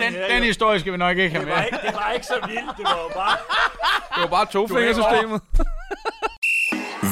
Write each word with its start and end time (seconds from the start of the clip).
Den, 0.00 0.14
den 0.30 0.42
historie 0.42 0.80
skal 0.80 0.92
vi 0.92 0.96
nok 0.98 1.18
ikke 1.18 1.30
have 1.36 1.44
Det 1.44 1.52
var, 1.52 1.56
med. 1.58 1.64
ikke, 1.66 1.78
det 1.86 1.94
var 1.94 2.10
ikke 2.12 2.26
så 2.26 2.34
vildt, 2.46 2.76
det 2.76 2.84
var 2.84 2.98
jo 3.02 3.10
bare... 3.14 3.36
Det 4.14 4.20
var 4.22 4.26
bare 4.36 4.46
tofingersystemet. 4.46 5.40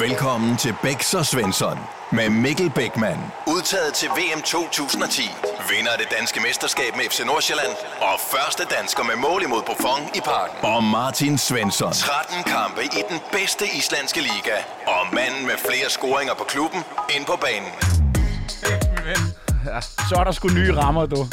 Velkommen 0.04 0.56
til 0.56 0.74
Bæks 0.82 1.14
og 1.14 1.26
Svensson 1.26 1.78
med 2.12 2.28
Mikkel 2.30 2.70
Bækman. 2.70 3.18
Udtaget 3.46 3.94
til 3.94 4.08
VM 4.08 4.42
2010. 4.42 5.22
Vinder 5.70 5.92
af 5.92 5.98
det 5.98 6.08
danske 6.18 6.40
mesterskab 6.40 6.96
med 6.96 7.04
FC 7.10 7.20
Nordsjælland. 7.26 7.72
Og 8.00 8.14
første 8.32 8.62
dansker 8.76 9.04
med 9.04 9.16
mål 9.16 9.42
imod 9.42 9.62
Buffon 9.66 10.02
i 10.14 10.20
parken. 10.20 10.56
Og 10.62 10.84
Martin 10.84 11.38
Svensson. 11.38 11.92
13 11.92 12.42
kampe 12.44 12.82
i 12.84 13.02
den 13.10 13.18
bedste 13.32 13.64
islandske 13.78 14.20
liga. 14.20 14.56
Og 14.86 15.02
manden 15.14 15.42
med 15.46 15.56
flere 15.68 15.88
scoringer 15.90 16.34
på 16.34 16.44
klubben 16.44 16.80
ind 17.16 17.24
på 17.26 17.36
banen. 17.46 17.72
Så 20.08 20.14
er 20.20 20.24
der 20.24 20.32
sgu 20.32 20.48
nye 20.48 20.72
rammer, 20.76 21.06
du. 21.06 21.26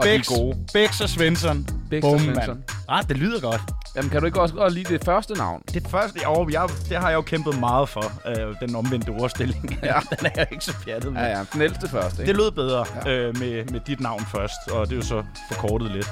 Og 0.00 0.06
de 0.06 0.10
er 0.10 0.16
Bæks, 0.16 0.28
gode. 0.28 0.56
Bæks 0.72 1.00
og 1.00 1.08
Svensson. 1.08 1.66
Bæks 1.90 2.04
og 2.04 2.10
Bum, 2.10 2.20
Svensson. 2.20 2.64
Ah, 2.88 3.08
det 3.08 3.16
lyder 3.16 3.40
godt. 3.40 3.60
Jamen, 3.96 4.10
kan 4.10 4.20
du 4.20 4.26
ikke 4.26 4.40
også 4.40 4.54
godt 4.54 4.72
lide 4.72 4.92
det 4.92 5.04
første 5.04 5.34
navn? 5.34 5.62
Det 5.74 5.88
første 5.88 6.28
år, 6.28 6.50
jeg, 6.50 6.68
det 6.88 6.96
har 6.96 7.08
jeg 7.08 7.16
jo 7.16 7.22
kæmpet 7.22 7.60
meget 7.60 7.88
for, 7.88 8.12
øh, 8.26 8.54
den 8.60 8.76
omvendte 8.76 9.08
ordstilling. 9.08 9.78
Ja. 9.82 9.94
den 10.18 10.26
er 10.26 10.30
jeg 10.36 10.46
ikke 10.52 10.64
så 10.64 10.74
pjattet 10.84 11.12
med. 11.12 11.20
Ja, 11.20 11.28
ja, 11.28 11.44
den 11.52 11.62
ældste 11.62 11.88
første, 11.88 12.22
ikke? 12.22 12.32
Det 12.32 12.36
lød 12.40 12.50
bedre 12.50 12.86
ja. 13.04 13.10
øh, 13.10 13.38
med, 13.38 13.64
med 13.64 13.80
dit 13.86 14.00
navn 14.00 14.26
først, 14.32 14.70
og 14.72 14.86
det 14.86 14.92
er 14.92 14.96
jo 14.96 15.02
så 15.02 15.24
forkortet 15.52 15.90
lidt. 15.90 16.10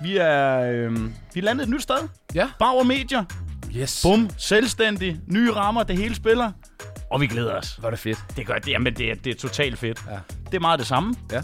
Vi 0.00 0.16
er, 0.16 0.60
øh, 0.60 0.92
vi 1.34 1.40
er 1.40 1.42
landet 1.42 1.64
et 1.64 1.70
nyt 1.70 1.82
sted. 1.82 2.08
Ja. 2.34 2.48
Bauer 2.58 2.84
Media. 2.84 3.24
Yes. 3.76 4.02
Bum, 4.02 4.30
selvstændig, 4.36 5.20
nye 5.26 5.52
rammer, 5.52 5.82
det 5.82 5.96
hele 5.96 6.14
spiller. 6.14 6.52
Og 7.10 7.20
vi 7.20 7.26
glæder 7.26 7.54
os. 7.54 7.78
Var 7.82 7.90
det 7.90 7.98
fedt. 7.98 8.18
Det 8.36 8.46
gør 8.46 8.54
det, 8.54 8.68
jamen 8.68 8.94
det 8.94 9.10
er, 9.10 9.14
det 9.14 9.30
er 9.30 9.38
totalt 9.40 9.78
fedt. 9.78 10.04
Ja. 10.10 10.18
Det 10.46 10.54
er 10.54 10.60
meget 10.60 10.78
det 10.78 10.86
samme. 10.86 11.14
Ja. 11.32 11.42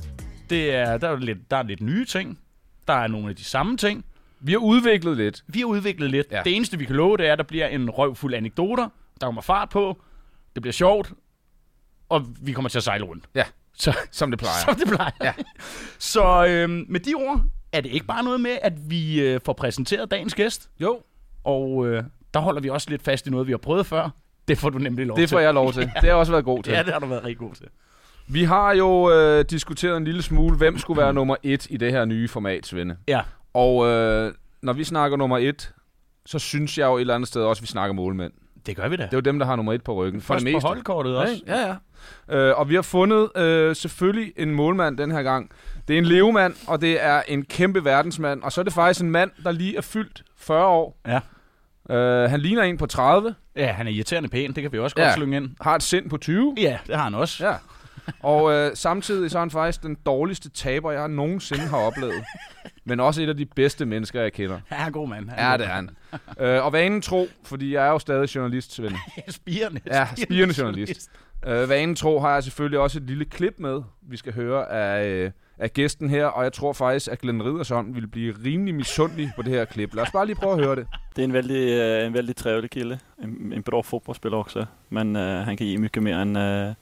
Det 0.50 0.74
er, 0.74 0.98
der, 0.98 1.08
er 1.08 1.16
lidt, 1.16 1.50
der 1.50 1.56
er 1.56 1.62
lidt 1.62 1.80
nye 1.80 2.04
ting. 2.04 2.38
Der 2.88 2.94
er 2.94 3.06
nogle 3.06 3.28
af 3.28 3.36
de 3.36 3.44
samme 3.44 3.76
ting. 3.76 4.04
Vi 4.40 4.52
har 4.52 4.58
udviklet 4.58 5.16
lidt. 5.16 5.44
Vi 5.46 5.58
har 5.58 5.66
udviklet 5.66 6.10
lidt. 6.10 6.26
Ja. 6.30 6.36
Ja. 6.36 6.42
Det 6.42 6.56
eneste, 6.56 6.78
vi 6.78 6.84
kan 6.84 6.96
love, 6.96 7.16
det 7.16 7.26
er, 7.28 7.32
at 7.32 7.38
der 7.38 7.44
bliver 7.44 7.66
en 7.66 7.90
røvfuld 7.90 8.34
anekdoter. 8.34 8.88
Der 9.20 9.26
kommer 9.26 9.42
fart 9.42 9.68
på. 9.68 10.02
Det 10.54 10.62
bliver 10.62 10.72
sjovt. 10.72 11.12
Og 12.08 12.26
vi 12.40 12.52
kommer 12.52 12.68
til 12.68 12.78
at 12.78 12.82
sejle 12.84 13.04
rundt. 13.04 13.24
Ja, 13.34 13.44
Så, 13.78 13.96
som 14.10 14.30
det 14.30 14.38
plejer. 14.38 14.64
som 14.68 14.74
det 14.74 14.88
plejer. 14.88 15.10
Ja. 15.22 15.32
Så 15.98 16.46
øhm, 16.46 16.84
med 16.88 17.00
de 17.00 17.14
ord 17.14 17.40
er 17.72 17.80
det 17.80 17.92
ikke 17.92 18.06
bare 18.06 18.24
noget 18.24 18.40
med, 18.40 18.58
at 18.62 18.90
vi 18.90 19.20
øh, 19.20 19.40
får 19.44 19.52
præsenteret 19.52 20.10
dagens 20.10 20.34
gæst. 20.34 20.70
Jo, 20.80 21.00
Og 21.44 21.86
øh, 21.86 22.04
der 22.34 22.40
holder 22.40 22.60
vi 22.60 22.68
også 22.68 22.90
lidt 22.90 23.02
fast 23.02 23.26
i 23.26 23.30
noget, 23.30 23.46
vi 23.46 23.52
har 23.52 23.58
prøvet 23.58 23.86
før. 23.86 24.10
Det 24.48 24.58
får 24.58 24.70
du 24.70 24.78
nemlig 24.78 25.06
lov 25.06 25.16
det 25.16 25.28
til. 25.28 25.34
får 25.36 25.40
jeg 25.40 25.54
lov 25.54 25.72
til. 25.72 25.82
Det 25.86 25.90
har 25.94 26.06
jeg 26.06 26.14
også 26.16 26.32
været 26.32 26.44
god 26.44 26.62
til. 26.62 26.72
Ja, 26.72 26.82
det 26.82 26.92
har 26.92 27.00
du 27.00 27.06
været 27.06 27.24
rigtig 27.24 27.38
god 27.38 27.54
til. 27.54 27.66
Vi 28.26 28.44
har 28.44 28.72
jo 28.74 29.10
øh, 29.12 29.44
diskuteret 29.50 29.96
en 29.96 30.04
lille 30.04 30.22
smule, 30.22 30.56
hvem 30.56 30.78
skulle 30.78 31.02
være 31.02 31.12
nummer 31.12 31.36
et 31.42 31.66
i 31.70 31.76
det 31.76 31.92
her 31.92 32.04
nye 32.04 32.28
format, 32.28 32.66
Svende. 32.66 32.96
Ja, 33.08 33.20
Og 33.54 33.86
øh, 33.86 34.32
når 34.62 34.72
vi 34.72 34.84
snakker 34.84 35.16
nummer 35.16 35.38
et, 35.38 35.72
så 36.26 36.38
synes 36.38 36.78
jeg 36.78 36.86
jo 36.86 36.96
et 36.96 37.00
eller 37.00 37.14
andet 37.14 37.28
sted 37.28 37.42
også, 37.42 37.60
at 37.60 37.62
vi 37.62 37.66
snakker 37.66 37.94
målmænd. 37.94 38.32
det 38.66 38.76
gør 38.76 38.88
vi 38.88 38.96
da. 38.96 39.02
Det 39.02 39.12
er 39.12 39.16
jo 39.16 39.20
dem, 39.20 39.38
der 39.38 39.46
har 39.46 39.56
nummer 39.56 39.72
et 39.72 39.82
på 39.84 39.94
ryggen. 39.94 40.20
For 40.20 40.34
Først 40.34 40.44
det 40.44 40.52
på 40.52 40.56
meste. 40.56 40.66
holdkortet 40.66 41.16
også. 41.16 41.42
Ja, 41.46 41.74
ja. 42.28 42.36
Øh, 42.36 42.58
og 42.58 42.68
vi 42.68 42.74
har 42.74 42.82
fundet 42.82 43.36
øh, 43.36 43.76
selvfølgelig 43.76 44.32
en 44.36 44.50
målmand 44.54 44.98
den 44.98 45.10
her 45.10 45.22
gang. 45.22 45.50
Det 45.88 45.94
er 45.94 45.98
en 45.98 46.04
levemand, 46.04 46.54
og 46.68 46.80
det 46.80 47.04
er 47.04 47.22
en 47.28 47.44
kæmpe 47.44 47.84
verdensmand. 47.84 48.42
Og 48.42 48.52
så 48.52 48.60
er 48.60 48.62
det 48.62 48.72
faktisk 48.72 49.00
en 49.00 49.10
mand, 49.10 49.30
der 49.44 49.52
lige 49.52 49.76
er 49.76 49.80
fyldt 49.80 50.22
40 50.36 50.66
år. 50.66 50.98
Ja. 51.06 51.20
Øh, 51.96 52.30
han 52.30 52.40
ligner 52.40 52.62
en 52.62 52.76
på 52.76 52.86
30, 52.86 53.34
Ja, 53.56 53.66
han 53.72 53.86
er 53.86 53.90
irriterende 53.90 54.28
pæn. 54.28 54.52
Det 54.52 54.62
kan 54.62 54.72
vi 54.72 54.78
også 54.78 54.94
Ja. 54.98 55.04
godt 55.04 55.14
slynge 55.14 55.36
ind. 55.36 55.48
har 55.60 55.74
et 55.74 55.82
sind 55.82 56.10
på 56.10 56.16
20. 56.16 56.54
Ja, 56.58 56.78
det 56.86 56.96
har 56.96 57.04
han 57.04 57.14
også. 57.14 57.46
Ja. 57.46 57.54
Og 58.20 58.52
øh, 58.52 58.70
samtidig 58.74 59.30
så 59.30 59.38
er 59.38 59.40
han 59.40 59.50
faktisk 59.50 59.82
den 59.82 59.96
dårligste 60.06 60.50
taber, 60.50 60.90
jeg 60.92 61.08
nogensinde 61.08 61.62
har 61.62 61.78
oplevet. 61.78 62.14
Men 62.84 63.00
også 63.00 63.22
et 63.22 63.28
af 63.28 63.36
de 63.36 63.46
bedste 63.46 63.86
mennesker, 63.86 64.22
jeg 64.22 64.32
kender. 64.32 64.58
Han 64.68 64.80
er 64.80 64.86
en 64.86 64.92
god 64.92 65.08
mand. 65.08 65.28
Han 65.28 65.38
Ja, 65.38 65.50
god 65.50 65.58
det 65.58 65.66
er 65.66 65.70
han. 65.70 65.90
øh, 66.40 66.64
og 66.64 66.72
vanen 66.72 67.02
tro, 67.02 67.28
fordi 67.44 67.74
jeg 67.74 67.86
er 67.86 67.90
jo 67.90 67.98
stadig 67.98 68.34
journalist, 68.34 68.72
Svend. 68.74 68.94
Spirende. 69.28 69.80
Ja, 69.86 70.08
spirende 70.16 70.54
journalist. 70.58 71.10
Øh, 71.46 71.68
vanen 71.68 71.96
tro 71.96 72.20
har 72.20 72.32
jeg 72.34 72.42
selvfølgelig 72.44 72.78
også 72.78 72.98
et 72.98 73.04
lille 73.04 73.24
klip 73.24 73.54
med, 73.58 73.82
vi 74.02 74.16
skal 74.16 74.34
høre 74.34 74.70
af, 74.72 75.06
øh, 75.06 75.30
af 75.58 75.72
gæsten 75.72 76.10
her. 76.10 76.26
Og 76.26 76.44
jeg 76.44 76.52
tror 76.52 76.72
faktisk, 76.72 77.08
at 77.12 77.18
Glenn 77.20 77.42
Riddersson 77.44 77.94
vil 77.94 78.06
blive 78.06 78.34
rimelig 78.44 78.74
misundelig 78.74 79.30
på 79.36 79.42
det 79.42 79.52
her 79.52 79.64
klip. 79.64 79.94
Lad 79.94 80.02
os 80.02 80.10
bare 80.12 80.26
lige 80.26 80.36
prøve 80.36 80.52
at 80.58 80.64
høre 80.64 80.76
det. 80.76 80.86
Det 81.16 81.22
är 81.22 81.24
en 81.24 81.32
väldigt, 81.32 81.80
eh, 81.80 82.06
en 82.06 82.14
väldigt 82.14 82.38
trevlig 82.38 82.70
kille. 82.70 82.98
En, 83.22 83.52
en 83.52 83.62
bra 83.62 83.80
fotbollsspelare 83.82 84.40
också. 84.40 84.64
Men 84.90 85.16
eh, 85.16 85.22
han 85.22 85.56
kan 85.56 85.66
ge 85.66 85.78
mycket 85.78 86.02
mer 86.02 86.18
än 86.18 86.36
eh, 86.36 86.74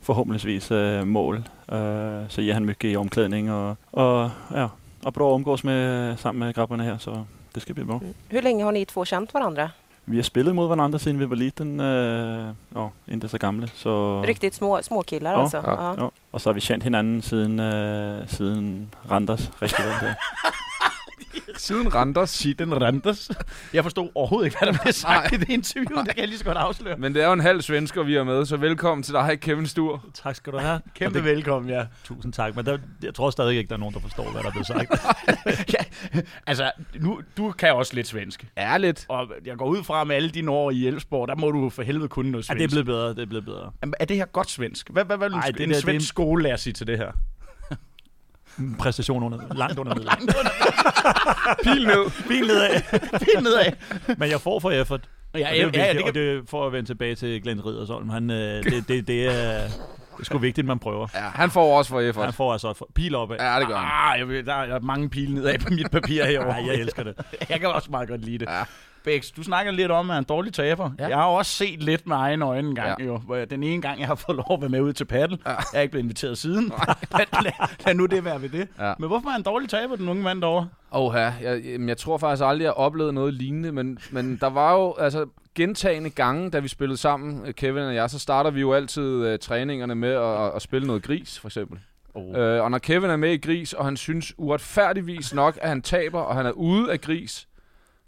förhoppningsvis 0.00 0.70
eh, 0.70 1.04
mål. 1.04 1.36
Eh, 1.68 2.28
så 2.28 2.40
ger 2.40 2.54
han 2.54 2.66
mycket 2.66 2.84
i 2.84 2.96
omklädning 2.96 3.52
och, 3.52 3.70
och, 3.90 4.30
ja, 4.54 4.70
och 5.02 5.12
bra 5.12 5.30
att 5.34 5.38
umgås 5.38 5.64
med, 5.64 6.18
sammen 6.20 6.38
med 6.38 6.54
grabbarna 6.54 6.82
här. 6.84 6.98
Så 6.98 7.24
det 7.52 7.60
ska 7.60 7.74
bli 7.74 7.84
bra. 7.84 8.00
Hur 8.28 8.42
länge 8.42 8.64
har 8.64 8.72
ni 8.72 8.84
två 8.84 9.04
känt 9.04 9.34
varandra? 9.34 9.70
Vi 10.04 10.16
har 10.16 10.22
spelat 10.22 10.54
mot 10.54 10.68
varandra 10.68 10.98
sedan 10.98 11.18
vi 11.18 11.24
var 11.24 11.36
liten. 11.36 11.80
Eh, 11.80 12.54
ja, 12.74 12.90
inte 13.06 13.28
så 13.28 13.38
gamla. 13.38 13.66
Så, 13.66 14.22
Riktigt 14.22 14.54
små, 14.54 14.82
små 14.82 15.02
killar 15.02 15.32
Ja, 15.32 15.38
alltså? 15.38 15.62
ja, 15.66 15.94
ja. 15.98 16.10
Och 16.30 16.42
så 16.42 16.48
har 16.48 16.54
vi 16.54 16.60
känt 16.60 16.84
hinanden 16.84 17.22
siden, 17.22 17.60
eh, 17.60 18.26
siden 18.26 18.90
Randers 19.08 19.48
rigtig 19.58 19.84
vel. 19.84 19.94
Siden 21.58 21.94
Randers. 21.94 22.30
Shitten 22.30 22.82
Randers. 22.82 23.30
Jeg 23.72 23.82
forstod 23.82 24.08
overhovedet 24.14 24.46
ikke, 24.46 24.58
hvad 24.62 24.72
der 24.72 24.78
blev 24.82 24.92
sagt 24.92 25.32
i 25.32 25.36
det 25.36 25.48
interview. 25.48 25.96
Det 25.98 26.06
kan 26.08 26.18
jeg 26.18 26.28
lige 26.28 26.38
så 26.38 26.44
godt 26.44 26.56
afsløre. 26.56 26.96
Men 26.96 27.14
det 27.14 27.22
er 27.22 27.26
jo 27.26 27.32
en 27.32 27.40
halv 27.40 27.62
svensker, 27.62 28.02
vi 28.02 28.16
er 28.16 28.24
med, 28.24 28.46
så 28.46 28.56
velkommen 28.56 29.02
til 29.02 29.14
dig, 29.14 29.38
Kevin 29.40 29.66
Stur. 29.66 30.04
Tak 30.14 30.34
skal 30.36 30.52
du 30.52 30.58
have. 30.58 30.80
Kæmpe 30.94 31.18
det, 31.18 31.24
velkommen, 31.24 31.70
ja. 31.70 31.86
tusind 32.04 32.32
tak, 32.32 32.56
men 32.56 32.66
der, 32.66 32.78
jeg 33.02 33.14
tror 33.14 33.30
stadig 33.30 33.56
ikke, 33.58 33.68
der 33.68 33.74
er 33.74 33.78
nogen, 33.78 33.94
der 33.94 34.00
forstår, 34.00 34.30
hvad 34.30 34.42
der 34.42 34.48
er 34.48 34.52
blevet 34.52 34.66
sagt. 34.66 34.90
ja. 35.74 35.84
Altså, 36.46 36.70
nu, 37.00 37.20
du 37.36 37.50
kan 37.50 37.72
også 37.74 37.94
lidt 37.94 38.06
svensk. 38.06 38.46
Ærligt. 38.58 39.06
Og 39.08 39.26
jeg 39.46 39.56
går 39.56 39.66
ud 39.66 39.84
fra 39.84 40.04
med 40.04 40.16
alle 40.16 40.30
dine 40.30 40.50
år 40.50 40.70
i 40.70 40.86
Elfsborg, 40.86 41.28
der 41.28 41.34
må 41.36 41.50
du 41.50 41.70
for 41.70 41.82
helvede 41.82 42.08
kunne 42.08 42.30
noget 42.30 42.48
ja, 42.48 42.52
svensk. 42.54 42.58
det 42.58 42.64
er 42.64 42.82
blevet 42.84 42.86
bedre, 42.86 43.08
det 43.08 43.18
er 43.18 43.26
blevet 43.26 43.44
bedre. 43.44 43.70
Jamen, 43.82 43.94
er 44.00 44.04
det 44.04 44.16
her 44.16 44.26
godt 44.26 44.50
svensk? 44.50 44.90
Hvad, 44.90 45.04
hvad, 45.04 45.16
hvad 45.16 45.28
vil 45.28 45.36
en, 45.36 45.42
det 45.54 45.60
en 45.60 45.70
er 45.70 45.74
svensk 45.80 46.04
en- 46.04 46.08
skole 46.08 46.42
lære 46.42 46.58
sige 46.58 46.72
til 46.72 46.86
det 46.86 46.98
her? 46.98 47.12
Præstation 48.78 49.22
under, 49.22 49.54
langt 49.54 49.78
under 49.78 49.94
middel. 49.98 50.10
Pil 51.64 51.86
ned. 51.86 52.28
Bil 52.28 52.46
nedad. 52.46 52.80
Fint 53.18 53.42
nedad. 53.42 53.72
Men 54.16 54.30
jeg 54.30 54.40
får 54.40 54.60
for 54.60 54.70
effort. 54.70 55.00
Ja, 55.34 55.48
og 55.48 55.52
det 55.52 55.60
er 55.60 55.62
jo 55.62 55.70
ja, 55.74 55.86
ja, 55.86 55.92
det 55.92 55.98
og 55.98 56.04
kan... 56.04 56.14
det 56.14 56.36
er 56.36 56.40
for 56.48 56.66
at 56.66 56.72
vende 56.72 56.88
tilbage 56.88 57.14
til 57.14 57.42
Glenn 57.42 57.66
Riddersholm. 57.66 58.08
Han, 58.08 58.30
øh, 58.30 58.64
det, 58.64 58.88
det, 58.88 59.08
det, 59.08 59.26
er, 59.26 59.62
det 59.62 60.20
er 60.20 60.24
sgu 60.24 60.38
vigtigt, 60.38 60.66
man 60.66 60.78
prøver. 60.78 61.06
Ja, 61.14 61.20
han 61.20 61.50
får 61.50 61.78
også 61.78 61.90
for 61.90 62.00
effort. 62.00 62.24
Han 62.24 62.34
får 62.34 62.52
altså 62.52 62.70
et 62.70 62.76
pil 62.94 63.14
opad. 63.14 63.36
Ja, 63.40 63.60
det 63.60 63.68
gør 63.68 63.76
han. 63.76 64.20
Ah, 64.22 64.36
jeg 64.36 64.46
der 64.46 64.54
er 64.54 64.80
mange 64.80 65.08
pile 65.10 65.34
nedad 65.34 65.58
på 65.58 65.68
mit 65.70 65.90
papir 65.90 66.24
herovre. 66.24 66.60
Ej, 66.60 66.66
jeg 66.66 66.74
elsker 66.74 67.02
det. 67.02 67.14
Jeg 67.48 67.60
kan 67.60 67.68
også 67.68 67.90
meget 67.90 68.08
godt 68.08 68.24
lide 68.24 68.38
det. 68.38 68.48
Ja. 68.50 68.62
Bæks, 69.04 69.30
du 69.30 69.42
snakker 69.42 69.72
lidt 69.72 69.90
om, 69.90 70.10
at 70.10 70.14
han 70.14 70.14
er 70.14 70.18
en 70.18 70.24
dårlig 70.28 70.52
taber. 70.52 70.90
Ja. 70.98 71.02
Ja. 71.04 71.08
Jeg 71.08 71.16
har 71.18 71.24
også 71.24 71.52
set 71.52 71.82
lidt 71.82 72.06
med 72.06 72.16
egne 72.16 72.44
øjne 72.44 72.68
en 72.68 72.74
gang, 72.74 72.88
Ja. 73.00 73.04
ja. 73.04 73.10
jo. 73.12 73.16
Hvor 73.18 73.36
jeg, 73.36 73.50
den 73.50 73.62
ene 73.62 73.82
gang, 73.82 73.98
jeg 74.00 74.06
har 74.08 74.14
fået 74.14 74.36
lov 74.36 74.46
at 74.54 74.60
være 74.60 74.68
med 74.70 74.80
ud 74.80 74.92
til 74.92 75.04
paddle. 75.04 75.38
Ja. 75.46 75.50
Jeg 75.50 75.58
er 75.74 75.80
ikke 75.80 75.90
blevet 75.92 76.04
inviteret 76.04 76.38
siden. 76.38 76.64
lad, 77.18 77.42
lad, 77.42 77.52
lad, 77.86 77.94
nu 77.94 78.06
det 78.06 78.24
være 78.24 78.42
ved 78.42 78.48
det. 78.48 78.68
Ja. 78.78 78.92
Men 78.98 79.08
hvorfor 79.08 79.28
er 79.28 79.32
han 79.32 79.40
en 79.40 79.44
dårlig 79.44 79.68
taber, 79.68 79.96
den 79.96 80.08
unge 80.08 80.22
mand 80.22 80.40
derovre? 80.42 80.68
Åh, 80.92 81.14
jeg, 81.14 81.60
jamen, 81.64 81.88
jeg 81.88 81.96
tror 81.96 82.18
faktisk 82.18 82.44
aldrig, 82.44 82.62
jeg 82.64 82.68
har 82.70 82.74
oplevet 82.74 83.14
noget 83.14 83.34
lignende, 83.34 83.72
men, 83.72 83.98
men 84.10 84.36
der 84.40 84.50
var 84.50 84.74
jo 84.74 84.94
altså 84.98 85.26
gentagende 85.54 86.10
gange, 86.10 86.50
da 86.50 86.58
vi 86.58 86.68
spillede 86.68 86.98
sammen, 86.98 87.46
øh, 87.46 87.54
Kevin 87.54 87.82
og 87.82 87.94
jeg, 87.94 88.10
så 88.10 88.18
starter 88.18 88.50
vi 88.50 88.60
jo 88.60 88.72
altid 88.72 89.32
uh, 89.32 89.38
træningerne 89.40 89.94
med 89.94 90.12
at, 90.12 90.54
at 90.56 90.62
spille 90.62 90.86
noget 90.86 91.02
gris, 91.02 91.38
for 91.38 91.48
eksempel. 91.48 91.78
Oh. 92.14 92.38
Øh, 92.38 92.62
og 92.62 92.70
når 92.70 92.78
Kevin 92.78 93.10
er 93.10 93.16
med 93.16 93.30
i 93.32 93.36
gris, 93.36 93.72
og 93.72 93.84
han 93.84 93.96
synes 93.96 94.34
uretfærdigvis 94.38 95.34
nok, 95.34 95.58
at 95.62 95.68
han 95.68 95.82
taber, 95.82 96.20
og 96.20 96.36
han 96.36 96.46
er 96.46 96.50
ude 96.50 96.92
af 96.92 97.00
gris, 97.00 97.47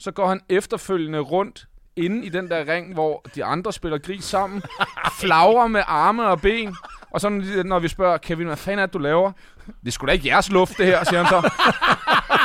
så 0.01 0.11
går 0.11 0.29
han 0.29 0.41
efterfølgende 0.49 1.19
rundt 1.19 1.67
inde 1.97 2.27
i 2.27 2.29
den 2.29 2.51
der 2.51 2.73
ring, 2.73 2.95
hvor 2.95 3.25
de 3.35 3.45
andre 3.45 3.73
spiller 3.73 3.99
gris 3.99 4.25
sammen, 4.25 4.63
flagrer 5.21 5.67
med 5.67 5.83
arme 5.87 6.27
og 6.27 6.41
ben, 6.41 6.77
og 7.11 7.21
så 7.21 7.29
når 7.65 7.79
vi 7.79 7.89
spørger, 7.89 8.19
Kevin, 8.19 8.47
hvad 8.47 8.57
fanden 8.57 8.79
er 8.79 8.87
det, 8.87 8.95
du 8.95 8.99
laver? 8.99 9.33
Det 9.67 9.73
skulle 9.75 9.93
sgu 9.93 10.07
da 10.07 10.13
ikke 10.13 10.29
jeres 10.29 10.51
luft, 10.51 10.79
det 10.79 10.87
her, 10.87 11.05
siger 11.05 11.23
han 11.23 11.27
så. 11.27 11.51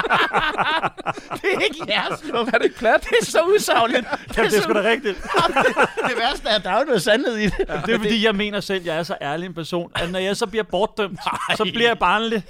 det 1.41 1.49
er 1.55 1.59
ikke 1.59 1.83
jeres 1.87 2.23
luft. 2.33 2.53
Er 2.53 2.57
det 2.57 2.63
ikke 2.65 2.77
plat? 2.77 3.03
Det 3.03 3.17
er 3.21 3.25
så 3.25 3.39
usagligt. 3.55 4.05
Det, 4.27 4.37
Jamen, 4.37 4.51
det 4.51 4.57
er 4.57 4.61
sgu 4.61 4.73
da 4.73 4.81
rigtigt. 4.81 5.17
det 6.09 6.17
værste 6.17 6.49
er, 6.49 6.55
at 6.55 6.63
der 6.63 6.69
er 6.69 6.79
jo 6.79 6.85
noget 6.85 7.01
sandhed 7.01 7.35
i 7.37 7.45
det. 7.45 7.53
Ja. 7.69 7.81
Det 7.85 7.93
er 7.93 7.97
fordi, 7.97 8.25
jeg 8.25 8.35
mener 8.35 8.59
selv, 8.59 8.79
at 8.81 8.85
jeg 8.85 8.97
er 8.97 9.03
så 9.03 9.15
ærlig 9.21 9.45
en 9.45 9.53
person, 9.53 9.91
at 9.95 10.11
når 10.11 10.19
jeg 10.19 10.37
så 10.37 10.45
bliver 10.47 10.63
bortdømt, 10.63 11.19
så 11.55 11.63
bliver 11.63 11.87
jeg 11.89 11.99
barnlig. 11.99 12.43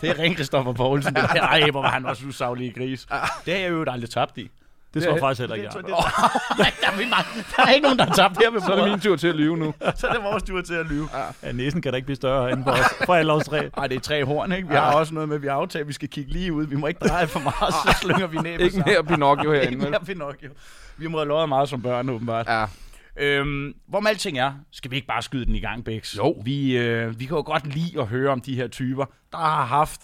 Det 0.00 0.10
er 0.10 0.18
ren 0.18 0.34
Christoffer 0.34 0.72
Poulsen. 0.72 1.14
Det 1.14 1.22
der. 1.34 1.40
Ej, 1.40 1.70
hvor 1.70 1.82
var 1.82 1.90
han 1.90 2.06
også 2.06 2.24
usaglig 2.26 2.74
gris. 2.74 3.06
Det 3.46 3.54
har 3.54 3.60
jeg 3.60 3.70
jo 3.70 3.84
aldrig 3.88 4.10
tabt 4.10 4.38
i. 4.38 4.50
Det 4.94 5.02
tror 5.02 5.12
jeg 5.12 5.20
faktisk 5.20 5.40
heller 5.40 5.56
ikke, 5.56 5.68
jeg 5.74 5.82
det, 5.86 5.94
har. 5.94 6.54
der, 6.58 6.64
er 6.64 6.96
vi 6.96 7.04
mange, 7.10 7.44
der 7.56 7.62
er 7.66 7.70
ikke 7.70 7.82
nogen, 7.82 7.98
der 7.98 8.04
har 8.06 8.14
tabt 8.14 8.38
her 8.38 8.50
ved 8.50 8.60
Så 8.60 8.72
er 8.72 8.82
det 8.82 8.90
min 8.90 9.00
tur 9.00 9.16
til 9.16 9.28
at 9.28 9.34
lyve 9.34 9.56
nu. 9.56 9.74
Så 10.00 10.06
er 10.06 10.12
det 10.12 10.22
vores 10.22 10.42
tur 10.42 10.60
til 10.60 10.74
at 10.74 10.86
lyve. 10.86 11.08
Ja, 11.42 11.52
næsen 11.52 11.82
kan 11.82 11.92
da 11.92 11.96
ikke 11.96 12.06
blive 12.06 12.16
større 12.16 12.52
end 12.52 12.64
for, 12.64 12.70
os, 12.70 12.78
for 13.06 13.14
alle 13.14 13.32
os 13.32 13.44
tre. 13.44 13.70
Ej, 13.76 13.86
det 13.86 13.96
er 13.96 14.00
tre 14.00 14.24
horn, 14.24 14.52
ikke? 14.52 14.68
Vi 14.68 14.74
har 14.74 14.94
også 14.94 15.14
noget 15.14 15.28
med, 15.28 15.36
at 15.36 15.42
vi 15.42 15.46
har 15.46 15.54
aftalt, 15.54 15.80
at 15.80 15.88
vi 15.88 15.92
skal 15.92 16.08
kigge 16.08 16.32
lige 16.32 16.52
ud. 16.52 16.66
Vi 16.66 16.76
må 16.76 16.86
ikke 16.86 17.08
dreje 17.08 17.26
for 17.26 17.40
meget, 17.40 17.74
så 17.74 17.98
slynger 18.02 18.26
vi 18.26 18.36
næbet 18.38 18.64
Ikke 18.64 18.82
mere 18.86 19.04
Pinocchio 19.04 19.52
Ikke 19.52 19.64
herinde. 19.64 19.82
vel? 19.82 19.90
mere 19.90 20.00
Pinocchio. 20.00 20.50
Vi 20.96 21.06
må 21.06 21.18
have 21.18 21.28
lovet 21.28 21.48
meget 21.48 21.68
som 21.68 21.82
børn, 21.82 22.08
åbenbart. 22.08 22.46
Ja. 22.48 22.64
Øhm, 23.16 23.74
hvor 23.88 24.00
med 24.00 24.10
alting 24.10 24.38
er, 24.38 24.52
skal 24.72 24.90
vi 24.90 24.96
ikke 24.96 25.08
bare 25.08 25.22
skyde 25.22 25.46
den 25.46 25.54
i 25.54 25.60
gang, 25.60 25.84
Bæks? 25.84 26.16
Jo. 26.16 26.30
Vi, 26.44 26.76
øh, 26.78 27.20
vi 27.20 27.24
kan 27.24 27.36
jo 27.36 27.42
godt 27.42 27.66
lide 27.74 28.00
at 28.00 28.06
høre 28.06 28.30
om 28.32 28.40
de 28.40 28.54
her 28.54 28.68
typer, 28.68 29.04
der 29.32 29.38
har 29.38 29.64
haft 29.64 30.00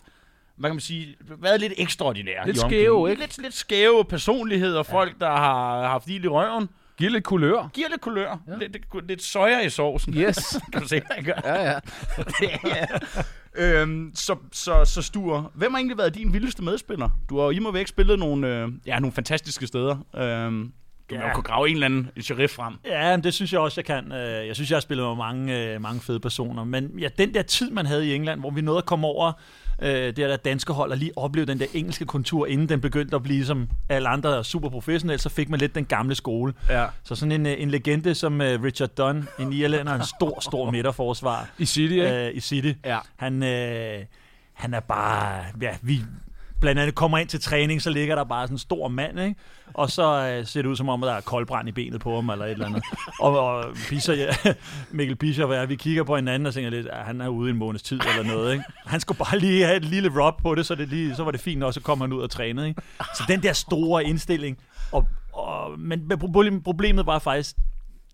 hvad 0.60 0.70
kan 0.70 0.74
man 0.74 0.80
sige, 0.80 1.16
været 1.38 1.60
lidt 1.60 1.72
ekstraordinære. 1.76 2.46
Lidt 2.46 2.58
skæve, 2.58 3.10
ikke? 3.10 3.22
Lidt, 3.22 3.38
lidt 3.42 3.54
skæve 3.54 4.04
personligheder, 4.04 4.82
folk, 4.82 5.20
der 5.20 5.30
har 5.30 5.88
haft 5.88 6.08
ild 6.08 6.24
i 6.24 6.28
røven. 6.28 6.68
Giv 6.98 7.10
lidt 7.10 7.24
kulør. 7.24 7.68
Giver 7.72 7.88
lidt 7.88 8.00
kulør. 8.00 8.38
Ja. 8.48 8.56
Lidt, 8.56 8.72
lidt, 8.72 9.08
lidt 9.08 9.22
soja 9.22 9.60
i 9.60 9.70
sovsen. 9.70 10.14
Yes. 10.14 10.36
kan 10.72 10.82
du 10.82 10.88
se, 10.88 11.02
hvad 11.06 11.16
jeg 11.16 11.24
gør? 11.24 11.40
ja, 11.44 11.70
ja. 11.70 11.78
ja. 13.54 13.82
øhm, 13.82 14.12
så, 14.14 14.36
så, 14.52 14.84
så 14.84 15.02
Stur, 15.02 15.52
hvem 15.54 15.72
har 15.72 15.78
egentlig 15.78 15.98
været 15.98 16.14
din 16.14 16.32
vildeste 16.32 16.64
medspiller? 16.64 17.08
Du 17.30 17.38
har 17.38 17.44
jo 17.44 17.50
i 17.50 17.58
må 17.58 17.72
væk 17.72 17.86
spillet 17.86 18.18
nogle, 18.18 18.48
øh, 18.48 18.68
ja, 18.86 18.98
nogle 18.98 19.12
fantastiske 19.12 19.66
steder. 19.66 19.96
Øhm, 20.16 20.72
du 21.10 21.14
ja. 21.14 21.20
Ja. 21.20 21.26
må 21.26 21.34
kunne 21.34 21.44
grave 21.44 21.68
en 21.68 21.74
eller 21.74 21.86
anden 21.86 22.10
sheriff 22.20 22.54
frem. 22.54 22.74
Ja, 22.86 23.16
men 23.16 23.24
det 23.24 23.34
synes 23.34 23.52
jeg 23.52 23.60
også, 23.60 23.80
jeg 23.80 23.84
kan. 23.84 24.12
Øh, 24.12 24.46
Jeg 24.46 24.54
synes, 24.54 24.70
jeg 24.70 24.76
har 24.76 24.80
spillet 24.80 25.06
med 25.06 25.16
mange, 25.16 25.74
øh, 25.74 25.80
mange 25.80 26.00
fede 26.00 26.20
personer. 26.20 26.64
Men 26.64 26.98
ja, 26.98 27.08
den 27.18 27.34
der 27.34 27.42
tid, 27.42 27.70
man 27.70 27.86
havde 27.86 28.08
i 28.08 28.14
England, 28.14 28.40
hvor 28.40 28.50
vi 28.50 28.60
nåede 28.60 28.78
at 28.78 28.86
komme 28.86 29.06
over 29.06 29.32
øh, 29.82 29.90
det 29.90 30.16
der 30.16 30.36
danske 30.36 30.72
hold 30.72 30.90
og 30.90 30.96
lige 30.96 31.12
opleve 31.16 31.46
den 31.46 31.60
der 31.60 31.66
engelske 31.74 32.04
kontur, 32.04 32.46
inden 32.46 32.68
den 32.68 32.80
begyndte 32.80 33.16
at 33.16 33.22
blive 33.22 33.44
som 33.44 33.68
alle 33.88 34.08
andre 34.08 34.44
super 34.44 34.68
professionelle, 34.68 35.20
så 35.20 35.28
fik 35.28 35.48
man 35.48 35.60
lidt 35.60 35.74
den 35.74 35.84
gamle 35.84 36.14
skole. 36.14 36.54
Ja. 36.68 36.86
Så 37.02 37.14
sådan 37.14 37.32
en, 37.32 37.46
øh, 37.46 37.54
en 37.58 37.70
legende 37.70 38.14
som 38.14 38.40
øh, 38.40 38.62
Richard 38.62 38.88
Dunn, 38.88 39.28
en 39.38 39.52
irlænder, 39.52 39.94
en 39.94 40.04
stor, 40.04 40.40
stor 40.40 40.70
midterforsvar 40.74 41.48
I 41.58 41.64
City, 41.64 41.92
ikke? 41.92 42.26
øh, 42.26 42.36
i 42.36 42.40
City. 42.40 42.72
Ja. 42.84 42.98
Han, 43.16 43.42
øh, 43.42 44.04
han 44.52 44.74
er 44.74 44.80
bare... 44.80 45.44
Ja, 45.62 45.76
vi 45.82 46.00
blandt 46.60 46.80
andet 46.80 46.94
kommer 46.94 47.18
ind 47.18 47.28
til 47.28 47.40
træning, 47.40 47.82
så 47.82 47.90
ligger 47.90 48.14
der 48.14 48.24
bare 48.24 48.46
sådan 48.46 48.54
en 48.54 48.58
stor 48.58 48.88
mand, 48.88 49.20
ikke? 49.20 49.34
Og 49.74 49.90
så 49.90 50.28
øh, 50.28 50.46
ser 50.46 50.62
det 50.62 50.68
ud 50.68 50.76
som 50.76 50.88
om, 50.88 51.02
at 51.02 51.06
der 51.06 51.14
er 51.14 51.20
koldbrand 51.20 51.68
i 51.68 51.72
benet 51.72 52.00
på 52.00 52.14
ham, 52.14 52.30
eller 52.30 52.44
et 52.44 52.50
eller 52.50 52.66
andet. 52.66 52.82
og, 53.20 53.38
og 53.38 53.64
Pisser, 53.88 54.14
ja, 54.14 54.34
Mikkel 54.90 55.16
Pischer, 55.16 55.44
og 55.44 55.54
er, 55.54 55.66
vi 55.66 55.76
kigger 55.76 56.04
på 56.04 56.16
hinanden 56.16 56.46
og 56.46 56.54
tænker 56.54 56.70
lidt, 56.70 56.86
at 56.86 57.04
han 57.04 57.20
er 57.20 57.28
ude 57.28 57.50
i 57.50 57.52
en 57.52 57.58
måneds 57.58 57.82
tid 57.82 58.00
eller 58.08 58.34
noget, 58.34 58.52
ikke? 58.52 58.64
Han 58.86 59.00
skulle 59.00 59.18
bare 59.18 59.38
lige 59.38 59.64
have 59.64 59.76
et 59.76 59.84
lille 59.84 60.08
rub 60.08 60.42
på 60.42 60.54
det, 60.54 60.66
så, 60.66 60.74
det 60.74 60.88
lige, 60.88 61.14
så 61.14 61.24
var 61.24 61.30
det 61.30 61.40
fint, 61.40 61.64
og 61.64 61.74
så 61.74 61.80
kom 61.80 62.00
han 62.00 62.12
ud 62.12 62.22
og 62.22 62.30
trænede, 62.30 62.68
ikke? 62.68 62.82
Så 63.14 63.24
den 63.28 63.42
der 63.42 63.52
store 63.52 64.04
indstilling, 64.04 64.58
og, 64.92 65.06
og, 65.32 65.78
men 65.78 66.12
problemet 66.64 67.06
var 67.06 67.18
faktisk, 67.18 67.56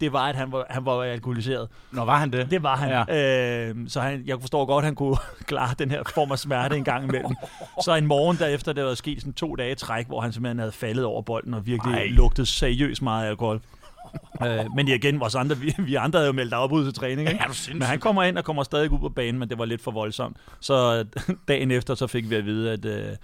det 0.00 0.12
var, 0.12 0.28
at 0.28 0.36
han 0.36 0.52
var, 0.52 0.66
han 0.70 0.84
var 0.84 1.02
alkoholiseret. 1.02 1.68
Nå, 1.92 2.04
var 2.04 2.18
han 2.18 2.32
det? 2.32 2.50
Det 2.50 2.62
var 2.62 2.76
han. 2.76 2.88
Ja. 2.88 3.04
Ja. 3.08 3.68
Øh, 3.68 3.74
så 3.88 4.00
han, 4.00 4.22
jeg 4.26 4.40
forstår 4.40 4.64
godt, 4.64 4.82
at 4.82 4.84
han 4.84 4.94
kunne 4.94 5.16
klare 5.46 5.74
den 5.78 5.90
her 5.90 6.02
form 6.14 6.32
af 6.32 6.38
smerte 6.38 6.76
en 6.76 6.84
gang 6.84 7.04
imellem. 7.04 7.36
Så 7.84 7.94
en 7.94 8.06
morgen 8.06 8.36
derefter, 8.36 8.72
der 8.72 8.84
var 8.84 8.94
sket 8.94 9.20
sådan 9.20 9.32
to 9.32 9.54
dage 9.54 9.74
træk, 9.74 10.06
hvor 10.06 10.20
han 10.20 10.32
simpelthen 10.32 10.58
havde 10.58 10.72
faldet 10.72 11.04
over 11.04 11.22
bolden 11.22 11.54
og 11.54 11.66
virkelig 11.66 11.94
Ej. 11.94 12.06
Lugtede 12.06 12.46
seriøst 12.46 13.02
meget 13.02 13.28
alkohol. 13.28 13.60
øh, 14.42 14.64
men 14.76 14.88
igen, 14.88 15.20
vores 15.20 15.34
andre, 15.34 15.56
vi, 15.56 15.74
vi 15.78 15.94
andre 15.94 16.18
havde 16.18 16.26
jo 16.26 16.32
meldt 16.32 16.52
afbud 16.52 16.84
til 16.84 16.94
træning. 16.94 17.28
Ikke? 17.28 17.40
Er 17.42 17.46
du 17.46 17.52
sindssyg? 17.52 17.74
Men 17.74 17.82
han 17.82 17.98
kommer 17.98 18.22
ind 18.22 18.38
og 18.38 18.44
kommer 18.44 18.62
stadig 18.62 18.92
ud 18.92 18.98
på 18.98 19.08
banen, 19.08 19.38
men 19.38 19.48
det 19.48 19.58
var 19.58 19.64
lidt 19.64 19.82
for 19.82 19.90
voldsomt. 19.90 20.36
Så 20.60 21.04
dagen 21.48 21.70
efter, 21.70 21.94
så 21.94 22.06
fik 22.06 22.30
vi 22.30 22.34
at 22.34 22.44
vide, 22.44 22.72
at... 22.72 22.84
Øh, 22.84 23.16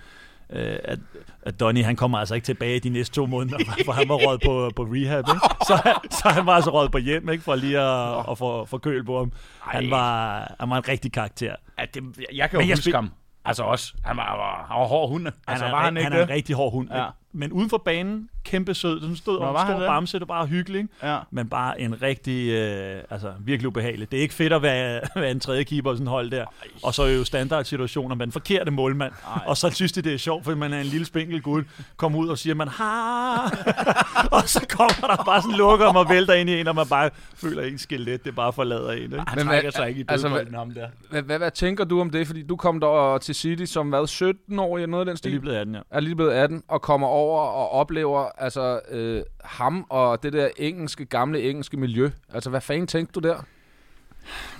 øh, 0.52 0.76
at, 0.84 0.98
at 1.42 1.60
Donny, 1.60 1.84
han 1.84 1.96
kommer 1.96 2.18
altså 2.18 2.34
ikke 2.34 2.44
tilbage 2.44 2.80
de 2.80 2.88
næste 2.88 3.14
to 3.14 3.26
måneder, 3.26 3.58
for 3.84 3.92
han 3.92 4.08
var 4.08 4.14
råd 4.14 4.38
på, 4.38 4.70
på 4.76 4.82
rehab, 4.82 5.24
ikke? 5.28 5.40
Så, 5.66 5.92
så 6.10 6.28
han 6.28 6.46
var 6.46 6.52
altså 6.52 6.70
råd 6.70 6.88
på 6.88 6.98
hjem, 6.98 7.28
ikke? 7.28 7.44
For 7.44 7.54
lige 7.54 7.78
at, 7.80 8.24
at 8.30 8.38
få, 8.38 8.64
få 8.64 8.78
køl 8.78 9.04
på 9.04 9.18
ham. 9.18 9.32
Han 9.60 9.90
var, 9.90 10.38
han 10.60 10.70
var 10.70 10.76
en 10.76 10.88
rigtig 10.88 11.12
karakter. 11.12 11.54
Ja, 11.78 11.84
det, 11.94 12.02
jeg 12.32 12.50
kan 12.50 12.56
jo 12.56 12.60
Men 12.60 12.68
jeg 12.68 12.76
huske 12.76 12.82
spil- 12.82 12.94
ham. 12.94 13.10
Altså 13.44 13.62
også. 13.62 13.94
Han 14.04 14.16
var, 14.16 14.22
han 14.24 14.38
var, 14.38 14.66
han 14.70 14.80
var 14.80 14.86
hård 14.86 15.08
hund. 15.08 15.26
Altså, 15.26 15.64
han 15.64 15.74
er, 15.74 15.76
var 15.76 15.84
han 15.84 15.96
ikke 15.96 16.10
han 16.10 16.18
er 16.18 16.22
en 16.22 16.30
rigtig 16.30 16.56
hård 16.56 16.72
hund. 16.72 16.88
Ja. 16.90 16.98
Ja. 17.02 17.08
Men 17.34 17.52
uden 17.52 17.70
for 17.70 17.82
banen, 17.84 18.28
kæmpe 18.44 18.74
sød. 18.74 19.00
Den 19.00 19.16
stod 19.16 19.40
Nå, 19.40 19.46
og 19.46 19.54
var 19.54 19.60
en 19.60 19.66
han 19.66 19.74
stor 19.74 19.80
det? 19.80 19.88
bamse, 19.88 20.18
det 20.18 20.28
var 20.28 20.34
bare 20.34 20.46
hyggelig. 20.46 20.88
Ja. 21.02 21.18
Men 21.30 21.48
bare 21.48 21.80
en 21.80 22.02
rigtig, 22.02 22.48
øh, 22.50 23.02
altså 23.10 23.32
virkelig 23.40 23.68
ubehagelig. 23.68 24.10
Det 24.10 24.16
er 24.18 24.22
ikke 24.22 24.34
fedt 24.34 24.52
at 24.52 24.62
være, 24.62 25.00
være 25.20 25.30
en 25.30 25.40
tredje 25.40 25.64
keeper 25.64 25.92
i 25.92 25.94
sådan 25.96 26.04
en 26.06 26.10
hold 26.10 26.30
der. 26.30 26.44
Og 26.82 26.94
så 26.94 27.02
er 27.02 27.08
jo 27.10 27.24
standardsituationer 27.24 28.14
med 28.14 28.26
den 28.26 28.32
forkerte 28.32 28.70
målmand. 28.70 29.12
Ej. 29.26 29.42
Og 29.46 29.56
så 29.56 29.70
synes 29.70 29.92
de, 29.92 30.02
det 30.02 30.14
er 30.14 30.18
sjovt, 30.18 30.44
fordi 30.44 30.58
man 30.58 30.72
er 30.72 30.80
en 30.80 30.86
lille 30.86 31.06
spinkel 31.06 31.42
gud, 31.42 31.62
kommer 31.96 32.18
ud 32.18 32.28
og 32.28 32.38
siger, 32.38 32.54
man 32.54 32.68
har. 32.68 33.50
og 34.36 34.42
så 34.48 34.66
kommer 34.68 35.16
der 35.16 35.24
bare 35.24 35.42
sådan 35.42 35.56
lukker 35.56 35.86
og 35.86 36.08
vælter 36.08 36.34
ind 36.34 36.50
i 36.50 36.60
en, 36.60 36.68
og 36.68 36.74
man 36.74 36.86
bare 36.88 37.10
føler, 37.34 37.62
ens 37.62 37.80
skelet, 37.80 38.24
det 38.24 38.34
bare 38.34 38.52
forlader 38.52 38.92
en. 38.92 39.02
Ikke? 39.02 39.18
Han 39.18 39.38
Men 39.38 39.46
trækker 39.46 39.62
hvad- 39.62 39.72
sig 39.72 39.88
ikke 39.88 40.00
i 40.00 40.04
altså, 40.08 40.28
dødbolden 40.28 40.54
ham 40.54 40.70
der. 40.70 40.88
Hvad, 41.10 41.22
hvad, 41.22 41.38
hvad 41.38 41.50
tænker 41.50 41.84
du 41.84 42.00
om 42.00 42.10
det? 42.10 42.26
Fordi 42.26 42.42
du 42.42 42.56
kom 42.56 42.80
der 42.80 43.18
til 43.18 43.34
City 43.34 43.64
som 43.64 43.88
hvad, 43.88 44.06
17 44.06 44.58
år 44.58 44.76
eller 44.76 44.86
noget 44.86 45.00
af 45.00 45.06
den 45.06 45.12
Det 45.12 45.16
er 45.16 45.18
stil? 45.18 45.30
lige 45.30 45.40
blevet 45.40 45.56
18, 45.56 45.74
ja. 45.74 45.80
er 45.90 46.00
lige 46.00 46.14
blevet 46.16 46.32
18 46.32 46.62
og 46.68 46.82
kommer 46.82 47.06
over 47.08 47.21
og 47.30 47.70
oplever 47.70 48.28
altså 48.38 48.80
øh, 48.90 49.22
ham 49.44 49.86
og 49.88 50.22
det 50.22 50.32
der 50.32 50.48
engelske, 50.56 51.04
gamle 51.04 51.42
engelske 51.50 51.76
miljø. 51.76 52.10
Altså, 52.34 52.50
hvad 52.50 52.60
fanden 52.60 52.86
tænkte 52.86 53.20
du 53.20 53.28
der? 53.28 53.36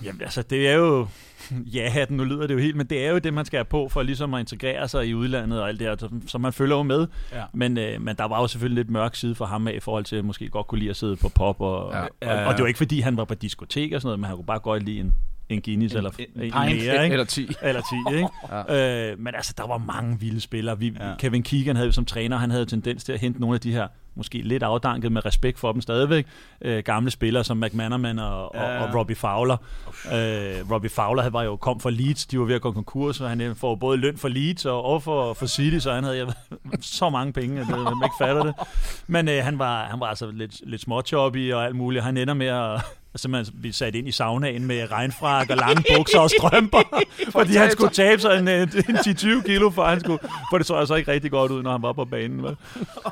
Jamen 0.04 0.22
altså, 0.22 0.42
det 0.42 0.68
er 0.68 0.74
jo... 0.74 1.06
Ja, 1.74 2.04
nu 2.08 2.24
lyder 2.24 2.46
det 2.46 2.54
jo 2.54 2.58
helt, 2.58 2.76
men 2.76 2.86
det 2.86 3.06
er 3.06 3.10
jo 3.10 3.18
det, 3.18 3.34
man 3.34 3.44
skal 3.44 3.56
have 3.58 3.64
på 3.64 3.88
for 3.88 4.02
ligesom 4.02 4.34
at 4.34 4.40
integrere 4.40 4.88
sig 4.88 5.06
i 5.06 5.14
udlandet 5.14 5.62
og 5.62 5.68
alt 5.68 5.80
det 5.80 5.88
her, 5.88 6.08
så, 6.26 6.38
man 6.38 6.52
følger 6.52 6.76
jo 6.76 6.82
med. 6.82 7.06
Ja. 7.32 7.44
Men, 7.52 7.78
øh, 7.78 8.00
men 8.00 8.16
der 8.16 8.24
var 8.24 8.40
jo 8.40 8.46
selvfølgelig 8.46 8.84
lidt 8.84 8.90
mørk 8.90 9.14
side 9.14 9.34
for 9.34 9.44
ham 9.44 9.68
af, 9.68 9.72
i 9.72 9.80
forhold 9.80 10.04
til 10.04 10.16
at 10.16 10.24
måske 10.24 10.48
godt 10.48 10.66
kunne 10.66 10.78
lide 10.78 10.90
at 10.90 10.96
sidde 10.96 11.16
på 11.16 11.28
pop. 11.28 11.60
Og, 11.60 11.92
Ja. 11.92 11.98
Ja. 12.22 12.40
og, 12.40 12.46
og 12.46 12.54
det 12.54 12.62
var 12.62 12.66
ikke 12.66 12.78
fordi, 12.78 13.00
han 13.00 13.16
var 13.16 13.24
på 13.24 13.34
diskotek 13.34 13.92
og 13.92 14.00
sådan 14.00 14.06
noget, 14.08 14.20
men 14.20 14.26
han 14.28 14.36
kunne 14.36 14.46
bare 14.46 14.58
godt 14.58 14.82
lide 14.82 15.00
en, 15.00 15.14
en 15.54 15.62
Guinness 15.62 15.92
En- 15.94 15.98
eller 15.98 16.10
en 16.10 16.26
en, 16.42 16.52
pint. 16.52 16.54
mere, 16.54 17.04
ikke? 17.04 17.12
Eller 17.12 17.24
10. 17.24 17.48
Eller 17.62 17.80
10, 18.10 18.14
ikke? 18.16 18.28
ja. 18.72 19.10
øh, 19.12 19.18
men 19.18 19.34
altså, 19.34 19.54
der 19.56 19.66
var 19.66 19.78
mange 19.78 20.20
vilde 20.20 20.40
spillere. 20.40 20.78
Vi, 20.78 20.92
Ja. 21.00 21.14
Kevin 21.18 21.42
Keegan 21.42 21.76
havde 21.76 21.86
jo 21.86 21.92
som 21.92 22.04
træner, 22.04 22.36
han 22.36 22.50
havde 22.50 22.66
tendens 22.66 23.04
til 23.04 23.12
at 23.12 23.20
hente 23.20 23.40
nogle 23.40 23.54
af 23.54 23.60
de 23.60 23.72
her, 23.72 23.88
måske 24.14 24.38
lidt 24.42 24.62
afdanket 24.62 25.12
med 25.12 25.24
respekt 25.26 25.58
for 25.58 25.72
dem 25.72 25.80
stadigvæk, 25.80 26.26
øh, 26.62 26.82
gamle 26.84 27.10
spillere 27.10 27.44
som 27.44 27.56
McManaman 27.56 28.18
og, 28.18 28.50
Ja. 28.54 28.78
og, 28.80 28.88
og 28.88 28.94
Robbie 28.94 29.16
Fowler. 29.16 29.56
Øh, 30.06 30.70
Robbie 30.70 30.90
Fowler 30.90 31.22
havde- 31.22 31.32
var 31.32 31.42
jo 31.42 31.56
kom 31.56 31.80
fra 31.80 31.90
Leeds, 31.90 32.26
de 32.26 32.38
var 32.38 32.44
ved 32.44 32.54
at 32.54 32.60
gå 32.60 32.72
konkurs, 32.72 33.20
og 33.20 33.28
han 33.28 33.40
øh, 33.40 33.56
får 33.56 33.74
både 33.74 33.98
løn 33.98 34.16
for 34.16 34.28
Leeds 34.28 34.64
og, 34.66 34.84
og 34.84 35.02
for, 35.02 35.34
for 35.34 35.46
City, 35.46 35.78
så 35.78 35.92
han 35.92 36.04
havde 36.04 36.16
jeg, 36.18 36.26
så 36.80 37.10
mange 37.10 37.32
penge, 37.32 37.60
at 37.60 37.68
man 37.68 37.78
ikke 38.04 38.14
fatter 38.18 38.42
det. 38.42 38.54
Men 39.06 39.28
øh, 39.28 39.44
han, 39.44 39.58
var, 39.58 39.84
han 39.84 40.00
var 40.00 40.06
altså 40.06 40.30
lidt, 40.30 40.60
lidt 40.70 40.80
småchoppy 40.80 41.52
og 41.52 41.64
alt 41.64 41.76
muligt, 41.76 42.00
og 42.00 42.04
han 42.06 42.16
ender 42.16 42.34
med 42.34 42.46
at 42.46 42.80
simpelthen 43.18 43.60
blive 43.60 43.72
sat 43.72 43.94
ind 43.94 44.08
i 44.08 44.12
saunaen 44.12 44.66
med 44.66 44.90
regnfrak 44.92 45.50
og 45.50 45.56
lange 45.56 45.84
bukser 45.96 46.18
og 46.18 46.30
strømper, 46.30 46.78
fordi 47.36 47.52
han 47.56 47.70
skulle 47.70 47.92
tabe 47.92 48.20
sig 48.22 48.38
en, 48.38 48.48
en 48.48 48.68
10-20 48.68 49.42
kilo, 49.46 49.70
for 49.70 49.84
han 49.84 50.00
skulle, 50.00 50.18
for 50.50 50.58
det 50.58 50.66
så 50.66 50.74
altså 50.74 50.94
ikke 50.94 51.12
rigtig 51.12 51.30
godt 51.30 51.52
ud, 51.52 51.62
når 51.62 51.72
han 51.72 51.82
var 51.82 51.92
på 51.92 52.04
banen. 52.04 52.42
Vel? 52.42 52.56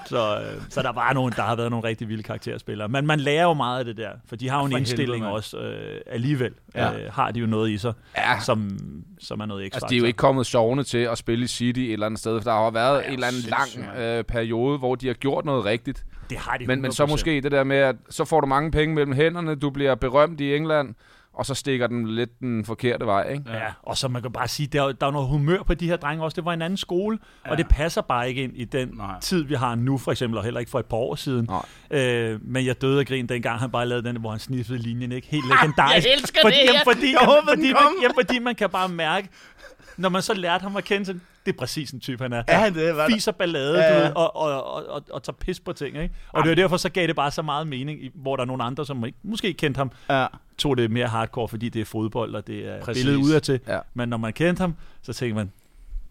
Så, 0.07 0.37
øh, 0.41 0.63
så 0.71 0.83
der 0.83 0.93
var 0.93 1.13
nogen, 1.13 1.33
der 1.37 1.43
har 1.43 1.57
været 1.57 1.71
nogle 1.71 1.89
rigtig 1.89 2.09
vilde 2.09 2.23
karakterspillere. 2.23 2.89
Men 2.89 3.07
man 3.07 3.21
lærer 3.21 3.43
jo 3.43 3.55
meget 3.55 3.79
af 3.79 3.85
det 3.85 3.97
der, 3.97 4.11
for 4.29 4.37
de 4.37 4.49
har 4.49 4.59
jo 4.59 4.65
en 4.65 4.71
For 4.71 4.79
indstilling 4.79 5.25
helvede, 5.25 5.33
også 5.33 5.59
øh, 5.59 6.01
alligevel. 6.07 6.53
Ja. 6.75 6.91
Ja. 6.91 6.99
Øh, 6.99 7.13
har 7.13 7.31
de 7.31 7.41
jo 7.41 7.47
noget 7.47 7.71
i 7.71 7.79
sig, 7.79 7.93
Ja. 8.17 8.41
som, 8.41 8.79
som 9.21 9.41
er 9.41 9.47
noget 9.47 9.65
ekstra. 9.67 9.77
Altså, 9.77 9.87
de 9.91 9.95
er 9.95 9.99
jo 9.99 10.05
ikke 10.05 10.17
kommet 10.17 10.47
sovende 10.47 10.85
til 10.85 10.99
at 10.99 11.19
spille 11.19 11.45
i 11.45 11.49
City 11.49 11.81
et 11.81 11.93
eller 11.93 12.07
andet 12.07 12.21
sted. 12.21 12.41
For 12.41 12.51
der 12.51 12.57
har 12.57 12.65
jo 12.65 12.69
været 12.71 13.07
en 13.07 13.13
eller 13.13 13.27
anden 13.27 13.43
lang 13.43 13.97
øh, 13.99 14.25
periode, 14.25 14.79
hvor 14.79 14.95
de 14.95 15.07
har 15.07 15.15
gjort 15.15 15.45
noget 15.45 15.65
rigtigt. 15.65 16.05
Det 16.31 16.39
har 16.39 16.57
de 16.57 16.67
Men, 16.67 16.83
men 16.83 16.93
så 16.93 17.05
100%. 17.05 17.07
måske 17.07 17.41
det 17.41 17.53
der 17.53 17.65
med, 17.65 17.77
at 17.77 17.97
så 18.11 18.25
får 18.25 18.41
du 18.41 18.47
mange 18.47 18.71
penge 18.71 18.95
mellem 18.95 19.13
hænderne, 19.13 19.55
du 19.55 19.71
bliver 19.71 19.90
berømt 19.95 20.41
i 20.41 20.55
England, 20.57 20.95
og 21.35 21.47
så 21.47 21.55
stikker 21.55 21.87
den 21.87 22.09
lidt 22.09 22.41
den 22.41 22.65
forkerte 22.65 23.07
vej, 23.07 23.29
ikke? 23.33 23.45
Ja, 23.53 23.67
og 23.83 23.97
så 23.97 24.09
man 24.09 24.23
kan 24.23 24.33
bare 24.33 24.49
sige, 24.49 24.67
der, 24.67 24.83
er- 24.83 24.93
der 24.93 25.07
er 25.07 25.11
noget 25.11 25.29
humør 25.29 25.63
på 25.63 25.75
de 25.75 25.87
her 25.87 25.97
drenge 25.97 26.25
også. 26.25 26.35
Det 26.37 26.45
var 26.45 26.53
en 26.53 26.63
anden 26.63 26.77
skole, 26.77 27.19
ja. 27.47 27.51
og 27.51 27.59
det 27.59 27.69
passer 27.69 28.01
bare 28.03 28.29
ikke 28.29 28.43
ind 28.43 28.53
i 28.57 28.65
den 28.65 28.89
Nej. 28.97 29.21
Tid, 29.21 29.45
vi 29.45 29.55
har 29.55 29.75
nu, 29.75 29.99
for 29.99 30.11
eksempel, 30.11 30.39
og 30.39 30.45
heller 30.45 30.61
ikke 30.61 30.71
for 30.71 30.79
et 30.79 30.87
par 30.87 30.97
år 30.97 31.15
siden. 31.15 31.49
Nej. 31.91 32.01
Øh, 32.01 32.41
men 32.43 32.67
jeg 32.67 32.83
døde 32.83 33.01
af 33.01 33.07
grin, 33.07 33.27
dengang 33.29 33.59
han 33.61 33.71
bare 33.71 33.87
lavede 33.87 34.09
den, 34.09 34.21
hvor 34.21 34.31
han 34.31 34.39
sniffede 34.39 34.79
linjen, 34.79 35.13
ikke? 35.13 35.29
Helt 35.29 35.45
legendarisk. 35.49 36.07
jeg 36.07 36.15
elsker 36.15 36.41
fordi, 36.43 36.57
det, 36.57 36.67
Jamen, 36.67 36.81
fordi, 36.85 37.13
jeg 37.13 37.29
den 37.41 37.49
fordi, 37.49 37.73
man, 37.73 37.83
jamen, 38.03 38.15
fordi 38.15 38.39
man 38.39 38.55
kan 38.55 38.71
bare 38.71 38.89
mærke, 38.89 39.29
når 39.97 40.09
man 40.09 40.23
så 40.23 40.35
lærte 40.35 40.63
ham 40.63 40.77
at 40.77 40.85
kende, 40.85 41.07
så 41.07 41.15
det 41.47 41.53
er 41.55 41.59
præcis 41.59 41.91
en 41.91 42.01
type, 42.01 42.23
han 42.25 42.33
er. 42.33 42.43
Er 42.49 42.59
han 42.59 42.75
det? 42.75 42.89
Er 42.89 42.93
der? 42.95 43.07
Fiser 43.09 43.33
ballade, 43.33 43.79
Ja, 43.79 43.85
ja, 43.85 43.93
ja. 43.93 43.99
ja. 43.99 44.01
Du 44.01 44.05
ved, 44.09 44.17
og, 44.17 44.37
og, 44.37 44.65
og, 44.75 44.87
og, 44.89 45.03
og 45.11 45.23
tager 45.23 45.37
pis 45.37 45.61
på 45.61 45.73
ting, 45.73 45.97
ikke? 46.03 46.15
Og 46.33 46.43
det 46.43 46.49
var 46.49 46.55
derfor, 46.55 46.77
så 46.77 46.89
gav 46.89 47.07
det 47.07 47.17
bare 47.17 47.31
så 47.31 47.43
meget 47.43 47.67
mening, 47.67 48.05
i- 48.05 48.11
hvor 48.15 48.37
der 48.37 48.43
er 48.43 48.47
nogle 48.47 48.63
andre, 48.65 48.87
som 48.87 49.05
ikke, 49.05 49.19
måske 49.23 49.49
ikke 49.49 49.59
kendte 49.59 49.79
ham, 49.79 49.91
Ja. 50.11 50.27
tog 50.59 50.77
det 50.77 50.91
mere 50.91 51.07
hardcore, 51.07 51.49
fordi 51.49 51.69
det 51.69 51.81
er 51.81 51.85
fodbold, 51.85 52.35
og 52.35 52.47
det 52.47 52.69
er 52.69 52.81
Præcis. 52.81 53.05
Billedet 53.05 53.25
udadtil. 53.25 53.61
Ja. 53.69 53.79
Men 53.95 54.09
når 54.09 54.17
man 54.17 54.33
kendte 54.33 54.61
ham, 54.61 54.75
så 55.03 55.13
tænkte 55.13 55.35
man, 55.37 55.53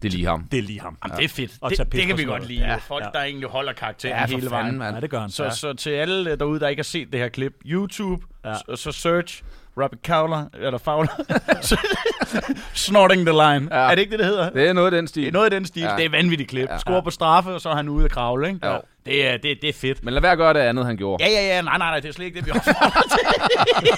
Det 0.02 0.08
er 0.08 0.12
lige 0.12 0.26
ham. 0.26 0.44
det 0.44 0.58
er 0.58 0.62
lige 0.62 0.80
ham. 0.80 0.98
Jamen, 1.04 1.16
det 1.18 1.24
er 1.24 1.28
fedt. 1.28 1.52
Og 1.60 1.70
Det, 1.70 1.92
det 1.92 2.06
kan 2.06 2.18
vi 2.18 2.24
godt 2.24 2.46
lide. 2.48 2.60
Ja, 2.60 2.76
Folk, 2.76 3.04
ja. 3.04 3.10
der 3.18 3.24
egentlig 3.24 3.48
holder 3.48 3.72
karakteren 3.72 4.16
Ja, 4.16 4.24
for 4.24 4.28
hele 4.38 4.50
vejen. 4.50 4.80
Ja, 4.82 5.00
det 5.00 5.10
gør 5.10 5.20
han. 5.20 5.30
Så, 5.30 5.44
ja. 5.44 5.50
så 5.50 5.72
til 5.72 5.90
alle 5.90 6.36
derude, 6.36 6.60
der 6.60 6.68
ikke 6.68 6.80
har 6.80 6.84
set 6.84 7.12
det 7.12 7.20
her 7.20 7.28
klip, 7.28 7.52
YouTube, 7.66 8.24
ja. 8.44 8.48
Ja. 8.50 8.54
så, 8.54 8.76
så 8.76 8.92
search 8.92 9.42
Robbie 9.82 9.98
Fowler, 10.06 10.44
eller 10.54 10.78
Fowler, 10.78 11.12
snorting 12.74 13.26
the 13.26 13.32
line. 13.32 13.68
Ja. 13.70 13.82
Ja. 13.84 13.90
Er 13.90 13.94
det 13.94 13.98
ikke 14.02 14.10
det, 14.10 14.18
det 14.18 14.26
hedder? 14.26 14.50
Det 14.50 14.68
er 14.68 14.72
noget 14.72 14.86
af 14.86 14.98
den 14.98 15.08
stil. 15.08 15.22
Det 15.22 15.28
er 15.28 15.32
noget 15.32 15.44
af 15.44 15.50
den 15.50 15.66
stil. 15.66 15.82
Ja. 15.82 15.90
Ja. 15.90 15.96
Det 15.96 16.04
er 16.04 16.10
vanvittigt 16.10 16.50
klip. 16.50 16.68
Ja. 16.68 16.72
Ja. 16.72 16.78
Score 16.78 17.02
på 17.02 17.10
straffe, 17.10 17.50
og 17.50 17.60
så 17.60 17.68
er 17.68 17.74
han 17.74 17.88
ude 17.88 18.04
at 18.04 18.10
kravle, 18.10 18.48
ikke? 18.48 18.66
Jo. 18.66 18.80
Det 19.06 19.26
er, 19.26 19.36
det, 19.36 19.62
det 19.62 19.68
er 19.68 19.72
fedt. 19.72 20.04
Men 20.04 20.14
lad 20.14 20.22
være 20.22 20.32
at 20.32 20.38
gøre 20.38 20.54
det 20.54 20.60
andet, 20.60 20.86
han 20.86 20.96
gjorde. 20.96 21.24
Ja, 21.24 21.30
ja, 21.30 21.46
ja. 21.46 21.62
Nej, 21.62 21.78
nej, 21.78 21.90
nej. 21.90 22.00
Det 22.00 22.08
er 22.08 22.12
slet 22.12 22.26
ikke 22.26 22.38
det, 22.38 22.46
vi 22.46 22.50
opfordrer 22.50 23.02
til. 23.02 23.92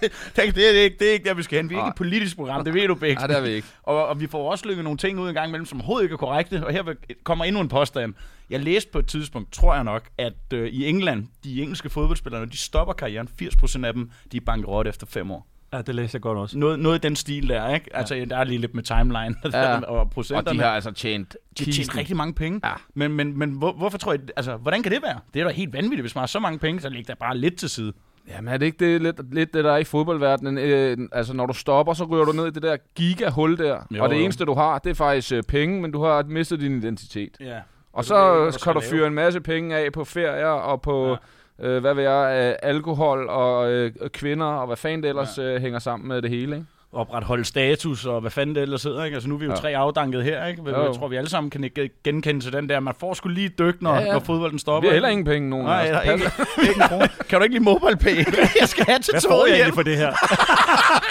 det, 0.00 0.12
det, 0.36 0.54
det, 0.54 0.78
er 0.78 0.82
ikke, 0.82 0.96
det 0.98 1.08
er 1.08 1.12
ikke 1.12 1.28
der, 1.28 1.34
vi 1.34 1.42
skal 1.42 1.56
hen. 1.58 1.70
Vi 1.70 1.74
er 1.74 1.78
ikke 1.78 1.88
et 1.88 1.94
politisk 1.94 2.36
program. 2.36 2.64
Det 2.64 2.74
ved 2.74 2.88
du, 2.88 2.94
Bæk. 2.94 3.16
Nej, 3.18 3.26
det 3.26 3.36
er 3.36 3.40
vi 3.40 3.48
ikke. 3.48 3.68
Og, 3.82 4.06
og 4.06 4.20
vi 4.20 4.26
får 4.26 4.50
også 4.50 4.68
lykket 4.68 4.84
nogle 4.84 4.98
ting 4.98 5.18
ud 5.20 5.28
en 5.28 5.34
gang 5.34 5.48
imellem, 5.48 5.66
som 5.66 5.80
overhovedet 5.80 6.04
ikke 6.04 6.12
er 6.12 6.16
korrekte. 6.16 6.66
Og 6.66 6.72
her 6.72 6.94
kommer 7.24 7.44
endnu 7.44 7.60
en 7.60 7.68
påstand. 7.68 8.14
Jeg 8.50 8.60
læste 8.60 8.90
på 8.92 8.98
et 8.98 9.06
tidspunkt, 9.06 9.52
tror 9.52 9.74
jeg 9.74 9.84
nok, 9.84 10.02
at 10.18 10.52
øh, 10.52 10.68
i 10.68 10.86
England, 10.86 11.26
de 11.44 11.62
engelske 11.62 11.90
fodboldspillere, 11.90 12.40
når 12.40 12.46
de 12.46 12.58
stopper 12.58 12.94
karrieren, 12.94 13.28
80% 13.42 13.84
af 13.86 13.92
dem, 13.92 14.10
de 14.32 14.36
er 14.36 14.40
bankerot 14.40 14.86
efter 14.86 15.06
fem 15.06 15.30
år. 15.30 15.46
Ja, 15.72 15.82
det 15.82 15.94
læste 15.94 16.16
jeg 16.16 16.22
godt 16.22 16.38
også. 16.38 16.58
Noget, 16.58 16.78
noget 16.78 16.98
i 16.98 17.00
den 17.08 17.16
stil 17.16 17.48
der, 17.48 17.74
ikke? 17.74 17.96
Altså, 17.96 18.26
der 18.30 18.36
er 18.36 18.44
lige 18.44 18.58
lidt 18.58 18.74
med 18.74 18.82
timeline 18.82 19.34
Ja. 19.52 19.78
og 19.80 19.98
Og 19.98 20.10
procenterne. 20.10 20.58
de 20.58 20.64
har 20.64 20.70
altså 20.70 20.90
tjent 20.90 21.36
de 21.58 21.64
har 21.64 21.72
tjent 21.72 21.96
rigtig 21.96 22.16
mange 22.16 22.34
penge. 22.34 22.60
Ja. 22.64 22.72
Men, 22.94 23.12
men, 23.12 23.38
men 23.38 23.50
hvor, 23.50 23.72
hvorfor 23.72 23.98
tror 23.98 24.12
jeg, 24.12 24.20
altså, 24.36 24.56
hvordan 24.56 24.82
kan 24.82 24.92
det 24.92 25.02
være? 25.02 25.18
Det 25.34 25.40
er 25.40 25.44
da 25.44 25.50
helt 25.52 25.72
vanvittigt, 25.72 26.00
hvis 26.02 26.14
man 26.14 26.22
har 26.22 26.26
så 26.26 26.40
mange 26.40 26.58
penge, 26.58 26.80
så 26.80 26.88
læg 26.88 27.08
der 27.08 27.14
bare 27.14 27.36
lidt 27.38 27.56
til 27.56 27.70
side. 27.70 27.92
Jamen 28.28 28.54
er 28.54 28.56
det 28.58 28.66
ikke 28.66 28.92
det, 28.92 29.02
lidt, 29.02 29.34
lidt 29.34 29.54
det, 29.54 29.64
der 29.64 29.72
er 29.72 29.76
i 29.78 29.84
fodboldverdenen? 29.84 30.58
Øh, 30.58 30.96
altså 31.12 31.32
når 31.32 31.46
du 31.46 31.52
stopper, 31.54 31.92
så 31.92 32.04
ryger 32.04 32.24
du 32.24 32.32
ned 32.32 32.46
i 32.46 32.50
det 32.50 32.62
der 32.62 32.76
gigahul 32.94 33.58
der. 33.58 33.78
Jo, 33.96 34.02
og 34.02 34.08
det 34.10 34.16
jo. 34.16 34.20
eneste, 34.22 34.44
du 34.44 34.54
har, 34.54 34.78
det 34.78 34.90
er 34.90 34.94
faktisk 34.94 35.32
øh, 35.32 35.42
penge, 35.42 35.82
men 35.82 35.92
du 35.92 36.02
har 36.02 36.22
mistet 36.22 36.60
din 36.60 36.78
identitet. 36.78 37.36
Ja. 37.40 37.58
Og 37.92 38.04
så 38.04 38.44
du 38.50 38.58
kan 38.64 38.74
du 38.74 38.80
fyre 38.80 39.06
en 39.06 39.14
masse 39.14 39.40
penge 39.40 39.76
af 39.76 39.92
på 39.92 40.04
ferier 40.04 40.46
og 40.46 40.82
på, 40.82 41.08
ja. 41.08 41.16
Øh, 41.62 41.78
hvad 41.80 41.94
ved 41.94 42.02
jeg, 42.02 42.48
øh, 42.48 42.54
alkohol 42.70 43.28
og 43.28 43.70
øh, 43.70 43.92
kvinder 44.12 44.46
og 44.46 44.66
hvad 44.66 44.76
fanden 44.76 45.02
det 45.02 45.08
ellers 45.08 45.38
øh, 45.38 45.60
hænger 45.60 45.78
sammen 45.78 46.08
med 46.08 46.22
det 46.22 46.30
hele, 46.30 46.56
ikke? 46.56 46.66
Opretholde 46.92 47.44
status 47.44 48.06
og 48.06 48.20
hvad 48.20 48.30
fanden 48.30 48.54
det 48.54 48.62
ellers 48.62 48.82
hedder, 48.82 49.04
ikke? 49.04 49.14
Altså 49.14 49.28
nu 49.28 49.34
er 49.34 49.38
vi 49.38 49.44
jo 49.44 49.50
Ja. 49.50 49.56
tre 49.56 49.76
afdanket 49.76 50.24
her, 50.24 50.46
ikke? 50.46 50.62
Jeg, 50.66 50.72
jeg 50.84 50.94
tror, 50.94 51.08
vi 51.08 51.16
alle 51.16 51.30
sammen 51.30 51.50
kan 51.50 51.64
ikke 51.64 51.90
genkende 52.04 52.40
til 52.40 52.52
den 52.52 52.68
der, 52.68 52.80
man 52.80 52.94
får 53.00 53.14
sgu 53.14 53.28
lige 53.28 53.48
dyk, 53.48 53.82
når, 53.82 53.94
Ja, 53.94 54.00
ja, 54.00 54.06
ja. 54.06 54.12
når 54.12 54.20
fodbolden 54.20 54.54
Vi 54.54 54.58
stopper. 54.58 54.88
har 54.88 54.92
heller 54.94 55.08
ingen 55.08 55.24
penge, 55.24 55.50
nogen 55.50 55.66
Nej, 55.66 55.86
er 55.86 56.00
ikke, 56.00 56.24
ikke. 56.62 57.10
Kan 57.28 57.38
du 57.38 57.42
ikke 57.42 57.54
lide 57.54 57.64
MobilePay? 57.64 58.16
jeg 58.60 58.68
skal 58.68 58.84
have 58.84 58.98
til 58.98 59.12
Hvad 59.12 59.20
får 59.28 59.46
jeg 59.46 59.54
egentlig 59.54 59.74
for 59.74 59.82
det 59.82 59.96
her? 59.96 60.12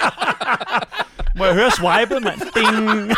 Må 1.38 1.44
jeg 1.44 1.54
høre 1.54 1.70
swipet, 1.70 2.22
mand? 2.22 2.40
Ding! 2.54 3.16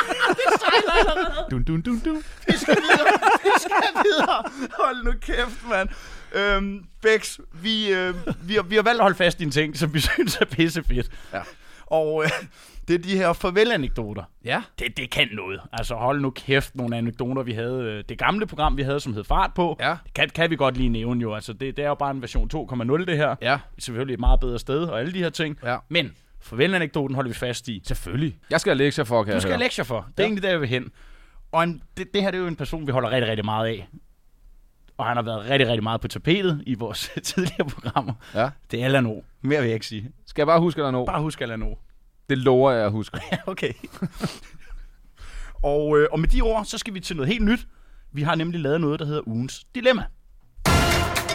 Dun, 1.51 1.63
dun, 1.65 1.81
dun, 1.81 1.99
dun. 2.05 2.23
Vi 2.47 2.53
skal 2.57 2.77
videre. 2.77 3.13
Vi 3.45 3.51
skal 3.59 4.03
videre. 4.05 4.43
Hold 4.79 5.05
nu 5.05 5.13
kæft, 5.21 5.69
mand. 5.71 5.89
Øhm, 6.35 6.85
Bex, 7.03 7.39
vi, 7.63 7.93
øh, 7.93 8.15
vi, 8.43 8.55
har, 8.55 8.63
vi 8.63 8.75
har 8.75 8.83
valgt 8.83 9.01
at 9.01 9.05
holde 9.05 9.17
fast 9.17 9.41
i 9.41 9.45
en 9.45 9.51
ting, 9.51 9.77
som 9.77 9.95
vi 9.95 10.01
synes 10.15 10.37
er 10.37 10.45
pissefedt. 10.45 11.11
Ja. 11.33 11.41
Og 11.87 12.25
øh, 12.25 12.31
det 12.89 12.95
er 12.95 12.99
de 12.99 13.17
her 13.17 13.33
farvel-anekdoter. 13.33 14.23
Ja. 14.45 14.63
Det, 14.79 14.97
det 14.97 15.11
kan 15.11 15.29
noget. 15.33 15.61
Altså 15.73 15.95
hold 15.95 16.21
nu 16.21 16.31
kæft 16.31 16.77
nogle 16.77 16.97
anekdoter, 16.97 17.43
vi 17.43 17.53
havde. 17.53 17.83
øh, 17.83 18.05
Det 18.09 18.19
gamle 18.19 18.47
program, 18.47 18.77
vi 18.77 18.83
havde, 18.83 19.01
som 19.01 19.15
hed 19.15 19.25
Fart 19.25 19.51
på. 19.55 19.77
Ja. 19.81 19.91
Det 20.05 20.15
kan, 20.15 20.29
kan 20.35 20.51
vi 20.51 20.57
godt 20.57 20.77
lige 20.77 20.89
nævne 20.89 21.21
jo. 21.23 21.35
Altså 21.35 21.53
det, 21.53 21.77
det 21.77 21.85
er 21.85 21.89
jo 21.89 21.95
bare 21.95 22.11
en 22.11 22.23
version 22.23 22.51
2.0 22.55 23.05
det 23.05 23.17
her. 23.17 23.37
Ja. 23.43 23.59
Selvfølgelig 23.79 24.15
et 24.15 24.21
meget 24.21 24.41
bedre 24.41 24.59
sted 24.59 24.83
og 24.85 25.01
alle 25.01 25.13
de 25.13 25.19
her 25.19 25.31
ting. 25.31 25.59
Ja. 25.65 25.77
Men 25.89 26.13
farvel-anekdoten 26.41 27.15
holder 27.15 27.29
vi 27.31 27.35
fast 27.35 27.69
i. 27.69 27.83
Selvfølgelig. 27.87 28.39
Jeg 28.51 28.61
skal 28.61 28.71
have 28.71 28.85
lektier 28.85 29.05
for, 29.05 29.25
kan 29.25 29.35
Du 29.35 29.41
skal 29.41 29.53
have 29.53 29.63
lektier 29.63 29.85
for. 29.85 29.97
Det 30.01 30.07
er 30.07 30.23
ja. 30.23 30.23
egentlig 30.27 30.43
der, 30.43 30.51
jeg 30.51 30.61
vil 30.61 30.69
hen. 30.69 30.89
Og 31.53 31.63
en, 31.65 31.83
det, 31.97 32.15
det 32.15 32.23
her 32.23 32.31
det 32.31 32.39
er 32.39 32.43
jo 32.43 32.49
en 32.49 32.57
person, 32.57 32.87
vi 32.87 32.93
holder 32.93 33.11
rigtig, 33.11 33.29
rigtig 33.31 33.45
meget 33.45 33.67
af. 33.69 33.89
Og 35.00 35.07
han 35.07 35.16
har 35.16 35.23
været 35.23 35.45
rigtig, 35.50 35.69
rigtig 35.69 35.83
meget 35.83 36.00
på 36.00 36.09
tapetet 36.09 36.62
i 36.66 36.75
vores 36.75 37.11
tidligere 37.23 37.69
programmer. 37.69 38.12
Ja. 38.35 38.50
Det 38.71 38.80
er 38.80 38.85
Allan 38.85 39.07
O. 39.07 39.23
Mere 39.42 39.61
vil 39.61 39.66
jeg 39.66 39.75
ikke 39.75 39.87
sige. 39.87 40.11
Skal 40.26 40.42
jeg 40.42 40.47
bare 40.47 40.61
huske, 40.61 40.83
er 40.83 40.90
noget? 40.90 41.07
Bare 41.07 41.21
husk 41.21 41.40
Allan 41.40 41.62
O. 41.62 41.75
Det 42.28 42.38
lover 42.38 42.71
jeg 42.71 42.85
at 42.85 42.92
huske. 42.92 43.21
Ja, 43.33 43.37
okay. 43.47 43.73
og, 45.62 45.99
øh, 45.99 46.09
og 46.12 46.21
med 46.21 46.28
de 46.28 46.40
ord, 46.40 46.64
så 46.64 46.78
skal 46.78 46.95
vi 46.95 47.00
til 47.00 47.16
noget 47.16 47.28
helt 47.33 47.45
nyt. 47.45 47.66
Vi 48.12 48.23
har 48.23 48.35
nemlig 48.35 48.61
lavet 48.61 48.80
noget, 48.80 49.00
der 49.00 49.07
hedder 49.07 49.28
ugens 49.28 49.64
dilemma. 49.75 50.04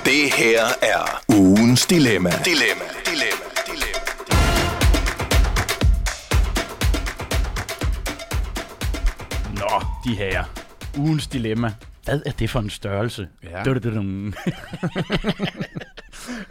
Det 0.05 0.33
her 0.37 0.61
er 0.81 1.21
ugens 1.35 1.85
dilemma. 1.85 2.29
Dilemma, 2.29 2.85
dilemma, 3.05 3.45
dilemma. 3.65 4.01
Nå, 9.59 9.85
de 10.05 10.15
her. 10.15 10.43
Ugens 10.97 11.27
dilemma. 11.27 11.73
Hvad 12.05 12.21
er 12.25 12.31
det 12.31 12.49
for 12.49 12.59
en 12.59 12.69
størrelse? 12.69 13.27
Ja. 13.43 13.63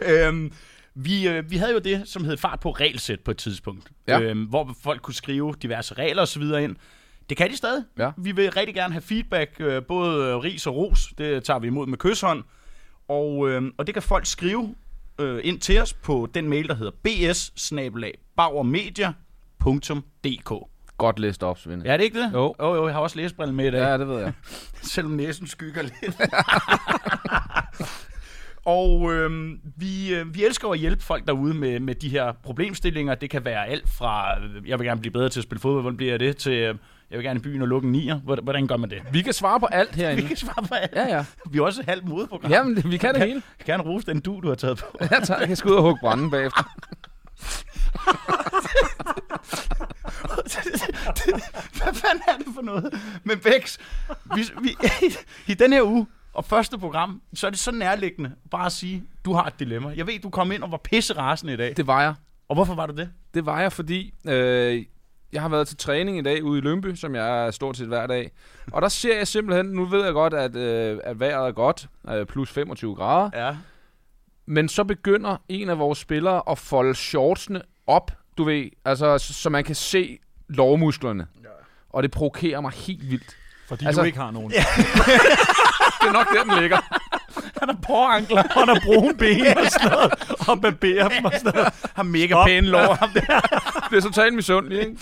Øhm, 0.01 0.51
vi, 0.95 1.27
øh, 1.27 1.51
vi 1.51 1.57
havde 1.57 1.73
jo 1.73 1.79
det, 1.79 2.03
som 2.05 2.23
hed 2.23 2.37
fart 2.37 2.59
på 2.59 2.71
regelsæt 2.71 3.19
på 3.19 3.31
et 3.31 3.37
tidspunkt. 3.37 3.89
Ja. 4.07 4.19
Øhm, 4.19 4.43
hvor 4.43 4.75
folk 4.83 5.01
kunne 5.01 5.13
skrive 5.13 5.55
diverse 5.61 5.93
regler 5.93 6.21
osv. 6.21 6.41
ind. 6.41 6.75
Det 7.29 7.37
kan 7.37 7.51
de 7.51 7.57
stadig. 7.57 7.83
Ja. 7.97 8.11
Vi 8.17 8.31
vil 8.31 8.51
rigtig 8.51 8.75
gerne 8.75 8.93
have 8.93 9.01
feedback, 9.01 9.55
øh, 9.59 9.83
både 9.83 10.29
øh, 10.29 10.37
ris 10.37 10.67
og 10.67 10.75
ros. 10.75 11.13
Det 11.17 11.43
tager 11.43 11.59
vi 11.59 11.67
imod 11.67 11.87
med 11.87 11.97
kysshånd. 11.97 12.43
Og, 13.07 13.49
øh, 13.49 13.63
og 13.77 13.87
det 13.87 13.95
kan 13.95 14.01
folk 14.03 14.25
skrive 14.25 14.75
øh, 15.19 15.41
ind 15.43 15.59
til 15.59 15.81
os 15.81 15.93
på 15.93 16.29
den 16.33 16.49
mail, 16.49 16.67
der 16.67 16.75
hedder 16.75 16.91
bs 17.03 17.51
Godt 20.97 21.19
læst 21.19 21.43
op, 21.43 21.59
Svende. 21.59 21.85
Ja, 21.85 21.93
er 21.93 21.97
det 21.97 22.03
ikke 22.03 22.19
det? 22.21 22.33
Jo. 22.33 22.55
Jo, 22.59 22.75
jo, 22.75 22.85
jeg 22.85 22.95
har 22.95 23.01
også 23.01 23.17
læsbrille 23.17 23.53
med 23.53 23.67
i 23.67 23.71
dag. 23.71 23.79
ja 23.81 23.97
det 23.97 24.07
ved 24.07 24.19
jeg. 24.19 24.33
Selvom 24.81 25.11
næsen 25.13 25.47
skygger 25.47 25.81
lidt. 25.81 26.15
og 28.65 29.13
øhm, 29.13 29.59
vi, 29.77 30.13
øh, 30.15 30.35
vi 30.35 30.45
elsker 30.45 30.67
at 30.69 30.79
hjælpe 30.79 31.03
folk 31.03 31.27
derude 31.27 31.53
med, 31.53 31.79
med 31.79 31.95
de 31.95 32.09
her 32.09 32.31
problemstillinger. 32.43 33.15
Det 33.15 33.29
kan 33.29 33.45
være 33.45 33.67
alt 33.67 33.89
fra, 33.89 34.39
øh, 34.43 34.69
jeg 34.69 34.79
vil 34.79 34.87
gerne 34.87 35.01
blive 35.01 35.11
bedre 35.11 35.29
til 35.29 35.39
at 35.39 35.43
spille 35.43 35.61
fodbold, 35.61 35.81
hvordan 35.83 35.97
bliver 35.97 36.11
jeg 36.13 36.19
det, 36.19 36.37
til 36.37 36.53
øh, 36.53 36.75
jeg 37.11 37.17
vil 37.17 37.23
gerne 37.23 37.39
i 37.39 37.43
byen 37.43 37.61
og 37.61 37.67
lukke 37.67 37.85
en 37.85 37.91
nier. 37.91 38.15
Hvordan, 38.19 38.67
gør 38.67 38.77
man 38.77 38.89
det? 38.89 39.01
Vi 39.11 39.21
kan 39.21 39.33
svare 39.33 39.59
på 39.59 39.65
alt 39.65 39.95
Vi 39.95 40.01
herinde. 40.01 40.27
kan 40.27 40.37
svare 40.37 40.67
på 40.67 40.73
alt. 40.73 40.91
Ja, 40.95 41.15
ja. 41.17 41.25
Vi 41.49 41.57
er 41.57 41.61
også 41.63 41.81
et 41.81 41.85
halvt 41.87 42.05
modeprogram. 42.07 42.51
Jamen, 42.51 42.91
vi 42.91 42.97
kan 42.97 43.13
det 43.13 43.21
hele. 43.21 43.33
Jeg 43.33 43.41
vil 43.57 43.65
gerne 43.65 43.83
rose 43.83 44.05
den 44.05 44.19
du, 44.19 44.39
du 44.43 44.47
har 44.47 44.55
taget 44.55 44.77
på. 44.77 44.85
Ja, 45.01 45.19
tak. 45.23 45.49
Jeg 45.49 45.57
skal 45.57 45.71
ud 45.71 45.75
og 45.75 45.81
hugge 45.83 45.99
branden 46.01 46.31
bagefter. 46.31 46.63
Hvad 51.83 51.93
fanden 51.93 52.23
er 52.27 52.37
det 52.37 52.47
for 52.55 52.61
noget? 52.61 53.01
Men 53.23 53.39
Bex, 53.39 53.77
vi, 54.35 54.41
vi, 54.61 54.75
i 55.47 55.53
den 55.53 55.73
her 55.73 55.81
uge, 55.81 56.07
og 56.33 56.45
første 56.45 56.77
program, 56.77 57.21
så 57.33 57.47
er 57.47 57.51
det 57.51 57.59
så 57.59 57.71
nærliggende 57.71 58.31
bare 58.51 58.65
at 58.65 58.71
sige, 58.71 59.03
du 59.25 59.33
har 59.33 59.43
et 59.43 59.59
dilemma. 59.59 59.93
Jeg 59.95 60.07
ved, 60.07 60.19
du 60.19 60.29
kom 60.29 60.51
ind 60.51 60.63
og 60.63 60.71
var 60.71 60.77
pisse 60.77 61.13
rasende 61.17 61.53
i 61.53 61.57
dag. 61.57 61.73
Det 61.77 61.87
var 61.87 62.01
jeg. 62.01 62.13
Og 62.47 62.55
hvorfor 62.55 62.75
var 62.75 62.85
du 62.85 62.93
det? 62.93 63.09
Det 63.33 63.45
var 63.45 63.61
jeg, 63.61 63.71
fordi 63.71 64.13
øh, 64.27 64.85
jeg 65.31 65.41
har 65.41 65.49
været 65.49 65.67
til 65.67 65.77
træning 65.77 66.17
i 66.17 66.21
dag 66.21 66.43
ude 66.43 66.57
i 66.57 66.61
Lønby, 66.61 66.95
som 66.95 67.15
jeg 67.15 67.45
er 67.45 67.51
stort 67.51 67.77
set 67.77 67.87
hver 67.87 68.07
dag. 68.07 68.31
Og 68.71 68.81
der 68.81 68.87
ser 68.87 69.17
jeg 69.17 69.27
simpelthen, 69.27 69.65
nu 69.65 69.85
ved 69.85 70.03
jeg 70.03 70.13
godt, 70.13 70.33
at, 70.33 70.55
øh, 70.55 70.99
at 71.03 71.19
vejret 71.19 71.47
er 71.47 71.51
godt, 71.51 71.87
øh, 72.09 72.25
plus 72.25 72.51
25 72.51 72.95
grader. 72.95 73.29
Ja. 73.33 73.57
Men 74.45 74.69
så 74.69 74.83
begynder 74.83 75.37
en 75.49 75.69
af 75.69 75.79
vores 75.79 75.99
spillere 75.99 76.41
at 76.49 76.57
folde 76.57 76.95
shortsene 76.95 77.61
op, 77.87 78.11
du 78.37 78.43
ved, 78.43 78.69
altså 78.85 79.17
så, 79.17 79.33
så 79.33 79.49
man 79.49 79.63
kan 79.63 79.75
se 79.75 80.17
lovmusklerne. 80.47 81.27
Ja. 81.43 81.49
Og 81.89 82.03
det 82.03 82.11
provokerer 82.11 82.61
mig 82.61 82.71
helt 82.71 83.09
vildt. 83.09 83.37
Fordi 83.67 83.85
Altså- 83.85 84.01
du 84.01 84.05
ikke 84.05 84.17
har 84.17 84.31
nogen. 84.31 84.51
Det 86.01 86.07
er 86.09 86.13
nok 86.13 86.27
der, 86.33 86.43
den 86.53 86.61
ligger. 86.61 86.77
Han 87.59 87.69
har 87.69 87.77
pårankler. 87.87 88.43
Han 88.59 88.67
har 88.67 88.81
brune 88.85 89.17
ben 89.17 89.57
og 89.57 89.65
sådan 89.71 89.89
noget, 89.91 90.13
og 90.49 90.61
barberer 90.61 91.07
dem 91.09 91.25
og 91.25 91.31
sådan 91.37 91.53
noget. 91.55 91.73
Har 91.95 92.03
mega 92.03 92.27
Stop. 92.33 92.45
pæne 92.45 92.67
lår. 92.67 92.93
Ham 92.93 93.09
der. 93.09 93.39
Det 93.89 93.97
er 93.97 94.01
totalt 94.01 94.33
misundelig, 94.33 94.79
ikke? 94.79 94.97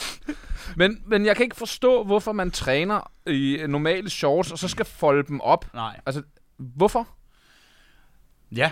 Men, 0.75 1.01
men 1.05 1.25
jeg 1.25 1.35
kan 1.35 1.43
ikke 1.43 1.55
forstå, 1.55 2.03
hvorfor 2.03 2.31
man 2.31 2.51
træner 2.51 3.11
i 3.27 3.59
normale 3.67 4.09
shorts, 4.09 4.51
og 4.51 4.57
så 4.59 4.67
skal 4.67 4.85
folde 4.85 5.27
dem 5.27 5.41
op. 5.41 5.73
Nej. 5.73 5.99
Altså, 6.05 6.21
hvorfor? 6.57 7.07
Ja. 8.51 8.71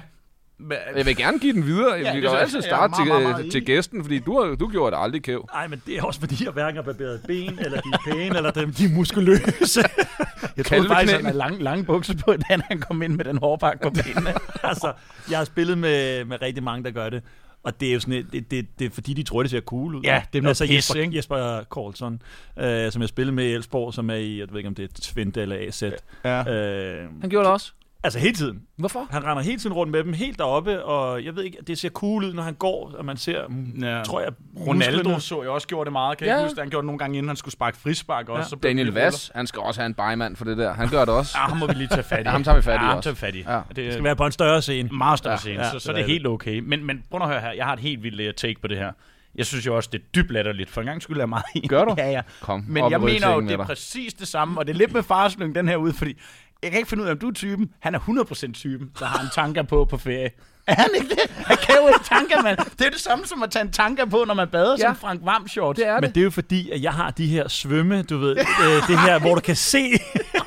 Men, 0.61 0.77
Jeg 0.95 1.05
vil 1.05 1.15
gerne 1.15 1.39
give 1.39 1.53
den 1.53 1.65
videre. 1.65 1.91
Ja, 1.93 1.97
vi 1.97 2.03
det 2.05 2.13
kan 2.13 2.23
jo 2.23 2.37
altid 2.37 2.61
starte 2.61 2.89
meget, 2.89 2.93
til, 2.95 3.07
meget, 3.07 3.23
meget 3.23 3.41
til, 3.43 3.51
til 3.51 3.65
gæsten, 3.65 4.03
fordi 4.03 4.19
du, 4.19 4.41
har, 4.41 4.55
du 4.55 4.67
gjorde 4.67 4.95
det 4.95 5.03
aldrig 5.03 5.23
kæv. 5.23 5.47
Nej, 5.53 5.67
men 5.67 5.81
det 5.85 5.97
er 5.97 6.03
også 6.03 6.19
fordi, 6.19 6.43
jeg 6.45 6.51
hverken 6.53 6.75
har 6.75 6.83
barberet 6.83 7.21
ben, 7.27 7.59
eller 7.59 7.81
de 7.81 7.89
er 7.93 8.11
pæne, 8.13 8.37
eller 8.37 8.51
dem, 8.51 8.73
de 8.73 8.85
er 8.85 8.89
muskuløse. 8.89 9.81
jeg 10.57 10.65
troede 10.65 10.87
faktisk, 10.87 11.13
at 11.13 11.17
han 11.17 11.25
havde 11.25 11.37
lange, 11.37 11.63
lange 11.63 11.83
bukser 11.85 12.13
på, 12.25 12.33
da 12.49 12.59
han 12.69 12.79
kom 12.79 13.01
ind 13.01 13.15
med 13.15 13.25
den 13.25 13.37
hårpakke 13.37 13.79
på 13.83 13.89
benene. 13.89 14.33
altså, 14.63 14.93
jeg 15.29 15.37
har 15.37 15.45
spillet 15.45 15.77
med, 15.77 16.25
med 16.25 16.41
rigtig 16.41 16.63
mange, 16.63 16.83
der 16.83 16.91
gør 16.91 17.09
det. 17.09 17.23
Og 17.63 17.79
det 17.79 17.89
er 17.89 17.93
jo 17.93 17.99
sådan, 17.99 18.13
et- 18.13 18.31
det, 18.31 18.51
det, 18.51 18.79
det 18.79 18.85
er 18.85 18.89
fordi, 18.89 19.13
de 19.13 19.23
tror, 19.23 19.41
det 19.43 19.51
ser 19.51 19.61
cool 19.61 19.95
ud. 19.95 20.01
Ja, 20.03 20.21
det 20.33 20.39
er 20.39 20.43
noget 20.43 20.61
altså, 20.61 20.73
Jesper, 20.75 21.01
ikke? 21.01 21.17
Jesper 21.17 21.63
Carlson, 21.75 22.21
øh, 22.59 22.91
som 22.91 23.01
jeg 23.01 23.09
spillede 23.09 23.35
med 23.35 23.45
i 23.45 23.53
Elsborg, 23.53 23.93
som 23.93 24.09
er 24.09 24.15
i, 24.15 24.39
jeg 24.39 24.47
ved 24.49 24.57
ikke 24.57 24.67
om 24.67 24.75
det 24.75 24.83
er 24.83 25.01
Twente 25.01 25.41
eller 25.41 25.55
AZ. 25.67 25.83
Ja. 26.25 26.53
Øh, 26.53 27.09
Han 27.21 27.29
gjorde 27.29 27.45
det 27.45 27.53
også. 27.53 27.71
Altså 28.03 28.19
hele 28.19 28.33
tiden. 28.33 28.61
Hvorfor? 28.77 29.07
Han 29.11 29.23
render 29.25 29.43
hele 29.43 29.57
tiden 29.59 29.73
rundt 29.73 29.91
med 29.91 30.03
dem, 30.03 30.13
helt 30.13 30.37
deroppe, 30.39 30.85
og 30.85 31.25
jeg 31.25 31.35
ved 31.35 31.43
ikke, 31.43 31.57
det 31.67 31.77
ser 31.77 31.89
cool 31.89 32.23
ud, 32.23 32.33
når 32.33 32.43
han 32.43 32.53
går, 32.53 32.93
og 32.97 33.05
man 33.05 33.17
ser, 33.17 33.47
mm, 33.47 33.83
Ja. 33.83 34.03
tror 34.03 34.21
jeg, 34.21 34.29
Ronaldo 34.67 34.97
musklerne. 34.97 35.21
så 35.21 35.41
jeg 35.41 35.49
også 35.51 35.67
gjorde 35.67 35.85
det 35.85 35.91
meget. 35.91 36.17
Kan 36.17 36.27
jeg 36.27 36.33
Ja. 36.33 36.37
ikke 36.37 36.43
huske, 36.45 36.55
det? 36.55 36.61
han 36.63 36.69
gjorde 36.69 36.81
det 36.83 36.85
nogle 36.85 36.99
gange, 36.99 37.17
inden 37.17 37.29
han 37.29 37.35
skulle 37.35 37.53
sparke 37.53 37.77
frispark 37.77 38.29
også. 38.29 38.39
Ja. 38.39 38.43
Så 38.49 38.55
Daniel 38.55 38.87
Vass, 38.91 39.31
han 39.35 39.47
skal 39.47 39.59
også 39.61 39.81
have 39.81 39.85
en 39.85 39.93
bejmand 39.93 40.35
for 40.35 40.45
det 40.45 40.57
der. 40.57 40.73
Han 40.73 40.89
gør 40.89 40.99
det 41.05 41.09
også. 41.13 41.37
Ja, 41.41 41.47
ham 41.47 41.57
må 41.57 41.67
vi 41.67 41.73
lige 41.73 41.87
tage 41.87 42.03
fat 42.03 42.19
i. 42.19 42.23
Ja, 42.23 42.29
ham 42.29 42.43
tager 42.43 42.55
vi 42.55 42.61
fat 42.61 42.81
i 42.81 42.83
ja, 42.83 42.95
også. 42.95 43.09
tager 43.09 43.15
fat 43.15 43.35
i. 43.35 43.41
Ja. 43.47 43.59
Det 43.67 43.75
Det 43.75 43.93
skal 43.93 44.03
være 44.03 44.15
på 44.15 44.25
en 44.25 44.31
større 44.31 44.61
scene. 44.61 44.89
meget 44.91 45.17
større 45.19 45.33
Ja, 45.33 45.37
scene, 45.37 45.63
ja, 45.63 45.71
så, 45.71 45.79
så 45.79 45.91
det 45.91 45.97
er 45.99 46.03
det 46.03 46.11
helt 46.11 46.27
okay. 46.27 46.59
Men, 46.59 46.83
men 46.85 47.03
prøv 47.11 47.21
at 47.21 47.27
høre 47.27 47.39
her, 47.41 47.51
jeg 47.51 47.65
har 47.65 47.73
et 47.73 47.79
helt 47.79 48.03
vildt 48.03 48.35
take 48.37 48.61
på 48.61 48.67
det 48.67 48.77
her. 48.77 48.91
Jeg 49.35 49.45
synes 49.45 49.65
jo 49.65 49.75
også, 49.75 49.89
det 49.93 49.99
er 50.01 50.03
dybt 50.15 50.31
latterligt. 50.31 50.69
For 50.69 50.81
en 50.81 50.87
gang 50.87 51.01
skulle 51.01 51.19
jeg 51.19 51.29
meget. 51.29 51.45
Gør 51.69 51.85
du? 51.85 51.95
Ja, 52.01 52.11
ja. 52.11 52.21
Kom, 52.41 52.65
Men 52.67 52.91
jeg 52.91 52.99
mener 53.01 53.33
jo, 53.33 53.41
det 53.41 53.51
er 53.51 53.65
præcis 53.65 54.13
det 54.13 54.27
samme, 54.27 54.59
og 54.59 54.67
det 54.67 54.73
er 54.73 54.77
lidt 54.77 54.93
med 54.93 55.03
faresløng 55.03 55.55
den 55.55 55.67
her 55.67 55.75
ud, 55.75 55.93
fordi 55.93 56.17
jeg 56.63 56.71
kan 56.71 56.77
ikke 56.77 56.89
finde 56.89 57.03
ud 57.03 57.07
af, 57.07 57.11
om 57.11 57.17
du 57.19 57.27
er 57.27 57.33
typen. 57.33 57.69
Han 57.79 57.95
er 57.95 57.99
100% 57.99 58.51
typen, 58.53 58.91
der 58.99 59.05
har 59.05 59.19
en 59.23 59.29
tanker 59.35 59.63
på 59.63 59.85
på 59.85 59.97
ferie. 59.97 60.29
Er 60.67 60.73
han 60.75 60.89
ikke 60.95 61.09
det? 61.09 61.19
Han 61.31 61.57
kan 61.57 61.75
jo 61.81 61.87
ikke 61.87 61.99
tanker, 62.03 62.41
mand. 62.43 62.57
Det 62.79 62.85
er 62.87 62.89
det 62.89 62.99
samme 62.99 63.25
som 63.27 63.43
at 63.43 63.51
tage 63.51 63.65
en 63.65 63.71
tanker 63.71 64.05
på, 64.05 64.23
når 64.27 64.33
man 64.33 64.47
bader 64.47 64.71
ja. 64.79 64.85
Som 64.85 64.95
Frank 64.95 65.21
Vam 65.25 65.47
shorts. 65.47 65.79
Det 65.79 65.87
er 65.87 65.93
Men 65.93 66.03
det. 66.03 66.15
det 66.15 66.21
er 66.21 66.23
jo 66.25 66.29
fordi, 66.29 66.69
at 66.71 66.81
jeg 66.81 66.93
har 66.93 67.11
de 67.11 67.27
her 67.27 67.47
svømme, 67.47 68.01
du 68.03 68.17
ved, 68.17 68.37
øh, 68.37 68.87
det 68.87 68.99
her, 68.99 69.19
hvor 69.19 69.35
du 69.35 69.41
kan 69.41 69.55
se 69.55 69.79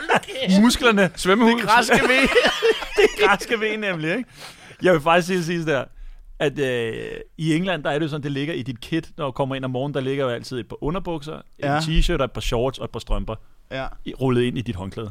musklerne. 0.62 1.10
Svømmehud. 1.16 1.60
Græske 1.62 2.00
ved. 2.08 2.28
Det 2.96 3.26
græske 3.26 3.60
ved 3.60 3.76
nemlig, 3.78 4.10
ikke? 4.16 4.24
Jeg 4.82 4.92
vil 4.92 5.00
faktisk 5.00 5.26
sige, 5.28 5.44
sige 5.44 5.66
der. 5.66 5.84
at 6.38 6.58
øh, 6.58 6.94
i 7.38 7.54
England, 7.56 7.84
der 7.84 7.90
er 7.90 7.98
det 7.98 8.04
jo 8.04 8.08
sådan, 8.10 8.22
det 8.22 8.32
ligger 8.32 8.54
i 8.54 8.62
dit 8.62 8.80
kit, 8.80 9.10
når 9.16 9.24
du 9.26 9.30
kommer 9.32 9.54
ind 9.54 9.64
om 9.64 9.70
morgenen, 9.70 9.94
der 9.94 10.00
ligger 10.00 10.24
jo 10.24 10.30
altid 10.30 10.60
et 10.60 10.68
par 10.68 10.84
underbukser, 10.84 11.40
Ja. 11.62 11.76
en 11.76 11.82
t-shirt 11.82 12.18
og 12.18 12.24
et 12.24 12.32
par 12.32 12.40
shorts 12.40 12.78
og 12.78 12.84
et 12.84 12.90
par 12.90 12.98
strømper 12.98 13.34
Ja. 13.70 13.86
rullet 14.20 14.42
ind 14.42 14.58
i 14.58 14.60
dit 14.60 14.76
håndklæde. 14.76 15.10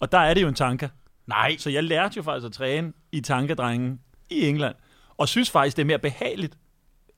Og 0.00 0.12
der 0.12 0.18
er 0.18 0.34
det 0.34 0.42
jo 0.42 0.48
en 0.48 0.54
tanker. 0.54 0.88
Nej. 1.26 1.56
Så 1.58 1.70
jeg 1.70 1.84
lærte 1.84 2.14
jo 2.16 2.22
faktisk 2.22 2.46
at 2.46 2.52
træne 2.52 2.92
i 3.12 3.20
tankedrengen 3.20 4.00
i 4.30 4.48
England, 4.48 4.74
og 5.16 5.28
synes 5.28 5.50
faktisk, 5.50 5.76
det 5.76 5.82
er 5.82 5.86
mere 5.86 5.98
behageligt 5.98 6.54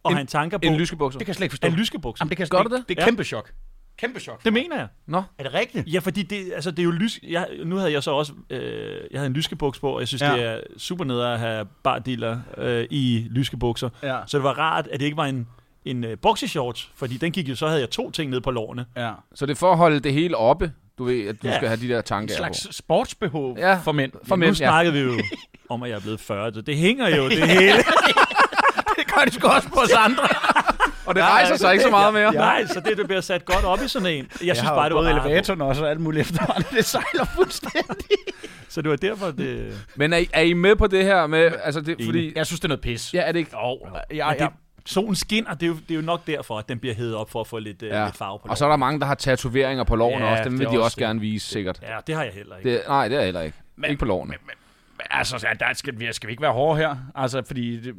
at 0.04 0.11
En- 0.11 0.14
have 0.16 0.20
en 0.20 0.26
tanker 0.26 0.58
på 0.58 0.62
En 0.66 0.76
lyskebukser. 0.76 1.18
Det 1.18 1.26
kan 1.26 1.30
jeg 1.30 1.37
slet 1.37 1.44
ikke 1.44 1.52
forstå. 1.52 1.66
en 1.68 1.75
lyskebukser. 1.75 2.23
Jamen, 2.25 2.28
det 2.30 2.37
kan 2.37 2.42
jeg 2.44 2.50
Gør 2.50 2.58
ikke- 2.58 2.76
det? 2.76 2.88
Det 2.88 2.99
er 2.99 3.02
Ja. 3.02 3.06
kæmpe 3.06 3.25
chok. 3.25 3.52
Kæmpe 3.97 4.20
chok. 4.20 4.44
Det 4.44 4.52
mener 4.52 4.76
jeg. 4.76 4.88
Nå, 5.06 5.23
Er 5.38 5.42
det 5.42 5.54
rigtigt? 5.54 5.88
Ja, 5.94 5.99
fordi 5.99 6.23
det, 6.23 6.52
altså, 6.54 6.70
det 6.70 6.78
er 6.78 6.85
jo 6.85 6.90
lys... 6.90 7.20
Jeg, 7.23 7.49
nu 7.64 7.76
havde 7.76 7.92
jeg 7.92 8.02
så 8.02 8.11
også... 8.11 8.32
Øh, 8.50 8.61
jeg 9.11 9.20
havde 9.20 9.26
en 9.26 9.32
lyskebuks 9.32 9.78
på, 9.80 9.90
og 9.90 10.00
jeg 10.00 10.08
synes, 10.08 10.23
Ja. 10.23 10.32
det 10.37 10.44
er 10.44 10.61
super 10.76 11.04
nede 11.04 11.26
at 11.32 11.38
have 11.38 11.66
bardiller 11.85 12.40
øh, 12.58 12.87
i 12.90 13.26
lyskebukser. 13.30 13.88
Ja. 14.02 14.18
Så 14.26 14.38
det 14.38 14.44
var 14.44 14.58
rart, 14.58 14.87
at 14.87 15.00
det 15.00 15.06
ikke 15.06 15.16
var 15.16 15.26
en, 15.26 15.47
en 15.85 16.04
øh, 16.04 16.18
boxershorts, 16.18 16.90
fordi 16.94 17.16
den 17.16 17.32
gik 17.32 17.49
jo, 17.49 17.56
så 17.56 17.66
havde 17.68 17.80
jeg 17.80 17.90
to 17.90 18.11
ting 18.11 18.30
nede 18.30 18.40
på 18.40 18.50
lårene. 18.50 18.87
Ja. 18.97 19.12
så 19.35 19.47
det 19.47 19.52
er 19.52 19.56
for 19.58 19.70
at 19.73 19.76
holde 19.78 20.00
det 20.00 20.12
hele 20.12 20.37
oppe. 20.37 20.73
Du 20.98 21.04
ved, 21.04 21.26
at 21.28 21.42
du 21.42 21.48
Ja. 21.48 21.56
skal 21.56 21.68
have 21.68 21.80
de 21.80 21.88
der 21.88 21.98
En 21.98 22.04
tanker 22.04 22.34
slags 22.36 22.76
sportsbehov 22.76 23.58
Ja. 23.58 23.78
for 23.84 23.92
mænd. 23.92 24.12
For 24.26 24.36
Men 24.36 24.40
mænd, 24.40 24.50
nu 24.50 24.52
ja. 24.64 24.68
snakkede 24.70 24.94
vi 24.94 25.00
jo 25.00 25.12
om, 25.68 25.82
at 25.82 25.90
jeg 25.90 25.96
er 25.96 26.00
blevet 26.00 26.20
40, 26.20 26.52
så 26.54 26.60
det 26.60 26.76
hænger 26.76 27.16
jo 27.16 27.28
det 27.28 27.48
hele. 27.58 27.76
det 28.98 29.14
gør 29.14 29.24
de 29.24 29.32
sgu 29.34 29.48
også 29.48 29.68
på 29.68 29.80
os 29.80 29.92
andre. 29.92 30.28
Og 31.06 31.14
det 31.14 31.22
rejser 31.22 31.56
sig 31.56 31.72
ikke 31.72 31.84
så 31.84 31.90
meget 31.90 32.14
mere. 32.14 32.32
Nej, 32.34 32.66
så 32.66 32.80
det, 32.80 32.96
det 32.96 33.06
bliver 33.06 33.20
sat 33.20 33.44
godt 33.44 33.64
op 33.64 33.82
i 33.84 33.88
sådan 33.88 34.08
en. 34.08 34.28
Jeg, 34.40 34.46
jeg 34.46 34.56
synes 34.56 34.70
bare, 34.70 34.88
det 34.88 34.94
var 34.96 35.02
elevatoren 35.10 35.60
også 35.60 35.84
og 35.84 35.90
alt 35.90 36.00
muligt 36.00 36.20
efterhånden. 36.20 36.76
Det 36.76 36.84
sejler 36.84 37.24
fuldstændig. 37.34 37.96
Så 38.68 38.82
det 38.82 38.90
var 38.90 38.96
derfor, 38.96 39.30
det... 39.30 39.74
Men 39.96 40.12
er 40.12 40.16
I, 40.16 40.28
er 40.32 40.40
I 40.42 40.52
med 40.52 40.76
på 40.76 40.86
det 40.86 41.04
her 41.04 41.26
med, 41.26 41.50
altså 41.64 41.80
det, 41.80 41.96
fordi, 42.04 42.32
Jeg 42.36 42.46
synes, 42.46 42.60
det 42.60 42.64
er 42.64 42.68
noget 42.68 42.80
pis. 42.80 43.14
ja, 43.14 43.20
er 43.20 43.32
det 43.32 43.38
ikke? 43.38 43.50
Jo, 43.56 43.78
ja, 44.14 44.32
ja. 44.32 44.34
det, 44.38 44.48
solen 44.88 45.14
skinner, 45.14 45.54
det 45.54 45.62
er, 45.62 45.66
jo, 45.66 45.75
det 45.75 45.90
er 45.90 45.95
jo 45.95 46.00
nok 46.00 46.26
derfor, 46.26 46.59
at 46.59 46.68
den 46.68 46.78
bliver 46.78 46.95
hævet 46.95 47.14
op 47.14 47.30
for 47.30 47.40
at 47.40 47.47
få 47.47 47.59
lidt, 47.59 47.83
ja. 47.83 47.99
Ja. 47.99 48.04
lidt 48.04 48.16
farve 48.16 48.38
på 48.38 48.49
Og 48.49 48.59
så 48.59 48.64
er 48.64 48.68
der 48.68 48.76
mange, 48.76 49.00
der 49.00 49.07
har 49.07 49.14
tatoveringer 49.14 49.85
på 49.85 49.97
loven 49.97 50.21
Ja, 50.23 50.30
også. 50.30 50.45
Dem 50.45 50.52
det 50.52 50.59
vil 50.59 50.66
er 50.66 50.71
de 50.71 50.76
også 50.76 50.85
også 50.85 50.95
det. 50.97 51.07
gerne 51.07 51.21
vise, 51.21 51.47
sikkert. 51.49 51.80
Ja, 51.83 51.97
det 52.07 52.14
har 52.14 52.23
jeg 52.23 52.33
heller 52.33 52.57
ikke. 52.57 52.73
Det, 52.73 52.83
nej, 52.88 53.09
det 53.09 53.14
er 53.14 53.18
jeg 53.18 53.26
heller 53.26 53.40
ikke. 53.40 53.59
Men- 53.76 53.90
ikke 53.90 53.99
på 54.00 54.04
loven. 54.07 54.28
Men, 54.28 54.37
men, 54.47 54.54
altså, 55.11 55.47
ja, 55.49 55.66
der 55.66 55.75
skal, 55.75 56.00
vi, 56.00 56.09
skal 56.12 56.26
vi 56.26 56.33
ikke 56.33 56.42
være 56.42 56.52
hårde 56.52 56.78
her? 56.80 56.97
Altså, 57.14 57.42
fordi... 57.47 57.76
Det, 57.80 57.95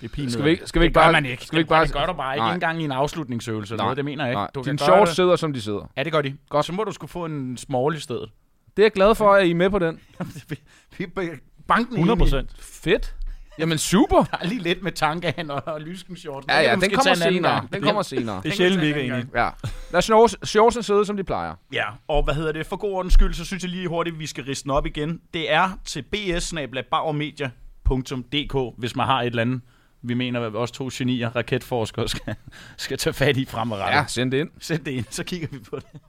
det 0.00 0.08
er 0.08 0.08
pinligt. 0.08 0.32
Skal 0.32 0.44
vi 0.44 0.50
ikke, 0.50 0.66
skal 0.66 0.80
vi 0.80 0.84
det 0.84 0.88
ikke 0.88 0.94
gør 0.94 1.02
bare... 1.04 1.12
man 1.12 1.26
ikke. 1.26 1.44
Skal 1.44 1.56
vi 1.56 1.60
ikke 1.60 1.68
bare... 1.68 1.84
Det 1.84 1.92
gør 1.92 2.06
du 2.06 2.12
bare 2.12 2.34
ikke. 2.36 2.44
Nej. 2.44 2.54
Engang 2.54 2.80
i 2.80 2.84
en 2.84 2.92
afslutningsøvelse 2.92 3.76
Nej. 3.76 3.84
noget. 3.84 3.96
Det 3.96 4.04
mener 4.04 4.24
jeg 4.24 4.32
ikke. 4.32 4.38
Nej, 4.40 4.50
Du 4.54 4.62
gøre 4.62 4.78
shorts 4.78 5.08
det. 5.10 5.16
sidder, 5.16 5.36
som 5.36 5.52
de 5.52 5.60
sidder. 5.60 5.90
Ja, 5.96 6.02
det 6.02 6.12
gør 6.12 6.22
de. 6.22 6.36
Godt. 6.48 6.66
Så 6.66 6.72
må 6.72 6.84
du 6.84 6.92
skulle 6.92 7.10
få 7.10 7.24
en 7.24 7.56
small 7.56 7.96
i 7.96 8.00
stedet. 8.00 8.30
Det 8.76 8.82
er 8.82 8.84
jeg 8.84 8.92
glad 8.92 9.14
for, 9.14 9.32
at 9.32 9.46
I 9.46 9.50
er 9.50 9.54
med 9.54 9.70
på 9.70 9.78
den. 9.78 10.00
Vi 10.98 11.06
banken 11.68 11.94
100 11.94 12.18
procent. 12.18 12.50
Fedt. 12.60 13.14
Jamen 13.58 13.78
super. 13.78 14.24
Der 14.24 14.36
er 14.40 14.46
lige 14.46 14.62
lidt 14.62 14.82
med 14.82 14.92
tankehan 14.92 15.50
og, 15.50 15.62
og 15.66 15.80
lyskenshorten. 15.80 16.50
Ja, 16.50 16.60
ja, 16.60 16.74
den 16.74 16.90
kommer 16.90 17.14
senere. 17.14 17.66
Den 17.72 17.82
kommer 17.82 18.02
senere. 18.02 18.40
Det 18.42 18.50
er 18.50 18.56
sjældent, 18.56 18.82
vi 18.82 18.86
ikke 18.86 19.02
enige. 19.02 19.26
Ja. 19.34 19.48
Lad 19.92 20.02
shorts, 20.02 20.48
shortsen 20.48 20.82
sidde, 20.82 21.06
som 21.06 21.16
de 21.16 21.24
plejer. 21.24 21.54
Ja, 21.72 21.84
og 22.08 22.22
hvad 22.22 22.34
hedder 22.34 22.52
det? 22.52 22.66
For 22.66 22.76
god 22.76 22.92
ordens 22.92 23.14
skyld, 23.14 23.34
så 23.34 23.44
synes 23.44 23.62
jeg 23.62 23.70
lige 23.70 23.88
hurtigt, 23.88 24.18
vi 24.18 24.26
skal 24.26 24.44
riste 24.44 24.62
den 24.62 24.70
op 24.70 24.86
igen. 24.86 25.20
Det 25.34 25.52
er 25.52 25.78
til 25.84 26.02
bs 26.02 26.52
hvis 28.78 28.96
man 28.96 29.06
har 29.06 29.20
et 29.20 29.26
eller 29.26 29.42
andet, 29.42 29.60
vi 30.02 30.14
mener, 30.14 30.40
at 30.40 30.54
også 30.54 30.74
to 30.74 30.90
genier, 30.92 31.36
raketforskere, 31.36 32.08
skal, 32.08 32.34
skal 32.76 32.98
tage 32.98 33.14
fat 33.14 33.36
i 33.36 33.44
fremadrettet. 33.44 33.98
Ja, 33.98 34.04
send 34.08 34.32
det 34.32 34.38
ind. 34.38 34.50
Send 34.58 34.84
det 34.84 34.90
ind, 34.92 35.04
så 35.10 35.24
kigger 35.24 35.48
vi 35.50 35.58
på 35.58 35.76
det. 35.76 36.00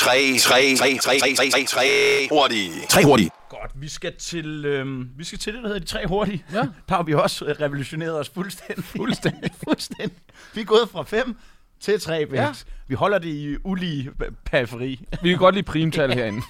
Tre, 0.00 0.38
tre, 0.38 0.76
tre, 0.76 0.98
tre, 0.98 1.18
tre, 1.18 1.34
tre, 1.34 1.50
tre, 1.50 1.64
tre 1.64 2.28
hurtige. 2.30 2.72
Tre 2.88 3.04
hurtige. 3.04 3.30
Godt, 3.48 3.70
vi 3.74 3.88
skal 3.88 4.16
til, 4.16 4.64
øhm, 4.64 5.08
vi 5.16 5.24
skal 5.24 5.38
til 5.38 5.54
det, 5.54 5.62
der 5.62 5.68
hedder 5.68 5.80
de 5.80 5.86
tre 5.86 6.06
hurtige. 6.06 6.44
Ja. 6.52 6.58
Der 6.88 6.94
har 6.94 7.02
vi 7.02 7.14
også 7.14 7.44
øh, 7.44 7.50
revolutioneret 7.60 8.18
os 8.18 8.28
fuldstændig. 8.28 8.84
Fuldstændig. 8.96 9.50
fuldstændig. 9.68 10.16
Vi 10.54 10.60
er 10.60 10.64
gået 10.64 10.88
fra 10.92 11.02
fem 11.02 11.36
til 11.80 12.00
tre 12.00 12.18
væk. 12.18 12.38
Ja. 12.38 12.42
Ja. 12.42 12.52
Vi 12.88 12.94
holder 12.94 13.18
det 13.18 13.28
i 13.28 13.56
ulige 13.64 14.10
periferi. 14.44 15.00
Vi 15.22 15.28
kan 15.28 15.38
godt 15.38 15.54
lide 15.54 15.66
primtal 15.66 16.14
herinde. 16.14 16.42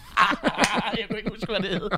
jeg 0.99 1.07
kunne 1.09 1.19
ikke 1.19 1.31
huske, 1.31 1.47
hvad 1.47 1.61
det 1.61 1.69
hed. 1.69 1.91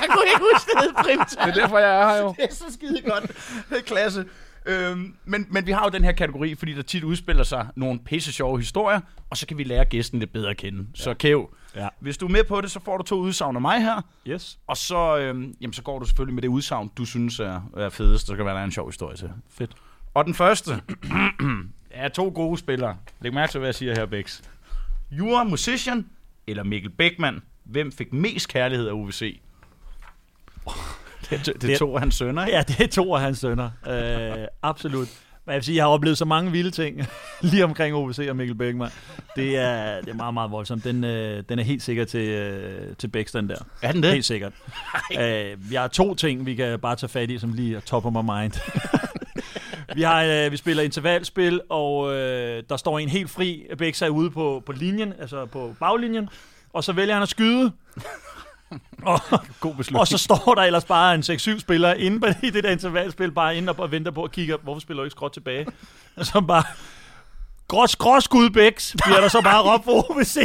Jeg 0.00 0.08
kunne 0.10 0.26
ikke 0.26 0.44
huske, 0.52 0.70
det 0.74 0.82
hed 0.82 0.92
primtal. 0.94 1.46
Det 1.46 1.56
er 1.56 1.60
derfor, 1.60 1.78
jeg 1.78 2.00
er 2.00 2.08
her 2.08 2.16
jo. 2.22 2.34
Det 2.36 2.44
er 2.50 2.54
så 2.54 2.64
skide 2.72 3.02
godt. 3.02 3.24
Det 3.70 3.84
klasse. 3.84 4.24
Øhm, 4.68 5.14
men, 5.24 5.46
men 5.50 5.66
vi 5.66 5.72
har 5.72 5.84
jo 5.84 5.90
den 5.90 6.04
her 6.04 6.12
kategori, 6.12 6.54
fordi 6.54 6.72
der 6.74 6.82
tit 6.82 7.04
udspiller 7.04 7.42
sig 7.42 7.68
nogle 7.76 7.98
pisse 8.04 8.32
sjove 8.32 8.58
historier, 8.58 9.00
og 9.30 9.36
så 9.36 9.46
kan 9.46 9.58
vi 9.58 9.64
lære 9.64 9.84
gæsten 9.84 10.18
lidt 10.18 10.32
bedre 10.32 10.50
at 10.50 10.56
kende. 10.56 10.78
Ja. 10.98 11.02
Så 11.02 11.14
Kæv, 11.14 11.50
Ja. 11.74 11.88
hvis 12.00 12.18
du 12.18 12.26
er 12.26 12.30
med 12.30 12.44
på 12.44 12.60
det, 12.60 12.70
så 12.70 12.80
får 12.84 12.96
du 12.96 13.02
to 13.04 13.14
udsagn 13.16 13.56
af 13.56 13.62
mig 13.62 13.80
her, 13.82 14.02
Yes. 14.28 14.58
og 14.66 14.76
så, 14.76 15.18
øhm, 15.18 15.54
jamen, 15.60 15.72
så 15.72 15.82
går 15.82 15.98
du 15.98 16.04
selvfølgelig 16.06 16.34
med 16.34 16.42
det 16.42 16.48
udsagn, 16.48 16.90
du 16.98 17.04
synes 17.04 17.40
er, 17.40 17.70
er 17.76 17.88
fedest. 17.88 18.28
Der 18.28 18.34
skal 18.34 18.44
være 18.44 18.54
der 18.54 18.60
er 18.60 18.64
en 18.64 18.72
sjov 18.72 18.88
historie 18.88 19.16
til. 19.16 19.30
Fedt. 19.50 19.70
Og 20.14 20.24
den 20.24 20.34
første 20.34 20.70
er 21.90 22.08
to 22.08 22.32
gode 22.34 22.58
spillere. 22.58 22.96
Læg 23.20 23.34
mærke 23.34 23.50
til, 23.50 23.58
hvad 23.58 23.68
jeg 23.68 23.74
siger 23.74 23.94
her, 23.94 24.06
Bæks. 24.06 24.42
Jura 25.10 25.44
Musician 25.44 26.06
eller 26.46 26.62
Mikkel 26.64 26.90
Bækman. 26.90 27.40
Hvem 27.64 27.92
fik 27.92 28.12
mest 28.12 28.48
kærlighed 28.48 28.88
af 28.88 28.92
UVC? 28.92 29.40
Det, 31.30 31.46
det, 31.46 31.62
det 31.62 31.72
er 31.72 31.78
to 31.78 31.94
af 31.94 32.00
hans 32.00 32.14
sønner, 32.14 32.46
ikke? 32.46 32.56
Ja, 32.56 32.62
det 32.62 32.80
er 32.80 32.86
to 32.86 33.14
af 33.14 33.20
hans 33.20 33.38
sønner. 33.38 33.70
Øh, 33.88 34.46
absolut. 34.62 35.08
Men 35.48 35.52
jeg 35.52 35.56
vil 35.58 35.64
sige, 35.64 35.76
jeg 35.76 35.84
har 35.84 35.90
oplevet 35.90 36.18
så 36.18 36.24
mange 36.24 36.52
vilde 36.52 36.70
ting 36.70 37.06
lige 37.40 37.64
omkring 37.64 37.94
OVC 37.94 38.26
og 38.30 38.36
Mikkel 38.36 38.56
Bækman. 38.56 38.90
Det 39.36 39.56
er, 39.56 40.00
det 40.00 40.08
er 40.08 40.14
meget, 40.14 40.34
meget 40.34 40.50
voldsomt. 40.50 40.84
Den, 40.84 41.04
øh, 41.04 41.42
den 41.48 41.58
er 41.58 41.62
helt 41.62 41.82
sikkert 41.82 42.08
til, 42.08 42.28
øh, 42.28 42.96
til 42.96 43.08
Bæks, 43.08 43.32
den 43.32 43.48
der. 43.48 43.56
Er 43.82 43.92
den 43.92 44.02
det? 44.02 44.12
Helt 44.12 44.24
sikkert. 44.24 44.52
øh, 45.20 45.70
vi 45.70 45.74
har 45.74 45.88
to 45.88 46.14
ting, 46.14 46.46
vi 46.46 46.54
kan 46.54 46.80
bare 46.80 46.96
tage 46.96 47.10
fat 47.10 47.30
i, 47.30 47.38
som 47.38 47.52
lige 47.52 47.76
er 47.76 47.80
top 47.80 48.06
of 48.06 48.12
my 48.12 48.30
mind. 48.30 48.52
vi, 49.96 50.02
har, 50.02 50.22
øh, 50.22 50.52
vi 50.52 50.56
spiller 50.56 50.82
intervalspil, 50.82 51.60
og 51.68 52.14
øh, 52.14 52.62
der 52.68 52.76
står 52.76 52.98
en 52.98 53.08
helt 53.08 53.30
fri. 53.30 53.66
Bæks 53.78 54.02
er 54.02 54.08
ude 54.08 54.30
på, 54.30 54.62
på 54.66 54.72
linjen, 54.72 55.12
altså 55.20 55.46
på 55.46 55.74
baglinjen, 55.80 56.28
og 56.72 56.84
så 56.84 56.92
vælger 56.92 57.14
han 57.14 57.22
at 57.22 57.28
skyde. 57.28 57.72
Og, 59.02 59.20
God 59.60 59.74
beslutning. 59.74 60.00
og 60.00 60.08
så 60.08 60.18
står 60.18 60.54
der 60.54 60.62
ellers 60.62 60.84
bare 60.84 61.14
en 61.14 61.20
6-7 61.20 61.60
spillere 61.60 62.00
inde 62.00 62.20
på, 62.20 62.26
i 62.42 62.50
det 62.50 62.64
der 62.64 62.70
intervalspil, 62.70 63.32
bare 63.32 63.56
inde 63.56 63.70
og 63.70 63.76
bare 63.76 63.90
venter 63.90 64.10
på 64.10 64.22
at 64.24 64.32
kigge, 64.32 64.56
hvorfor 64.62 64.80
spiller 64.80 65.00
du 65.00 65.04
ikke 65.04 65.12
skråt 65.12 65.32
tilbage? 65.32 65.66
Og 66.16 66.26
så 66.26 66.40
bare, 66.40 66.62
Gråt 67.68 67.90
skråskud, 67.90 68.50
Bæks, 68.50 68.96
bliver 69.04 69.20
der 69.20 69.28
så 69.28 69.42
bare 69.42 69.72
råbt 69.72 69.84
for 69.84 70.10
OVC. 70.10 70.36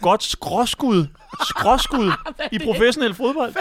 Godt 0.00 0.22
skråskud. 0.22 1.06
Skråskud 1.48 2.12
i 2.52 2.58
professionel 2.58 3.14
fodbold. 3.14 3.54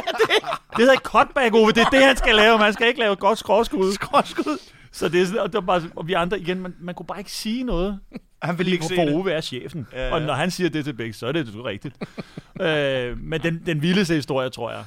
Det 0.70 0.78
hedder 0.78 0.96
cutback, 0.96 1.54
Ove. 1.56 1.72
Det 1.72 1.78
er 1.78 1.90
det, 1.90 2.04
han 2.04 2.18
skal 2.18 2.36
lave. 2.36 2.58
Man 2.58 2.74
skal 2.74 2.88
ikke 2.88 3.00
lave 3.00 3.16
godt 3.16 3.40
skråskud. 3.40 3.94
Skråskud. 3.94 4.58
Så 4.92 5.10
det 5.10 5.22
er, 5.22 5.26
sådan, 5.26 5.42
og 5.42 5.48
det 5.48 5.54
var 5.54 5.62
bare, 5.62 5.82
og 5.96 6.08
vi 6.08 6.14
andre 6.14 6.40
igen, 6.40 6.60
man, 6.60 6.76
man 6.82 6.96
kunne 6.96 7.06
bare 7.06 7.20
ikke 7.20 7.32
sige 7.32 7.64
noget. 7.64 8.00
Han 8.44 8.58
vil 8.58 8.74
ikke 8.74 8.84
For 8.84 9.04
det. 9.04 9.16
Ove 9.16 9.32
er 9.32 9.42
chefen. 9.42 9.88
Ja, 9.94 10.08
Ja. 10.08 10.14
Og 10.14 10.22
når 10.22 10.34
han 10.34 10.52
siger 10.52 10.70
det 10.70 10.86
til 10.86 10.94
Bæks, 10.94 11.18
så 11.18 11.28
er 11.28 11.32
det 11.32 11.48
sgu 11.48 11.62
rigtigt. 11.62 11.96
øh, 12.62 13.18
men 13.18 13.42
den, 13.42 13.64
den 13.66 13.82
vildeste 13.82 14.14
historie, 14.14 14.50
tror 14.50 14.72
jeg, 14.72 14.84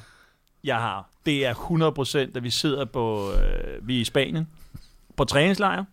jeg 0.63 0.75
har, 0.77 1.09
det 1.25 1.45
er 1.45 1.53
100% 1.53 2.37
at 2.37 2.43
vi 2.43 2.49
sidder 2.49 2.85
på, 2.85 3.31
øh, 3.31 3.87
vi 3.87 3.97
er 3.97 4.01
i 4.01 4.03
Spanien, 4.03 4.47
på 5.17 5.25
træningslejr. 5.25 5.83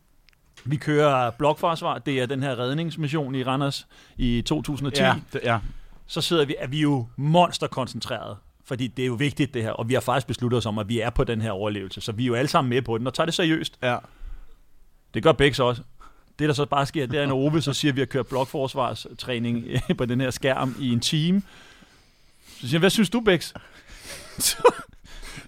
Vi 0.65 0.77
kører 0.77 1.31
blokforsvar. 1.31 1.99
Det 1.99 2.21
er 2.21 2.27
den 2.27 2.43
her 2.43 2.59
redningsmission 2.59 3.35
i 3.35 3.45
Randers 3.45 3.87
i 4.17 4.43
2010. 4.47 5.03
Ja, 5.03 5.15
det, 5.33 5.41
ja. 5.45 5.59
Så 6.07 6.21
sidder 6.21 6.45
vi, 6.45 6.55
er 6.59 6.67
vi 6.67 6.81
jo 6.81 7.07
monsterkoncentreret. 7.17 8.37
Fordi 8.65 8.87
det 8.87 9.03
er 9.03 9.07
jo 9.07 9.15
vigtigt 9.15 9.55
det 9.55 9.63
her, 9.63 9.71
og 9.71 9.89
vi 9.89 9.95
har 9.95 10.01
faktisk 10.01 10.27
besluttet 10.27 10.59
os 10.59 10.67
om, 10.67 10.79
at 10.79 10.89
vi 10.89 11.01
er 11.01 11.11
på 11.11 11.25
den 11.25 11.41
her 11.41 11.51
overlevelse. 11.51 12.01
Så 12.01 12.13
vi 12.13 12.23
er 12.23 12.27
jo 12.27 12.35
alle 12.35 12.49
sammen 12.49 12.69
med 12.71 12.83
på 12.83 12.99
den, 12.99 13.07
og 13.07 13.15
tager 13.15 13.25
det 13.25 13.35
seriøst. 13.35 13.79
ja. 13.83 13.97
Det 15.15 15.23
gør 15.23 15.33
Bæks 15.33 15.61
også. 15.61 15.83
Det, 16.43 16.49
der 16.49 16.55
så 16.55 16.67
bare 16.67 16.87
sker, 16.87 17.07
det 17.07 17.21
er, 17.21 17.27
når 17.27 17.35
Ove 17.37 17.63
så 17.63 17.73
siger, 17.73 17.93
at 17.93 17.97
vi 17.97 18.01
har 18.01 18.07
kørt 18.07 18.27
blokforsvarstræning 18.27 19.65
på 19.99 20.05
den 20.05 20.21
her 20.21 20.31
skærm 20.31 20.77
i 20.81 20.93
en 20.93 21.01
time. 21.01 21.43
Så 22.47 22.61
siger 22.61 22.71
han, 22.71 22.81
hvad 22.81 22.91
synes 22.91 23.11
du, 23.11 23.21
Bæks? 23.21 23.55
Så, 24.39 24.73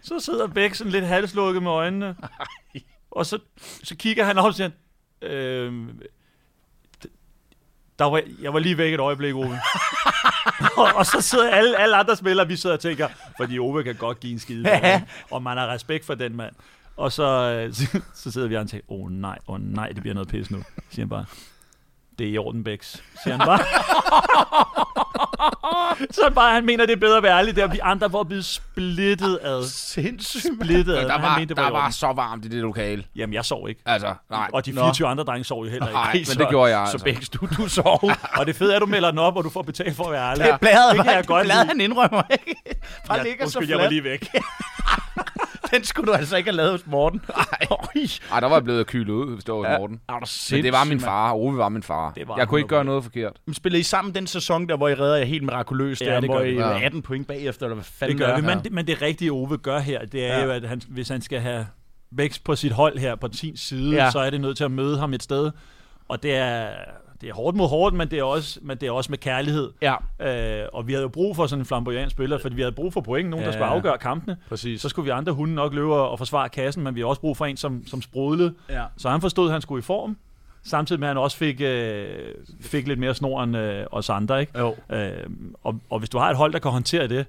så 0.02 0.20
sidder 0.20 0.46
Bæks 0.46 0.78
sådan 0.78 0.92
lidt 0.92 1.04
halslukket 1.04 1.62
med 1.62 1.70
øjnene. 1.70 2.16
Og 3.10 3.26
så, 3.26 3.38
så 3.82 3.96
kigger 3.96 4.24
han 4.24 4.38
op 4.38 4.44
og 4.44 4.54
siger, 4.54 4.70
d- 7.04 7.08
der 7.98 8.04
var, 8.04 8.22
jeg 8.42 8.52
var 8.52 8.58
lige 8.58 8.78
væk 8.78 8.94
et 8.94 9.00
øjeblik, 9.00 9.34
Ove. 9.34 9.58
og, 10.76 10.86
og 10.94 11.06
så 11.06 11.20
sidder 11.20 11.50
alle, 11.50 11.76
alle 11.78 11.96
andre 11.96 12.16
spillere, 12.16 12.48
vi 12.48 12.56
sidder 12.56 12.76
og 12.76 12.80
tænker, 12.80 13.08
fordi 13.36 13.58
Ove 13.58 13.84
kan 13.84 13.94
godt 13.94 14.20
give 14.20 14.32
en 14.32 14.38
skide, 14.38 14.68
og 15.30 15.42
man 15.42 15.56
har 15.56 15.66
respekt 15.68 16.06
for 16.06 16.14
den 16.14 16.36
mand. 16.36 16.54
Og 16.96 17.12
så, 17.12 17.22
øh, 17.22 17.74
så, 17.74 18.00
så 18.22 18.32
sidder 18.32 18.48
vi 18.48 18.56
og 18.56 18.68
tænker, 18.70 18.92
åh 18.92 19.04
oh, 19.04 19.10
nej, 19.12 19.38
åh 19.48 19.54
oh, 19.54 19.60
nej, 19.74 19.88
det 19.88 20.00
bliver 20.00 20.14
noget 20.14 20.28
pis 20.28 20.50
nu. 20.50 20.62
Siger 20.90 21.02
han 21.02 21.08
bare, 21.08 21.24
det 22.18 22.26
er 22.26 22.30
i 22.32 22.38
orden, 22.38 22.64
Bæks. 22.64 23.02
Siger 23.24 23.36
han 23.36 23.46
bare. 23.46 23.58
så 26.14 26.20
han 26.24 26.34
bare, 26.34 26.54
han 26.54 26.66
mener, 26.66 26.86
det 26.86 26.92
er 26.92 26.96
bedre 27.00 27.16
at 27.16 27.22
være 27.22 27.38
ærlig 27.38 27.56
der. 27.56 27.66
Vi 27.66 27.78
andre 27.82 28.12
var 28.12 28.22
blevet 28.22 28.44
splittet 28.44 29.38
ad. 29.42 29.64
Sindssygt. 29.68 30.46
Splittet 30.62 30.94
ad. 30.94 31.00
Der 31.08 31.20
var, 31.20 31.28
han 31.28 31.40
mente, 31.40 31.54
det 31.54 31.56
der 31.56 31.62
var, 31.70 31.70
var 31.70 31.90
så 31.90 32.12
varmt 32.12 32.44
i 32.44 32.48
det 32.48 32.58
lokale. 32.60 33.04
Jamen, 33.16 33.34
jeg 33.34 33.44
sov 33.44 33.68
ikke. 33.68 33.80
Altså, 33.86 34.14
nej. 34.30 34.50
Og 34.52 34.66
de 34.66 34.72
Nå. 34.72 34.80
24 34.80 35.08
andre 35.08 35.24
drenge 35.24 35.44
sov 35.44 35.64
jo 35.64 35.70
heller 35.70 35.86
ikke. 35.86 35.94
Nej, 35.98 36.12
men 36.14 36.24
så- 36.24 36.38
det 36.38 36.48
gjorde 36.48 36.78
jeg 36.78 36.86
Så 36.86 36.92
altså. 36.92 37.04
Bæks, 37.04 37.28
du, 37.28 37.48
du 37.56 37.68
sov. 37.68 38.10
Og 38.38 38.46
det 38.46 38.56
fede 38.56 38.72
er, 38.72 38.76
at 38.76 38.82
du 38.82 38.86
melder 38.86 39.10
den 39.10 39.18
op, 39.18 39.36
og 39.36 39.44
du 39.44 39.50
får 39.50 39.62
betalt 39.62 39.96
for 39.96 40.04
at 40.04 40.12
være 40.12 40.30
ærlig. 40.30 40.44
Det 40.44 40.60
bladret, 40.60 40.96
det 40.96 41.04
kan 41.04 41.14
jeg 41.14 41.26
godt 41.26 41.50
han 41.52 41.80
indrømmer 41.80 42.22
ikke. 42.30 42.56
Bare 43.08 43.18
Ja, 43.18 43.24
ligger 43.24 43.48
så 43.48 43.58
undskyld, 43.58 43.68
jeg 43.68 43.78
var 43.78 43.82
fladt. 43.82 43.92
lige 43.92 44.04
væk. 44.04 44.28
Den 45.74 45.84
skulle 45.84 46.12
du 46.12 46.16
altså 46.16 46.36
ikke 46.36 46.50
have 46.50 46.56
lavet 46.56 46.70
hos 46.70 46.86
Morten. 46.86 47.22
Nej. 47.28 47.68
Ej, 48.32 48.40
der 48.40 48.46
var 48.48 48.56
jeg 48.56 48.64
blevet 48.64 48.86
kylet 48.86 49.12
ud, 49.12 49.32
hvis 49.34 49.44
det 49.44 49.54
var 49.54 49.70
ja. 49.70 49.78
Morten. 49.78 50.00
Er 50.08 50.12
du 50.12 50.26
Men 50.52 50.64
det 50.64 50.72
var 50.72 50.84
min 50.84 51.00
far. 51.00 51.32
Ove 51.32 51.56
var 51.58 51.68
min 51.68 51.82
far. 51.82 52.12
Det 52.12 52.28
var 52.28 52.36
jeg 52.36 52.48
kunne 52.48 52.60
ikke 52.60 52.66
100%. 52.66 52.68
gøre 52.68 52.84
noget 52.84 53.04
forkert. 53.04 53.32
Men 53.46 53.54
spillede 53.54 53.80
I 53.80 53.82
sammen 53.82 54.14
den 54.14 54.26
sæson 54.26 54.68
der, 54.68 54.76
hvor 54.76 54.88
I 54.88 54.94
redder 54.94 55.16
jer 55.16 55.24
helt 55.24 55.42
mirakuløst, 55.42 56.00
Ja, 56.02 56.06
der, 56.06 56.20
det 56.20 56.28
hvor 56.30 56.38
gør 56.38 56.44
I 56.44 56.54
Ja. 56.54 56.80
18 56.84 57.02
point 57.02 57.26
bagefter, 57.28 57.66
eller 57.66 57.74
hvad 57.74 57.84
fanden 57.84 58.18
Det 58.18 58.26
gør 58.26 58.36
vi, 58.36 58.42
men, 58.42 58.58
det, 58.58 58.72
men 58.72 58.86
det 58.86 59.02
rigtige 59.02 59.32
Ove 59.32 59.56
gør 59.58 59.78
her, 59.78 60.04
det 60.04 60.24
er 60.30 60.38
Ja. 60.38 60.44
jo, 60.44 60.50
at 60.50 60.68
han, 60.68 60.82
hvis 60.88 61.08
han 61.08 61.20
skal 61.22 61.40
have 61.40 61.66
vækst 62.12 62.44
på 62.44 62.56
sit 62.56 62.72
hold 62.72 62.98
her 62.98 63.14
på 63.14 63.28
sin 63.32 63.56
side, 63.56 64.04
ja. 64.04 64.10
så 64.10 64.18
er 64.18 64.30
det 64.30 64.40
nødt 64.40 64.56
til 64.56 64.64
at 64.64 64.70
møde 64.70 64.98
ham 64.98 65.14
et 65.14 65.22
sted. 65.22 65.50
Og 66.08 66.22
det 66.22 66.34
er, 66.36 66.68
det 67.20 67.28
er 67.28 67.34
hårdt 67.34 67.56
mod 67.56 67.68
hårdt, 67.68 67.94
men 67.94 68.10
det 68.10 68.18
er 68.18 68.22
også, 68.22 68.58
men 68.62 68.76
det 68.78 68.86
er 68.86 68.90
også 68.90 69.12
med 69.12 69.18
kærlighed. 69.18 69.70
Ja, 69.82 69.94
Øh, 70.20 70.68
og 70.72 70.86
vi 70.86 70.92
havde 70.92 71.02
jo 71.02 71.08
brug 71.08 71.36
for 71.36 71.46
sådan 71.46 71.60
en 71.62 71.66
flamboyant 71.66 72.10
spiller, 72.10 72.38
fordi 72.38 72.54
vi 72.54 72.62
havde 72.62 72.72
brug 72.72 72.92
for 72.92 73.00
point, 73.00 73.28
nogen, 73.30 73.42
der 73.44 73.48
Ja. 73.50 73.52
skulle 73.52 73.66
afgøre 73.66 73.98
kampene. 73.98 74.36
præcis. 74.48 74.80
Så 74.80 74.88
skulle 74.88 75.04
vi 75.04 75.10
andre 75.10 75.32
hunde 75.32 75.54
nok 75.54 75.74
løbe 75.74 75.94
og 75.94 76.18
forsvare 76.18 76.48
kassen, 76.48 76.84
men 76.84 76.94
vi 76.94 77.00
har 77.00 77.06
også 77.06 77.20
brug 77.20 77.36
for 77.36 77.46
en, 77.46 77.56
som, 77.56 77.86
som 77.86 78.02
sprudlede. 78.02 78.54
Ja. 78.70 78.84
Så 78.96 79.08
han 79.10 79.20
forstod, 79.20 79.46
at 79.46 79.52
han 79.52 79.60
skulle 79.62 79.78
i 79.78 79.82
form, 79.82 80.16
samtidig 80.62 81.00
med, 81.00 81.08
at 81.08 81.10
han 81.10 81.22
også 81.22 81.36
fik, 81.36 81.60
øh, 81.60 82.06
fik 82.60 82.88
lidt 82.88 82.98
mere 82.98 83.14
snor 83.14 83.42
end 83.42 83.56
øh, 83.56 83.84
os 83.90 84.10
andre. 84.10 84.40
Ikke? 84.40 84.58
Jo. 84.58 84.74
Øh, 84.92 85.12
og, 85.64 85.80
og 85.90 85.98
hvis 85.98 86.10
du 86.10 86.18
har 86.18 86.30
et 86.30 86.36
hold, 86.36 86.52
der 86.52 86.58
kan 86.58 86.70
håndtere 86.70 87.06
det, 87.08 87.26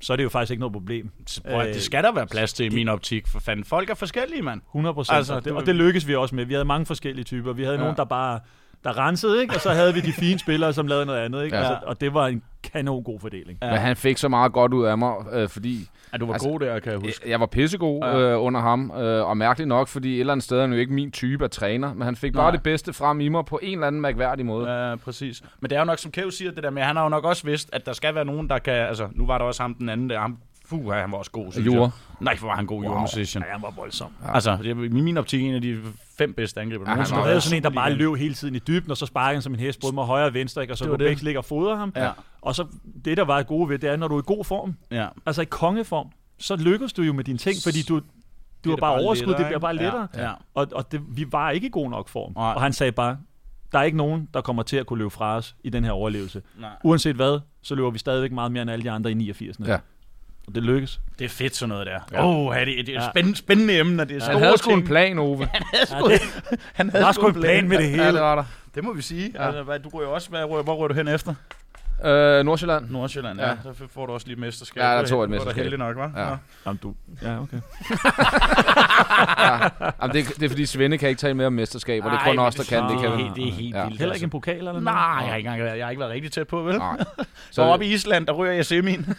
så 0.00 0.12
er 0.12 0.16
det 0.16 0.24
jo 0.24 0.28
faktisk 0.28 0.50
ikke 0.50 0.60
noget 0.60 0.72
problem. 0.72 1.10
Prøv, 1.44 1.60
at- 1.60 1.74
det 1.74 1.82
skal 1.82 2.02
der 2.04 2.12
være 2.12 2.26
plads 2.26 2.52
til 2.52 2.66
i 2.66 2.74
min 2.74 2.88
optik, 2.88 3.26
for 3.26 3.40
fanden. 3.40 3.64
Folk 3.64 3.90
er 3.90 3.94
forskellige, 3.94 4.42
mand. 4.42 4.60
100 4.72 4.94
procent. 4.94 5.16
Altså, 5.16 5.34
og, 5.34 5.44
det 5.44 5.52
og 5.52 5.66
det 5.66 5.74
lykkedes 5.76 6.08
vi 6.08 6.14
også 6.14 6.34
med. 6.34 6.44
Vi 6.44 6.52
havde 6.54 6.64
mange 6.64 6.86
forskellige 6.86 7.24
typer. 7.24 7.52
Vi 7.52 7.62
havde 7.62 7.74
ja. 7.76 7.80
nogen, 7.80 7.96
der 7.96 8.04
bare 8.04 8.40
der 8.84 8.98
rensede, 8.98 9.42
ikke? 9.42 9.54
og 9.54 9.60
så 9.60 9.70
havde 9.70 9.94
vi 9.94 10.00
de 10.00 10.12
fine 10.12 10.38
spillere, 10.38 10.72
som 10.72 10.86
lavede 10.86 11.06
noget 11.06 11.20
andet. 11.20 11.44
Ikke? 11.44 11.56
Ja. 11.56 11.62
Altså, 11.62 11.78
og 11.86 12.00
det 12.00 12.14
var 12.14 12.26
en 12.26 12.42
kanon 12.72 13.02
god 13.04 13.20
fordeling. 13.20 13.58
Ja. 13.62 13.70
Men 13.70 13.78
han 13.78 13.96
fik 13.96 14.16
så 14.18 14.28
meget 14.28 14.52
godt 14.52 14.72
ud 14.74 14.84
af 14.84 14.98
mig, 14.98 15.14
øh, 15.32 15.48
fordi 15.48 15.88
Ja, 16.12 16.18
du 16.18 16.26
var 16.26 16.32
Altså, 16.32 16.48
god 16.48 16.60
der, 16.60 16.78
kan 16.80 16.92
jeg 16.92 17.00
huske. 17.00 17.30
jeg, 17.30 17.40
var 17.40 17.46
pissegod 17.46 18.00
Ja. 18.04 18.18
øh, 18.18 18.42
under 18.42 18.60
ham. 18.60 18.92
Øh, 18.98 19.26
og 19.28 19.36
mærkeligt 19.36 19.68
nok, 19.68 19.88
fordi 19.88 20.14
et 20.14 20.20
eller 20.20 20.32
andet 20.32 20.44
sted 20.44 20.56
er 20.56 20.60
han 20.60 20.72
jo 20.72 20.78
ikke 20.78 20.92
min 20.92 21.10
type 21.10 21.44
af 21.44 21.50
træner. 21.50 21.94
Men 21.94 22.02
han 22.02 22.16
fik 22.16 22.34
Nej. 22.34 22.42
bare 22.44 22.52
det 22.52 22.62
bedste 22.62 22.92
frem 22.92 23.20
i 23.20 23.28
mig 23.28 23.44
på 23.44 23.58
en 23.62 23.72
eller 23.72 23.86
anden 23.86 24.00
mærkværdig 24.00 24.46
måde. 24.46 24.70
Ja, 24.72 24.96
præcis. 24.96 25.42
Men 25.60 25.70
det 25.70 25.76
er 25.76 25.80
jo 25.80 25.84
nok, 25.84 25.98
som 25.98 26.10
Kæv 26.12 26.30
siger, 26.30 26.50
det 26.50 26.62
der 26.62 26.70
med, 26.70 26.82
han 26.82 26.96
har 26.96 27.02
jo 27.02 27.08
nok 27.08 27.24
også 27.24 27.44
vidst, 27.46 27.70
at 27.72 27.86
der 27.86 27.92
skal 27.92 28.14
være 28.14 28.24
nogen, 28.24 28.48
der 28.48 28.58
kan... 28.58 28.74
Altså, 28.74 29.08
nu 29.12 29.26
var 29.26 29.38
der 29.38 29.44
også 29.44 29.62
ham 29.62 29.74
den 29.74 29.88
anden 29.88 30.10
der. 30.10 30.18
Ham, 30.20 30.38
fuh, 30.68 30.92
han 30.92 31.12
var 31.12 31.18
også 31.18 31.30
god, 31.30 31.52
synes 31.52 31.66
Jure. 31.66 31.80
jeg. 31.82 31.90
Nej, 32.20 32.36
hvor 32.36 32.48
var 32.48 32.56
han 32.56 32.66
god, 32.66 32.82
wow. 32.82 32.90
Jure 32.90 33.00
Musician. 33.00 33.44
Ja, 33.46 33.52
han 33.52 33.62
var 33.62 33.70
voldsom. 33.70 34.12
Ja. 34.26 34.34
Altså, 34.34 34.58
det 34.62 34.70
er 34.70 34.74
i 34.84 34.88
min 34.88 35.16
optik 35.16 35.42
en 35.42 35.54
af 35.54 35.60
de 35.62 35.78
fem 36.18 36.32
bedste 36.34 36.60
angriber. 36.60 36.84
Ja, 36.90 36.96
han 36.96 37.06
var- 37.10 37.24
været 37.24 37.42
sådan 37.42 37.56
en, 37.56 37.62
der 37.62 37.70
i 37.70 37.74
bare 37.74 37.92
løb 37.92 38.14
hele 38.16 38.34
tiden 38.34 38.54
i 38.54 38.58
dybden, 38.58 38.90
og 38.90 38.96
så 38.96 39.06
sparkede 39.06 39.34
han 39.34 39.42
som 39.42 39.54
en 39.54 39.60
hest, 39.60 39.80
både 39.80 39.94
med 39.94 40.02
højre 40.02 40.26
og 40.26 40.34
venstre, 40.34 40.62
ikke? 40.62 40.74
og 40.74 40.78
så 40.78 40.84
kunne 40.84 40.98
begge 40.98 41.24
ligge 41.24 41.40
og 41.40 41.44
fodre 41.44 41.76
ham. 41.76 41.92
Ja. 41.96 42.10
Og 42.42 42.54
så 42.54 42.66
det, 43.04 43.16
der 43.16 43.24
var 43.24 43.42
gode 43.42 43.68
ved, 43.68 43.78
det 43.78 43.90
er, 43.90 43.96
når 43.96 44.08
du 44.08 44.14
er 44.16 44.20
i 44.20 44.24
god 44.26 44.44
form, 44.44 44.76
Ja. 44.90 45.06
altså 45.26 45.42
i 45.42 45.44
kongeform, 45.44 46.08
så 46.38 46.56
lykkes 46.56 46.92
du 46.92 47.02
jo 47.02 47.12
med 47.12 47.24
dine 47.24 47.38
ting, 47.38 47.56
fordi 47.62 47.82
du, 47.82 48.00
du 48.64 48.68
har 48.70 48.76
er 48.76 48.80
bare 48.80 48.94
bare 48.96 49.04
overskud, 49.04 49.26
lettere, 49.26 49.38
det 49.42 49.46
bliver 49.48 49.58
bare 49.60 49.74
lettere. 49.76 50.08
Ja. 50.14 50.22
ja. 50.22 50.32
Og, 50.54 50.66
og 50.72 50.92
det, 50.92 51.00
vi 51.08 51.26
var 51.32 51.50
ikke 51.50 51.66
i 51.66 51.70
god 51.72 51.90
nok 51.90 52.08
form. 52.08 52.32
Nej. 52.36 52.52
Og 52.54 52.60
han 52.62 52.72
sagde 52.72 52.92
bare, 52.92 53.16
der 53.72 53.78
er 53.78 53.82
ikke 53.82 53.96
nogen, 53.96 54.28
der 54.34 54.40
kommer 54.40 54.62
til 54.62 54.76
at 54.76 54.86
kunne 54.86 54.98
løbe 54.98 55.10
fra 55.10 55.36
os 55.36 55.56
i 55.64 55.70
den 55.70 55.84
her 55.84 55.90
overlevelse. 55.90 56.42
Nej. 56.60 56.70
Uanset 56.84 57.16
hvad, 57.16 57.40
så 57.62 57.74
løber 57.74 57.90
vi 57.90 57.98
stadigvæk 57.98 58.32
meget 58.32 58.52
mere 58.52 58.62
end 58.62 58.70
alle 58.70 58.82
de 58.84 58.90
andre 58.90 59.12
i 59.12 59.30
89'erne. 59.30 59.68
Ja. 59.70 59.78
Og 60.48 60.54
det 60.54 60.62
lykkes. 60.62 61.00
Det 61.18 61.24
er 61.24 61.28
fedt 61.28 61.56
sådan 61.56 61.68
noget 61.68 61.86
der. 61.86 62.00
Ja. 62.12 62.24
Åh, 62.26 62.46
oh, 62.46 62.56
det, 62.56 62.66
det 62.66 62.78
er 62.78 62.80
et 62.82 62.88
Ja. 62.88 63.10
spændende, 63.10 63.38
spændende 63.38 63.78
emne, 63.78 64.02
og 64.02 64.08
det 64.08 64.16
er 64.16 64.20
Han 64.20 64.30
store 64.32 64.38
havde 64.44 64.58
sgu 64.58 64.70
en 64.70 64.84
plan, 64.84 65.18
Ove. 65.18 65.46
Han 65.54 65.62
havde 65.72 65.86
Ja, 65.90 65.98
sgu, 66.00 66.08
det, 66.08 66.20
han 66.74 66.86
der 66.86 66.92
havde 66.92 67.04
var 67.04 67.12
sgu 67.12 67.26
en 67.28 67.34
plan 67.34 67.68
med 67.68 67.78
det 67.78 67.84
Ja, 67.84 67.88
hele. 67.90 68.04
det 68.04 68.20
var 68.20 68.34
der. 68.34 68.44
Det 68.74 68.84
må 68.84 68.92
vi 68.92 69.02
sige. 69.02 69.32
Ja. 69.34 69.46
Altså, 69.46 69.62
hvad, 69.62 69.78
du 69.78 69.88
går 69.88 70.02
jo 70.02 70.12
også, 70.14 70.28
hvad, 70.28 70.46
hvor, 70.46 70.62
hvor 70.62 70.74
rører 70.74 70.88
du 70.88 70.94
hen 70.94 71.08
efter? 71.08 71.34
Øh, 72.04 72.44
Nordsjælland. 72.44 72.90
Nordsjælland, 72.90 73.40
ja. 73.40 73.48
Ja. 73.48 73.54
Så 73.62 73.72
får 73.94 74.06
du 74.06 74.12
også 74.12 74.26
lige 74.26 74.34
et 74.34 74.40
mesterskab. 74.40 74.82
Ja, 74.82 74.88
der 74.88 74.90
er 74.90 75.06
tog 75.06 75.24
et 75.24 75.30
held- 75.30 75.38
du 75.38 75.44
er 75.44 75.54
mesterskab. 75.54 75.78
nok, 75.78 75.96
hva'? 75.96 76.20
Ja. 76.20 76.28
Nå. 76.30 76.36
Jamen, 76.66 76.78
du, 76.82 76.94
ja, 77.22 77.40
okay. 77.40 77.56
Jamen, 80.02 80.14
det, 80.14 80.20
er- 80.26 80.34
det 80.38 80.42
er 80.42 80.48
fordi 80.48 80.66
Svende 80.66 80.98
kan 80.98 81.08
ikke 81.08 81.18
tale 81.18 81.34
mere 81.34 81.46
om 81.46 81.52
mesterskab, 81.52 82.04
og 82.04 82.10
det 82.10 82.16
er 82.16 82.20
Ej, 82.20 82.30
kun 82.30 82.38
os, 82.38 82.54
der 82.54 82.64
kan. 82.64 82.82
Det 82.82 82.96
er 82.96 83.00
kan 83.10 83.18
helt, 83.18 83.36
det 83.36 83.48
er 83.48 83.52
helt 83.52 83.74
Ja. 83.76 83.84
vildt. 83.84 83.98
Heller 83.98 84.14
ikke 84.14 84.24
en 84.24 84.30
pokal 84.30 84.56
eller 84.58 84.72
noget? 84.72 84.84
Nej, 84.84 84.94
jeg 84.94 85.28
har 85.28 85.36
ikke 85.36 85.48
engang 85.48 85.64
været, 85.64 85.78
jeg 85.78 85.86
har 85.86 85.90
ikke 85.90 86.00
været 86.00 86.12
rigtig 86.12 86.32
tæt 86.32 86.48
på, 86.48 86.62
vel? 86.62 86.78
Nej. 86.78 86.96
Så 87.50 87.62
oppe 87.62 87.86
i 87.86 87.92
Island, 87.94 88.26
der 88.26 88.32
ryger 88.32 88.52
jeg 88.52 88.66
semien. 88.66 89.06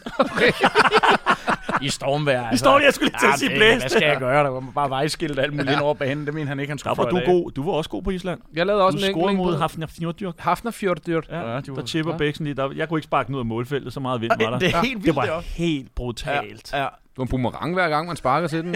I 1.82 1.90
stormvejr. 1.90 2.48
Altså. 2.48 2.64
storm, 2.64 2.82
jeg 2.82 2.94
skulle 2.94 3.10
lige 3.12 3.20
til 3.20 3.28
at 3.34 3.40
sige 3.40 3.50
det- 3.50 3.58
blæst. 3.58 3.80
Hvad 3.82 3.90
skal 3.90 4.04
jeg 4.08 4.18
gøre? 4.20 4.44
Der 4.44 4.50
var 4.50 4.64
bare 4.76 4.90
vejskilt 4.90 5.38
og 5.40 5.44
alt 5.46 5.54
muligt 5.54 5.72
ind 5.72 5.80
over 5.82 5.94
banen. 5.94 6.26
Det 6.26 6.34
mener 6.34 6.48
han 6.48 6.60
ikke, 6.60 6.72
han 6.72 6.78
Der 6.78 6.80
skulle 6.80 6.98
var 6.98 7.04
få 7.04 7.10
du 7.10 7.18
i 7.18 7.26
god. 7.26 7.52
Du 7.52 7.64
var 7.64 7.72
også 7.72 7.90
god 7.90 8.04
på 8.04 8.10
Island. 8.10 8.42
Jeg 8.56 8.66
lavede 8.66 8.84
også 8.86 8.98
Du 8.98 9.04
en 9.06 9.12
scorede 9.12 9.32
enkelt 9.32 9.60
mod 9.78 9.88
Fjordjørg. 10.00 10.34
Hafnerfjorddyrt. 10.40 11.28
Ja, 11.30 11.40
Ja, 11.40 11.54
ja 11.54 11.60
de 11.62 11.72
var- 11.72 11.76
der 11.76 11.86
chipper 11.86 12.12
ja. 12.12 12.18
Bæksen 12.18 12.46
lige. 12.46 12.54
Der, 12.56 12.70
jeg 12.76 12.90
kunne 12.90 12.98
ikke 12.98 13.06
sparke 13.06 13.28
den 13.28 13.36
ud 13.36 13.40
af 13.40 13.46
målfeltet, 13.46 13.94
så 13.94 14.00
meget 14.00 14.22
vind 14.22 14.32
var 14.40 14.50
der. 14.50 14.60
Det 14.60 14.76
er 14.76 14.82
helt 14.82 14.94
vildt, 14.96 15.06
det 15.06 15.16
var 15.16 15.26
det 15.26 15.46
helt 15.46 15.96
brutalt. 15.96 16.74
Ja. 16.74 16.78
Det 16.80 16.88
var 17.18 17.24
en 17.24 17.28
boomerang 17.30 17.74
hver 17.74 17.90
gang, 17.90 18.08
man 18.08 18.16
sparker 18.16 18.48
til 18.48 18.64
den. 18.64 18.76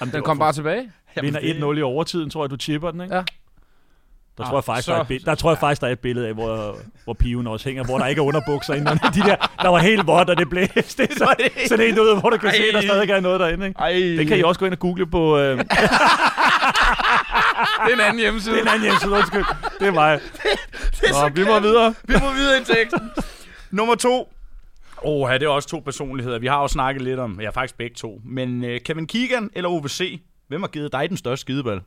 Jamen, 0.00 0.14
Den 0.14 0.22
kom 0.22 0.38
bare 0.38 0.52
tilbage. 0.52 0.90
Vinder 1.20 1.40
1-0 1.74 1.78
i 1.78 1.82
overtiden, 1.82 2.30
tror 2.30 2.44
jeg, 2.44 2.50
du 2.50 2.56
chipper 2.56 2.90
den, 2.90 3.00
ikke? 3.00 3.14
Ja. 3.14 3.22
Der 4.40 4.46
Ah, 4.46 4.50
tror 4.50 4.58
jeg 4.58 4.64
faktisk, 4.64 4.86
så- 4.86 4.92
der 4.92 4.98
er, 4.98 5.02
et 5.02 5.08
billede, 5.08 5.26
der 5.30 5.34
tror 5.34 5.50
jeg 5.50 5.58
faktisk, 5.58 5.80
der 5.80 5.86
er 5.88 5.92
et 5.92 5.98
billede 5.98 6.28
af, 6.28 6.34
hvor, 6.34 6.76
hvor 7.04 7.12
piven 7.14 7.46
også 7.46 7.68
hænger, 7.68 7.84
hvor 7.84 7.98
der 7.98 8.06
ikke 8.06 8.20
er 8.20 8.24
underbukser 8.24 8.74
inde. 8.74 8.90
De 9.14 9.20
der, 9.20 9.36
der 9.62 9.68
var 9.68 9.78
helt 9.78 10.06
vådt, 10.06 10.30
og 10.30 10.36
det 10.36 10.50
blæste. 10.50 11.08
Så, 11.18 11.34
så 11.68 11.76
det 11.76 11.84
er 11.88 11.92
en 11.92 12.00
ud, 12.00 12.20
hvor 12.20 12.30
du 12.30 12.36
kan 12.36 12.50
se, 12.50 12.56
Ej. 12.58 12.70
der 12.72 12.80
stadig 12.80 13.10
er 13.10 13.20
noget 13.20 13.40
derinde. 13.40 13.66
Ikke? 13.66 13.80
Ej. 13.80 13.92
Det 13.92 14.26
kan 14.26 14.38
I 14.38 14.42
også 14.42 14.58
gå 14.58 14.66
ind 14.66 14.74
og 14.74 14.78
google 14.80 15.06
på... 15.06 15.38
Øh, 15.38 15.58
det 15.58 15.66
Det 17.86 17.90
er 17.90 17.94
en 17.94 18.00
anden 18.00 18.18
hjemmeside. 18.18 18.56
er 18.58 18.62
en 18.62 18.68
anden 18.68 18.82
hjemmeside, 18.82 19.12
undskyld. 19.12 19.44
Det 19.80 19.88
er 19.88 19.92
mig. 19.92 20.20
Nå, 21.12 21.28
vi 21.34 21.44
må 21.44 21.60
videre. 21.60 21.94
Vi 22.04 22.14
må 22.22 22.32
videre 22.32 22.60
i 22.60 22.64
teksten. 22.64 23.10
Nummer 23.70 23.94
to. 23.94 24.32
Åh, 25.04 25.20
oh, 25.30 25.32
det 25.32 25.42
er 25.42 25.48
også 25.48 25.68
to 25.68 25.78
personligheder. 25.78 26.38
Vi 26.38 26.46
har 26.46 26.60
jo 26.62 26.68
snakket 26.68 27.02
lidt 27.02 27.18
om, 27.20 27.40
ja 27.40 27.50
faktisk 27.50 27.78
begge 27.78 27.94
to. 27.94 28.20
Men 28.24 28.64
uh, 28.64 28.70
Kevin 28.84 29.06
Keegan 29.06 29.50
eller 29.54 29.70
OVC, 29.70 30.20
hvem 30.48 30.60
har 30.62 30.68
givet 30.68 30.92
dig 30.92 31.08
den 31.08 31.16
største 31.16 31.40
skideball? 31.40 31.80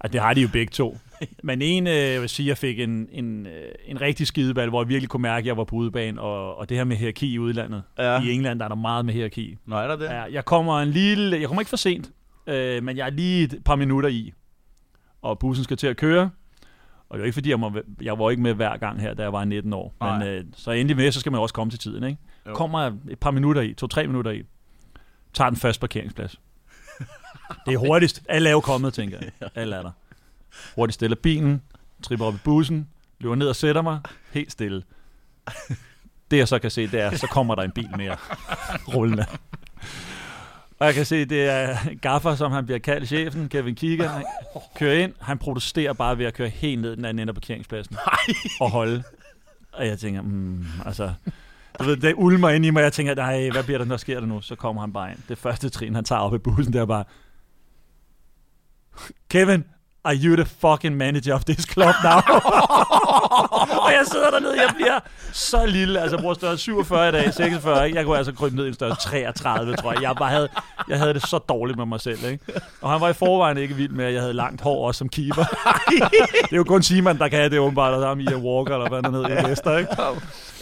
Ej, 0.00 0.08
det 0.08 0.20
har 0.20 0.34
de 0.34 0.40
jo 0.40 0.48
begge 0.52 0.70
to. 0.70 0.98
Men 1.42 1.62
en, 1.62 1.86
øh, 1.86 1.92
jeg 1.94 2.20
vil 2.20 2.28
sige, 2.28 2.48
jeg 2.48 2.58
fik 2.58 2.80
en, 2.80 3.08
en, 3.12 3.46
øh, 3.46 3.52
en 3.86 4.00
rigtig 4.00 4.26
skideball, 4.26 4.68
hvor 4.68 4.82
jeg 4.82 4.88
virkelig 4.88 5.08
kunne 5.08 5.22
mærke, 5.22 5.38
at 5.38 5.46
jeg 5.46 5.56
var 5.56 5.64
på 5.64 5.76
udebane. 5.76 6.20
Og, 6.20 6.58
og 6.58 6.68
det 6.68 6.76
her 6.76 6.84
med 6.84 6.96
hierarki 6.96 7.32
i 7.32 7.38
udlandet. 7.38 7.82
Ja. 7.98 8.20
I 8.22 8.30
England 8.32 8.58
der 8.58 8.64
er 8.64 8.68
der 8.68 8.76
meget 8.76 9.04
med 9.04 9.14
hierarki. 9.14 9.56
Nå, 9.66 9.76
er 9.76 9.86
der 9.86 9.96
det? 9.96 10.04
Ja, 10.04 10.22
jeg 10.22 10.44
kommer 10.44 10.80
en 10.80 10.88
lille, 10.88 11.40
jeg 11.40 11.46
kommer 11.48 11.60
ikke 11.60 11.70
for 11.70 11.76
sent, 11.76 12.10
øh, 12.46 12.82
men 12.82 12.96
jeg 12.96 13.06
er 13.06 13.10
lige 13.10 13.44
et 13.44 13.62
par 13.64 13.76
minutter 13.76 14.08
i, 14.08 14.32
og 15.22 15.38
bussen 15.38 15.64
skal 15.64 15.76
til 15.76 15.86
at 15.86 15.96
køre. 15.96 16.30
Og 17.08 17.14
det 17.14 17.20
er 17.20 17.24
jo 17.24 17.24
ikke 17.24 17.34
fordi, 17.34 17.50
jeg, 17.50 17.60
må, 17.60 17.72
jeg 18.02 18.18
var 18.18 18.30
ikke 18.30 18.42
med 18.42 18.54
hver 18.54 18.76
gang 18.76 19.00
her, 19.00 19.14
da 19.14 19.22
jeg 19.22 19.32
var 19.32 19.44
19 19.44 19.72
år. 19.72 19.94
Men 20.00 20.08
Nej. 20.08 20.28
øh, 20.28 20.44
så 20.56 20.70
endelig 20.70 20.96
med, 20.96 21.12
så 21.12 21.20
skal 21.20 21.32
man 21.32 21.40
også 21.40 21.54
komme 21.54 21.70
til 21.70 21.78
tiden. 21.78 22.04
Ikke? 22.04 22.18
Jo. 22.46 22.54
Kommer 22.54 22.82
jeg 22.82 22.92
et 23.10 23.18
par 23.18 23.30
minutter 23.30 23.62
i, 23.62 23.74
to-tre 23.74 24.06
minutter 24.06 24.30
i, 24.30 24.42
tager 25.34 25.50
den 25.50 25.58
første 25.58 25.80
parkeringsplads. 25.80 26.40
Det 27.66 27.74
er 27.74 27.78
hurtigst. 27.78 28.22
Alle 28.28 28.48
er 28.48 28.52
jo 28.52 28.60
kommet, 28.60 28.94
tænker 28.94 29.18
jeg. 29.20 29.50
Alle 29.54 29.76
er 29.76 29.82
der. 29.82 29.90
Hurtigt 30.74 30.94
stiller 30.94 31.16
bilen, 31.16 31.62
tripper 32.02 32.26
op 32.26 32.34
i 32.34 32.38
bussen, 32.44 32.88
løber 33.20 33.34
ned 33.34 33.48
og 33.48 33.56
sætter 33.56 33.82
mig, 33.82 34.00
helt 34.32 34.52
stille. 34.52 34.82
Det 36.30 36.36
jeg 36.36 36.48
så 36.48 36.58
kan 36.58 36.70
se, 36.70 36.86
det 36.86 37.00
er, 37.00 37.16
så 37.16 37.26
kommer 37.26 37.54
der 37.54 37.62
en 37.62 37.70
bil 37.70 37.88
mere 37.96 38.16
rullende. 38.94 39.26
Og 40.78 40.86
jeg 40.86 40.94
kan 40.94 41.06
se, 41.06 41.24
det 41.24 41.44
er 41.44 41.76
Gaffer, 42.00 42.34
som 42.34 42.52
han 42.52 42.64
bliver 42.66 42.78
kaldt, 42.78 43.08
chefen, 43.08 43.48
Kevin. 43.48 44.00
Han 44.00 44.22
kører 44.76 44.94
ind, 44.94 45.12
han 45.20 45.38
protesterer 45.38 45.92
bare 45.92 46.18
ved 46.18 46.26
at 46.26 46.34
køre 46.34 46.48
helt 46.48 46.80
ned 46.80 46.96
den 46.96 47.04
anden 47.04 47.18
ende 47.18 47.30
af 47.30 47.34
parkeringspladsen. 47.34 47.96
Og 48.60 48.70
holde. 48.70 49.02
Og 49.72 49.86
jeg 49.86 49.98
tænker, 49.98 50.22
mm, 50.22 50.64
altså... 50.86 51.12
Du 51.78 51.84
ved, 51.84 51.96
det 51.96 52.14
ulmer 52.16 52.48
ind 52.48 52.66
i 52.66 52.70
mig, 52.70 52.82
jeg 52.82 52.92
tænker, 52.92 53.14
nej, 53.14 53.50
hvad 53.50 53.62
bliver 53.64 53.78
der, 53.78 53.84
når 53.84 53.96
sker 53.96 54.20
der 54.20 54.26
nu? 54.26 54.40
Så 54.40 54.54
kommer 54.54 54.82
han 54.82 54.92
bare 54.92 55.10
ind. 55.10 55.18
Det 55.28 55.38
første 55.38 55.68
trin, 55.68 55.94
han 55.94 56.04
tager 56.04 56.20
op 56.20 56.34
i 56.34 56.38
bussen, 56.38 56.72
det 56.72 56.80
er 56.80 56.86
bare... 56.86 57.04
Kevin, 59.30 59.64
are 60.04 60.14
you 60.14 60.36
the 60.36 60.44
fucking 60.44 60.96
manager 60.96 61.34
of 61.34 61.44
this 61.44 61.64
club 61.64 61.94
now? 62.04 62.20
og 63.84 63.92
jeg 63.92 64.04
sidder 64.12 64.30
dernede, 64.30 64.60
jeg 64.62 64.74
bliver 64.76 64.98
så 65.32 65.66
lille. 65.66 66.00
Altså, 66.00 66.16
jeg 66.16 66.22
bruger 66.22 66.34
størrelse 66.34 66.64
47 66.64 67.08
i 67.08 67.12
dag, 67.12 67.34
46. 67.34 67.86
Ikke? 67.86 67.98
Jeg 67.98 68.04
kunne 68.06 68.16
altså 68.16 68.32
krybe 68.32 68.56
ned 68.56 68.64
i 68.64 68.68
en 68.68 68.74
størrelse 68.74 69.08
33, 69.08 69.76
tror 69.76 69.92
jeg. 69.92 70.02
Jeg, 70.02 70.16
bare 70.18 70.30
havde, 70.30 70.48
jeg 70.88 70.98
havde 70.98 71.14
det 71.14 71.22
så 71.26 71.38
dårligt 71.38 71.78
med 71.78 71.86
mig 71.86 72.00
selv. 72.00 72.24
Ikke? 72.24 72.44
Og 72.80 72.90
han 72.90 73.00
var 73.00 73.08
i 73.08 73.12
forvejen 73.12 73.58
ikke 73.58 73.74
vild 73.74 73.92
med, 73.92 74.04
at 74.04 74.12
jeg 74.12 74.20
havde 74.20 74.34
langt 74.34 74.60
hår 74.60 74.86
også 74.86 74.98
som 74.98 75.08
keeper. 75.08 75.44
det 76.42 76.52
er 76.52 76.56
jo 76.56 76.64
kun 76.64 76.82
Simon, 76.82 77.18
der 77.18 77.28
kan 77.28 77.38
have 77.38 77.50
det 77.50 77.58
åbenbart, 77.58 77.94
og 77.94 78.02
der 78.02 78.08
er 78.08 78.16
Ian 78.16 78.42
Walker, 78.42 78.74
eller 78.74 78.88
hvad 78.88 79.00
han 79.04 79.14
hedder 79.14 79.28
i 79.28 79.42
Leicester. 79.42 79.76
Ikke? 79.76 79.96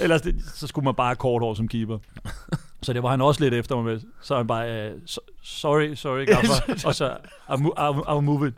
Ellers 0.01 0.23
det, 0.23 0.35
så 0.55 0.67
skulle 0.67 0.85
man 0.85 0.95
bare 0.95 1.07
have 1.07 1.17
kort 1.17 1.43
hår 1.43 1.55
som 1.55 1.69
keeper. 1.69 1.99
Så 2.87 2.93
det 2.93 3.03
var 3.03 3.11
han 3.11 3.21
også 3.21 3.41
lidt 3.41 3.55
efter 3.55 3.77
mig 3.77 3.85
med. 3.85 4.01
Så 4.23 4.37
han 4.37 4.47
bare, 4.47 4.91
uh, 4.91 4.93
so, 5.07 5.21
sorry, 5.45 5.95
sorry, 5.95 6.27
gaffer. 6.27 6.87
og 6.87 6.95
så, 6.95 7.09
I'll, 7.51 7.55
mo- 7.55 7.79
I'll, 7.79 8.09
I'll 8.09 8.21
move 8.21 8.49
it. 8.49 8.55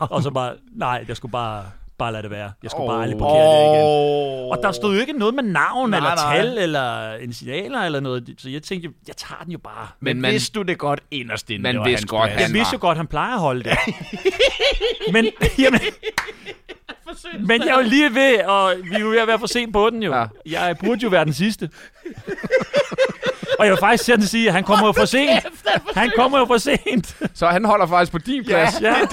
og 0.00 0.22
så 0.22 0.30
bare, 0.30 0.54
nej, 0.72 1.04
jeg 1.08 1.16
skulle 1.16 1.32
bare, 1.32 1.64
bare 1.98 2.12
lade 2.12 2.22
det 2.22 2.30
være. 2.30 2.52
Jeg 2.62 2.70
skulle 2.70 2.88
bare 2.88 3.02
aldrig 3.02 3.18
parkere 3.18 3.42
det 3.42 3.76
igen. 3.76 4.50
Og 4.52 4.58
der 4.62 4.72
stod 4.72 4.94
jo 4.94 5.00
ikke 5.00 5.12
noget 5.12 5.34
med 5.34 5.42
navn, 5.42 5.90
Nej, 5.90 5.98
eller 5.98 6.14
nej. 6.14 6.36
tal, 6.36 6.58
eller 6.58 7.14
initialer, 7.16 7.80
eller 7.80 8.00
noget. 8.00 8.34
Så 8.38 8.48
jeg 8.50 8.62
tænkte, 8.62 8.88
jeg 9.08 9.16
tager 9.16 9.42
den 9.44 9.52
jo 9.52 9.58
bare. 9.58 9.88
Men, 10.00 10.16
Men 10.16 10.22
man- 10.22 10.32
vidste 10.32 10.58
du 10.58 10.62
det 10.62 10.78
godt 10.78 11.00
inderst 11.10 11.50
inde? 11.50 11.62
Man 11.72 11.84
vidste 11.84 12.06
godt, 12.06 12.28
plads? 12.28 12.40
Jeg 12.40 12.46
han 12.46 12.54
vidste 12.54 12.72
jo 12.74 12.78
godt, 12.80 12.96
han 12.96 13.06
plejer 13.06 13.34
at 13.34 13.40
holde 13.40 13.64
det. 13.64 13.76
men, 15.12 15.26
jamen, 15.58 15.80
men 17.40 17.60
jeg 17.62 17.68
er 17.68 17.76
jo 17.82 17.88
lige 17.88 18.14
ved, 18.14 18.44
og 18.44 18.72
vi 18.90 18.94
er 18.94 18.98
jo 19.00 19.08
ved 19.08 19.18
at 19.18 19.28
være 19.28 19.38
for 19.38 19.46
sent 19.46 19.72
på 19.72 19.90
den 19.90 20.02
jo. 20.02 20.14
Ja. 20.14 20.26
Jeg 20.46 20.76
burde 20.84 21.00
jo 21.02 21.08
være 21.08 21.24
den 21.24 21.32
sidste. 21.32 21.70
Og 23.58 23.64
jeg 23.66 23.70
vil 23.72 23.78
faktisk 23.80 24.04
sådan 24.04 24.22
sige, 24.26 24.46
at 24.48 24.52
han 24.54 24.64
kommer 24.64 24.86
jo 24.86 24.92
for 24.92 25.04
sent. 25.04 25.46
Han 25.96 26.12
kommer 26.16 26.38
jo 26.38 26.44
for 26.46 26.58
sent. 26.58 27.16
Så 27.34 27.46
han 27.48 27.64
holder 27.64 27.86
faktisk 27.86 28.12
på 28.12 28.18
din 28.18 28.44
plads. 28.44 28.80
Ja, 28.80 28.94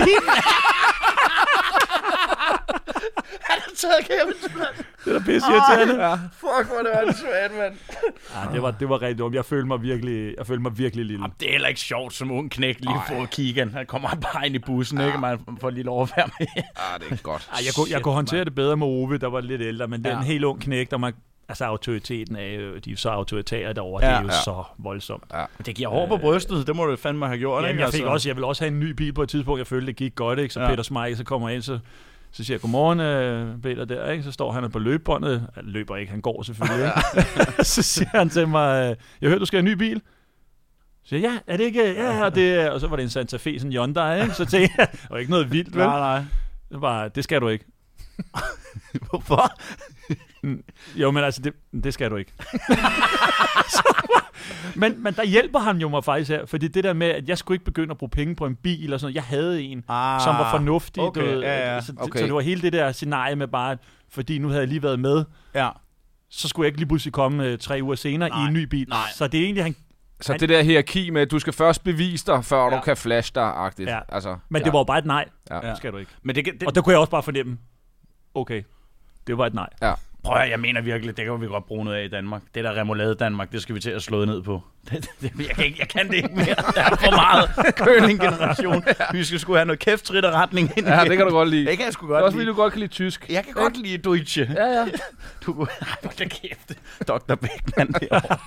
Han 3.49 3.59
har 3.61 3.71
taget 3.75 4.55
mand. 4.55 4.67
det 5.05 5.15
er 5.15 5.19
da 5.19 5.25
pisse 5.25 5.47
irriterende. 5.51 6.05
Ja. 6.07 6.13
Fuck, 6.13 6.67
hvor 6.71 6.77
det 6.81 6.91
var 6.93 7.01
det 7.05 7.15
svært, 7.17 7.51
mand. 7.57 7.73
Ja, 8.35 8.53
det 8.53 8.61
var, 8.61 8.71
det 8.71 8.89
var 8.89 9.01
rigtig 9.01 9.17
dumt. 9.19 9.35
Jeg 9.35 9.45
følte 9.45 9.67
mig 9.67 9.81
virkelig, 9.81 10.35
jeg 10.37 10.47
følte 10.47 10.61
mig 10.61 10.77
virkelig 10.77 11.05
lille. 11.05 11.25
Det 11.39 11.47
er 11.47 11.51
heller 11.51 11.67
ikke 11.67 11.79
sjovt 11.79 12.13
som 12.13 12.31
ung 12.31 12.51
knæk 12.51 12.79
lige 12.79 12.95
få 13.07 13.25
kiggen. 13.25 13.69
Han 13.73 13.85
kommer 13.85 14.09
bare 14.33 14.45
ind 14.45 14.55
i 14.55 14.59
bussen, 14.59 15.01
ikke? 15.01 15.17
Man 15.17 15.39
får 15.61 15.69
lige 15.69 15.83
lov 15.83 16.01
at 16.03 16.13
være 16.17 16.29
med. 16.39 16.47
Ah, 16.57 16.99
det 16.99 17.11
er 17.11 17.15
godt. 17.23 17.49
Ej, 17.53 17.59
jeg, 17.65 17.73
kunne, 17.75 17.87
jeg 17.91 18.01
kunne 18.01 18.13
håndtere 18.13 18.45
det 18.45 18.55
bedre 18.55 18.77
med 18.77 18.87
Ove, 18.87 19.17
der 19.17 19.27
var 19.29 19.41
lidt 19.41 19.61
ældre, 19.61 19.87
men 19.87 20.03
den 20.03 20.11
Ja. 20.11 20.21
helt 20.21 20.43
ung 20.43 20.61
knæk, 20.61 20.91
der 20.91 20.97
man, 20.97 21.13
altså 21.49 21.65
autoriteten 21.65 22.35
er 22.35 22.45
jo, 22.45 22.77
de 22.77 22.91
er 22.91 22.95
så 22.97 23.09
autoritære 23.09 23.73
derovre, 23.73 24.05
Ja. 24.05 24.11
det 24.11 24.17
er 24.17 24.21
jo 24.21 24.27
Ja. 24.27 24.41
så 24.43 24.63
voldsomt. 24.77 25.23
Det 25.65 25.75
giver 25.75 25.89
hår 25.89 26.07
på 26.07 26.17
brystet, 26.17 26.67
det 26.67 26.75
må 26.75 26.85
du 26.85 26.95
fandme 26.95 27.25
have 27.27 27.37
gjort, 27.37 27.61
Jamen, 27.63 27.69
ikke? 27.71 27.81
jeg, 27.83 27.91
fik 27.91 27.99
Altså. 28.01 28.11
også, 28.11 28.29
jeg 28.29 28.35
vil 28.35 28.43
også 28.43 28.63
have 28.63 28.71
en 28.73 28.79
ny 28.79 28.89
bil 28.91 29.13
på 29.13 29.23
et 29.23 29.29
tidspunkt, 29.29 29.59
jeg 29.59 29.67
følte, 29.67 29.87
det 29.87 29.95
gik 29.95 30.15
godt, 30.15 30.39
ikke? 30.39 30.53
så 30.53 30.61
Ja. 30.61 30.67
Peter 30.69 30.83
Smeichel, 30.83 31.17
så 31.17 31.23
kommer 31.23 31.49
ind, 31.49 31.61
så, 31.61 31.79
så 32.31 32.43
siger 32.43 32.55
jeg, 32.55 32.61
godmorgen 32.61 32.99
øh, 32.99 33.61
Peter 33.61 33.85
der, 33.85 34.11
ikke? 34.11 34.23
så 34.23 34.31
står 34.31 34.51
han 34.51 34.71
på 34.71 34.79
løbebåndet, 34.79 35.47
han 35.55 35.63
løber 35.65 35.95
ikke, 35.95 36.11
han 36.11 36.21
går 36.21 36.43
selvfølgelig, 36.43 36.85
ikke? 37.17 37.63
så 37.75 37.81
siger 37.83 38.09
han 38.17 38.29
til 38.29 38.47
mig, 38.47 38.89
øh, 38.91 38.95
jeg 39.21 39.29
hørte, 39.29 39.39
du 39.39 39.45
skal 39.45 39.57
have 39.61 39.71
en 39.71 39.77
ny 39.77 39.79
bil. 39.79 40.01
Så 41.03 41.09
siger 41.09 41.21
jeg, 41.21 41.39
ja, 41.47 41.53
er 41.53 41.57
det 41.57 41.63
ikke, 41.63 41.93
ja, 41.93 42.13
ja, 42.17 42.23
og, 42.25 42.35
det, 42.35 42.69
og 42.69 42.79
så 42.79 42.87
var 42.87 42.95
det 42.95 43.03
en 43.03 43.09
Santa 43.09 43.37
Fe, 43.37 43.59
sådan 43.59 43.71
en 43.71 43.77
Hyundai, 43.77 44.21
ikke? 44.21 44.33
så 44.33 44.45
tænkte 44.45 44.73
jeg, 44.77 44.87
det 44.91 45.07
var 45.09 45.17
ikke 45.17 45.31
noget 45.31 45.51
vildt, 45.51 45.75
vel? 45.75 45.85
Nej, 45.85 45.99
nej. 45.99 46.23
Det 46.71 46.81
var, 46.81 47.07
det 47.07 47.23
skal 47.23 47.41
du 47.41 47.47
ikke. 47.47 47.65
Hvorfor? 49.09 49.51
Jo, 50.95 51.11
men 51.11 51.23
altså, 51.23 51.41
det, 51.41 51.53
det 51.83 51.93
skal 51.93 52.11
du 52.11 52.15
ikke. 52.15 52.31
Men, 54.75 55.03
men 55.03 55.13
der 55.13 55.25
hjælper 55.25 55.59
han 55.59 55.77
jo 55.77 55.89
mig 55.89 56.03
faktisk 56.03 56.29
her, 56.29 56.45
fordi 56.45 56.67
det 56.67 56.83
der 56.83 56.93
med, 56.93 57.07
at 57.07 57.29
jeg 57.29 57.37
skulle 57.37 57.55
ikke 57.55 57.65
begynde 57.65 57.91
at 57.91 57.97
bruge 57.97 58.09
penge 58.09 58.35
på 58.35 58.45
en 58.45 58.55
bil 58.55 58.83
eller 58.83 58.97
sådan 58.97 59.05
noget. 59.05 59.15
Jeg 59.15 59.23
havde 59.23 59.61
en, 59.63 59.83
Ah, 59.87 60.21
som 60.21 60.35
var 60.35 60.51
fornuftig. 60.51 61.03
okay, 61.03 61.21
du 61.21 61.25
ved, 61.27 61.39
ja, 61.41 61.73
ja. 61.75 61.81
Så, 61.81 61.93
Okay. 61.97 62.19
så 62.19 62.25
det 62.25 62.33
var 62.33 62.39
hele 62.41 62.61
det 62.61 62.73
der 62.73 62.91
scenarie 62.91 63.35
med 63.35 63.47
bare, 63.47 63.71
at 63.71 63.77
fordi 64.09 64.37
nu 64.37 64.47
havde 64.47 64.59
jeg 64.59 64.67
lige 64.67 64.83
været 64.83 64.99
med, 64.99 65.25
Ja. 65.55 65.69
så 66.29 66.47
skulle 66.47 66.65
jeg 66.65 66.67
ikke 66.67 66.79
lige 66.79 66.87
pludselig 66.87 67.13
komme 67.13 67.45
øh, 67.45 67.57
tre 67.57 67.79
uger 67.83 67.95
senere 67.95 68.29
Nej, 68.29 68.43
i 68.43 68.47
en 68.47 68.53
ny 68.53 68.63
bil. 68.63 68.85
nej. 68.89 68.99
Så 69.15 69.27
det 69.27 69.39
er 69.39 69.43
egentlig, 69.43 69.63
han, 69.63 69.75
Så 70.21 70.33
det 70.39 70.49
der 70.49 70.61
hierarki 70.61 71.09
med, 71.09 71.21
at 71.21 71.31
du 71.31 71.39
skal 71.39 71.53
først 71.53 71.83
bevise 71.83 72.25
dig, 72.25 72.45
før 72.45 72.63
Ja. 72.69 72.75
du 72.75 72.81
kan 72.81 72.97
flash 72.97 73.31
dig-agtigt. 73.35 73.89
Ja. 73.89 73.99
Altså, 74.09 74.37
men 74.49 74.59
ja. 74.61 74.63
det 74.65 74.73
var 74.73 74.79
jo 74.79 74.83
bare 74.83 74.99
et 74.99 75.05
nej. 75.05 75.25
Ja. 75.51 75.59
Det 75.59 75.77
skal 75.77 75.91
du 75.91 75.97
ikke. 75.97 76.11
Men 76.23 76.35
det, 76.35 76.45
det, 76.45 76.63
Og 76.67 76.75
der 76.75 76.81
kunne 76.81 76.91
jeg 76.93 76.99
også 76.99 77.11
bare 77.11 77.23
fornemme, 77.23 77.57
okay, 78.35 78.63
det 79.27 79.37
var 79.37 79.45
et 79.45 79.53
nej. 79.53 79.69
Prøv 80.23 80.37
at, 80.37 80.49
jeg 80.49 80.59
mener 80.59 80.81
virkelig, 80.81 81.17
det 81.17 81.25
kan 81.25 81.41
vi 81.41 81.47
godt 81.47 81.65
bruge 81.65 81.85
noget 81.85 81.97
af 81.97 82.05
i 82.05 82.07
Danmark. 82.07 82.41
Det 82.55 82.63
der 82.63 82.77
remoulade 82.79 83.15
Danmark, 83.15 83.51
det 83.51 83.61
skal 83.61 83.75
vi 83.75 83.79
til 83.79 83.91
at 83.91 84.01
slå 84.03 84.25
ned 84.25 84.41
på. 84.43 84.61
Det, 84.91 85.07
det, 85.21 85.31
jeg, 85.39 85.55
kan 85.55 85.65
ikke, 85.65 85.77
jeg 85.79 85.87
kan 85.89 86.07
det 86.07 86.15
ikke 86.15 86.29
mere. 86.35 86.45
Der 86.75 86.81
er 86.83 86.95
for 86.95 87.11
meget 87.15 87.49
curling-generation. 87.77 88.83
Vi 89.13 89.23
skal 89.23 89.39
sgu 89.39 89.53
have 89.53 89.65
noget 89.65 89.79
kæft 89.79 90.09
og 90.11 90.15
retning 90.33 90.71
ind 90.77 90.87
Ja, 90.87 91.03
det 91.03 91.17
kan 91.17 91.25
du 91.27 91.31
godt 91.31 91.49
lide. 91.49 91.65
Det 91.65 91.77
kan 91.77 91.85
jeg 91.85 91.93
sgu 91.93 92.05
Det 92.07 92.11
er 92.11 92.15
godt 92.15 92.23
også 92.23 92.35
fordi, 92.35 92.43
lide. 92.45 92.51
du 92.55 92.61
godt 92.61 92.73
kan 92.73 92.79
lide 92.79 92.91
tysk. 92.91 93.25
Jeg 93.29 93.43
kan 93.43 93.53
godt 93.53 93.77
lide 93.77 93.97
Deutsche. 93.97 94.49
Ja, 94.55 94.65
ja. 94.65 94.85
Du, 95.45 95.53
hvor 95.53 95.69
da 96.19 96.25
kæft. 96.25 96.73
Dr. 97.07 97.35
Beckmann 97.35 97.91
derovre. 97.93 98.37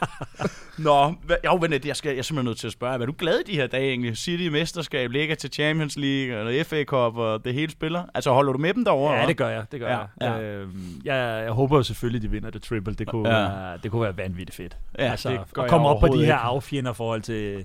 Nå, 0.78 1.14
hvad, 1.24 1.36
jo, 1.44 1.56
men 1.56 1.72
jeg, 1.86 1.96
skal, 1.96 2.08
jeg 2.10 2.18
er 2.18 2.22
simpelthen 2.22 2.44
nødt 2.44 2.58
til 2.58 2.66
at 2.66 2.72
spørge, 2.72 3.02
er 3.02 3.06
du 3.06 3.14
glad 3.18 3.38
i 3.38 3.52
de 3.52 3.56
her 3.56 3.66
dage 3.66 3.88
egentlig? 3.88 4.16
City 4.16 4.48
mesterskab, 4.48 5.10
ligger 5.10 5.34
til 5.34 5.50
Champions 5.52 5.96
League, 5.96 6.38
eller 6.40 6.64
FA 6.64 6.84
Cup, 6.84 7.16
og 7.16 7.44
det 7.44 7.54
hele 7.54 7.72
spiller? 7.72 8.02
Altså, 8.14 8.30
holder 8.32 8.52
du 8.52 8.58
med 8.58 8.74
dem 8.74 8.84
derovre? 8.84 9.14
Ja, 9.14 9.26
det 9.26 9.36
gør 9.36 9.48
jeg. 9.48 9.64
Det 9.72 9.80
gør 9.80 9.88
Ja, 9.88 9.98
jeg. 9.98 10.06
ja. 10.20 10.40
Øhm, 10.40 11.00
jeg. 11.04 11.42
Jeg 11.44 11.52
håber 11.52 11.76
jo 11.76 11.82
selvfølgelig, 11.82 12.22
de 12.22 12.30
vinder 12.30 12.50
det 12.50 12.62
triple. 12.62 12.94
Det 12.94 13.06
kunne, 13.06 13.28
Ja. 13.28 13.34
være, 13.40 13.78
det 13.82 13.90
kunne 13.90 14.02
være 14.02 14.16
vanvittigt 14.16 14.56
fedt. 14.56 14.76
Ja, 14.98 15.10
altså, 15.10 15.28
det 15.28 15.34
at 15.38 15.44
jeg 15.56 15.68
komme 15.68 15.88
op 15.88 16.00
på 16.00 16.06
de 16.06 16.25
her 16.26 16.36
affjender 16.36 16.92
forhold 16.92 17.22
til, 17.22 17.64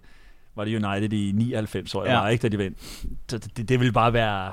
var 0.55 0.65
det 0.65 0.83
United 0.85 1.13
i 1.13 1.31
99 1.35 1.95
år, 1.95 2.05
Ja. 2.05 2.11
ja. 2.13 2.19
var, 2.19 2.27
ikke, 2.29 2.41
da 2.41 2.47
de 2.47 2.57
vandt. 2.57 2.77
Så 3.29 3.37
det, 3.37 3.57
det, 3.57 3.69
det 3.69 3.79
ville 3.79 3.91
bare 3.93 4.13
være, 4.13 4.45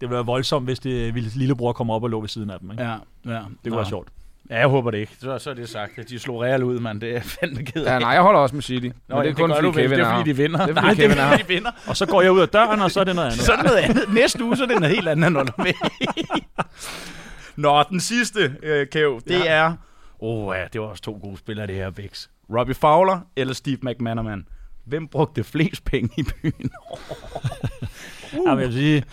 det 0.00 0.08
ville 0.08 0.14
være 0.14 0.26
voldsomt, 0.26 0.66
hvis 0.66 0.78
det, 0.78 1.12
hvis 1.12 1.36
lillebror 1.36 1.72
kom 1.72 1.90
op 1.90 2.02
og 2.02 2.10
lå 2.10 2.20
ved 2.20 2.28
siden 2.28 2.50
af 2.50 2.58
dem. 2.60 2.70
Ikke? 2.70 2.82
Ja, 2.82 2.90
ja. 3.26 3.30
Det 3.30 3.42
kunne 3.64 3.76
være 3.76 3.86
sjovt. 3.86 4.08
Ja, 4.50 4.58
jeg 4.58 4.68
håber 4.68 4.90
det 4.90 4.98
ikke. 4.98 5.12
Så, 5.20 5.38
så 5.38 5.50
er 5.50 5.54
det 5.54 5.68
sagt, 5.68 5.98
at 5.98 6.08
de 6.08 6.18
slog 6.18 6.42
Real 6.42 6.64
ud, 6.64 6.78
mand. 6.80 7.00
Det 7.00 7.08
er 7.08 7.12
jeg 7.12 7.22
fandme 7.40 7.64
ked 7.64 7.84
af. 7.84 7.92
Ja, 7.94 7.98
nej, 7.98 8.10
jeg 8.10 8.22
holder 8.22 8.40
også 8.40 8.54
med 8.54 8.62
City. 8.62 8.84
Men 8.84 8.92
Nå, 9.08 9.22
det 9.22 9.30
er 9.30 9.34
kun 9.34 9.48
gør 9.48 9.54
fordi 9.54 9.66
du. 9.66 9.72
Kevin 9.72 9.90
Det 9.90 9.98
er 10.00 10.16
fordi, 10.16 10.30
de 10.30 10.36
vinder. 10.36 10.66
Det 10.66 10.70
er 10.70 10.74
fordi 10.74 10.86
Nej, 10.86 10.94
Kevin 10.94 11.10
det 11.10 11.18
er 11.18 11.30
fordi, 11.30 11.42
de 11.42 11.48
vinder. 11.48 11.70
Og 11.86 11.96
så 11.96 12.06
går 12.06 12.22
jeg 12.22 12.32
ud 12.32 12.40
af 12.40 12.48
døren, 12.48 12.80
og 12.80 12.90
så 12.90 13.00
er 13.00 13.04
det 13.04 13.14
noget 13.14 13.28
andet. 13.28 13.40
Så 13.40 13.52
er 13.52 13.56
det 13.56 13.64
noget 13.64 13.78
andet. 13.78 14.02
Næste 14.14 14.44
uge, 14.44 14.56
så 14.56 14.62
er 14.62 14.66
det 14.66 14.80
noget 14.80 14.94
helt 14.94 15.08
andet, 15.08 15.26
end 15.26 15.36
holder 15.36 15.52
med. 15.58 15.72
Nå, 17.56 17.82
den 17.90 18.00
sidste, 18.00 18.56
øh, 18.62 18.86
Kev, 18.86 19.20
det 19.28 19.38
ja. 19.38 19.44
er... 19.46 19.66
Åh 20.20 20.46
oh, 20.48 20.56
ja, 20.58 20.64
det 20.72 20.80
var 20.80 20.86
også 20.86 21.02
to 21.02 21.18
gode 21.22 21.36
spillere, 21.36 21.66
det 21.66 21.74
her, 21.74 21.90
Bix. 21.90 22.26
Robbie 22.58 22.74
Fowler 22.74 23.20
eller 23.36 23.54
Steve 23.54 23.78
McManaman? 23.82 24.46
Hvem 24.84 25.08
brugte 25.08 25.44
flest 25.44 25.84
penge 25.84 26.10
i 26.18 26.22
byen? 26.22 26.70
Uh. 28.38 28.38
Ja, 28.46 28.54
men 28.54 28.58
jeg 28.60 28.68
vil 28.68 28.72
sige, 28.76 29.04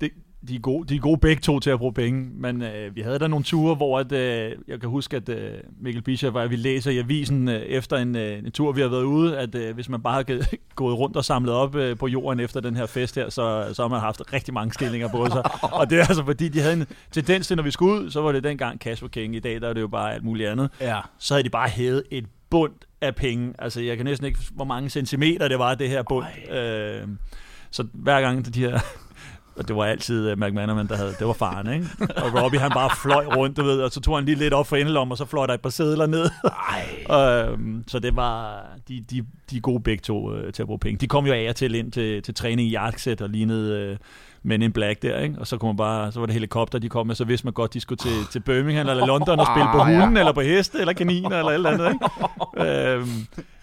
det, 0.00 0.10
de, 0.48 0.54
er 0.56 0.60
gode, 0.60 0.88
de 0.88 0.96
er 0.96 1.00
gode 1.00 1.18
begge 1.20 1.40
to 1.40 1.60
til 1.60 1.70
at 1.70 1.78
bruge 1.78 1.92
penge, 1.94 2.30
men 2.34 2.62
øh, 2.62 2.96
vi 2.96 3.00
havde 3.00 3.18
der 3.18 3.28
nogle 3.28 3.44
ture, 3.44 3.74
hvor 3.74 3.98
at, 3.98 4.12
øh, 4.12 4.52
jeg 4.68 4.80
kan 4.80 4.88
huske, 4.88 5.16
at 5.16 5.28
øh, 5.28 5.50
Mikkel 5.80 6.02
Bischoff 6.02 6.34
var, 6.34 6.42
at 6.42 6.50
vi 6.50 6.56
læser 6.56 6.90
i 6.90 6.98
avisen 6.98 7.48
øh, 7.48 7.60
efter 7.60 7.96
en, 7.96 8.16
øh, 8.16 8.38
en 8.38 8.50
tur, 8.52 8.72
vi 8.72 8.80
har 8.80 8.88
været 8.88 9.02
ude, 9.02 9.38
at 9.38 9.54
øh, 9.54 9.74
hvis 9.74 9.88
man 9.88 10.02
bare 10.02 10.14
har 10.14 10.22
givet- 10.22 10.54
gået 10.74 10.98
rundt 10.98 11.16
og 11.16 11.24
samlet 11.24 11.52
op 11.54 11.74
øh, 11.74 11.96
på 11.96 12.06
jorden 12.06 12.40
efter 12.40 12.60
den 12.60 12.76
her 12.76 12.86
fest 12.86 13.14
her, 13.14 13.28
så, 13.30 13.70
så 13.72 13.82
har 13.82 13.88
man 13.88 14.00
haft 14.00 14.32
rigtig 14.32 14.54
mange 14.54 14.72
stillinger 14.72 15.08
på 15.08 15.26
sig. 15.26 15.42
og 15.72 15.90
det 15.90 15.98
er 16.00 16.04
altså 16.04 16.24
fordi, 16.24 16.48
de 16.48 16.60
havde 16.60 16.74
en 16.74 16.86
tendens 17.10 17.46
til, 17.46 17.56
når 17.56 17.62
vi 17.64 17.70
skulle 17.70 18.00
ud, 18.02 18.10
så 18.10 18.20
var 18.20 18.32
det 18.32 18.44
dengang 18.44 18.78
cash 18.78 19.02
var 19.02 19.08
king. 19.08 19.36
I 19.36 19.38
dag 19.40 19.60
der 19.60 19.68
er 19.68 19.72
det 19.72 19.80
jo 19.80 19.88
bare 19.88 20.14
alt 20.14 20.24
muligt 20.24 20.48
andet. 20.48 20.70
Ja. 20.80 21.00
Så 21.18 21.34
havde 21.34 21.44
de 21.44 21.50
bare 21.50 21.68
hævet 21.68 22.02
et 22.10 22.24
bund 22.50 22.72
af 23.00 23.14
penge. 23.14 23.54
Altså, 23.58 23.80
jeg 23.80 23.96
kan 23.96 24.06
næsten 24.06 24.26
ikke, 24.26 24.38
hvor 24.54 24.64
mange 24.64 24.90
centimeter 24.90 25.48
det 25.48 25.58
var, 25.58 25.74
det 25.74 25.88
her 25.88 26.02
bund. 26.08 26.26
Øh, 26.50 27.08
så 27.70 27.86
hver 27.92 28.20
gang 28.20 28.54
de 28.54 28.60
her... 28.60 28.80
Og 29.56 29.68
det 29.68 29.76
var 29.76 29.84
altid 29.84 30.32
uh, 30.32 30.38
McManaman, 30.38 30.88
der 30.88 30.96
havde... 30.96 31.14
Det 31.18 31.26
var 31.26 31.32
faren, 31.32 31.72
ikke? 31.74 31.86
Og 32.00 32.42
Robbie, 32.42 32.60
han 32.60 32.70
bare 32.70 32.90
fløj 33.02 33.24
rundt, 33.24 33.56
du 33.56 33.62
ved, 33.62 33.82
og 33.82 33.90
så 33.90 34.00
tog 34.00 34.16
han 34.16 34.24
lige 34.24 34.34
lidt 34.34 34.54
op 34.54 34.66
for 34.66 34.76
endelom, 34.76 35.10
og 35.10 35.18
så 35.18 35.24
fløj 35.24 35.46
der 35.46 35.54
et 35.54 35.60
par 35.60 35.70
sædler 35.70 36.06
ned. 36.06 36.24
øhm, 37.52 37.84
så 37.86 37.98
det 37.98 38.16
var... 38.16 38.66
De, 38.88 39.04
de, 39.10 39.24
de 39.50 39.56
er 39.56 39.60
gode 39.60 39.80
begge 39.82 40.02
to 40.02 40.30
uh, 40.30 40.52
til 40.52 40.62
at 40.62 40.66
bruge 40.66 40.78
penge. 40.78 40.98
De 40.98 41.06
kom 41.06 41.26
jo 41.26 41.32
af 41.32 41.46
og 41.48 41.56
til 41.56 41.74
ind 41.74 41.92
til, 41.92 42.22
til 42.22 42.34
træning 42.34 42.68
i 42.68 42.74
Yarkset 42.74 43.20
og 43.20 43.28
lignede... 43.28 43.90
Uh, 43.90 43.96
Men 44.42 44.62
in 44.62 44.72
Black 44.72 45.02
der, 45.02 45.18
ikke? 45.18 45.34
Og 45.38 45.46
så, 45.46 45.56
kunne 45.58 45.68
man 45.68 45.76
bare, 45.76 46.12
så 46.12 46.18
var 46.20 46.26
det 46.26 46.32
helikopter, 46.32 46.78
de 46.78 46.88
kom 46.88 47.06
med, 47.06 47.14
så 47.14 47.24
vidste 47.24 47.46
man 47.46 47.52
godt, 47.52 47.74
de 47.74 47.80
skulle 47.80 47.96
til, 47.98 48.26
til 48.32 48.40
Birmingham 48.40 48.88
eller 48.88 49.06
London 49.06 49.40
og 49.40 49.46
spille 49.46 49.68
på 49.72 49.78
Ah, 49.78 49.94
hunden, 50.00 50.16
eller 50.16 50.32
på 50.32 50.40
heste, 50.40 50.78
eller 50.80 50.92
kaniner, 50.92 51.38
eller 51.38 51.50
eller 51.52 51.70
andet, 51.70 51.92
ikke? 51.92 52.90
øhm, 52.96 53.08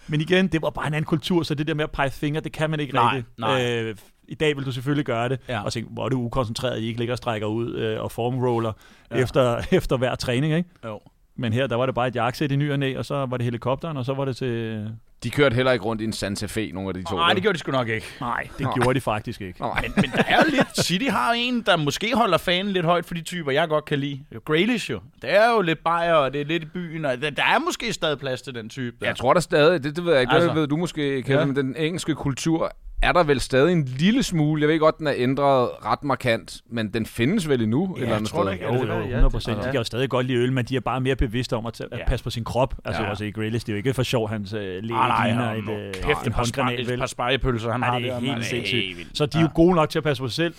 men 0.08 0.20
igen, 0.20 0.46
det 0.48 0.62
var 0.62 0.70
bare 0.70 0.86
en 0.86 0.94
anden 0.94 1.06
kultur, 1.06 1.42
så 1.42 1.54
det 1.54 1.66
der 1.68 1.74
med 1.74 1.84
at 1.84 1.90
pege 1.90 2.10
fingre, 2.10 2.40
det 2.40 2.52
kan 2.52 2.70
man 2.70 2.80
ikke 2.80 2.94
Nej, 2.94 3.14
rigtigt. 3.16 3.38
nej. 3.38 3.76
Øh, 3.82 3.96
I 4.28 4.34
dag 4.34 4.56
vil 4.56 4.64
du 4.66 4.72
selvfølgelig 4.72 5.04
gøre 5.04 5.28
det, 5.28 5.40
Ja. 5.48 5.62
og 5.64 5.72
tænke, 5.72 5.90
hvor 5.92 6.04
er 6.04 6.08
du 6.08 6.20
ukoncentreret, 6.20 6.72
at 6.72 6.82
I 6.82 6.86
ikke 6.86 6.98
ligger 6.98 7.14
og 7.14 7.18
strækker 7.18 7.46
ud 7.46 7.74
øh, 7.74 8.00
og 8.02 8.12
formroller 8.12 8.72
ja. 9.10 9.16
efter, 9.16 9.62
efter 9.76 9.96
hver 9.96 10.14
træning, 10.14 10.54
ikke? 10.54 10.68
Jo. 10.84 11.00
Men 11.36 11.52
her, 11.52 11.66
der 11.66 11.76
var 11.76 11.86
det 11.86 11.94
bare 11.94 12.08
et 12.08 12.16
jakkesæt 12.16 12.52
i 12.52 12.56
ny 12.56 12.72
og 12.72 12.78
næ, 12.78 12.96
og 12.96 13.04
så 13.04 13.26
var 13.26 13.36
det 13.36 13.44
helikopteren, 13.44 13.96
og 13.96 14.04
så 14.04 14.14
var 14.14 14.24
det 14.24 14.36
til... 14.36 14.88
De 15.24 15.30
kørte 15.30 15.54
heller 15.54 15.72
ikke 15.72 15.84
rundt 15.84 16.02
i 16.02 16.04
en 16.04 16.12
Santa 16.12 16.46
Fe, 16.46 16.70
nogle 16.74 16.88
af 16.88 16.94
de 16.94 17.02
to. 17.02 17.16
Nej, 17.16 17.32
det 17.32 17.42
gjorde 17.42 17.54
de 17.54 17.58
sgu 17.58 17.72
nok 17.72 17.88
ikke. 17.88 18.06
Nej, 18.20 18.48
det 18.58 18.66
Nå. 18.66 18.72
gjorde 18.74 18.94
de 18.94 19.00
faktisk 19.00 19.40
ikke. 19.40 19.60
Nej. 19.60 19.82
Men, 19.82 19.92
men 19.96 20.10
der 20.16 20.22
er 20.28 20.36
jo 20.36 20.50
lidt... 20.50 20.84
City 20.86 21.04
har 21.10 21.32
en, 21.32 21.62
der 21.62 21.76
måske 21.76 22.12
holder 22.14 22.38
fanen 22.38 22.72
lidt 22.72 22.84
højt 22.86 23.04
for 23.06 23.14
de 23.14 23.20
typer, 23.22 23.50
jeg 23.52 23.68
godt 23.68 23.84
kan 23.84 23.98
lide. 23.98 24.20
Jo, 24.34 24.40
Grealish 24.44 24.90
jo. 24.90 25.00
Det 25.22 25.34
er 25.36 25.50
jo 25.50 25.60
lidt 25.60 25.84
bajer, 25.84 26.14
og 26.14 26.32
det 26.32 26.40
er 26.40 26.44
lidt 26.44 26.62
i 26.62 26.66
byen, 26.66 27.04
og 27.04 27.20
der, 27.22 27.30
der 27.30 27.42
er 27.42 27.58
måske 27.58 27.92
stadig 27.92 28.18
plads 28.18 28.42
til 28.42 28.54
den 28.54 28.68
type. 28.68 28.96
Der. 29.00 29.06
Jeg 29.06 29.16
tror 29.16 29.32
der 29.34 29.40
stadig, 29.40 29.84
det, 29.84 29.96
det 29.96 30.04
ved 30.04 30.12
jeg 30.12 30.20
ikke, 30.20 30.32
Altså. 30.32 30.42
altså, 30.48 30.54
det 30.54 30.60
ved 30.60 30.68
du 30.68 30.76
måske, 30.76 31.22
Kevin, 31.22 31.24
Ja. 31.34 31.38
ja. 31.38 31.44
men 31.44 31.56
den 31.56 31.76
engelske 31.76 32.14
kultur 32.14 32.72
er 33.02 33.12
der 33.12 33.22
vel 33.24 33.40
stadig 33.40 33.72
en 33.72 33.84
lille 33.84 34.22
smule. 34.22 34.60
Jeg 34.62 34.68
ved 34.68 34.78
godt, 34.78 34.98
den 34.98 35.06
er 35.06 35.12
ændret 35.16 35.68
ret 35.84 36.04
markant, 36.04 36.56
men 36.70 36.88
den 36.94 37.06
findes 37.06 37.48
vel 37.48 37.62
endnu 37.62 37.94
et 37.96 38.02
eller 38.02 38.16
andet 38.16 38.30
tror 38.30 38.50
ikke, 38.50 38.64
Jo, 38.64 38.72
Ja, 38.72 38.78
det 38.80 38.86
jo, 38.88 38.92
er 38.92 38.96
det, 38.98 39.02
ja. 39.04 39.08
100 39.08 39.30
procent. 39.30 39.56
Ja. 39.58 39.62
De 39.62 39.66
kan 39.66 39.74
jo 39.76 39.84
stadig 39.84 40.10
godt 40.10 40.26
lide 40.26 40.38
øl, 40.38 40.52
men 40.52 40.64
de 40.64 40.76
er 40.76 40.80
bare 40.80 41.00
mere 41.00 41.16
bevidste 41.16 41.56
om 41.56 41.66
at, 41.66 41.72
tage, 41.72 41.88
at 41.92 41.98
Ja. 41.98 42.04
passe 42.08 42.24
på 42.24 42.30
sin 42.30 42.44
krop. 42.44 42.74
Altså 42.84 43.02
Ja. 43.02 43.10
også 43.10 43.24
i 43.24 43.30
Grealish, 43.30 43.66
det 43.66 43.72
er 43.72 43.74
jo 43.74 43.76
ikke 43.76 43.94
for 43.94 44.02
sjov, 44.02 44.28
hans 44.28 44.52
øh, 44.52 44.60
læge 44.82 44.94
Nej, 45.08 45.32
nej, 45.34 45.54
ligner 45.56 45.72
et, 45.74 45.86
øh, 45.88 45.94
kæft, 45.94 46.06
en 46.22 46.28
et 46.28 46.34
par, 46.34 46.44
spar, 46.44 46.62
håndgranat, 46.62 46.90
et 46.92 46.98
par 46.98 47.06
spejepølser, 47.06 47.72
han 47.72 47.80
Ja, 47.80 47.86
har 47.86 47.98
det 47.98 48.08
er 48.10 48.18
helt 48.20 48.44
sindssygt. 48.44 49.08
Så 49.18 49.26
de 49.26 49.38
er 49.38 49.42
jo 49.42 49.48
gode 49.54 49.74
nok 49.74 49.88
til 49.90 49.98
at 49.98 50.02
passe 50.02 50.22
på 50.22 50.28
sig 50.28 50.34
selv 50.36 50.54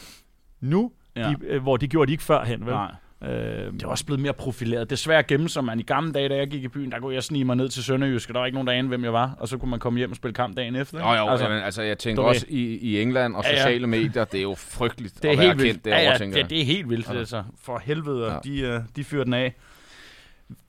nu, 0.61 0.91
Ja. 1.15 1.29
de, 1.29 1.35
øh, 1.47 1.61
hvor 1.61 1.77
de 1.77 1.87
gjorde 1.87 2.07
de 2.07 2.11
ikke 2.11 2.23
førhen, 2.23 2.65
vel? 2.65 2.73
Nej. 2.73 2.91
Øh, 3.23 3.29
Det 3.73 3.83
er 3.83 3.87
også 3.87 4.05
blevet 4.05 4.19
mere 4.21 4.33
profileret. 4.33 4.89
Det 4.89 4.95
er 4.95 4.97
svært 4.97 5.19
at 5.19 5.27
gemme 5.27 5.49
sig, 5.49 5.63
man. 5.63 5.79
I 5.79 5.83
gamle 5.83 6.11
dage, 6.13 6.29
da 6.29 6.35
jeg 6.35 6.47
gik 6.47 6.63
i 6.63 6.67
byen, 6.67 6.91
der 6.91 6.99
kunne 6.99 7.13
jeg 7.13 7.23
snige 7.23 7.45
mig 7.45 7.55
ned 7.55 7.69
til 7.69 7.83
Sønderjysk, 7.83 8.29
og 8.29 8.33
der 8.33 8.39
var 8.39 8.45
ikke 8.45 8.55
nogen, 8.55 8.67
der 8.67 8.73
anede, 8.73 8.87
hvem 8.87 9.03
jeg 9.03 9.13
var. 9.13 9.35
Og 9.39 9.47
så 9.47 9.57
kunne 9.57 9.71
man 9.71 9.79
komme 9.79 9.97
hjem 9.99 10.09
og 10.09 10.15
spille 10.15 10.33
kamp 10.33 10.57
dagen 10.57 10.75
efter. 10.75 10.97
ikke? 10.97 11.09
Jo, 11.09 11.15
jo, 11.15 11.27
altså, 11.29 11.45
altså, 11.45 11.63
altså 11.65 11.81
jeg 11.81 11.97
tænker 11.97 12.23
også 12.23 12.45
i, 12.49 12.77
i 12.77 13.01
England 13.01 13.35
og 13.35 13.43
Ja, 13.43 13.49
ja. 13.51 13.57
sociale 13.57 13.87
medier, 13.87 14.23
det 14.25 14.37
er 14.37 14.41
jo 14.41 14.55
frygteligt 14.57 15.15
det 15.23 15.25
er 15.25 15.31
at 15.31 15.37
være 15.37 15.47
helt 15.47 15.57
vildt. 15.59 15.71
kendt 15.71 15.85
derovre, 15.85 16.01
ja, 16.03 16.11
ja, 16.11 16.17
tænker 16.17 16.41
det, 16.41 16.49
det 16.49 16.61
er 16.61 16.65
helt 16.65 16.89
vildt, 16.89 17.07
Altså. 17.09 17.19
altså. 17.19 17.43
For 17.63 17.81
helvede, 17.85 18.31
Ja. 18.31 18.37
de, 18.43 18.75
uh, 18.77 18.83
de 18.95 19.03
fyrer 19.03 19.23
den 19.23 19.33
af. 19.33 19.55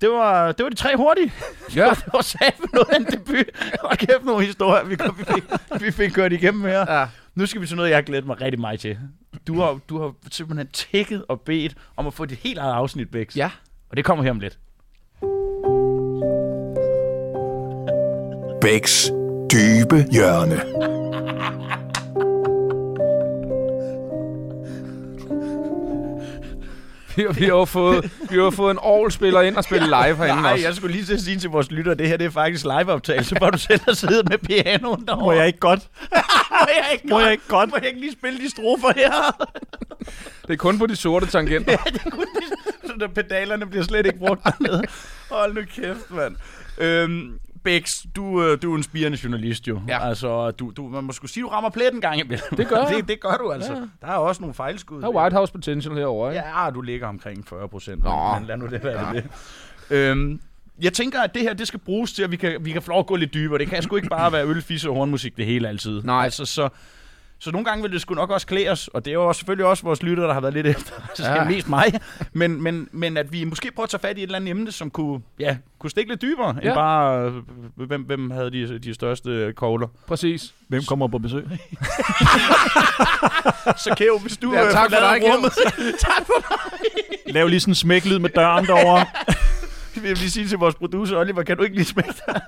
Det 0.00 0.10
var, 0.10 0.52
det 0.52 0.62
var 0.64 0.68
de 0.70 0.76
tre 0.76 0.96
hurtige. 0.96 1.32
Ja, 1.76 1.90
Det 1.90 2.04
var 2.12 2.22
sat 2.22 2.54
med 2.58 2.68
noget 2.72 2.88
af 2.90 2.96
en 2.96 3.04
debut. 3.04 3.46
Og 3.82 3.98
kæft 3.98 4.24
nogle 4.24 4.44
historier, 4.46 4.84
vi, 4.84 4.96
kom, 4.96 5.18
vi, 5.18 5.24
fik, 5.24 5.44
vi 5.80 5.90
fik 5.90 6.10
kørt 6.10 6.32
igennem 6.32 6.62
her. 6.62 6.98
ja. 7.00 7.06
Nu 7.34 7.46
skal 7.46 7.60
vi 7.60 7.66
til 7.66 7.76
noget, 7.76 7.88
jeg 7.90 7.96
har 7.96 8.02
glædet 8.02 8.26
mig 8.26 8.40
rigtig 8.40 8.60
meget 8.60 8.80
til. 8.80 8.98
Du 9.46 9.60
har, 9.60 9.78
du 9.88 10.00
har 10.00 10.12
simpelthen 10.30 10.68
tækket 10.68 11.24
og 11.28 11.40
bedt 11.40 11.74
om 11.96 12.06
at 12.06 12.14
få 12.14 12.24
dit 12.24 12.38
helt 12.38 12.58
eget 12.58 12.72
afsnit, 12.74 13.10
Bex. 13.10 13.36
ja. 13.36 13.50
Og 13.90 13.96
det 13.96 14.04
kommer 14.04 14.24
her 14.24 14.30
om 14.30 14.40
lidt. 14.40 14.58
Bæks 18.60 19.10
dybe 19.52 20.04
hjørne. 20.12 20.60
Vi, 27.20 27.24
har- 27.26 27.33
vi, 27.33 27.44
har 27.44 27.50
jo 27.50 27.64
fået, 27.64 28.11
vi 28.30 28.37
har 28.38 28.50
fået 28.50 28.70
en 28.70 28.78
all-spiller 28.87 29.40
ind 29.40 29.56
og 29.56 29.64
spille 29.64 29.87
live 29.87 30.16
herinde 30.16 30.42
Nej, 30.42 30.52
også. 30.52 30.64
jeg 30.66 30.74
skulle 30.74 30.92
lige 30.92 31.04
til 31.04 31.14
at 31.14 31.20
sige 31.20 31.38
til 31.38 31.50
vores 31.50 31.70
lytter, 31.70 31.94
det 31.94 32.09
her 32.09 32.16
det 32.16 32.26
er 32.26 32.30
faktisk 32.30 32.64
liveoptagelse, 32.64 33.35
hvor 33.38 33.50
du 33.50 33.59
selv 33.59 33.80
har 33.85 33.92
siddet 33.92 34.28
med 34.28 34.38
pianoen 34.38 35.06
derovre. 35.06 35.24
Må 35.24 35.33
jeg 35.33 35.46
ikke 35.46 35.59
godt? 35.59 35.80
må 36.61 36.66
jeg 36.76 36.88
ikke 36.92 37.06
Må 37.09 37.20
jeg 37.20 37.33
ikke 37.33 37.48
godt? 37.48 37.70
Må 37.70 37.76
jeg 37.76 37.87
ikke 37.87 38.00
lige 38.00 38.12
spille 38.12 38.38
de 38.38 38.50
strofer 38.50 38.92
her? 38.96 39.46
Det 40.46 40.52
er 40.52 40.56
kun 40.56 40.78
på 40.78 40.87
de 40.87 40.96
sorte 40.96 41.26
tangenter. 41.26 41.76
Så 42.87 42.92
der 43.00 43.09
pedalerne 43.09 43.66
bliver 43.66 43.85
slet 43.85 44.06
ikke 44.06 44.18
brugt 44.18 44.40
dernede. 44.44 44.83
Hold 45.30 45.54
nu 45.54 45.61
kæft, 45.74 46.11
mand. 46.11 46.37
Øhm, 46.78 47.38
Bex, 47.62 48.04
du, 48.16 48.42
øh, 48.42 48.62
du 48.62 48.72
er 48.72 48.76
en 48.76 48.82
spirende 48.82 49.18
journalist 49.24 49.68
jo. 49.68 49.80
Ja. 49.88 50.08
Altså, 50.08 50.50
du, 50.50 50.72
du, 50.76 50.88
man 50.88 51.04
må 51.04 51.12
skulle 51.12 51.30
sige, 51.30 51.42
du 51.42 51.48
rammer 51.48 51.70
pletten 51.70 51.96
en 51.96 52.00
gang 52.00 52.20
imellem. 52.20 52.56
Det 52.56 52.68
gør 52.68 52.84
det, 52.96 53.08
det 53.08 53.20
gør 53.20 53.36
du 53.36 53.52
altså. 53.52 53.72
Ja. 53.72 53.80
Der 54.00 54.06
er 54.06 54.16
også 54.16 54.40
nogle 54.42 54.54
fejlskud. 54.54 55.00
Der 55.00 55.08
er 55.08 55.12
White 55.12 55.36
House 55.36 55.52
potential 55.52 55.94
herovre, 55.94 56.32
ikke? 56.32 56.48
Ja, 56.48 56.70
du 56.70 56.80
ligger 56.80 57.06
omkring 57.06 57.46
40 57.48 57.68
procent. 57.68 58.04
Men 58.04 58.46
lad 58.46 58.56
nu 58.56 58.66
det 58.66 58.84
være 58.84 59.14
det. 59.14 59.24
Øhm, 59.90 60.40
jeg 60.82 60.92
tænker, 60.92 61.20
at 61.20 61.34
det 61.34 61.42
her 61.42 61.54
det 61.54 61.68
skal 61.68 61.80
bruges 61.80 62.12
til, 62.12 62.22
at 62.22 62.30
vi 62.30 62.36
kan, 62.36 62.56
vi 62.64 62.72
kan 62.72 62.82
få 62.82 62.90
lov 62.90 62.98
at 62.98 63.06
gå 63.06 63.16
lidt 63.16 63.34
dybere. 63.34 63.58
Det 63.58 63.68
kan 63.68 63.82
sgu 63.82 63.96
ikke 63.96 64.08
bare 64.08 64.32
være 64.32 64.46
øl, 64.46 64.62
fisse 64.62 64.88
og 64.88 64.94
hornmusik 64.96 65.36
det 65.36 65.46
hele 65.46 65.68
altid. 65.68 66.02
Nej. 66.02 66.24
Altså, 66.24 66.44
så, 66.44 66.68
så 67.42 67.50
nogle 67.50 67.64
gange 67.64 67.83
vil 67.83 67.92
det 67.92 68.00
sgu 68.00 68.14
nok 68.14 68.31
også 68.31 68.46
klæde 68.46 68.68
os, 68.68 68.88
og 68.88 69.05
det 69.05 69.11
er 69.11 69.14
jo 69.14 69.29
også, 69.29 69.38
selvfølgelig 69.38 69.66
også 69.66 69.83
vores 69.83 70.03
lyttere, 70.03 70.26
der 70.26 70.33
har 70.35 70.40
været 70.40 70.55
lidt 70.55 70.66
efter. 70.66 70.92
Så 71.14 71.22
Ja. 71.22 71.35
ja. 71.35 71.44
mest 71.44 71.68
mig. 71.68 72.00
Men, 72.33 72.62
men, 72.62 72.88
men 72.92 73.16
at 73.16 73.33
vi 73.33 73.44
måske 73.44 73.70
prøver 73.74 73.85
at 73.85 73.90
tage 73.90 74.00
fat 74.00 74.18
i 74.18 74.20
et 74.20 74.26
eller 74.26 74.37
andet 74.37 74.50
emne, 74.50 74.72
som 74.72 74.90
kunne, 74.90 75.20
ja, 75.38 75.57
kunne 75.79 75.90
stikke 75.90 76.11
lidt 76.11 76.22
dybere, 76.22 76.57
ja. 76.62 76.66
End 76.68 76.74
bare, 76.74 77.24
øh, 77.26 77.33
hvem, 77.87 78.03
hvem 78.03 78.31
havde 78.31 78.50
de, 78.50 78.79
de 78.79 78.94
største 78.94 79.53
kogler. 79.57 79.88
Præcis. 80.07 80.55
Hvem 80.68 80.83
kommer 80.88 81.09
på 81.09 81.18
besøg? 81.18 81.44
Så 83.85 83.94
Kæv, 83.96 84.18
hvis 84.18 84.37
du 84.37 84.53
Ja, 84.53 84.66
øh, 84.66 84.72
tak 84.72 84.90
for 84.90 84.98
dig, 84.98 85.20
rummet, 85.35 85.53
tak 86.07 86.26
for 86.26 86.44
Lav 87.33 87.46
lige 87.48 87.61
sådan 87.61 87.70
en 87.70 87.74
smæklyd 87.74 88.18
med 88.18 88.31
døren 88.31 88.66
derovre. 88.66 89.07
Jeg 89.96 90.03
vil 90.03 90.18
lige 90.18 90.31
sige 90.31 90.48
til 90.48 90.59
vores 90.59 90.74
producer, 90.74 91.16
Oliver, 91.16 91.42
kan 91.42 91.57
du 91.57 91.62
ikke 91.62 91.76
lige 91.76 91.87
smække 91.87 92.14
dig? 92.26 92.40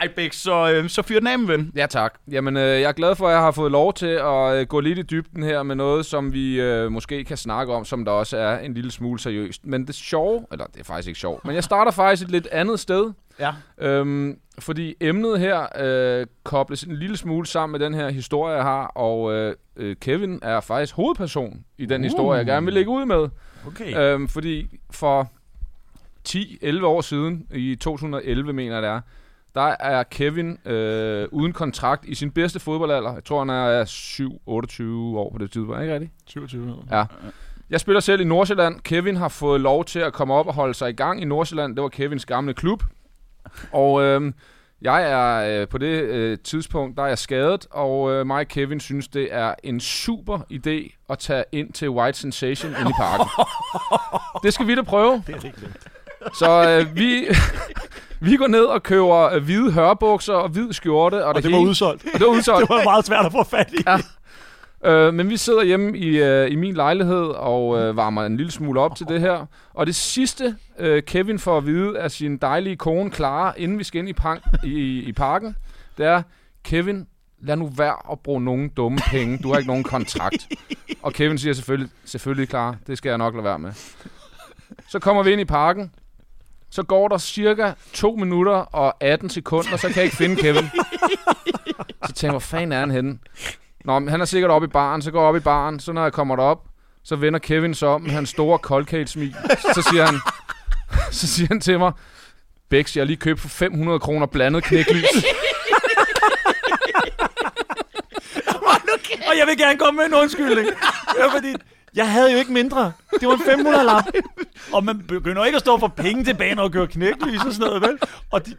Nej, 0.00 0.08
Bæk, 0.16 0.32
så, 0.32 0.72
øh, 0.72 0.88
så 0.88 1.02
fyr 1.02 1.18
den 1.18 1.26
af, 1.26 1.48
ven. 1.48 1.72
Ja, 1.76 1.86
tak. 1.86 2.14
Jamen, 2.30 2.56
øh, 2.56 2.62
jeg 2.62 2.82
er 2.82 2.92
glad 2.92 3.16
for, 3.16 3.28
at 3.28 3.32
jeg 3.32 3.40
har 3.40 3.50
fået 3.50 3.72
lov 3.72 3.94
til 3.94 4.06
at 4.06 4.54
øh, 4.54 4.66
gå 4.66 4.80
lidt 4.80 4.98
i 4.98 5.02
dybden 5.02 5.42
her 5.42 5.62
med 5.62 5.74
noget, 5.74 6.06
som 6.06 6.32
vi 6.32 6.60
øh, 6.60 6.92
måske 6.92 7.24
kan 7.24 7.36
snakke 7.36 7.72
om, 7.72 7.84
som 7.84 8.04
der 8.04 8.12
også 8.12 8.36
er 8.36 8.58
en 8.58 8.74
lille 8.74 8.90
smule 8.90 9.20
seriøst. 9.20 9.66
Men 9.66 9.86
det 9.86 9.94
sjove, 9.94 10.46
eller 10.52 10.66
det 10.66 10.80
er 10.80 10.84
faktisk 10.84 11.08
ikke 11.08 11.20
sjovt, 11.20 11.44
men 11.44 11.54
jeg 11.54 11.64
starter 11.64 11.92
faktisk 11.92 12.22
et 12.22 12.30
lidt 12.30 12.48
andet 12.52 12.80
sted. 12.80 13.12
Ja. 13.40 13.52
Øhm, 13.78 14.38
fordi 14.58 14.94
emnet 15.00 15.40
her 15.40 15.66
øh, 15.78 16.26
kobles 16.44 16.82
en 16.82 16.96
lille 16.96 17.16
smule 17.16 17.46
sammen 17.46 17.72
med 17.78 17.86
den 17.86 17.94
her 17.94 18.10
historie, 18.10 18.54
jeg 18.54 18.62
har, 18.62 18.86
og 18.86 19.32
øh, 19.32 19.54
øh, 19.76 19.96
Kevin 19.96 20.38
er 20.42 20.60
faktisk 20.60 20.94
hovedperson 20.94 21.64
i 21.78 21.86
den 21.86 22.00
uh. 22.00 22.04
historie, 22.04 22.38
jeg 22.38 22.46
gerne 22.46 22.66
vil 22.66 22.74
lægge 22.74 22.90
ud 22.90 23.04
med. 23.04 23.28
Okay. 23.66 23.98
Øhm, 23.98 24.28
fordi 24.28 24.80
for 24.90 25.30
10-11 26.28 26.84
år 26.84 27.00
siden, 27.00 27.46
i 27.54 27.74
2011 27.74 28.52
mener 28.52 28.74
jeg 28.74 28.82
det 28.82 28.90
er, 28.90 29.00
der 29.54 29.76
er 29.80 30.02
Kevin 30.02 30.58
øh, 30.66 31.28
uden 31.30 31.52
kontrakt 31.52 32.04
i 32.04 32.14
sin 32.14 32.30
bedste 32.30 32.60
fodboldalder. 32.60 33.14
Jeg 33.14 33.24
tror, 33.24 33.38
han 33.38 33.50
er 33.50 33.84
7-28 35.14 35.18
år 35.18 35.32
på 35.32 35.38
det 35.38 35.50
tidspunkt. 35.50 35.82
Ikke 35.82 35.94
rigtigt? 35.94 36.12
27 36.26 36.72
år. 36.72 36.84
Ja. 36.90 37.04
Jeg 37.70 37.80
spiller 37.80 38.00
selv 38.00 38.20
i 38.20 38.24
Nordsjælland. 38.24 38.80
Kevin 38.80 39.16
har 39.16 39.28
fået 39.28 39.60
lov 39.60 39.84
til 39.84 39.98
at 39.98 40.12
komme 40.12 40.34
op 40.34 40.46
og 40.46 40.54
holde 40.54 40.74
sig 40.74 40.90
i 40.90 40.92
gang 40.92 41.22
i 41.22 41.24
Nordsjælland. 41.24 41.76
Det 41.76 41.82
var 41.82 41.88
Kevins 41.88 42.26
gamle 42.26 42.54
klub. 42.54 42.82
Og 43.72 44.02
øh, 44.02 44.32
jeg 44.82 45.10
er 45.10 45.60
øh, 45.60 45.68
på 45.68 45.78
det 45.78 46.02
øh, 46.02 46.38
tidspunkt, 46.44 46.96
der 46.96 47.02
er 47.02 47.06
jeg 47.06 47.18
skadet, 47.18 47.66
og 47.70 48.12
øh, 48.12 48.26
mig 48.26 48.40
og 48.40 48.48
Kevin 48.48 48.80
synes, 48.80 49.08
det 49.08 49.28
er 49.30 49.54
en 49.64 49.80
super 49.80 50.38
idé 50.38 51.04
at 51.10 51.18
tage 51.18 51.44
ind 51.52 51.72
til 51.72 51.90
White 51.90 52.18
Sensation 52.18 52.70
ind 52.80 52.88
i 52.88 52.92
parken. 52.98 53.26
det 54.44 54.54
skal 54.54 54.66
vi 54.66 54.74
da 54.74 54.82
prøve. 54.82 55.22
det 55.26 55.34
er 55.34 55.44
rigtigt. 55.44 55.88
Så 56.38 56.68
øh, 56.68 56.96
vi, 56.96 57.26
vi 58.22 58.36
går 58.36 58.46
ned 58.46 58.64
og 58.64 58.82
køber 58.82 59.34
øh, 59.34 59.42
hvide 59.44 59.72
hørbukser 59.72 60.34
og 60.34 60.48
hvid 60.48 60.72
skjorte. 60.72 61.24
Og, 61.24 61.28
Og 61.28 61.34
det, 61.34 61.44
det 61.44 61.52
var 61.52 61.58
hele- 61.58 61.70
udsolgt. 61.70 62.04
og 62.14 62.20
det 62.20 62.26
var 62.26 62.32
udsolgt. 62.32 62.60
Det 62.68 62.76
var 62.76 62.84
meget 62.84 63.06
svært 63.06 63.26
at 63.26 63.32
få 63.32 63.44
fat 63.44 63.68
i. 63.72 63.76
Ja. 63.86 63.98
Øh, 64.84 65.14
men 65.14 65.30
vi 65.30 65.36
sidder 65.36 65.62
hjemme 65.62 65.98
i, 65.98 66.22
øh, 66.22 66.50
i 66.50 66.56
min 66.56 66.74
lejlighed 66.74 67.24
og 67.26 67.78
øh, 67.78 67.96
varmer 67.96 68.24
en 68.24 68.36
lille 68.36 68.52
smule 68.52 68.80
op 68.80 68.96
til 68.96 69.06
det 69.06 69.20
her. 69.20 69.46
Og 69.74 69.86
det 69.86 69.94
sidste, 69.94 70.56
øh, 70.78 71.02
Kevin 71.02 71.38
får 71.38 71.58
at 71.58 71.66
vide 71.66 71.98
af 71.98 72.10
sin 72.10 72.36
dejlige 72.36 72.76
kone 72.76 73.10
Clara, 73.10 73.54
inden 73.56 73.78
vi 73.78 73.84
skal 73.84 73.98
ind 73.98 74.08
i, 74.08 74.12
pank, 74.12 74.42
i, 74.64 75.00
i 75.02 75.12
parken, 75.12 75.56
det 75.98 76.06
er, 76.06 76.22
Kevin, 76.64 77.06
lad 77.40 77.56
nu 77.56 77.66
være 77.76 77.96
at 78.12 78.18
bruge 78.20 78.40
nogen 78.44 78.68
dumme 78.68 78.98
penge. 79.10 79.38
Du 79.42 79.50
har 79.50 79.58
ikke 79.58 79.68
nogen 79.68 79.84
kontrakt. 79.84 80.48
Og 81.02 81.12
Kevin 81.12 81.38
siger 81.38 81.52
selvfølgelig, 81.54 81.90
selvfølgelig 82.04 82.48
Clara, 82.48 82.76
det 82.86 82.98
skal 82.98 83.08
jeg 83.08 83.18
nok 83.18 83.34
lade 83.34 83.44
være 83.44 83.58
med. 83.58 83.72
Så 84.88 84.98
kommer 84.98 85.22
vi 85.22 85.32
ind 85.32 85.40
i 85.40 85.44
parken. 85.44 85.90
Så 86.72 86.82
går 86.82 87.08
der 87.08 87.18
cirka 87.18 87.72
2 87.92 88.16
minutter 88.16 88.52
og 88.52 88.94
18 89.00 89.30
sekunder, 89.30 89.76
så 89.76 89.86
kan 89.86 89.96
jeg 89.96 90.04
ikke 90.04 90.16
finde 90.16 90.36
Kevin. 90.36 90.70
Så 92.06 92.12
tænker 92.12 92.22
jeg, 92.22 92.30
hvor 92.30 92.38
fanden 92.38 92.72
er 92.72 92.80
han 92.80 92.90
henne? 92.90 93.18
Nå, 93.84 93.98
men 93.98 94.08
han 94.08 94.20
er 94.20 94.24
sikkert 94.24 94.50
oppe 94.50 94.66
i 94.66 94.70
baren, 94.70 95.02
så 95.02 95.10
går 95.10 95.20
jeg 95.20 95.28
op 95.28 95.36
i 95.36 95.40
baren, 95.40 95.80
så 95.80 95.92
når 95.92 96.02
jeg 96.02 96.12
kommer 96.12 96.36
derop, 96.36 96.58
så 97.04 97.16
vender 97.16 97.38
Kevin 97.38 97.74
sig 97.74 97.88
om 97.88 98.02
med 98.02 98.10
hans 98.10 98.28
store 98.28 98.58
cold 98.58 99.06
smil. 99.06 99.36
Så 99.74 99.88
siger 99.90 100.06
han, 100.06 100.20
så 101.10 101.26
siger 101.26 101.48
han 101.48 101.60
til 101.60 101.78
mig, 101.78 101.92
Bex, 102.68 102.96
jeg 102.96 103.00
har 103.00 103.06
lige 103.06 103.16
købt 103.16 103.40
for 103.40 103.48
500 103.48 104.00
kroner 104.00 104.26
blandet 104.26 104.64
knæklys. 104.64 105.04
Og 109.28 109.38
jeg 109.38 109.46
vil 109.46 109.58
gerne 109.58 109.78
komme 109.78 109.96
med 109.98 110.06
en 110.06 110.14
undskyldning. 110.14 110.68
Ja, 111.18 111.26
fordi 111.36 111.54
jeg 111.94 112.12
havde 112.12 112.32
jo 112.32 112.38
ikke 112.38 112.52
mindre. 112.52 112.92
Det 113.20 113.28
var 113.28 113.34
en 113.34 113.40
500 113.46 113.84
lap. 113.84 114.04
Og 114.74 114.84
man 114.84 114.98
begynder 115.08 115.44
ikke 115.44 115.56
at 115.56 115.62
stå 115.62 115.78
for 115.78 115.88
penge 115.88 116.24
tilbage, 116.24 116.54
når 116.54 116.62
man 116.62 116.72
kører 116.72 116.86
knæklys 116.86 117.40
og 117.44 117.52
sådan 117.52 117.66
noget, 117.66 117.82
vel? 117.82 117.98
Og 118.30 118.46
de, 118.46 118.56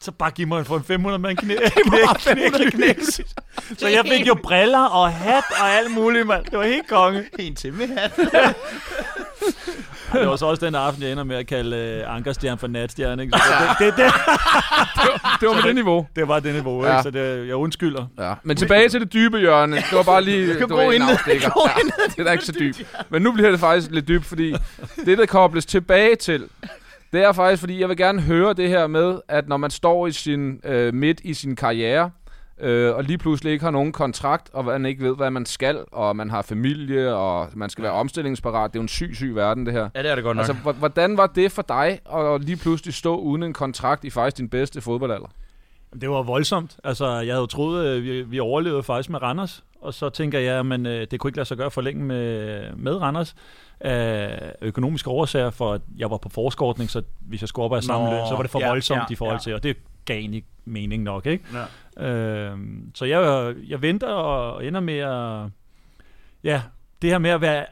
så 0.00 0.12
bare 0.12 0.30
giv 0.30 0.46
mig 0.46 0.66
for 0.66 0.76
en 0.76 0.84
500 0.84 1.18
med 1.18 1.30
en 1.30 1.36
knæ, 1.36 1.56
knæk, 1.76 2.52
knæklys. 2.52 3.20
Så 3.78 3.88
jeg 3.88 4.04
fik 4.08 4.26
jo 4.26 4.34
briller 4.42 4.84
og 4.84 5.12
hat 5.12 5.44
og 5.60 5.68
alt 5.70 5.90
muligt, 5.90 6.26
mand. 6.26 6.44
Det 6.44 6.58
var 6.58 6.64
helt 6.64 6.88
konge. 6.88 7.24
En 7.38 7.54
til 7.54 7.72
med 7.72 7.88
hat. 7.88 8.12
Det 10.12 10.28
var 10.28 10.36
så 10.36 10.46
også 10.46 10.66
den 10.66 10.74
aften, 10.74 11.02
jeg 11.02 11.12
ender 11.12 11.24
med 11.24 11.36
at 11.36 11.46
kalde 11.46 12.02
uh, 12.08 12.14
Ankerstjern 12.16 12.58
for 12.58 12.66
natstjerne. 12.66 13.22
Ikke? 13.22 13.38
Så 13.38 13.44
det, 13.78 13.94
det, 13.96 14.04
det, 14.04 14.12
Det 15.40 15.48
var 15.48 15.54
med 15.54 15.62
det 15.62 15.74
niveau. 15.74 16.06
det 16.16 16.28
var 16.28 16.40
det 16.40 16.54
niveau, 16.54 16.84
Ja. 16.84 16.90
ikke? 16.92 17.02
Så 17.02 17.10
det, 17.10 17.46
jeg 17.48 17.54
undskylder. 17.54 18.06
Ja. 18.18 18.34
Men 18.42 18.56
tilbage 18.56 18.88
til 18.88 19.00
det 19.00 19.12
dybe 19.12 19.38
hjørne. 19.38 19.76
Det 19.76 19.84
var 19.92 20.02
bare 20.02 20.22
lige 20.24 20.54
kan 20.54 20.68
du 20.68 20.74
gå 20.76 20.86
ved, 20.86 20.96
en 20.96 21.02
afstikker. 21.02 21.50
Ja, 21.66 22.22
det 22.22 22.28
er 22.28 22.32
ikke 22.32 22.44
så 22.44 22.52
dybt. 22.52 22.82
Men 23.10 23.22
nu 23.22 23.32
bliver 23.32 23.50
det 23.50 23.60
faktisk 23.60 23.90
lidt 23.90 24.08
dybt, 24.08 24.24
fordi 24.24 24.54
det, 25.04 25.18
der 25.18 25.26
kobles 25.26 25.66
tilbage 25.66 26.16
til, 26.16 26.44
det 27.12 27.24
er 27.24 27.32
faktisk, 27.32 27.60
fordi 27.60 27.80
jeg 27.80 27.88
vil 27.88 27.96
gerne 27.96 28.20
høre 28.22 28.52
det 28.54 28.68
her 28.68 28.86
med, 28.86 29.18
at 29.28 29.48
når 29.48 29.56
man 29.56 29.70
står 29.70 30.06
i 30.06 30.12
sin 30.12 30.60
øh, 30.64 30.94
midt 30.94 31.20
i 31.24 31.34
sin 31.34 31.56
karriere, 31.56 32.10
øh, 32.60 32.94
og 32.94 33.04
lige 33.04 33.18
pludselig 33.18 33.52
ikke 33.52 33.64
har 33.64 33.70
nogen 33.70 33.92
kontrakt, 33.92 34.50
og 34.52 34.64
man 34.64 34.86
ikke 34.86 35.04
ved, 35.04 35.16
hvad 35.16 35.30
man 35.30 35.46
skal, 35.46 35.84
og 35.92 36.16
man 36.16 36.30
har 36.30 36.42
familie, 36.42 37.14
og 37.14 37.48
man 37.54 37.70
skal 37.70 37.84
være 37.84 37.92
omstillingsparat. 37.92 38.72
Det 38.72 38.78
er 38.78 38.80
jo 38.80 38.82
en 38.82 38.88
syg, 38.88 39.12
syg 39.14 39.34
verden, 39.34 39.66
det 39.66 39.72
her. 39.74 39.88
Ja, 39.94 40.02
det 40.02 40.10
er 40.10 40.14
det 40.14 40.24
godt 40.24 40.36
nok. 40.36 40.48
Altså, 40.48 40.72
hvordan 40.72 41.16
var 41.16 41.26
det 41.26 41.52
for 41.52 41.62
dig 41.62 42.00
at 42.14 42.44
lige 42.44 42.56
pludselig 42.56 42.94
stå 42.94 43.16
uden 43.16 43.42
en 43.42 43.52
kontrakt 43.52 44.04
i 44.04 44.10
faktisk 44.10 44.36
din 44.36 44.48
bedste 44.48 44.80
fodboldalder? 44.80 45.28
Det 46.00 46.10
var 46.10 46.22
voldsomt. 46.22 46.76
Altså, 46.84 47.20
jeg 47.20 47.34
havde 47.34 47.46
troet, 47.46 47.86
at 47.86 48.02
vi, 48.02 48.22
vi 48.22 48.40
overlevede 48.40 48.82
faktisk 48.82 49.10
med 49.10 49.22
Randers. 49.22 49.64
Og 49.80 49.94
så 49.94 50.08
tænker 50.08 50.38
jeg, 50.38 50.60
at 50.60 51.10
det 51.10 51.20
kunne 51.20 51.28
ikke 51.28 51.36
lade 51.36 51.48
sig 51.48 51.56
gøre 51.56 51.70
for 51.70 51.80
længe 51.80 52.04
med, 52.04 52.60
med 52.76 52.96
Randers. 52.96 53.34
Af 53.80 54.52
økonomiske 54.62 55.10
årsager, 55.10 55.50
for 55.50 55.72
at 55.72 55.80
jeg 55.98 56.10
var 56.10 56.16
på 56.16 56.28
forskordning, 56.28 56.90
så 56.90 57.02
hvis 57.20 57.40
jeg 57.40 57.48
skulle 57.48 57.64
op 57.64 57.74
af 57.74 57.82
samme 57.82 58.10
løn, 58.10 58.26
så 58.28 58.34
var 58.34 58.42
det 58.42 58.50
for 58.50 58.60
ja, 58.60 58.68
voldsomt 58.68 58.98
ja, 58.98 59.12
i 59.12 59.14
forhold 59.14 59.36
ja. 59.36 59.42
til, 59.42 59.54
og 59.54 59.62
det 59.62 59.76
gav 60.04 60.18
egentlig 60.18 60.44
mening 60.64 61.02
nok, 61.02 61.26
ikke? 61.26 61.44
Ja. 61.52 61.64
Øhm, 62.00 62.90
så 62.94 63.04
jeg, 63.04 63.54
jeg 63.68 63.82
venter 63.82 64.06
og 64.08 64.66
ender 64.66 64.80
med 64.80 64.98
at... 64.98 65.50
Ja, 66.44 66.62
det 67.02 67.10
her 67.10 67.18
med 67.18 67.30
at 67.30 67.40
være 67.40 67.66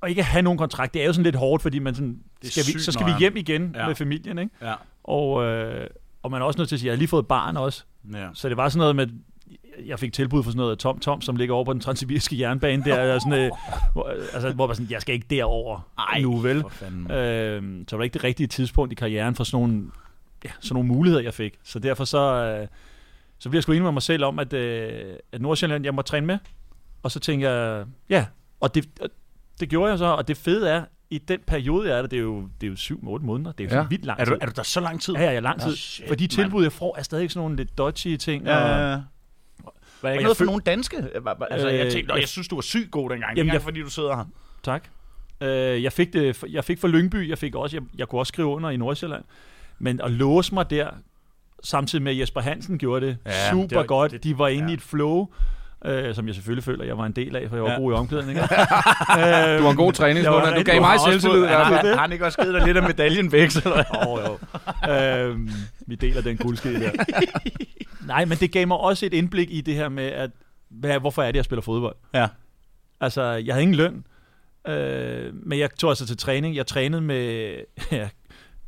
og 0.00 0.10
ikke 0.10 0.22
have 0.22 0.42
nogen 0.42 0.58
kontrakt, 0.58 0.94
det 0.94 1.02
er 1.02 1.06
jo 1.06 1.12
sådan 1.12 1.24
lidt 1.24 1.36
hårdt, 1.36 1.62
fordi 1.62 1.78
man 1.78 1.94
sådan, 1.94 2.18
skal 2.42 2.64
vi, 2.66 2.78
så 2.80 2.92
skal 2.92 3.06
vi 3.06 3.10
hjem 3.18 3.36
igen 3.36 3.74
Ja. 3.74 3.86
med 3.86 3.94
familien, 3.94 4.38
ikke? 4.38 4.50
Ja. 4.62 4.74
Og, 5.04 5.44
øh, 5.44 5.86
og 6.22 6.30
man 6.30 6.42
er 6.42 6.46
også 6.46 6.58
nødt 6.58 6.68
til 6.68 6.76
at 6.76 6.80
sige, 6.80 6.88
at 6.88 6.90
jeg 6.90 6.96
har 6.96 6.98
lige 6.98 7.08
fået 7.08 7.22
et 7.22 7.28
barn 7.28 7.56
også. 7.56 7.84
ja. 8.14 8.28
Så 8.34 8.48
det 8.48 8.56
var 8.56 8.68
sådan 8.68 8.78
noget 8.78 8.96
med, 8.96 9.06
jeg 9.86 9.98
fik 9.98 10.12
tilbud 10.12 10.42
for 10.42 10.50
sådan 10.50 10.58
noget 10.58 10.78
Tom 10.78 10.98
Tom, 11.00 11.20
som 11.20 11.36
ligger 11.36 11.54
over 11.54 11.64
på 11.64 11.72
den 11.72 11.80
transsibiriske 11.80 12.40
jernbane 12.40 12.84
der, 12.84 13.14
og 13.14 13.20
sådan, 13.20 13.38
øh, 13.44 13.50
hvor, 13.92 14.04
altså, 14.32 14.52
hvor 14.52 14.66
man 14.66 14.76
sådan, 14.76 14.90
jeg 14.90 15.00
skal 15.00 15.14
ikke 15.14 15.26
derover 15.30 15.88
Ej, 15.98 16.20
nu, 16.20 16.36
vel? 16.36 16.56
Øh, 16.56 17.62
så 17.88 17.96
var 17.96 17.98
det 17.98 18.04
ikke 18.04 18.14
det 18.14 18.24
rigtige 18.24 18.46
tidspunkt 18.46 18.92
i 18.92 18.94
karrieren 18.94 19.34
for 19.34 19.44
sådan 19.44 19.60
nogle, 19.68 19.84
ja, 20.44 20.50
sådan 20.60 20.74
nogle 20.74 20.88
muligheder, 20.88 21.22
jeg 21.22 21.34
fik. 21.34 21.54
Så 21.62 21.78
derfor 21.78 22.04
så, 22.04 22.18
øh, 22.60 22.66
så 23.44 23.48
bliver 23.50 23.58
jeg 23.58 23.62
sgu 23.62 23.72
enig 23.72 23.82
med 23.82 23.92
mig 23.92 24.02
selv 24.02 24.24
om, 24.24 24.38
at, 24.38 24.52
øh, 24.52 25.14
at 25.32 25.40
Nordsjælland, 25.40 25.84
jeg 25.84 25.94
må 25.94 26.02
træne 26.02 26.26
med. 26.26 26.38
Og 27.02 27.10
så 27.10 27.20
tænker 27.20 27.50
jeg, 27.50 27.84
ja, 28.10 28.26
og 28.60 28.74
det, 28.74 28.88
og 29.00 29.08
det 29.60 29.68
gjorde 29.68 29.90
jeg 29.90 29.98
så, 29.98 30.04
og 30.04 30.28
det 30.28 30.36
fede 30.36 30.68
er, 30.70 30.84
i 31.10 31.18
den 31.18 31.40
periode, 31.46 31.88
jeg 31.88 31.96
er 31.98 32.00
der, 32.02 32.08
det 32.08 32.16
er 32.16 32.22
jo, 32.22 32.48
det 32.60 32.66
er 32.66 32.70
jo 32.70 32.76
syv, 32.76 33.00
otte 33.08 33.26
måneder. 33.26 33.52
Det 33.52 33.64
er 33.72 33.74
jo 33.76 33.80
Ja. 33.82 33.86
vildt 33.88 34.04
lang 34.04 34.20
Er 34.20 34.24
tid. 34.24 34.32
du, 34.32 34.38
er 34.40 34.46
du 34.46 34.52
der 34.56 34.62
så 34.62 34.80
lang 34.80 35.00
tid? 35.02 35.14
Ja, 35.14 35.22
ja, 35.24 35.32
ja, 35.32 35.40
lang 35.40 35.60
tid. 35.60 35.76
Shit, 35.76 36.08
For 36.08 36.14
de 36.14 36.26
tilbud, 36.26 36.62
jeg 36.62 36.72
får, 36.72 36.96
er 36.98 37.02
stadig 37.02 37.30
sådan 37.30 37.40
nogle 37.40 37.56
lidt 37.56 37.78
dodgy 37.78 38.16
ting. 38.16 38.44
Ja, 38.44 38.56
og, 38.56 38.68
ja, 38.68 38.90
ja. 38.90 38.90
Var 38.90 38.90
jeg 38.90 39.02
jeg 40.04 40.12
ikke 40.12 40.22
noget 40.22 40.36
for 40.36 40.44
nogen 40.44 40.60
danske? 40.60 40.96
Jeg 41.14 41.24
var- 41.24 41.46
Altså, 41.50 41.68
jeg 41.68 41.86
Øh, 41.86 41.92
tænkte, 41.92 42.08
"Nå, 42.08 42.14
jeg- 42.14 42.20
jeg 42.20 42.28
synes, 42.28 42.48
du 42.48 42.54
var 42.54 42.62
sygt 42.62 42.90
god 42.90 43.10
dengang. 43.10 43.30
Jamen, 43.30 43.36
Jamen, 43.36 43.52
jeg- 43.52 43.62
fordi 43.62 43.80
du 43.82 43.90
sidder 43.90 44.16
her. 44.16 44.24
Tak. 44.62 44.84
Øh, 45.40 45.82
jeg, 45.82 45.92
fik 45.92 46.12
det, 46.12 46.44
jeg 46.50 46.64
fik 46.64 46.78
for 46.78 46.88
Lyngby, 46.88 47.28
jeg, 47.28 47.38
fik 47.38 47.54
også, 47.54 47.76
jeg, 47.76 47.82
jeg 47.98 48.08
kunne 48.08 48.20
også 48.20 48.30
skrive 48.30 48.48
under 48.48 48.70
i 48.70 48.76
Nordsjælland. 48.76 49.24
Men 49.78 50.00
at 50.00 50.10
låse 50.10 50.54
mig 50.54 50.70
der, 50.70 50.90
samtidig 51.64 52.02
med 52.02 52.12
at 52.12 52.18
Jesper 52.18 52.40
Hansen 52.40 52.78
gjorde 52.78 53.06
det 53.06 53.16
Ja, 53.26 53.50
super 53.50 53.66
det 53.68 53.76
var- 53.76 53.82
godt. 53.82 54.12
det- 54.12 54.24
De 54.24 54.38
var 54.38 54.48
inde 54.48 54.64
ja. 54.64 54.70
i 54.70 54.74
et 54.74 54.82
flow, 54.82 55.26
øh, 55.84 56.14
som 56.14 56.26
jeg 56.26 56.34
selvfølgelig 56.34 56.64
føler, 56.64 56.84
jeg 56.84 56.98
var 56.98 57.06
en 57.06 57.12
del 57.12 57.36
af, 57.36 57.48
for 57.48 57.56
jeg 57.56 57.62
var 57.64 57.70
Ja. 57.70 57.76
god 57.78 57.92
i 57.92 57.94
omklædningen. 57.94 58.44
øh, 59.18 59.58
Du 59.58 59.62
var 59.62 59.70
en 59.70 59.76
god 59.76 59.92
træningsmåned. 59.92 60.54
Du 60.54 60.62
gav 60.62 60.80
mig 60.80 61.00
selvtillid. 61.00 61.46
Han 61.46 61.56
har, 61.56 61.94
har 61.94 62.00
han 62.00 62.12
ikke 62.12 62.24
også 62.26 62.42
givet 62.42 62.54
dig 62.54 62.66
lidt 62.66 62.76
af 62.76 62.82
medaljen 62.82 63.32
væk? 63.32 63.48
Eller? 63.48 63.74
hvad? 63.74 63.84
Åh, 64.08 64.18
jo. 64.88 64.92
øhm, 65.30 65.50
vi 65.86 65.94
deler 65.94 66.20
den 66.22 66.36
guldske 66.36 66.80
der. 66.80 66.90
Nej, 68.06 68.24
men 68.24 68.38
det 68.38 68.52
gav 68.52 68.66
mig 68.66 68.76
også 68.76 69.06
et 69.06 69.14
indblik 69.14 69.48
i 69.50 69.60
det 69.60 69.74
her 69.74 69.88
med, 69.88 70.04
at 70.04 70.30
hvad, 70.70 70.98
hvorfor 71.00 71.22
er 71.22 71.26
det, 71.26 71.36
jeg 71.36 71.44
spiller 71.44 71.62
fodbold? 71.62 71.96
Ja. 72.14 72.28
Altså, 73.00 73.22
jeg 73.22 73.54
havde 73.54 73.62
ingen 73.62 73.74
løn, 73.76 74.04
øh, 74.68 75.34
men 75.46 75.58
jeg 75.58 75.70
tog 75.78 75.90
altså 75.90 76.06
til 76.06 76.16
træning. 76.16 76.56
Jeg 76.56 76.66
trænede 76.66 77.02
med 77.02 77.54
ja, 77.92 78.08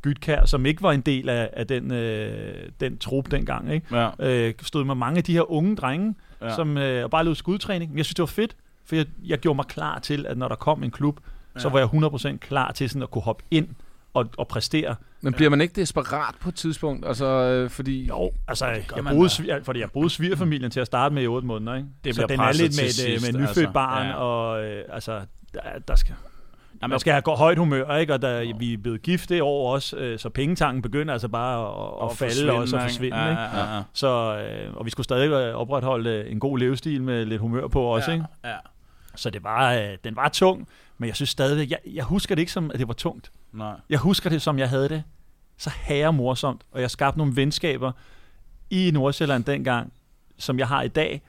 Gytkær, 0.07 0.45
som 0.45 0.65
ikke 0.65 0.81
var 0.81 0.91
en 0.91 1.01
del 1.01 1.29
af, 1.29 1.49
af 1.53 1.67
den, 1.67 1.91
øh, 1.93 2.69
den 2.79 2.97
trup 2.97 3.31
dengang. 3.31 3.73
Ikke? 3.73 3.97
Ja. 3.97 4.09
Øh, 4.19 4.53
stod 4.61 4.83
med 4.83 4.95
mange 4.95 5.17
af 5.17 5.23
de 5.23 5.33
her 5.33 5.51
unge 5.51 5.75
drenge, 5.75 6.15
Ja. 6.41 6.55
som 6.55 6.77
øh, 6.77 7.09
bare 7.09 7.23
lavede 7.23 7.35
skudtræning. 7.39 7.91
Men 7.91 7.97
jeg 7.97 8.05
synes, 8.05 8.15
det 8.15 8.21
var 8.21 8.25
fedt, 8.27 8.55
for 8.85 8.95
jeg, 8.95 9.05
jeg 9.25 9.37
gjorde 9.39 9.55
mig 9.55 9.65
klar 9.65 9.99
til, 9.99 10.25
at 10.25 10.37
når 10.37 10.47
der 10.47 10.55
kom 10.55 10.83
en 10.83 10.91
klub, 10.91 11.19
ja. 11.55 11.59
så 11.59 11.69
var 11.69 11.79
jeg 11.79 11.87
100% 12.33 12.37
klar 12.37 12.71
til 12.71 12.89
sådan 12.89 13.03
at 13.03 13.11
kunne 13.11 13.21
hoppe 13.21 13.43
ind 13.51 13.67
og, 14.13 14.29
og 14.37 14.47
præstere. 14.47 14.95
Men 15.21 15.33
bliver 15.33 15.49
man 15.49 15.61
ikke 15.61 15.73
desperat 15.81 16.35
på 16.41 16.49
et 16.49 16.55
tidspunkt? 16.55 17.07
Altså, 17.07 17.25
øh, 17.25 17.69
fordi... 17.69 18.05
Jo, 18.07 18.31
altså, 18.47 18.65
jeg 18.65 18.83
boede, 19.11 19.29
svir, 19.29 19.63
fordi 19.63 19.79
jeg 19.79 19.91
boede 19.91 20.09
svigerfamilien 20.09 20.71
til 20.71 20.79
at 20.79 20.85
starte 20.87 21.15
med 21.15 21.23
i 21.23 21.27
otte 21.27 21.47
måneder, 21.47 21.75
ikke? 21.75 21.87
Det 22.03 22.15
så 22.15 22.25
den 22.29 22.39
er 22.39 22.51
lidt 22.51 22.73
til 22.73 22.81
med, 22.83 22.89
et, 22.89 22.93
sidst, 22.95 23.27
øh, 23.27 23.33
med 23.33 23.41
nyfødt 23.41 23.57
altså. 23.57 23.71
barn, 23.73 24.07
Ja. 24.07 24.13
og 24.13 24.63
øh, 24.65 24.83
altså, 24.89 25.21
der, 25.53 25.59
der 25.87 25.95
skal... 25.95 26.15
Jamen, 26.81 26.91
Man 26.91 26.99
skal 26.99 27.13
have 27.13 27.37
højt 27.37 27.57
humør, 27.57 27.95
ikke? 27.95 28.13
Og 28.13 28.21
der, 28.21 28.57
vi 28.57 28.73
er 28.73 28.77
blevet 28.77 29.01
gift 29.01 29.29
det 29.29 29.41
år 29.41 29.73
også, 29.73 29.97
øh, 29.97 30.19
så 30.19 30.29
pengetanken 30.29 30.81
begynder 30.81 31.13
altså 31.13 31.27
bare 31.27 31.67
at, 32.03 32.11
at, 32.11 32.17
falde 32.17 32.51
også 32.51 32.75
og 32.75 32.81
forsvinde. 32.81 33.17
Ja, 33.17 33.29
Ikke? 33.29 33.41
ja, 33.41 33.75
ja. 33.75 33.83
Så, 33.93 34.37
øh, 34.37 34.75
og 34.75 34.85
vi 34.85 34.89
skulle 34.89 35.03
stadig 35.03 35.29
øh, 35.29 35.55
opretholde 35.55 36.27
en 36.29 36.39
god 36.39 36.59
levestil 36.59 37.03
med 37.03 37.25
lidt 37.25 37.41
humør 37.41 37.67
på 37.67 37.81
også. 37.81 38.11
Ikke? 38.11 38.25
Ja, 38.43 38.49
ja. 38.49 38.55
Så 39.15 39.29
det 39.29 39.43
var, 39.43 39.95
den 40.03 40.15
var 40.15 40.29
tung, 40.29 40.67
men 40.97 41.07
jeg 41.07 41.15
synes 41.15 41.29
stadigvæk, 41.29 41.71
jeg, 41.71 41.79
jeg 41.85 42.03
husker 42.03 42.35
det 42.35 42.39
ikke 42.39 42.51
som, 42.51 42.71
at 42.71 42.79
det 42.79 42.87
var 42.87 42.93
tungt. 42.93 43.31
Nej. 43.51 43.73
Jeg 43.89 43.99
husker 43.99 44.29
det, 44.29 44.41
som 44.41 44.59
jeg 44.59 44.69
havde 44.69 44.89
det. 44.89 45.03
Så 45.57 45.71
herre 45.81 46.13
morsomt, 46.13 46.61
og 46.71 46.81
jeg 46.81 46.91
skabte 46.91 47.17
nogle 47.17 47.35
venskaber 47.35 47.91
i 48.69 48.91
Nordsjælland 48.93 49.43
dengang, 49.43 49.93
som 50.37 50.59
jeg 50.59 50.67
har 50.67 50.81
i 50.81 50.87
dag, 50.87 51.21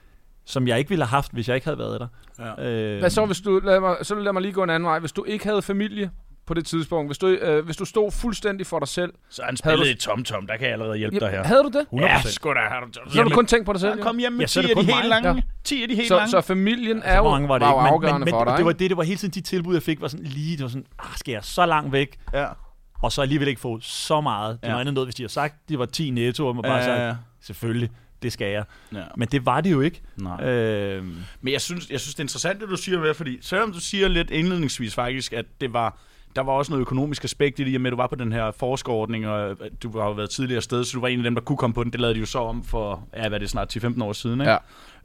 som 0.49 0.67
jeg 0.67 0.77
ikke 0.79 0.89
ville 0.89 1.05
have 1.05 1.09
haft, 1.09 1.31
hvis 1.33 1.47
jeg 1.47 1.55
ikke 1.55 1.67
havde 1.67 1.77
været 1.79 1.99
der. 1.99 2.07
Ja. 2.59 2.69
Øh, 2.69 2.99
Hvad 2.99 3.09
så, 3.09 3.25
hvis 3.25 3.41
du... 3.41 3.59
Lad 3.63 3.79
mig, 3.79 3.95
så 4.01 4.15
lad 4.15 4.33
mig 4.33 4.41
lige 4.41 4.51
gå 4.51 4.63
en 4.63 4.69
anden 4.69 4.87
vej. 4.87 4.99
Hvis 4.99 5.11
du 5.11 5.23
ikke 5.23 5.45
havde 5.45 5.61
familie 5.61 6.09
på 6.45 6.53
det 6.53 6.65
tidspunkt, 6.65 7.09
hvis 7.09 7.17
du, 7.17 7.27
øh, 7.27 7.65
hvis 7.65 7.77
du 7.77 7.85
stod 7.85 8.11
fuldstændig 8.11 8.67
for 8.67 8.79
dig 8.79 8.87
selv... 8.87 9.13
Så 9.29 9.41
han 9.41 9.57
Havde 9.63 9.77
spillede 9.77 9.91
i 9.91 9.95
Tom 9.95 10.23
Tom, 10.23 10.47
der 10.47 10.57
kan 10.57 10.65
jeg 10.65 10.73
allerede 10.73 10.97
hjælpe 10.97 11.19
dig 11.19 11.29
her. 11.29 11.43
Havde 11.43 11.63
du 11.63 11.69
det? 11.69 11.85
100%. 11.93 12.01
Ja, 12.01 12.21
sgu 12.25 12.49
da, 12.49 12.59
har 12.69 12.79
du 12.79 12.87
Så 13.11 13.17
har 13.17 13.23
du 13.23 13.35
kun 13.35 13.45
tænkt 13.45 13.65
på 13.65 13.73
dig 13.73 13.81
selv? 13.81 13.97
Ja, 13.97 14.03
kom 14.03 14.17
hjem 14.17 14.31
med 14.31 14.39
Ja, 14.39 14.47
så 14.47 14.61
10 14.61 14.71
er 14.71 14.73
det 14.75 14.79
af 14.79 14.85
de 14.85 14.93
helt 14.93 15.07
lange. 15.07 15.43
10 15.63 15.81
af 15.81 15.87
de 15.89 15.95
helt 15.95 16.07
Så, 16.07 16.15
lange. 16.15 16.29
så 16.31 16.41
familien 16.41 17.01
er 17.05 17.17
jo, 17.17 17.23
var 17.23 17.37
det 17.39 17.49
var 17.49 17.55
ikke? 17.57 17.67
jo 17.69 17.77
Men, 17.81 17.87
afgørende 17.93 18.25
men, 18.25 18.29
for 18.31 18.39
men 18.39 18.47
dig, 18.47 18.57
det 18.57 18.65
var 18.65 18.71
det, 18.71 18.89
det 18.89 18.97
var 18.97 19.03
hele 19.03 19.17
tiden 19.17 19.33
de 19.33 19.41
tilbud, 19.41 19.73
jeg 19.73 19.83
fik, 19.83 20.01
var 20.01 20.07
sådan 20.07 20.25
lige, 20.25 20.57
det 20.57 20.63
var 20.63 20.69
sådan, 20.69 20.85
ah, 20.99 21.05
skal 21.17 21.31
jeg 21.31 21.43
så 21.43 21.65
langt 21.65 21.91
væk, 21.91 22.17
Ja. 22.33 22.47
og 23.01 23.11
så 23.11 23.21
alligevel 23.21 23.47
ikke 23.47 23.61
få 23.61 23.79
så 23.81 24.21
meget. 24.21 24.61
Det 24.61 24.67
Ja. 24.67 24.73
var 24.73 24.79
andet 24.79 24.93
noget, 24.93 25.07
hvis 25.07 25.15
de 25.15 25.23
havde 25.23 25.33
sagt, 25.33 25.55
det 25.69 25.79
var 25.79 25.85
10 25.85 26.09
netto, 26.09 26.47
og 26.47 26.55
man 26.55 26.61
bare 26.63 26.77
Ja, 26.77 26.93
ja, 26.95 27.07
ja. 27.07 27.15
selvfølgelig, 27.41 27.89
det 28.23 28.33
skal 28.33 28.47
jeg. 28.51 28.63
Ja. 28.93 29.03
Men 29.17 29.27
det 29.27 29.45
var 29.45 29.61
det 29.61 29.71
jo 29.71 29.81
ikke. 29.81 30.01
Nej. 30.17 30.49
Øh, 30.49 31.03
Men 31.41 31.53
jeg 31.53 31.61
synes, 31.61 31.89
jeg 31.89 31.99
synes, 31.99 32.15
det 32.15 32.19
er 32.19 32.23
interessant, 32.23 32.61
det 32.61 32.69
du 32.69 32.75
siger 32.77 32.99
med, 32.99 33.13
fordi 33.13 33.37
selvom 33.41 33.71
du 33.71 33.79
siger 33.79 34.07
lidt 34.07 34.31
indledningsvis 34.31 34.95
faktisk, 34.95 35.33
at 35.33 35.45
det 35.61 35.73
var, 35.73 35.97
der 36.35 36.41
var 36.41 36.53
også 36.53 36.71
noget 36.71 36.81
økonomisk 36.81 37.23
aspekt 37.23 37.59
i 37.59 37.63
det, 37.63 37.71
i 37.71 37.75
og 37.75 37.81
med, 37.81 37.89
at 37.89 37.91
du 37.91 37.97
var 37.97 38.07
på 38.07 38.15
den 38.15 38.31
her 38.31 38.51
forskerordning, 38.51 39.27
og 39.27 39.49
at 39.49 39.83
du 39.83 39.99
har 39.99 40.07
jo 40.07 40.11
været 40.11 40.29
tidligere 40.29 40.61
sted, 40.61 40.83
så 40.83 40.91
du 40.93 41.01
var 41.01 41.07
en 41.07 41.19
af 41.19 41.23
dem, 41.23 41.35
der 41.35 41.41
kunne 41.41 41.57
komme 41.57 41.73
på 41.73 41.83
den. 41.83 41.91
Det 41.91 41.99
lavede 41.99 42.15
de 42.15 42.19
jo 42.19 42.25
så 42.25 42.39
om 42.39 42.63
for, 42.63 43.07
ja, 43.15 43.21
hvad 43.27 43.37
er 43.37 43.39
det, 43.39 43.49
snart 43.49 43.77
10-15 43.77 44.03
år 44.03 44.13
siden, 44.13 44.41
ikke? 44.41 44.51
Ja. 44.51 44.57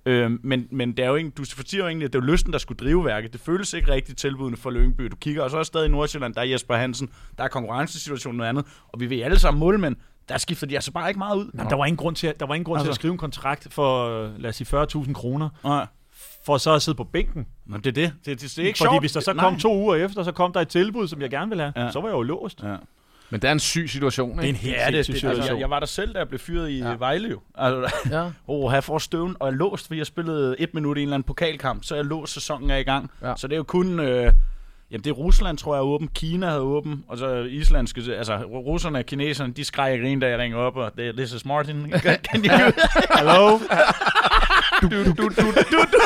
Øhm, 0.07 0.41
men, 0.43 0.69
men 0.71 0.93
det 0.93 1.05
er 1.05 1.09
jo 1.09 1.15
ikke, 1.15 1.31
du 1.31 1.45
fortier 1.45 1.81
jo 1.81 1.87
egentlig, 1.87 2.07
at 2.07 2.13
det 2.13 2.19
er 2.19 2.25
lysten, 2.25 2.53
der 2.53 2.59
skulle 2.59 2.79
drive 2.79 3.05
værket. 3.05 3.33
Det 3.33 3.41
føles 3.41 3.73
ikke 3.73 3.93
rigtigt 3.93 4.19
tilbudende 4.19 4.59
for 4.59 4.71
Lyngby. 4.71 5.05
Du 5.05 5.17
kigger 5.17 5.43
også 5.43 5.65
stadig 5.65 5.87
i 5.87 5.91
Nordsjælland, 5.91 6.35
der 6.35 6.41
er 6.41 6.45
Jesper 6.45 6.77
Hansen, 6.77 7.11
der 7.39 7.45
er 7.45 7.49
konkurrencesituationen 7.49 8.41
og 8.41 8.49
andet, 8.49 8.65
og 8.89 9.01
vi 9.01 9.11
ved 9.11 9.21
alle 9.23 9.39
sammen 9.39 9.59
målmænd, 9.61 9.97
der 10.29 10.39
skifter 10.39 10.67
de 10.67 10.75
altså 10.75 10.93
bare 10.93 11.09
ikke 11.09 11.19
meget 11.19 11.37
ud. 11.37 11.51
jamen, 11.55 11.71
der 11.71 11.77
var 11.77 11.85
ingen 11.87 11.97
grund 11.97 12.17
til, 12.17 12.27
at- 12.27 12.41
der 12.41 12.47
var 12.47 12.55
ingen 12.55 12.65
grund 12.65 12.77
altså, 12.79 12.85
til 12.85 12.89
Altså. 12.91 12.99
at 12.99 13.01
skrive 13.01 13.13
en 13.13 13.19
kontrakt 13.19 13.67
for, 13.71 14.21
lad 14.39 14.49
os 14.51 14.57
sige, 14.57 14.67
40.000 15.07 15.13
kroner, 15.15 15.49
Nej. 15.65 15.87
for 16.47 16.59
så 16.59 16.73
at 16.75 16.83
sidde 16.83 16.97
på 16.97 17.05
bænken. 17.05 17.47
Men 17.67 17.81
det 17.81 17.87
er 17.87 17.93
det. 17.93 18.13
Det, 18.27 18.41
det, 18.41 18.51
det 18.57 18.59
er 18.59 18.67
ikke 18.67 18.79
Fordi 18.79 18.89
sjovt. 18.91 19.03
hvis 19.03 19.13
der 19.13 19.21
så 19.21 19.33
Nej. 19.33 19.45
kom 19.45 19.59
to 19.59 19.77
uger 19.77 19.95
efter, 19.95 20.23
så 20.23 20.33
kom 20.33 20.53
der 20.53 20.61
et 20.61 20.69
tilbud, 20.69 21.09
som 21.09 21.21
jeg 21.23 21.31
gerne 21.31 21.49
ville 21.49 21.63
have, 21.63 21.73
Ja. 21.87 21.91
så 21.91 22.01
var 22.01 22.09
jeg 22.09 22.15
jo 22.15 22.23
låst. 22.23 22.63
Ja. 22.63 22.77
Men 23.31 23.43
det 23.43 23.49
er 23.49 23.53
en 23.53 23.61
syg 23.61 23.89
situation, 23.91 24.31
Det 24.31 24.37
er 24.37 24.41
en 24.43 24.47
ikke? 24.49 24.59
helt 24.61 24.77
Ja, 24.77 24.85
det, 24.87 24.93
det, 24.93 24.97
altså, 24.99 25.13
situation. 25.13 25.47
jeg, 25.47 25.61
jeg 25.61 25.71
var 25.71 25.79
der 25.79 25.87
selv, 25.87 26.13
da 26.15 26.19
jeg 26.19 26.29
blev 26.29 26.39
fyret 26.41 26.71
i 26.71 26.79
Ja. 26.79 26.95
Vejle 26.99 27.29
jo. 27.31 27.41
Altså, 27.55 27.95
Ja. 28.11 28.31
oh, 28.47 28.73
jeg 28.73 28.85
får 28.85 28.99
støvn 28.99 29.37
og 29.41 29.49
er 29.49 29.53
låst, 29.53 29.87
fordi 29.87 29.99
jeg 29.99 30.07
spillede 30.07 30.57
et 30.59 30.75
minut 30.75 30.97
i 30.99 31.01
en 31.01 31.07
eller 31.09 31.15
anden 31.15 31.27
pokalkamp, 31.27 31.85
så 31.85 31.95
er 31.95 31.99
jeg 31.99 32.05
låst, 32.05 32.33
sæsonen 32.33 32.71
er 32.71 32.77
i 32.77 32.83
gang. 32.83 33.11
Ja. 33.23 33.33
Så 33.37 33.47
det 33.49 33.53
er 33.55 33.57
jo 33.57 33.63
kun... 33.63 34.01
Øh, 34.01 34.33
jamen, 34.95 35.05
det 35.05 35.11
er 35.11 35.15
Rusland, 35.15 35.59
tror 35.59 35.75
jeg, 35.75 35.79
er 35.81 35.85
åben. 35.85 36.09
Kina 36.09 36.47
havde 36.47 36.61
åben, 36.61 37.05
og 37.09 37.19
så 37.19 37.35
islandske... 37.37 38.03
Altså, 38.17 38.37
russerne 38.37 38.99
og 38.99 39.07
kineserne, 39.07 39.53
de 39.53 39.65
skreg 39.65 39.93
og 39.93 39.99
griner, 39.99 40.21
da 40.21 40.29
jeg 40.29 40.39
ringer 40.39 40.59
op, 40.59 40.77
og 40.77 40.91
det, 40.97 41.17
this 41.17 41.33
is 41.33 41.45
Martin. 41.45 41.91
Kan 42.31 42.45
you... 42.45 42.73
Hallo? 43.11 43.59
du, 44.83 44.89
du, 44.89 45.05
du, 45.05 45.29
du, 45.29 45.29
du, 45.71 45.79
du. 45.93 46.01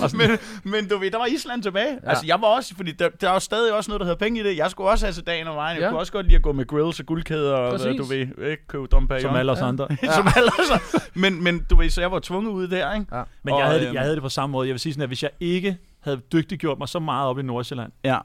men, 0.18 0.30
men 0.64 0.88
du 0.88 0.98
ved, 0.98 1.10
der 1.10 1.18
var 1.18 1.26
Island 1.26 1.62
tilbage. 1.62 1.98
Ja. 2.04 2.08
Altså, 2.08 2.24
jeg 2.26 2.40
var 2.40 2.46
også, 2.46 2.74
fordi 2.76 2.92
der, 2.92 3.08
der 3.08 3.28
er 3.28 3.32
jo 3.32 3.38
stadig 3.38 3.72
også 3.74 3.90
noget, 3.90 4.00
der 4.00 4.04
hedder 4.06 4.18
penge 4.18 4.40
i 4.40 4.42
det. 4.42 4.56
Jeg 4.56 4.70
skulle 4.70 4.90
også 4.90 5.06
have 5.06 5.12
til 5.12 5.26
dagen 5.26 5.46
og 5.48 5.56
vejen. 5.56 5.76
Jeg 5.76 5.82
Ja. 5.82 5.88
kunne 5.88 5.98
også 5.98 6.12
godt 6.12 6.26
lide 6.26 6.36
at 6.36 6.42
gå 6.42 6.52
med 6.52 6.66
grills 6.66 7.00
og 7.00 7.06
guldkæder 7.06 7.54
og 7.54 7.68
hvad, 7.70 7.78
Præcis. 7.78 7.98
du 8.00 8.04
ved, 8.04 8.50
ikke 8.50 8.66
købe 8.68 8.86
Dom 8.86 9.08
Perignon. 9.08 9.30
Som 9.30 9.36
alle 9.36 9.52
os 9.52 9.60
andre. 9.60 9.88
Ja. 10.02 10.12
Som 10.12 10.28
alle 10.36 10.50
os. 10.60 10.94
Men, 11.14 11.44
men 11.44 11.66
du 11.70 11.76
ved, 11.76 11.90
så 11.90 12.00
jeg 12.00 12.12
var 12.12 12.18
tvunget 12.18 12.52
ud 12.52 12.68
der, 12.68 12.94
ikke? 12.94 13.06
Ja. 13.16 13.22
Men 13.42 13.54
jeg 13.54 13.62
Og, 13.64 13.68
havde, 13.68 13.80
det, 13.80 13.86
øhm, 13.86 13.94
jeg 13.94 14.02
havde 14.02 14.14
det 14.14 14.22
på 14.22 14.28
samme 14.28 14.52
måde. 14.52 14.68
Jeg 14.68 14.72
vil 14.72 14.80
sige 14.80 14.92
sådan, 14.92 15.02
at 15.02 15.08
hvis 15.08 15.22
jeg 15.22 15.30
ikke 15.40 15.76
havde 16.00 16.20
dygtiggjort 16.32 16.78
mig 16.78 16.88
så 16.88 16.98
meget 16.98 17.28
op 17.28 17.38
i 17.38 17.42
Nordsjælland, 17.42 17.92
Ja. 18.04 18.18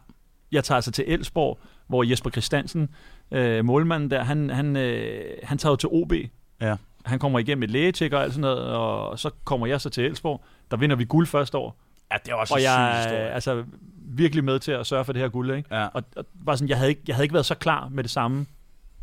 jeg 0.51 0.63
tager 0.63 0.75
altså 0.75 0.91
til 0.91 1.05
Elsborg, 1.07 1.59
hvor 1.87 2.03
Jesper 2.03 2.29
Christiansen, 2.29 2.89
øh, 3.31 3.65
målmanden 3.65 4.11
der, 4.11 4.23
han, 4.23 4.49
han, 4.49 4.75
øh, 4.75 5.23
han 5.43 5.57
tager 5.57 5.71
jo 5.71 5.75
til 5.75 5.89
OB. 5.91 6.13
Ja. 6.61 6.75
Han 7.05 7.19
kommer 7.19 7.39
igennem 7.39 7.63
et 7.63 7.71
lægetjek 7.71 8.13
og 8.13 8.23
alt 8.23 8.33
sådan 8.33 8.41
noget, 8.41 8.59
og 8.59 9.19
så 9.19 9.29
kommer 9.43 9.67
jeg 9.67 9.81
så 9.81 9.89
til 9.89 10.03
Elsborg. 10.05 10.43
Der 10.71 10.77
vinder 10.77 10.95
vi 10.95 11.05
guld 11.05 11.27
første 11.27 11.57
år. 11.57 11.77
Ja, 12.11 12.17
det 12.25 12.31
er 12.31 12.35
også 12.35 12.53
og 12.53 12.61
jeg 12.61 12.97
historie. 13.03 13.29
altså 13.29 13.63
virkelig 14.07 14.43
med 14.43 14.59
til 14.59 14.71
at 14.71 14.87
sørge 14.87 15.05
for 15.05 15.13
det 15.13 15.21
her 15.21 15.29
guld. 15.29 15.51
Ikke? 15.55 15.75
Ja. 15.75 15.87
Og, 15.87 16.03
og 16.15 16.25
bare 16.45 16.57
sådan, 16.57 16.69
jeg, 16.69 16.77
havde 16.77 16.89
ikke, 16.89 17.01
jeg 17.07 17.15
havde 17.15 17.25
ikke 17.25 17.33
været 17.33 17.45
så 17.45 17.55
klar 17.55 17.89
med 17.89 18.03
det 18.03 18.11
samme, 18.11 18.45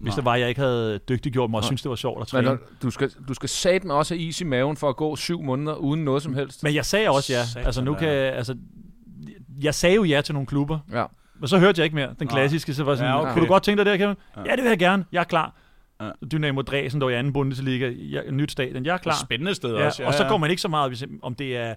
hvis 0.02 0.10
Nej. 0.10 0.14
det 0.16 0.24
var, 0.24 0.32
at 0.32 0.40
jeg 0.40 0.48
ikke 0.48 0.60
havde 0.60 0.98
dygtiggjort 1.08 1.50
mig 1.50 1.58
og 1.58 1.62
Nej. 1.62 1.66
synes 1.66 1.82
det 1.82 1.88
var 1.88 1.96
sjovt 1.96 2.16
at 2.16 2.32
Men 2.32 2.44
træne. 2.44 2.46
når- 2.46 2.58
du 2.82 2.90
skal, 2.90 3.10
du 3.28 3.34
skal 3.34 3.48
satme 3.48 3.94
også 3.94 4.14
have 4.14 4.22
is 4.26 4.40
i 4.40 4.44
maven 4.44 4.76
for 4.76 4.88
at 4.88 4.96
gå 4.96 5.16
syv 5.16 5.42
måneder 5.42 5.74
uden 5.74 6.04
noget 6.04 6.22
som 6.22 6.34
helst. 6.34 6.62
Men 6.62 6.74
jeg 6.74 6.84
sagde 6.86 7.08
også 7.10 7.32
ja. 7.32 7.44
Satan, 7.44 7.66
Altså 7.66 7.82
nu 7.84 7.92
ja. 7.92 7.98
kan 7.98 8.08
altså, 8.08 8.56
jeg 9.62 9.74
sagde 9.74 9.96
jo 9.96 10.04
ja 10.04 10.20
til 10.20 10.34
nogle 10.34 10.46
klubber, 10.46 10.78
Ja. 10.92 11.04
men 11.40 11.48
så 11.48 11.58
hørte 11.58 11.78
jeg 11.80 11.84
ikke 11.84 11.94
mere. 11.96 12.14
Den 12.20 12.28
klassiske, 12.28 12.74
så 12.74 12.84
var 12.84 12.94
sådan, 12.94 13.10
Ja, 13.10 13.16
ja, 13.16 13.22
okay. 13.22 13.32
kunne 13.32 13.42
du 13.42 13.48
godt 13.48 13.62
tænke 13.62 13.78
dig 13.78 13.86
det 13.86 13.98
her, 14.00 14.06
Kevin? 14.06 14.16
Ja. 14.36 14.40
Ja. 14.40 14.50
ja, 14.50 14.56
det 14.56 14.62
vil 14.62 14.68
jeg 14.68 14.78
gerne. 14.78 15.04
Jeg 15.12 15.20
er 15.20 15.24
klar. 15.24 15.54
Ja. 16.00 16.10
Dynamo 16.32 16.62
Dresden, 16.62 17.00
der 17.00 17.06
var 17.06 17.10
i 17.10 17.14
anden 17.14 17.32
Bundesliga, 17.32 17.92
jeg, 18.10 18.22
nyt 18.30 18.52
stadion. 18.52 18.84
Jeg 18.86 18.94
er 18.94 18.98
klar. 18.98 19.14
Spændende 19.22 19.54
sted 19.54 19.76
Ja, 19.76 19.86
også. 19.86 20.04
og 20.04 20.14
så 20.14 20.24
går 20.28 20.36
man 20.36 20.50
ikke 20.50 20.62
så 20.62 20.68
meget, 20.68 20.90
hvis, 20.90 21.04
om 21.22 21.34
det 21.34 21.56
er 21.56 21.74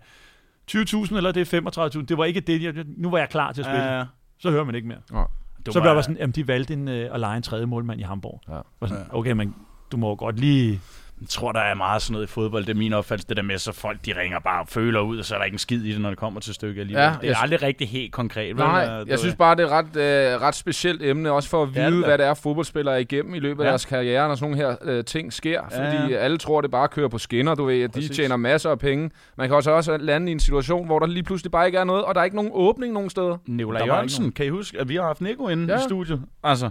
20.000 0.71 1.15
eller 1.17 1.31
det 1.31 1.53
er 1.53 1.89
35.000. 1.99 2.05
Det 2.05 2.17
var 2.17 2.25
ikke 2.25 2.39
det. 2.39 2.63
Jeg, 2.63 2.73
nu 2.97 3.09
var 3.09 3.17
jeg 3.17 3.29
klar 3.29 3.51
til 3.51 3.61
at 3.61 3.65
spille. 3.65 3.83
Ja, 3.83 3.97
ja. 3.97 4.05
Så 4.39 4.51
hører 4.51 4.63
man 4.63 4.75
ikke 4.75 4.87
mere. 4.87 5.25
Du 5.65 5.71
så 5.71 5.81
blev 5.81 5.91
jeg 5.91 6.03
sådan, 6.03 6.17
jamen 6.17 6.31
de 6.31 6.47
valgte 6.47 6.73
en, 6.73 6.87
øh, 6.87 7.13
at 7.13 7.19
lege 7.19 7.37
en 7.37 7.43
tredje 7.43 7.65
målmand 7.65 7.99
i 7.99 8.03
Hamburg. 8.03 8.41
Ja. 8.47 8.59
Var 8.79 8.87
sådan, 8.87 9.05
okay, 9.11 9.31
men 9.31 9.55
du 9.91 9.97
må 9.97 10.15
godt 10.15 10.39
lige... 10.39 10.81
Jeg 11.21 11.29
tror, 11.29 11.51
der 11.51 11.59
er 11.59 11.73
meget 11.75 12.01
sådan 12.01 12.13
noget 12.13 12.25
i 12.27 12.29
fodbold. 12.29 12.65
Det 12.65 12.71
er 12.71 12.77
min 12.77 12.93
opfattelse, 12.93 13.27
det 13.29 13.37
der 13.37 13.43
med, 13.43 13.57
så 13.57 13.71
folk 13.71 13.97
de 14.05 14.19
ringer 14.21 14.39
bare 14.39 14.61
og 14.61 14.67
føler 14.67 14.99
ud, 14.99 15.17
og 15.19 15.25
så 15.25 15.33
er 15.35 15.37
der 15.39 15.45
ikke 15.45 15.55
en 15.55 15.59
skid 15.59 15.83
i 15.83 15.91
det, 15.91 16.01
når 16.01 16.09
det 16.09 16.19
kommer 16.19 16.39
til 16.39 16.53
stykket 16.53 16.81
alligevel. 16.81 17.01
Ja, 17.03 17.07
Ja, 17.09 17.13
det 17.21 17.23
er 17.23 17.27
jeg- 17.27 17.37
aldrig 17.41 17.61
rigtig 17.63 17.89
helt 17.89 18.11
konkret. 18.11 18.47
vel? 18.55 18.63
Nej, 18.65 18.83
Øh, 18.85 18.99
du 19.01 19.05
jeg 19.07 19.19
synes 19.19 19.35
bare, 19.35 19.55
det 19.55 19.61
er 19.63 19.65
et 19.67 19.71
ret, 19.71 19.95
øh, 20.35 20.41
ret 20.41 20.55
specielt 20.55 21.03
emne, 21.03 21.31
også 21.31 21.49
for 21.49 21.63
at 21.63 21.67
Det 21.67 21.75
vide, 21.75 21.85
det 21.91 22.01
da. 22.01 22.07
hvad 22.07 22.17
det 22.17 22.25
er, 22.25 22.33
fodboldspillere 22.33 22.95
er 22.95 22.99
igennem 22.99 23.35
i 23.35 23.39
løbet 23.39 23.63
af 23.63 23.65
Ja. 23.65 23.69
deres 23.69 23.85
karriere, 23.85 24.27
når 24.27 24.35
sådan 24.35 24.51
nogle 24.51 24.67
her 24.69 24.75
øh, 24.81 25.03
ting 25.05 25.33
sker. 25.33 25.61
Ja, 25.71 25.85
Fordi 25.87 26.13
ja. 26.13 26.17
alle 26.19 26.37
tror, 26.37 26.61
det 26.61 26.71
bare 26.71 26.87
kører 26.87 27.07
på 27.07 27.17
skinner, 27.17 27.55
du 27.55 27.65
ved, 27.65 27.81
at 27.81 27.89
de 27.95 27.99
Præcis. 27.99 28.15
tjener 28.15 28.35
masser 28.37 28.69
af 28.71 28.79
penge. 28.79 29.09
Man 29.37 29.47
kan 29.47 29.55
også 29.55 29.71
også 29.71 29.97
lande 29.97 30.29
i 30.29 30.31
en 30.31 30.39
situation, 30.39 30.85
hvor 30.85 30.99
der 30.99 31.07
lige 31.07 31.23
pludselig 31.23 31.51
bare 31.51 31.65
ikke 31.65 31.77
er 31.77 31.83
noget, 31.83 32.03
og 32.03 32.15
der 32.15 32.21
er 32.21 32.25
ikke 32.25 32.35
nogen 32.35 32.51
åbning 32.53 32.93
nogen 32.93 33.09
steder. 33.09 33.37
Nikolaj 33.47 33.85
Jørgensen, 33.85 34.31
kan 34.31 34.45
I 34.45 34.49
huske, 34.49 34.79
at 34.79 34.89
vi 34.89 34.95
har 34.95 35.03
haft 35.03 35.21
Nico 35.21 35.47
inde 35.49 35.65
Ja. 35.65 35.73
ja. 35.73 35.79
i 35.79 35.83
studiet? 35.89 36.21
Altså, 36.43 36.69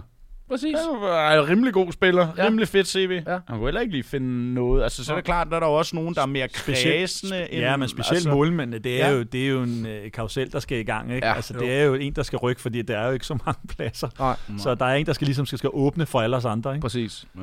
Præcis. 0.49 0.75
Han 0.91 1.01
var 1.01 1.33
en 1.33 1.49
rimelig 1.49 1.73
god 1.73 1.91
spiller. 1.91 2.27
Ja. 2.37 2.45
Rimelig 2.45 2.67
fedt 2.67 2.87
CV. 2.87 3.21
Ja. 3.27 3.31
Han 3.47 3.57
kunne 3.57 3.65
heller 3.67 3.81
ikke 3.81 3.93
lige 3.93 4.03
finde 4.03 4.53
noget. 4.53 4.83
Altså, 4.83 5.05
så 5.05 5.11
er 5.11 5.15
det 5.15 5.25
klart, 5.25 5.47
at 5.47 5.51
der 5.51 5.55
er 5.55 5.59
der 5.59 5.67
også 5.67 5.95
nogen, 5.95 6.15
der 6.15 6.21
er 6.21 6.25
mere 6.25 6.47
kredsende. 6.47 7.51
end- 7.51 7.61
Ja, 7.61 7.77
men 7.77 7.89
specielt 7.89 8.11
altså, 8.11 8.29
altså, 8.29 8.37
målmændene, 8.37 8.79
det 8.79 9.01
er, 9.01 9.07
ja. 9.09 9.13
jo, 9.15 9.23
det 9.23 9.43
er 9.43 9.47
jo 9.49 9.63
en 9.63 9.85
øh, 9.85 10.11
karusel, 10.11 10.51
der 10.51 10.59
skal 10.59 10.77
i 10.79 10.83
gang. 10.83 11.13
Ikke? 11.13 11.27
Ja, 11.27 11.33
altså, 11.33 11.53
jo. 11.53 11.59
det 11.59 11.71
er 11.73 11.83
jo 11.83 11.93
en, 11.93 12.13
der 12.13 12.23
skal 12.23 12.37
rykke, 12.37 12.61
fordi 12.61 12.81
der 12.81 12.97
er 12.97 13.07
jo 13.07 13.13
ikke 13.13 13.25
så 13.25 13.37
mange 13.45 13.59
pladser. 13.67 14.09
Nej, 14.19 14.35
Så 14.57 14.75
der 14.75 14.85
er 14.85 14.95
en, 14.95 15.05
der 15.05 15.13
skal 15.13 15.25
ligesom 15.25 15.45
skal, 15.45 15.57
skal 15.57 15.69
åbne 15.73 16.05
for 16.05 16.21
alle 16.21 16.37
os 16.37 16.45
andre. 16.45 16.71
Ikke? 16.75 16.81
præcis. 16.81 17.25
Ja. 17.35 17.41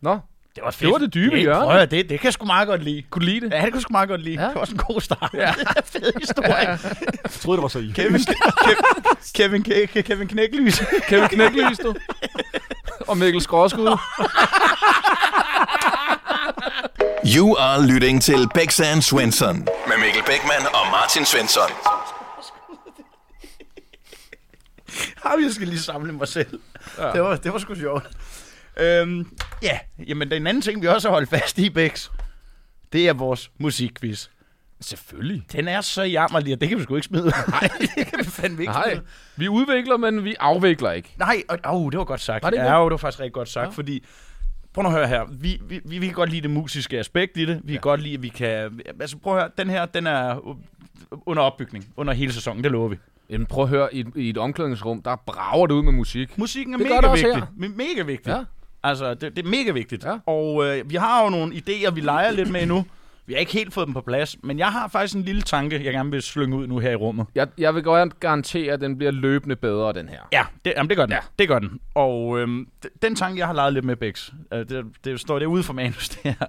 Nå, 0.00 0.18
Det 0.56 0.64
var, 0.64 0.70
Det 0.80 0.88
var 0.88 0.98
det 0.98 1.14
dybe 1.14 1.34
det, 1.36 1.40
hjørne. 1.42 1.64
Prøv 1.64 1.80
det, 1.80 1.90
det 1.90 2.08
kan 2.08 2.24
jeg 2.24 2.32
sgu 2.32 2.46
meget 2.46 2.68
godt 2.68 2.82
lide. 2.82 3.02
kunne 3.10 3.20
du 3.20 3.26
lide 3.26 3.40
det? 3.40 3.52
Ja, 3.52 3.56
det 3.56 3.64
kunne 3.64 3.74
jeg 3.74 3.82
sgu 3.82 3.92
meget 3.92 4.08
godt 4.08 4.22
lide. 4.22 4.40
Ja. 4.42 4.46
Det 4.46 4.54
var 4.54 4.60
også 4.60 4.72
en 4.72 4.78
god 4.78 5.00
start. 5.00 5.30
Ja. 5.34 5.52
fed 5.92 6.12
historie. 6.20 6.52
Ja. 6.52 6.70
Jeg 6.70 7.30
troede, 7.30 7.56
det 7.56 7.62
var 7.62 7.68
så 7.68 7.78
i. 7.78 7.92
Kevin, 7.94 8.20
Kevin, 9.34 9.62
Kevin, 9.62 9.86
Kevin, 9.86 10.04
Kevin 10.04 10.28
Knæklys. 10.28 10.82
Kevin 11.08 11.28
Knæklys, 11.28 11.78
du. 11.78 11.94
Og 13.00 13.18
Mikkel 13.18 13.42
Skråskud. 13.42 13.98
You 17.36 17.56
are 17.58 17.86
lytting 17.86 18.22
til 18.22 18.48
Bæksan 18.54 19.02
Svensson 19.02 19.56
med 19.56 19.96
Mikkel 20.04 20.22
Bækman 20.26 20.66
og 20.74 20.90
Martin 20.90 21.24
Svensson. 21.24 21.70
Har 25.22 25.36
jeg 25.42 25.52
skal 25.52 25.68
lige 25.68 25.80
samle 25.80 26.12
mig 26.12 26.28
selv. 26.28 26.60
Ja. 26.98 27.12
Det, 27.12 27.22
var, 27.22 27.36
det 27.36 27.52
var 27.52 27.58
sgu 27.58 27.74
sjovt. 27.74 28.06
Øhm, 28.80 29.36
ja, 29.62 29.78
jamen 30.06 30.30
den 30.30 30.46
anden 30.46 30.60
ting, 30.60 30.82
vi 30.82 30.86
også 30.86 31.08
har 31.08 31.14
holdt 31.14 31.28
fast 31.28 31.58
i, 31.58 31.70
Bex, 31.70 32.10
det 32.92 33.08
er 33.08 33.12
vores 33.12 33.50
musikquiz. 33.58 34.28
Selvfølgelig. 34.80 35.42
Den 35.52 35.68
er 35.68 35.80
så 35.80 36.02
jammerlig, 36.02 36.54
og 36.54 36.60
det 36.60 36.68
kan 36.68 36.78
vi 36.78 36.82
sgu 36.82 36.94
ikke 36.96 37.06
smide. 37.06 37.32
Nej, 37.48 37.68
det 37.96 38.06
kan 38.06 38.18
vi 38.18 38.24
fandme 38.24 38.60
ikke 38.60 38.72
Nej, 38.72 38.90
smide. 38.90 39.06
vi 39.36 39.48
udvikler, 39.48 39.96
men 39.96 40.24
vi 40.24 40.34
afvikler 40.40 40.92
ikke. 40.92 41.14
Nej, 41.18 41.42
og, 41.48 41.58
oh, 41.64 41.90
det 41.92 41.98
var 41.98 42.04
godt 42.04 42.20
sagt. 42.20 42.42
Var 42.42 42.50
det 42.50 42.56
ja, 42.56 42.76
jo, 42.78 42.84
det 42.84 42.90
var 42.90 42.96
faktisk 42.96 43.20
rigtig 43.20 43.32
godt 43.32 43.48
sagt, 43.48 43.66
ja. 43.66 43.70
fordi... 43.70 44.04
Prøv 44.74 44.82
nu 44.82 44.88
at 44.88 44.94
høre 44.94 45.08
her. 45.08 45.24
Vi, 45.30 45.60
vi, 45.68 45.80
vi, 45.84 46.06
kan 46.06 46.14
godt 46.14 46.30
lide 46.30 46.40
det 46.42 46.50
musiske 46.50 46.98
aspekt 46.98 47.36
i 47.36 47.44
det. 47.44 47.60
Vi 47.64 47.72
kan 47.72 47.80
godt 47.80 48.00
lide, 48.00 48.14
at 48.14 48.22
vi 48.22 48.28
kan... 48.28 48.80
Altså 49.00 49.16
prøv 49.18 49.36
at 49.36 49.42
høre, 49.42 49.50
den 49.58 49.70
her, 49.70 49.86
den 49.86 50.06
er 50.06 50.56
under 51.26 51.42
opbygning. 51.42 51.86
Under 51.96 52.12
hele 52.12 52.32
sæsonen, 52.32 52.64
det 52.64 52.72
lover 52.72 52.88
vi. 52.88 52.96
Jamen 53.30 53.46
prøv 53.46 53.64
at 53.64 53.70
høre, 53.70 53.94
i 53.94 54.00
et, 54.00 54.06
i 54.16 54.28
et 54.28 54.38
omklædningsrum, 54.38 55.02
der 55.02 55.16
brager 55.16 55.66
det 55.66 55.74
ud 55.74 55.82
med 55.82 55.92
musik. 55.92 56.38
Musikken 56.38 56.74
er 56.74 56.78
Det 56.78 56.86
mega 56.86 57.12
vigtig. 57.12 57.42
Me- 57.42 57.76
Mega 57.76 58.02
vigtig. 58.02 58.30
Ja. 58.30 58.44
Altså, 58.88 59.14
det, 59.14 59.36
det 59.36 59.44
er 59.44 59.48
mega 59.48 59.70
vigtigt. 59.70 60.04
Ja. 60.04 60.18
Og 60.26 60.66
øh, 60.66 60.90
vi 60.90 60.94
har 60.94 61.24
jo 61.24 61.30
nogle 61.30 61.54
idéer, 61.54 61.90
vi 61.90 62.00
leger 62.00 62.30
lidt 62.30 62.50
med 62.50 62.62
endnu. 62.62 62.84
Vi 63.26 63.32
har 63.32 63.40
ikke 63.40 63.52
helt 63.52 63.74
fået 63.74 63.86
dem 63.86 63.94
på 63.94 64.00
plads, 64.00 64.36
men 64.42 64.58
jeg 64.58 64.72
har 64.72 64.88
faktisk 64.88 65.14
en 65.14 65.22
lille 65.22 65.42
tanke, 65.42 65.84
jeg 65.84 65.92
gerne 65.92 66.10
vil 66.10 66.22
slynge 66.22 66.56
ud 66.56 66.66
nu 66.66 66.78
her 66.78 66.90
i 66.90 66.94
rummet. 66.94 67.26
Jeg, 67.34 67.48
jeg 67.58 67.74
vil 67.74 67.82
godt 67.82 68.20
garantere, 68.20 68.72
at 68.72 68.80
den 68.80 68.98
bliver 68.98 69.10
løbende 69.10 69.56
bedre, 69.56 69.92
den 69.92 70.08
her. 70.08 70.18
Ja, 70.32 70.44
det, 70.64 70.72
jamen, 70.76 70.88
det 70.88 70.96
gør 70.96 71.06
den. 71.06 71.12
Ja. 71.12 71.18
Det 71.38 71.48
gør 71.48 71.58
den. 71.58 71.80
Og 71.94 72.38
øhm, 72.38 72.68
den 73.02 73.14
tanke, 73.14 73.38
jeg 73.38 73.46
har 73.46 73.54
leget 73.54 73.72
lidt 73.72 73.84
med, 73.84 73.96
Bex, 73.96 74.30
øh, 74.52 74.58
det, 74.58 74.84
det 75.04 75.20
står 75.20 75.38
derude 75.38 75.62
for 75.62 75.72
manus, 75.72 76.08
det 76.14 76.36
her. 76.40 76.46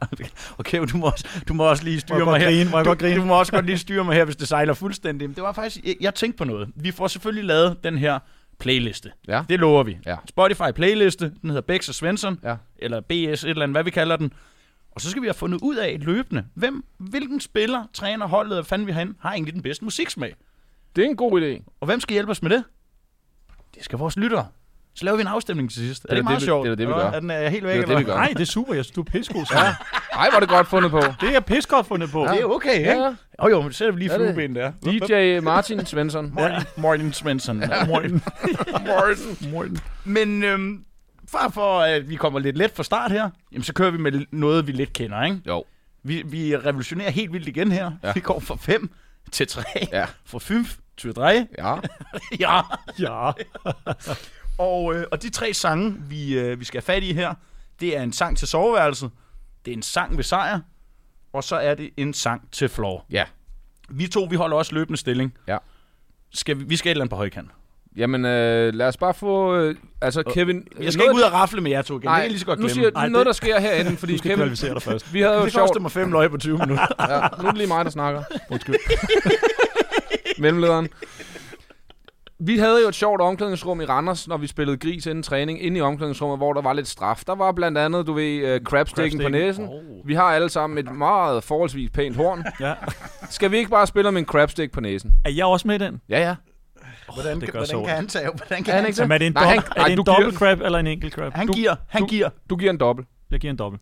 Okay, 0.57 0.85
du 0.91 0.97
må 0.97 1.05
også, 1.05 1.27
du 1.47 1.53
må 1.53 1.63
også 1.63 1.83
lige 1.83 1.99
styre 1.99 2.17
jeg 2.17 2.25
mig 2.25 2.39
her. 2.39 2.45
grine? 2.47 2.69
Må 2.69 2.83
du, 2.83 2.93
grine? 2.93 3.15
du 3.15 3.25
må 3.25 3.39
også 3.39 3.51
godt 3.51 3.65
lige 3.65 3.77
styre 3.77 4.03
mig 4.03 4.15
her, 4.15 4.25
hvis 4.25 4.35
det 4.35 4.47
sejler 4.47 4.73
fuldstændig. 4.73 5.29
Men 5.29 5.35
det 5.35 5.43
var 5.43 5.51
faktisk, 5.51 5.85
jeg, 5.85 5.95
jeg 6.01 6.15
tænkte 6.15 6.37
på 6.37 6.43
noget. 6.43 6.69
Vi 6.75 6.91
får 6.91 7.07
selvfølgelig 7.07 7.45
lavet 7.45 7.83
den 7.83 7.97
her 7.97 8.19
playliste. 8.59 9.11
Ja. 9.27 9.43
Det 9.49 9.59
lover 9.59 9.83
vi. 9.83 9.97
Ja. 10.05 10.15
Spotify 10.29 10.71
playliste, 10.75 11.33
den 11.41 11.49
hedder 11.49 11.61
Bex 11.61 11.89
og 11.89 11.95
Svensson, 11.95 12.39
Ja. 12.43 12.55
eller 12.77 13.01
BS, 13.01 13.11
et 13.43 13.43
eller 13.49 13.63
andet, 13.63 13.73
hvad 13.75 13.83
vi 13.83 13.91
kalder 13.91 14.15
den. 14.15 14.33
Og 14.91 15.01
så 15.01 15.09
skal 15.09 15.21
vi 15.21 15.27
have 15.27 15.33
fundet 15.33 15.59
ud 15.61 15.75
af 15.75 15.97
løbende, 16.01 16.45
hvem, 16.53 16.85
hvilken 16.97 17.39
spiller, 17.39 17.83
træner, 17.93 18.27
holdet, 18.27 18.53
hvad 18.55 18.63
fanden 18.63 18.87
vi 18.87 18.91
har 18.91 18.99
hen, 18.99 19.15
har 19.19 19.33
egentlig 19.33 19.53
den 19.53 19.61
bedste 19.61 19.83
musiksmag. 19.83 20.35
Det 20.95 21.03
er 21.03 21.09
en 21.09 21.15
god 21.15 21.41
idé. 21.41 21.63
Og 21.79 21.85
hvem 21.85 21.99
skal 21.99 22.13
hjælpe 22.13 22.31
os 22.31 22.41
med 22.41 22.49
det? 22.51 22.63
Det 23.75 23.83
skal 23.83 23.99
vores 23.99 24.17
lyttere. 24.17 24.47
Så 24.97 25.05
laver 25.05 25.17
vi 25.17 25.21
en 25.21 25.27
afstemning 25.27 25.71
til 25.71 25.79
sidst. 25.79 26.03
Er 26.03 26.07
det, 26.07 26.11
er 26.11 26.15
det 26.15 26.23
meget 26.23 26.39
det, 26.39 26.45
sjovt? 26.45 26.65
det 26.65 26.71
er 26.71 26.75
det, 26.75 26.87
vi 26.87 26.93
gør. 26.93 26.99
Er 26.99 27.19
den 27.19 27.31
er 27.31 27.49
helt 27.49 27.63
væk? 27.63 27.75
Det 27.75 27.83
er 27.83 27.87
det, 27.87 27.97
vi 27.97 28.03
gør. 28.03 28.15
Nej, 28.15 28.33
det 28.33 28.41
er 28.41 28.45
super. 28.45 28.73
Jeg 28.73 28.85
synes, 28.85 28.95
du 28.95 29.01
er 29.01 29.05
pissegod. 29.05 29.45
Ja. 29.51 29.75
Ej, 30.13 30.29
var 30.33 30.39
det 30.39 30.49
godt 30.49 30.67
fundet 30.67 30.91
på. 30.91 31.01
Det 31.21 31.35
er 31.35 31.39
pissegodt 31.39 31.87
fundet 31.87 32.11
på. 32.11 32.27
Det 32.31 32.41
er 32.41 32.45
okay, 32.45 32.77
ikke? 32.77 32.91
Ja, 32.91 33.15
ja. 33.43 33.47
Jo, 33.47 33.61
men 33.61 33.73
sætter 33.73 33.93
vi 33.93 33.99
lige 33.99 34.09
flueben 34.15 34.55
der. 34.55 34.71
DJ 34.85 35.39
Martin 35.39 35.85
Svensson. 35.85 36.31
Morten, 36.33 36.63
Morten 36.77 37.13
Svensson. 37.13 37.63
Morten. 37.87 38.23
Morten. 38.87 39.51
Morten. 39.51 39.79
Men 40.05 40.43
øhm, 40.43 40.83
for, 41.27 41.51
for 41.53 41.79
at 41.79 42.09
vi 42.09 42.15
kommer 42.15 42.39
lidt 42.39 42.57
let 42.57 42.71
fra 42.75 42.83
start 42.83 43.11
her, 43.11 43.29
jamen, 43.51 43.63
så 43.63 43.73
kører 43.73 43.91
vi 43.91 43.97
med 43.97 44.25
noget, 44.31 44.67
vi 44.67 44.71
lidt 44.71 44.93
kender, 44.93 45.23
ikke? 45.23 45.39
Jo. 45.47 45.63
Vi, 46.03 46.23
vi 46.25 46.57
revolutionerer 46.57 47.11
helt 47.11 47.33
vildt 47.33 47.47
igen 47.47 47.71
her. 47.71 47.91
Ja. 48.03 48.11
Vi 48.13 48.19
går 48.19 48.39
fra 48.39 48.55
5 48.55 48.89
til 49.31 49.47
3. 49.47 49.63
Ja. 49.91 50.05
Fra 50.25 50.39
5 50.39 50.65
til 50.97 51.13
3. 51.13 51.47
Ja. 51.57 51.75
ja. 52.39 52.61
Ja. 52.99 53.31
Og, 54.57 54.95
øh, 54.95 55.05
og 55.11 55.21
de 55.23 55.29
tre 55.29 55.53
sange, 55.53 55.95
vi, 56.09 56.39
øh, 56.39 56.59
vi 56.59 56.65
skal 56.65 56.77
have 56.81 56.95
fat 56.95 57.03
i 57.03 57.13
her, 57.13 57.33
det 57.79 57.97
er 57.97 58.01
en 58.01 58.13
sang 58.13 58.37
til 58.37 58.47
soveværelset, 58.47 59.11
det 59.65 59.71
er 59.71 59.75
en 59.75 59.81
sang 59.83 60.17
ved 60.17 60.23
sejr, 60.23 60.59
og 61.33 61.43
så 61.43 61.55
er 61.55 61.75
det 61.75 61.89
en 61.97 62.13
sang 62.13 62.41
til 62.51 62.69
floor. 62.69 63.05
Ja. 63.11 63.23
Vi 63.89 64.07
to, 64.07 64.23
vi 64.29 64.35
holder 64.35 64.57
også 64.57 64.73
løbende 64.75 64.97
stilling. 64.99 65.33
Ja. 65.47 65.57
Skal 66.33 66.59
vi, 66.59 66.63
vi 66.63 66.75
skal 66.75 66.89
et 66.89 66.91
eller 66.91 67.01
andet 67.03 67.09
på 67.09 67.15
højkant. 67.15 67.49
Jamen, 67.95 68.25
øh, 68.25 68.73
lad 68.73 68.87
os 68.87 68.97
bare 68.97 69.13
få... 69.13 69.55
Øh, 69.55 69.75
altså, 70.01 70.23
Kevin... 70.33 70.67
Jeg 70.79 70.93
skal 70.93 71.03
ikke 71.05 71.15
ud 71.15 71.21
og 71.21 71.31
rafle 71.33 71.61
med 71.61 71.71
jer 71.71 71.81
to 71.81 71.93
igen. 71.99 72.05
Nej, 72.07 72.15
det 72.15 72.23
kan 72.23 72.31
lige 72.31 72.39
så 72.39 72.45
godt 72.45 72.59
nu 72.59 72.65
glemme. 72.67 72.73
siger 72.83 72.91
jeg 73.01 73.09
noget, 73.09 73.25
det- 73.25 73.25
der 73.25 73.33
sker 73.33 73.59
herinde, 73.59 73.97
fordi 73.97 74.13
Du 74.13 74.17
skal 74.17 74.29
Kevin... 74.29 74.37
kvalificere 74.39 74.73
dig 74.73 74.81
først. 74.81 75.13
Vi 75.13 75.21
havde 75.21 75.33
jo 75.33 75.39
et 75.39 75.43
det 75.45 75.53
sjovt... 75.53 75.61
koster 75.69 75.79
mig 75.81 75.91
fem 75.91 76.11
løg 76.11 76.31
på 76.31 76.37
20 76.37 76.57
minutter. 76.65 76.85
Ja, 76.99 77.19
nu 77.41 77.47
er 77.47 77.51
det 77.51 77.57
lige 77.57 77.67
mig, 77.67 77.85
der 77.85 77.91
snakker. 77.91 78.23
Undskyld. 78.49 78.75
Mellemlederen. 80.39 80.89
Vi 82.39 82.57
havde 82.57 82.81
jo 82.81 82.87
et 82.87 82.95
sjovt 82.95 83.21
omklædningsrum 83.21 83.81
i 83.81 83.85
Randers, 83.85 84.27
når 84.27 84.37
vi 84.37 84.47
spillede 84.47 84.77
gris 84.77 85.05
inden 85.05 85.23
træning, 85.23 85.61
inde 85.63 85.77
i 85.77 85.81
omklædningsrummet, 85.81 86.37
hvor 86.39 86.53
der 86.53 86.61
var 86.61 86.73
lidt 86.73 86.87
straf. 86.87 87.23
Der 87.27 87.35
var 87.35 87.51
blandt 87.51 87.77
andet, 87.77 88.07
du 88.07 88.13
ved, 88.13 88.55
uh, 88.55 88.63
crabsticken 88.63 89.19
på 89.19 89.23
Crabsticken. 89.23 89.31
næsen. 89.47 89.67
Oh. 89.67 90.07
Vi 90.07 90.13
har 90.13 90.23
alle 90.23 90.49
sammen 90.49 90.77
et 90.87 90.95
meget 90.95 91.43
forholdsvis 91.43 91.89
pænt 91.89 92.15
horn. 92.15 92.43
Ja. 92.67 92.73
Skal 93.29 93.51
vi 93.51 93.57
ikke 93.57 93.69
bare 93.69 93.87
spille 93.87 94.11
med 94.11 94.19
en 94.21 94.25
crabstick 94.25 94.71
på 94.73 94.81
næsen? 94.81 95.13
Er 95.25 95.29
jeg 95.29 95.45
også 95.45 95.67
med 95.67 95.75
i 95.75 95.83
den? 95.83 96.01
Ja, 96.09 96.19
ja. 96.19 96.35
Hvordan, 97.13 97.41
det 97.41 97.51
gør 97.51 97.59
hvordan 97.59 97.85
kan 97.85 97.95
han 97.95 98.07
tage? 98.07 98.29
Hvordan 98.35 98.63
kan 98.63 98.73
han 98.73 98.83
han 98.83 98.93
tage? 98.93 99.03
Jamen, 99.03 99.11
er 99.13 99.17
det 99.17 99.27
en, 99.27 99.33
Nej, 99.33 99.43
han- 99.45 99.57
er 99.75 99.83
det 99.83 99.91
en 99.91 99.97
giver- 99.97 100.03
dobbelt 100.15 100.35
crab 100.35 100.61
eller 100.61 100.79
en 100.79 100.87
enkelt 100.87 101.13
crab? 101.13 101.33
Han 101.33 101.47
Du- 101.47 101.53
giver, 101.53 101.75
han 101.89 102.01
du- 102.01 102.07
giver. 102.07 102.29
Du 102.49 102.55
giver 102.55 102.71
en 102.71 102.77
dobbelt. 102.77 103.07
Jeg 103.31 103.39
giver 103.39 103.51
en 103.51 103.57
dobbelt. 103.57 103.81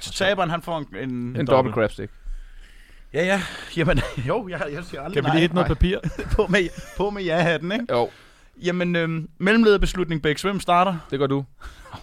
Så 0.00 0.12
taberen, 0.12 0.50
han 0.50 0.62
får 0.62 0.78
en... 0.78 0.86
en 1.02 1.08
En 1.10 1.24
dobbelt. 1.34 1.50
dobbelt 1.50 1.74
crabstick. 1.74 2.10
Ja, 3.14 3.24
ja. 3.24 3.42
Jamen, 3.76 4.00
jo, 4.28 4.48
jeg, 4.48 4.62
jeg 4.72 4.84
siger 4.84 5.00
aldrig 5.02 5.22
Kan 5.22 5.24
vi 5.24 5.36
lige 5.36 5.40
hitte 5.40 5.54
noget 5.54 5.68
papir? 5.68 5.98
på 6.36 6.46
med, 6.46 6.68
på 6.96 7.10
med 7.10 7.22
ja-hatten, 7.22 7.72
ikke? 7.72 7.84
Jo, 7.90 8.10
Jamen, 8.62 8.96
øhm, 8.96 9.28
mellemlederbeslutning, 9.38 10.22
Bæk. 10.22 10.42
Hvem 10.42 10.60
starter? 10.60 10.96
det 11.10 11.18
gør 11.18 11.26
du. 11.26 11.44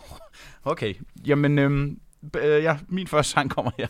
Okay. 0.68 0.93
Jamen, 1.28 1.60
øhm, 1.60 1.99
b- 2.34 2.36
øh, 2.36 2.64
ja, 2.64 2.78
min 2.88 3.08
første 3.08 3.32
sang 3.32 3.49
kommer 3.49 3.72
her. 3.78 3.88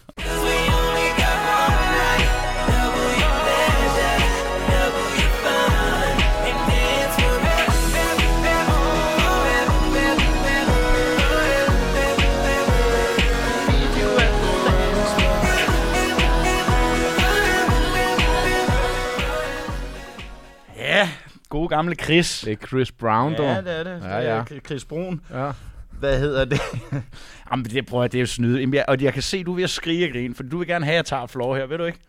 Gode 21.55 21.69
gamle 21.69 21.95
Chris. 21.95 22.41
Det 22.45 22.51
er 22.51 22.67
Chris 22.67 22.91
Brown, 22.91 23.33
dog. 23.37 23.45
Ja, 23.45 23.61
det 23.61 23.79
er 23.79 23.83
det. 23.83 23.91
Ja, 24.03 24.17
Det 24.17 24.23
ja. 24.23 24.29
er 24.29 24.59
Chris 24.65 24.85
Brun. 24.85 25.21
Ja. 25.33 25.51
Hvad 25.99 26.19
hedder 26.19 26.45
det? 26.45 26.61
Jamen, 27.51 27.65
det 27.65 27.85
prøver 27.85 28.03
jeg, 28.03 28.11
det 28.11 28.17
er 28.17 28.21
jo 28.21 28.25
snyde. 28.27 28.59
Jamen, 28.59 28.73
jeg, 28.73 28.85
og 28.87 29.01
jeg 29.01 29.13
kan 29.13 29.21
se, 29.21 29.43
du 29.43 29.51
er 29.51 29.55
ved 29.55 29.63
at 29.63 29.69
skrige 29.69 30.05
og 30.07 30.11
grine, 30.11 30.35
for 30.35 30.43
du 30.43 30.57
vil 30.57 30.67
gerne 30.67 30.85
have, 30.85 30.93
at 30.93 30.97
jeg 30.97 31.05
tager 31.05 31.27
floor 31.27 31.55
her, 31.55 31.65
ved 31.65 31.77
du 31.77 31.83
ikke? 31.85 31.99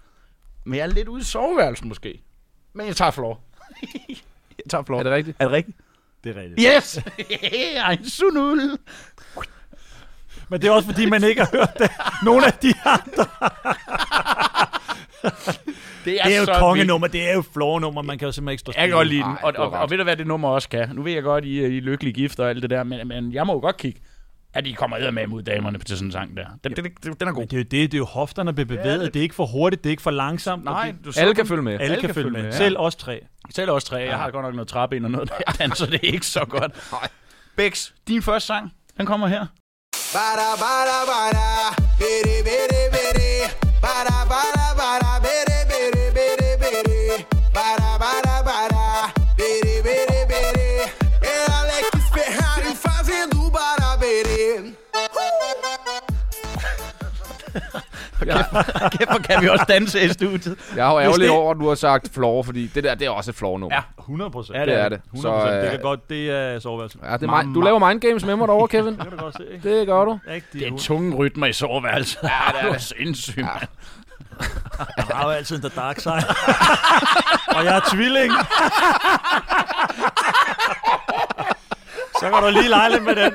Men 0.64 0.74
jeg 0.78 0.82
er 0.82 0.86
lidt 0.86 1.08
ude 1.08 1.20
i 1.20 1.24
soveværelsen 1.24 1.88
måske. 1.88 2.22
Men 2.72 2.86
jeg 2.86 2.96
tager 2.96 3.10
floor. 3.10 3.40
jeg 4.08 4.70
tager 4.70 4.84
floor. 4.84 4.98
Er 4.98 5.02
det 5.02 5.12
rigtigt? 5.12 5.36
Er 5.40 5.44
det 5.44 5.52
rigtigt? 5.52 5.76
Det 6.24 6.36
er 6.36 6.40
rigtigt. 6.40 6.68
Yes! 6.76 7.00
Ej, 7.86 7.98
sunul. 8.04 8.60
Men 10.48 10.60
det 10.62 10.68
er 10.68 10.72
også, 10.72 10.88
fordi 10.88 11.06
man 11.06 11.24
ikke 11.24 11.40
har 11.40 11.50
hørt 11.52 11.78
det. 11.78 11.90
Nogle 12.24 12.46
af 12.46 12.52
de 12.52 12.74
andre. 12.84 13.26
Det 16.06 16.14
er, 16.20 16.24
Det 16.24 16.34
er 16.34 16.38
jo 16.38 16.44
så 16.44 16.50
et 16.50 16.54
vildt. 16.54 16.60
kongenummer. 16.60 17.06
Det 17.08 17.28
er 17.30 17.34
jo 17.34 17.42
floor-nummer. 17.52 18.02
Man 18.02 18.18
kan 18.18 18.26
jo 18.26 18.32
simpelthen 18.32 18.52
ikke 18.52 18.60
stå 18.60 18.72
Jeg 18.76 18.88
kan 18.88 18.96
godt 18.96 19.08
lide 19.08 19.22
den. 19.22 19.30
Ej, 19.30 19.38
Og, 19.42 19.52
og, 19.56 19.70
og, 19.70 19.90
ved 19.90 19.98
du 19.98 20.04
hvad 20.04 20.16
det 20.16 20.26
nummer 20.26 20.48
også 20.48 20.68
kan? 20.68 20.88
Nu 20.94 21.02
ved 21.02 21.12
jeg 21.12 21.22
godt, 21.22 21.44
I, 21.44 21.64
er- 21.64 21.68
I 21.68 21.76
er 21.76 21.80
lykkelige 21.80 22.12
gift 22.14 22.40
og 22.40 22.48
alt 22.50 22.62
det 22.62 22.70
der, 22.70 22.84
men, 22.84 23.08
men 23.08 23.32
jeg 23.32 23.46
må 23.46 23.52
jo 23.52 23.58
godt 23.60 23.76
kigge, 23.76 24.00
at 24.54 24.66
I 24.66 24.72
kommer 24.72 25.10
med 25.10 25.26
mod 25.26 25.42
damerne 25.42 25.78
til 25.78 25.96
sådan 25.96 26.08
en 26.08 26.12
sang 26.12 26.36
der. 26.36 26.46
Den, 26.64 26.72
den, 26.76 26.84
den, 27.04 27.12
den 27.20 27.28
er 27.28 27.32
god. 27.32 27.40
Men 27.40 27.48
det 27.48 27.52
er 27.52 27.58
jo 27.58 27.62
det, 27.62 27.70
det 27.72 27.94
er 27.94 27.98
jo 27.98 28.04
hofterne, 28.04 28.46
der 28.46 28.52
bliver 28.54 28.66
bevæget. 28.66 29.00
det- 29.00 29.14
Det 29.14 29.20
er 29.20 29.22
ikke 29.22 29.34
for 29.34 29.46
hurtigt, 29.46 29.84
det 29.84 29.90
er 29.90 29.92
ikke 29.92 30.02
for 30.02 30.10
langsomt. 30.10 30.64
Nej, 30.64 30.94
du 31.04 31.12
så 31.12 31.20
Alle 31.20 31.34
kan 31.34 31.46
følge 31.46 31.62
med. 31.62 31.72
alle, 31.72 31.82
alle 31.84 31.96
kan 31.96 32.08
kan 32.08 32.14
følge 32.14 32.30
med. 32.30 32.42
med, 32.42 32.50
ja. 32.50 32.56
Selv 32.56 32.76
os 32.78 32.96
tre. 32.96 33.20
Selv 33.54 33.70
også 33.70 33.86
tre. 33.86 33.96
Jeg 33.96 34.16
har 34.16 34.30
godt 34.30 34.44
nok 34.44 34.54
noget 34.54 34.68
træben 34.68 35.04
og 35.04 35.10
noget, 35.10 35.28
der 35.28 35.34
jeg 35.46 35.54
danser. 35.58 35.86
Det 35.86 35.94
er 35.94 36.12
ikke 36.12 36.26
så 36.26 36.44
godt. 36.48 36.72
Bex, 37.56 37.90
din 38.08 38.22
første 38.22 38.46
sang, 38.46 38.72
den 38.98 39.06
kommer 39.06 39.26
her. 39.26 39.46
Bada 40.14 40.48
bada 40.62 40.98
bada, 41.10 41.46
bidi 41.98 42.36
bidi 42.48 42.82
bidi. 42.94 43.30
Bada 43.82 44.18
bada, 44.32 44.55
Kæft, 58.98 59.10
hvor 59.10 59.18
kan 59.18 59.42
vi 59.42 59.48
også 59.48 59.64
danse 59.68 60.00
i 60.04 60.08
studiet. 60.08 60.58
Jeg 60.76 60.86
er 60.88 60.92
jo 60.92 60.98
ærgerlig 61.00 61.30
over, 61.30 61.50
at 61.50 61.56
du 61.60 61.68
har 61.68 61.74
sagt 61.74 62.10
floor, 62.14 62.42
fordi 62.42 62.66
det 62.66 62.84
der, 62.84 62.94
det 62.94 63.06
er 63.06 63.10
også 63.10 63.30
et 63.30 63.34
floor-nummer. 63.36 63.76
Ja. 63.76 63.82
100 63.98 64.30
procent. 64.30 64.58
Ja, 64.58 64.66
det 64.66 64.74
er 64.80 64.88
det. 64.88 65.00
100 65.14 65.22
Så, 65.22 65.30
procent. 65.40 65.56
Det 65.56 65.64
øh, 65.64 65.70
kan 65.70 65.80
godt, 65.80 66.08
det 66.10 66.30
er 66.30 66.58
soveværelset. 66.58 67.00
ja, 67.04 67.12
det 67.16 67.22
er 67.30 67.42
mind, 67.42 67.54
du 67.54 67.60
laver 67.60 67.88
mind 67.88 68.00
games 68.00 68.24
med 68.24 68.36
mig 68.36 68.48
derovre, 68.48 68.68
Kevin. 68.68 68.94
Det 68.98 69.02
kan 69.02 69.10
du 69.10 69.16
godt 69.24 69.34
se, 69.36 69.42
ikke? 69.54 69.78
Det 69.78 69.86
gør 69.86 70.04
du. 70.04 70.18
Rigtig. 70.28 70.60
Det 70.60 70.68
er 70.72 70.76
tunge 70.78 71.16
rytmer 71.16 71.46
i 71.46 71.52
soveværelset. 71.52 72.18
Ja, 72.22 72.28
det 72.28 72.68
er 72.68 72.72
det. 72.72 72.82
sindssygt, 72.82 73.38
ja. 73.38 73.66
Jeg 74.96 75.04
har 75.16 75.24
jo 75.24 75.30
altid 75.30 75.64
en 75.64 75.70
dark 75.76 76.00
side. 76.00 76.14
og 77.48 77.64
jeg 77.64 77.76
er 77.76 77.80
tvilling. 77.94 78.32
Så 82.20 82.30
kan 82.30 82.42
du 82.42 82.48
lige 82.50 82.68
lege 82.68 82.90
lidt 82.90 83.02
med 83.04 83.16
den. 83.16 83.32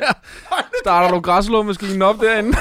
Starter 0.84 1.12
du 1.16 1.20
græsslåmaskinen 1.22 2.02
op 2.02 2.16
derinde? 2.20 2.58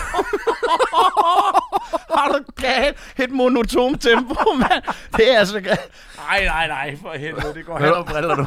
Har 2.17 2.29
du 2.29 2.39
galt 2.63 2.97
et 3.19 3.31
monotont 3.31 4.03
tempo, 4.03 4.53
mand? 4.57 4.83
Det 5.17 5.35
er 5.35 5.39
altså... 5.39 5.61
Nej, 5.61 6.45
nej, 6.45 6.67
nej, 6.67 6.97
for 7.03 7.13
helvede. 7.19 7.55
Det 7.55 7.67
går 7.67 7.79
hen 7.79 7.89
og 7.89 8.07
briller 8.07 8.35
du. 8.41 8.47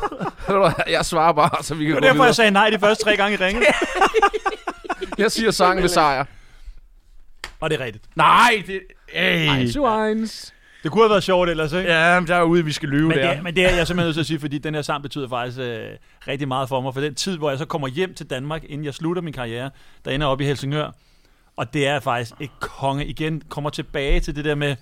Jeg 0.87 1.05
svarer 1.05 1.33
bare, 1.33 1.63
så 1.63 1.75
vi 1.75 1.85
kan 1.85 1.93
Det 1.95 2.01
gå 2.01 2.07
var 2.07 2.07
derfor, 2.07 2.13
videre. 2.13 2.25
jeg 2.25 2.35
sagde 2.35 2.51
nej 2.51 2.69
de 2.69 2.79
første 2.79 3.03
tre 3.03 3.17
gange 3.17 3.37
i 3.37 3.43
ringet. 3.43 3.63
Jeg 5.17 5.31
siger 5.31 5.51
sang 5.51 5.81
ved 5.81 5.89
sejr. 5.89 6.25
Og 7.59 7.69
det 7.69 7.79
er 7.81 7.85
rigtigt. 7.85 8.03
Nej, 8.15 8.63
det... 8.67 8.81
Ey. 9.13 9.67
Swines. 9.67 10.53
Det 10.83 10.91
kunne 10.91 11.03
have 11.03 11.09
været 11.09 11.23
sjovt 11.23 11.49
ellers, 11.49 11.73
ikke? 11.73 11.91
Ja, 11.93 12.19
men 12.19 12.27
der 12.27 12.35
er 12.35 12.43
ude, 12.43 12.65
vi 12.65 12.71
skal 12.71 12.89
lyve 12.89 13.07
Men 13.07 13.17
der. 13.17 13.33
det, 13.33 13.43
men 13.43 13.55
det 13.55 13.65
er 13.65 13.75
jeg 13.75 13.87
simpelthen 13.87 14.07
nødt 14.07 14.15
til 14.15 14.19
at 14.21 14.25
sige, 14.25 14.39
fordi 14.39 14.57
den 14.57 14.75
her 14.75 14.81
sang 14.81 15.01
betyder 15.03 15.29
faktisk 15.29 15.59
øh, 15.59 15.89
rigtig 16.27 16.47
meget 16.47 16.69
for 16.69 16.81
mig. 16.81 16.93
For 16.93 17.01
den 17.01 17.15
tid, 17.15 17.37
hvor 17.37 17.49
jeg 17.49 17.59
så 17.59 17.65
kommer 17.65 17.87
hjem 17.87 18.13
til 18.13 18.29
Danmark, 18.29 18.63
inden 18.69 18.85
jeg 18.85 18.93
slutter 18.93 19.21
min 19.21 19.33
karriere, 19.33 19.69
der 20.05 20.11
ender 20.11 20.27
op 20.27 20.41
i 20.41 20.45
Helsingør. 20.45 20.91
Og 21.55 21.73
det 21.73 21.87
er 21.87 21.99
faktisk 21.99 22.33
et 22.39 22.49
konge. 22.59 23.05
Igen 23.05 23.41
kommer 23.49 23.69
tilbage 23.69 24.19
til 24.19 24.35
det 24.35 24.45
der 24.45 24.55
med, 24.55 24.75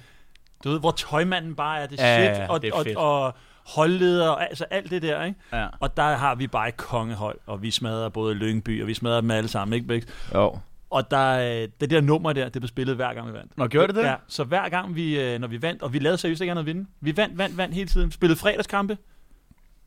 du 0.63 0.69
ved, 0.69 0.79
hvor 0.79 0.91
tøjmanden 0.91 1.55
bare 1.55 1.79
er 1.81 1.87
det 1.87 1.99
Ja, 1.99 2.15
shit. 2.33 2.41
ja, 2.41 2.47
og, 2.49 2.61
det 2.61 2.67
er 2.69 2.73
og, 2.73 2.83
fedt. 2.85 2.97
og 2.97 3.33
holdleder, 3.75 4.29
og 4.29 4.43
altså 4.43 4.63
alt 4.71 4.89
det 4.91 5.01
der, 5.01 5.23
ikke? 5.23 5.39
Ja. 5.53 5.67
Og 5.79 5.97
der 5.97 6.15
har 6.15 6.35
vi 6.35 6.47
bare 6.47 6.67
et 6.67 6.77
kongehold, 6.77 7.37
og 7.45 7.61
vi 7.61 7.71
smadrer 7.71 8.09
både 8.09 8.33
Lyngby, 8.33 8.81
og 8.81 8.87
vi 8.87 8.93
smadrer 8.93 9.21
dem 9.21 9.31
alle 9.31 9.47
sammen, 9.47 9.73
ikke? 9.75 9.87
Bæks? 9.87 10.05
Jo. 10.33 10.57
Og 10.89 11.11
der, 11.11 11.61
øh, 11.63 11.67
det 11.81 11.89
der 11.89 12.01
nummer 12.01 12.33
der, 12.33 12.43
det 12.49 12.61
blev 12.61 12.67
spillet 12.67 12.95
hver 12.95 13.13
gang 13.13 13.27
vi 13.27 13.33
vandt. 13.33 13.57
Nå, 13.57 13.67
gjorde 13.67 13.87
det 13.87 13.95
det? 13.95 14.03
Ja, 14.03 14.15
så 14.27 14.43
hver 14.43 14.69
gang 14.69 14.95
vi, 14.95 15.19
øh, 15.19 15.39
når 15.39 15.47
vi 15.47 15.61
vandt, 15.61 15.81
og 15.83 15.93
vi 15.93 15.99
lavede 15.99 16.17
seriøst 16.17 16.41
ikke 16.41 16.51
andet 16.51 16.61
at 16.61 16.65
vinde. 16.65 16.85
Vi 17.01 17.17
vandt, 17.17 17.37
vandt, 17.37 17.57
vandt 17.57 17.75
hele 17.75 17.87
tiden. 17.87 18.11
Spillede 18.11 18.39
fredagskampe, 18.39 18.97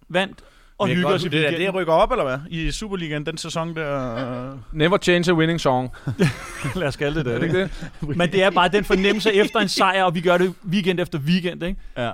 vandt 0.09 0.45
og 0.79 0.89
hygge 0.89 1.07
os 1.07 1.25
i 1.25 1.29
det, 1.29 1.39
er, 1.39 1.43
weekenden. 1.43 1.67
det 1.67 1.75
rykker 1.75 1.93
op, 1.93 2.11
eller 2.11 2.25
hvad? 2.25 2.39
I 2.51 2.71
Superligaen, 2.71 3.27
den 3.27 3.39
sæson 3.39 3.77
der... 3.77 4.59
Never 4.73 4.99
change 4.99 5.31
a 5.31 5.35
winning 5.35 5.61
song. 5.61 5.91
Lad 6.77 6.89
os 6.89 6.97
kalde 6.97 7.19
det 7.19 7.25
det. 7.25 7.35
Er 7.35 7.39
det 7.39 7.47
ikke 7.47 7.61
det? 7.61 7.91
Men 8.19 8.33
det 8.33 8.43
er 8.43 8.51
bare 8.51 8.69
den 8.69 8.85
fornemmelse 8.85 9.33
efter 9.33 9.61
en 9.61 9.69
sejr, 9.69 10.05
og 10.05 10.15
vi 10.15 10.21
gør 10.21 10.39
det 10.39 10.55
weekend 10.69 11.01
efter 11.01 11.19
weekend. 11.19 11.63
Ikke? 11.63 11.81
Ja. 11.97 12.11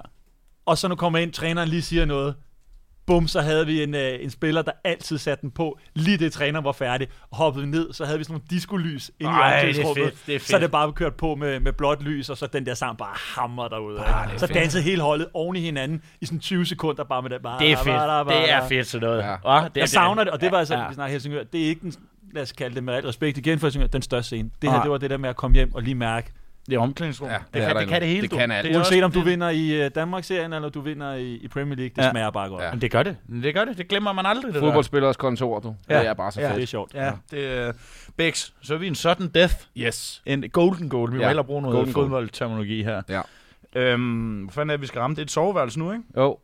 Og 0.67 0.79
så 0.79 0.89
nu 0.89 0.95
kommer 0.95 1.19
ind, 1.19 1.33
træneren 1.33 1.69
lige 1.69 1.83
siger 1.83 2.05
noget. 2.05 2.35
Bum, 3.11 3.29
så 3.29 3.41
havde 3.41 3.67
vi 3.67 3.83
en, 3.83 3.95
øh, 3.95 4.19
en 4.21 4.31
spiller, 4.31 4.63
der 4.63 4.73
altid 4.85 5.19
satte 5.19 5.43
den 5.43 5.51
på. 5.51 5.79
Lige 5.95 6.17
det 6.19 6.33
træneren 6.33 6.65
var 6.65 6.73
færdig. 6.73 7.09
Og 7.31 7.37
hoppede 7.37 7.65
vi 7.65 7.71
ned, 7.71 7.93
så 7.93 8.05
havde 8.05 8.19
vi 8.19 8.25
sådan 8.25 8.33
nogle 8.35 8.45
diskolys 8.51 9.11
inde 9.21 9.33
Ej, 9.33 9.51
i 9.51 9.55
omklædningsrummet. 9.55 10.05
fedt, 10.13 10.27
det 10.27 10.35
er 10.35 10.39
fedt. 10.39 10.49
Så 10.51 10.59
det 10.59 10.71
bare 10.71 10.93
kørt 10.93 11.15
på 11.15 11.35
med, 11.35 11.61
med 11.61 11.73
blåt 11.73 12.03
lys, 12.03 12.31
og 12.31 12.37
så 12.37 12.47
den 12.47 12.67
der 12.67 12.75
sang 12.75 12.99
bare 12.99 13.15
hammer 13.41 13.69
derude. 13.69 14.01
Ah, 14.01 14.29
ikke? 14.29 14.41
så 14.41 14.47
dansede 14.47 14.83
hele 14.83 15.03
holdet 15.03 15.27
oven 15.35 15.57
i 15.57 15.61
hinanden 15.61 16.03
i 16.21 16.27
sådan 16.27 16.39
20 16.41 16.67
sekunder 16.67 17.05
bare 17.05 17.23
med 17.23 17.31
det. 17.31 17.43
Bare, 17.43 17.59
Det 17.59 17.73
er 17.73 17.77
fedt. 17.77 18.37
Det 18.37 18.51
er 18.51 18.69
fedt 18.69 18.87
sådan 18.87 19.07
noget. 19.09 19.19
Ja. 19.23 19.31
Ja. 19.31 19.37
det 19.37 19.45
er, 19.47 19.71
Jeg 19.77 19.89
savner 19.89 20.25
det, 20.25 20.33
og 20.33 20.41
det 20.41 20.53
var 20.53 20.59
altså, 20.59 20.75
Ja. 20.75 20.89
vi 20.89 20.95
snakker 20.95 21.13
Helsingør, 21.13 21.43
det 21.45 21.61
er 21.65 21.67
ikke 21.69 21.81
den, 21.81 21.93
lad 22.35 22.43
os 22.43 22.53
kalde 22.53 22.75
det 22.75 22.85
med 22.85 22.95
al 22.95 23.07
respekt 23.07 23.39
igen 23.39 23.59
for 23.59 23.67
Helsingør, 23.67 23.87
den 23.87 24.03
største 24.03 24.27
scene. 24.27 24.51
Det 24.63 24.71
her, 24.71 24.77
Nej. 24.77 24.83
det 24.83 24.91
var 24.91 24.99
det 24.99 25.11
der 25.11 25.17
med 25.17 25.29
at 25.29 25.37
komme 25.37 25.55
hjem 25.55 25.75
og 25.75 25.83
lige 25.83 25.95
mærke, 25.95 26.33
Det 26.67 26.75
er 26.75 26.81
omklædningsrum. 26.81 27.29
Ja, 27.29 27.35
det 27.35 27.45
det, 27.55 27.63
kan, 27.67 27.77
det 27.77 27.89
kan 27.89 28.01
det 28.01 28.09
hele. 28.09 28.23
Det 28.23 28.31
du. 28.31 28.37
kan 28.37 28.51
alt. 28.51 28.65
Det 28.65 28.73
er 28.73 28.77
uanset 28.77 29.05
også- 29.05 29.05
om 29.05 29.13
du 29.13 29.21
vinder 29.31 29.49
i 29.51 29.85
uh, 29.87 29.91
Danmarksserien, 29.95 30.53
eller 30.53 30.69
du 30.69 30.81
vinder 30.81 31.13
i, 31.15 31.35
i 31.35 31.49
Premier 31.49 31.77
League, 31.77 31.93
det 31.97 32.03
Ja. 32.03 32.11
smager 32.11 32.31
bare 32.31 32.49
godt. 32.49 32.63
Ja. 32.63 32.71
Men 32.71 32.81
det 32.81 32.91
gør 32.91 33.03
det. 33.03 33.17
Det 33.43 33.55
gør 33.55 33.65
det. 33.65 33.79
Det 33.79 33.89
glemmer 33.89 34.13
man 34.13 34.27
aldrig, 34.27 34.53
det 34.55 34.61
Fodboldspillers 34.61 35.17
kontor, 35.17 35.59
du. 35.61 35.75
Ja. 35.89 35.99
Det 35.99 36.07
er 36.07 36.15
bare 36.15 36.33
så 36.33 36.41
Ja. 36.41 36.47
fedt. 36.47 36.57
Det 36.57 36.63
er 36.63 36.67
sjovt. 36.67 36.95
Ja, 36.95 37.13
det 37.31 37.59
er... 37.59 37.73
Bex, 38.17 38.51
så 38.63 38.75
er 38.75 38.79
vi 38.79 38.87
en 38.87 38.95
sudden 38.95 39.29
death. 39.29 39.55
Yes. 39.77 40.23
En 40.27 40.45
golden 40.53 40.89
goal. 40.89 41.11
Vi 41.13 41.17
må 41.17 41.23
Ja, 41.23 41.29
hellere 41.29 41.45
bruge 41.45 41.63
noget 41.63 41.89
fodboldterminologi 41.93 42.83
her. 42.83 43.03
Ja. 43.09 43.21
Øhm, 43.75 44.43
hvad 44.45 44.53
fanden 44.53 44.71
er 44.71 44.75
det, 44.77 44.81
vi 44.83 44.87
skal 44.87 45.01
ramme? 45.01 45.15
Det 45.15 45.21
er 45.23 45.25
et 45.27 45.31
soveværelse 45.31 45.79
nu, 45.79 45.93
ikke? 45.93 46.05
Jo. 46.17 46.39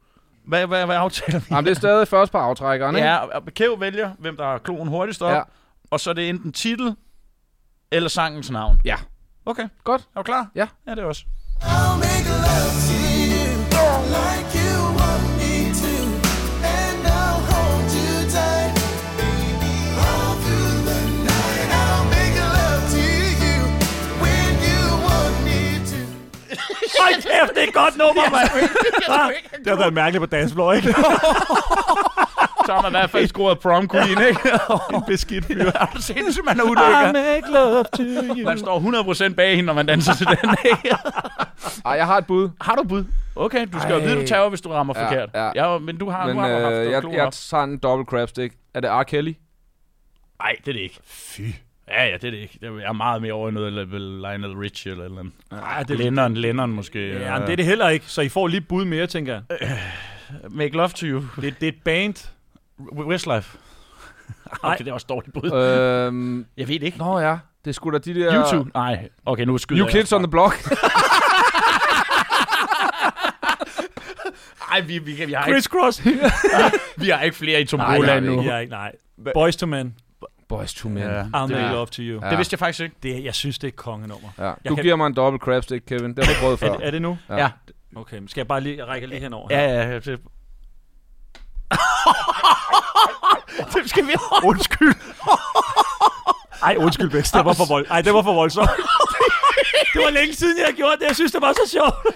Hvad, 0.47 0.67
hvad, 0.67 0.87
hvad 0.87 0.97
aftaler 0.97 1.39
vi? 1.39 1.47
Jamen, 1.51 1.65
det 1.65 1.71
er 1.71 1.75
stadig 1.75 2.09
først 2.09 2.33
på 2.33 2.39
aftrækkeren, 2.39 2.97
ikke? 2.97 3.09
Ja, 3.09 3.17
og 3.17 3.43
Kæv 3.55 3.81
vælger, 3.81 4.11
hvem 4.19 4.37
der 4.37 4.45
har 4.45 4.59
kloen 4.59 4.89
hurtigst 4.89 5.23
op. 5.23 5.33
Ja. 5.33 5.43
Og 5.91 6.01
så 6.01 6.11
er 6.11 6.15
det 6.15 6.29
enten 6.29 6.53
titel 6.53 6.95
eller 7.93 8.09
sangens 8.09 8.51
navn. 8.51 8.81
Ja. 8.85 8.97
Okay, 9.47 9.69
Godt. 9.85 10.01
er 10.15 10.19
du 10.21 10.23
klar? 10.23 10.47
Ja. 10.55 10.67
Ja, 10.87 10.91
det 10.95 10.99
er 10.99 11.05
også. 11.05 11.23
I'll 11.63 11.97
make 11.99 12.29
love 12.47 12.73
to 12.89 12.99
you 13.33 13.47
like 14.19 14.49
you 14.59 14.75
want 15.01 15.25
me 15.41 15.53
to, 15.83 15.95
and 16.77 16.99
I'll 17.21 17.41
hold 17.53 17.87
you 17.99 18.13
tight, 18.37 18.73
all 20.07 20.33
through 20.45 20.77
the 20.89 21.01
night. 21.31 21.69
I'll 21.83 22.05
make 22.17 22.37
love 22.59 22.83
to 22.97 23.05
you 23.45 23.59
when 24.25 24.51
you 24.69 24.81
want 25.07 25.35
me 25.49 25.61
to. 25.91 26.01
Hold 27.01 27.15
kæft, 27.23 27.55
det 27.55 27.63
er 27.65 27.69
et 27.69 27.75
godt 27.75 27.97
nummer, 27.97 28.25
mand! 28.31 28.51
Det 29.65 29.69
har 29.73 29.77
været 29.77 29.93
mærkeligt 29.95 30.21
på 30.23 30.27
dansflor, 30.27 30.73
ikke? 30.73 30.89
Så 32.67 32.73
har 32.75 32.83
man 32.83 32.91
i 32.93 32.97
hvert 32.97 33.11
fald 33.11 33.27
scoret 33.29 33.59
prom 33.59 33.89
queen, 33.89 34.09
ikke? 34.29 34.41
en 34.95 35.03
beskidt 35.07 35.45
fyr. 35.45 35.71
er 35.75 35.87
du 35.97 36.03
sindssygt, 36.03 36.45
man 36.47 36.61
er 36.61 36.65
I 36.65 36.67
ulykker? 36.71 37.13
make 37.13 37.53
love 37.53 37.85
to 37.85 38.03
you. 38.37 38.45
Man 38.45 38.59
står 38.59 39.29
100% 39.31 39.35
bag 39.35 39.51
hende, 39.57 39.67
når 39.67 39.73
man 39.75 39.87
danser 39.87 40.15
til 40.15 40.27
den, 40.27 40.57
ikke? 40.65 40.97
Ej, 41.85 41.93
jeg 41.93 42.07
har 42.07 42.19
et 42.19 42.27
bud. 42.27 42.51
Har 42.61 42.75
du 42.75 42.83
bud? 42.83 43.05
Okay, 43.37 43.67
du 43.73 43.81
skal 43.81 43.93
jo 43.93 43.99
Ej. 43.99 44.05
vide, 44.07 44.21
du 44.21 44.27
tager, 44.27 44.49
hvis 44.49 44.61
du 44.61 44.69
rammer 44.69 44.95
Ja, 44.97 45.07
forkert. 45.09 45.29
ja. 45.35 45.51
ja 45.55 45.79
men 45.79 45.97
du 45.97 46.11
har, 46.11 46.27
Men 46.27 46.37
har 46.37 46.49
du 46.49 46.55
haft 46.55 46.75
øh, 46.75 46.87
øh, 46.87 46.91
jeg, 46.93 47.03
jeg 47.13 47.33
tager 47.33 47.65
en 47.65 47.79
dobbelt 47.79 48.09
crab 48.09 48.29
stick. 48.29 48.55
Er 48.75 48.81
det 48.81 48.91
R. 48.91 49.03
Kelly? 49.03 49.33
Nej, 50.43 50.53
det 50.61 50.69
er 50.69 50.73
det 50.73 50.81
ikke. 50.81 50.99
Fy. 51.05 51.41
Ja, 51.89 52.05
ja, 52.05 52.13
det 52.15 52.25
er 52.25 52.31
det 52.31 52.39
ikke. 52.39 52.59
Jeg 52.63 52.69
er 52.69 52.93
meget 52.93 53.23
mere 53.23 53.33
over 53.33 53.49
i 53.49 53.53
noget 53.53 53.73
Lionel 53.89 54.53
Richie 54.57 54.93
eller 54.93 55.05
eller 55.05 55.19
andet. 55.19 55.33
Ej, 55.53 55.83
det, 55.83 55.99
Lennon, 55.99 56.35
Lennon 56.35 56.71
måske. 56.73 57.09
ja, 57.19 57.33
men 57.39 57.43
det 57.43 57.53
er 57.53 57.57
det 57.57 57.65
heller 57.65 57.89
ikke, 57.89 58.07
så 58.07 58.21
I 58.21 58.29
får 58.29 58.47
lige 58.49 58.61
bud 58.61 58.85
mere, 58.85 59.07
tænker 59.07 59.33
jeg. 59.33 59.79
Make 60.51 60.77
Love 60.77 60.89
to 60.89 61.07
You. 61.07 61.23
Det, 61.41 61.61
det 61.61 61.69
er 61.69 61.73
et 61.73 61.79
band. 61.85 62.31
Westlife. 62.93 63.59
okay, 64.63 64.79
det 64.85 64.89
er 64.89 64.93
også 64.93 65.07
dårligt 65.09 65.33
bud. 65.35 65.53
øhm, 65.53 66.47
Jeg 66.57 66.69
ved 66.69 66.75
det 66.81 66.87
ikke. 66.87 66.99
nå 66.99 67.19
ja, 67.19 67.39
det 67.65 67.71
er 67.71 67.73
sgu 67.75 67.91
da 67.91 67.99
de 67.99 68.15
der... 68.15 68.35
YouTube? 68.45 68.71
Nej. 68.75 69.09
Okay, 69.27 69.45
nu 69.45 69.59
skyder 69.59 69.79
New 69.83 69.87
jeg. 69.87 69.93
Kids 69.93 70.13
on 70.13 70.21
the 70.23 70.31
Block. 70.31 70.55
Ej, 74.73 74.81
vi, 74.81 74.99
vi, 74.99 75.25
vi, 75.27 75.33
har 75.33 75.47
ikke, 75.47 75.53
Chris 75.61 75.65
Cross. 75.65 76.05
vi 77.03 77.09
har 77.09 77.21
ikke 77.21 77.37
flere 77.37 77.61
i 77.61 77.67
Nej, 77.77 77.99
nej, 77.99 78.21
nu. 78.21 78.39
Er 78.41 78.59
ikke, 78.59 78.71
nej. 78.71 78.93
Boys 79.35 79.57
to 79.57 79.67
Men. 79.67 79.95
Boys 80.49 80.75
to 80.75 80.89
Men. 80.89 81.03
Ja. 81.03 81.23
I'll 81.23 81.29
make 81.47 81.57
Ja. 81.57 81.73
love 81.73 81.87
to 81.87 82.03
you. 82.03 82.21
Ja. 82.25 82.31
Det 82.31 82.39
vidste 82.39 82.55
jeg 82.55 82.59
faktisk 82.59 82.81
ikke. 82.81 82.97
Det, 83.03 83.25
jeg 83.25 83.35
synes, 83.35 83.59
det 83.59 83.65
er 83.65 83.69
et 83.69 83.77
kongenummer. 83.77 84.29
Ja. 84.39 84.45
Jeg 84.45 84.55
Du 84.69 84.75
kan- 84.75 84.83
giver 84.85 84.97
mig 84.97 85.07
en 85.07 85.15
dobbelt 85.15 85.43
crab 85.43 85.63
stick, 85.63 85.85
Kevin. 85.87 86.15
Det 86.15 86.25
har 86.27 86.33
du 86.35 86.41
prøvet 86.41 86.59
før. 86.59 86.67
Er, 86.73 86.77
det- 86.77 86.87
er 86.87 86.91
det 86.91 87.03
nu? 87.03 87.19
Ja. 87.29 87.37
Ja. 87.37 87.49
Okay, 87.97 88.19
men 88.19 88.29
skal 88.29 88.41
jeg 88.41 88.49
bare 88.49 88.61
lige, 88.61 88.77
jeg 88.77 88.87
rækker 88.87 89.09
lige 89.09 89.21
henover? 89.21 89.49
Ja, 89.51 89.83
ja. 89.83 89.91
ja 89.91 90.17
det... 91.71 91.79
det 93.75 93.91
skal 93.91 94.07
vi 94.07 94.15
Undskyld. 94.45 94.95
Ej, 96.63 96.77
undskyld, 96.79 97.11
Bæks. 97.11 97.31
Det 97.31 97.45
var 97.45 97.53
for 97.53 97.65
vold. 97.65 97.87
Ej, 97.91 98.01
det 98.03 98.15
var 98.15 98.23
for 98.23 98.33
voldsomt. 98.35 98.71
det 99.95 100.03
var 100.05 100.11
længe 100.11 100.35
siden, 100.35 100.59
jeg 100.67 100.75
gjorde 100.75 100.97
det. 101.01 101.07
Jeg 101.07 101.15
synes, 101.15 101.33
det 101.33 101.43
var 101.43 101.53
så 101.53 101.71
sjovt. 101.71 101.95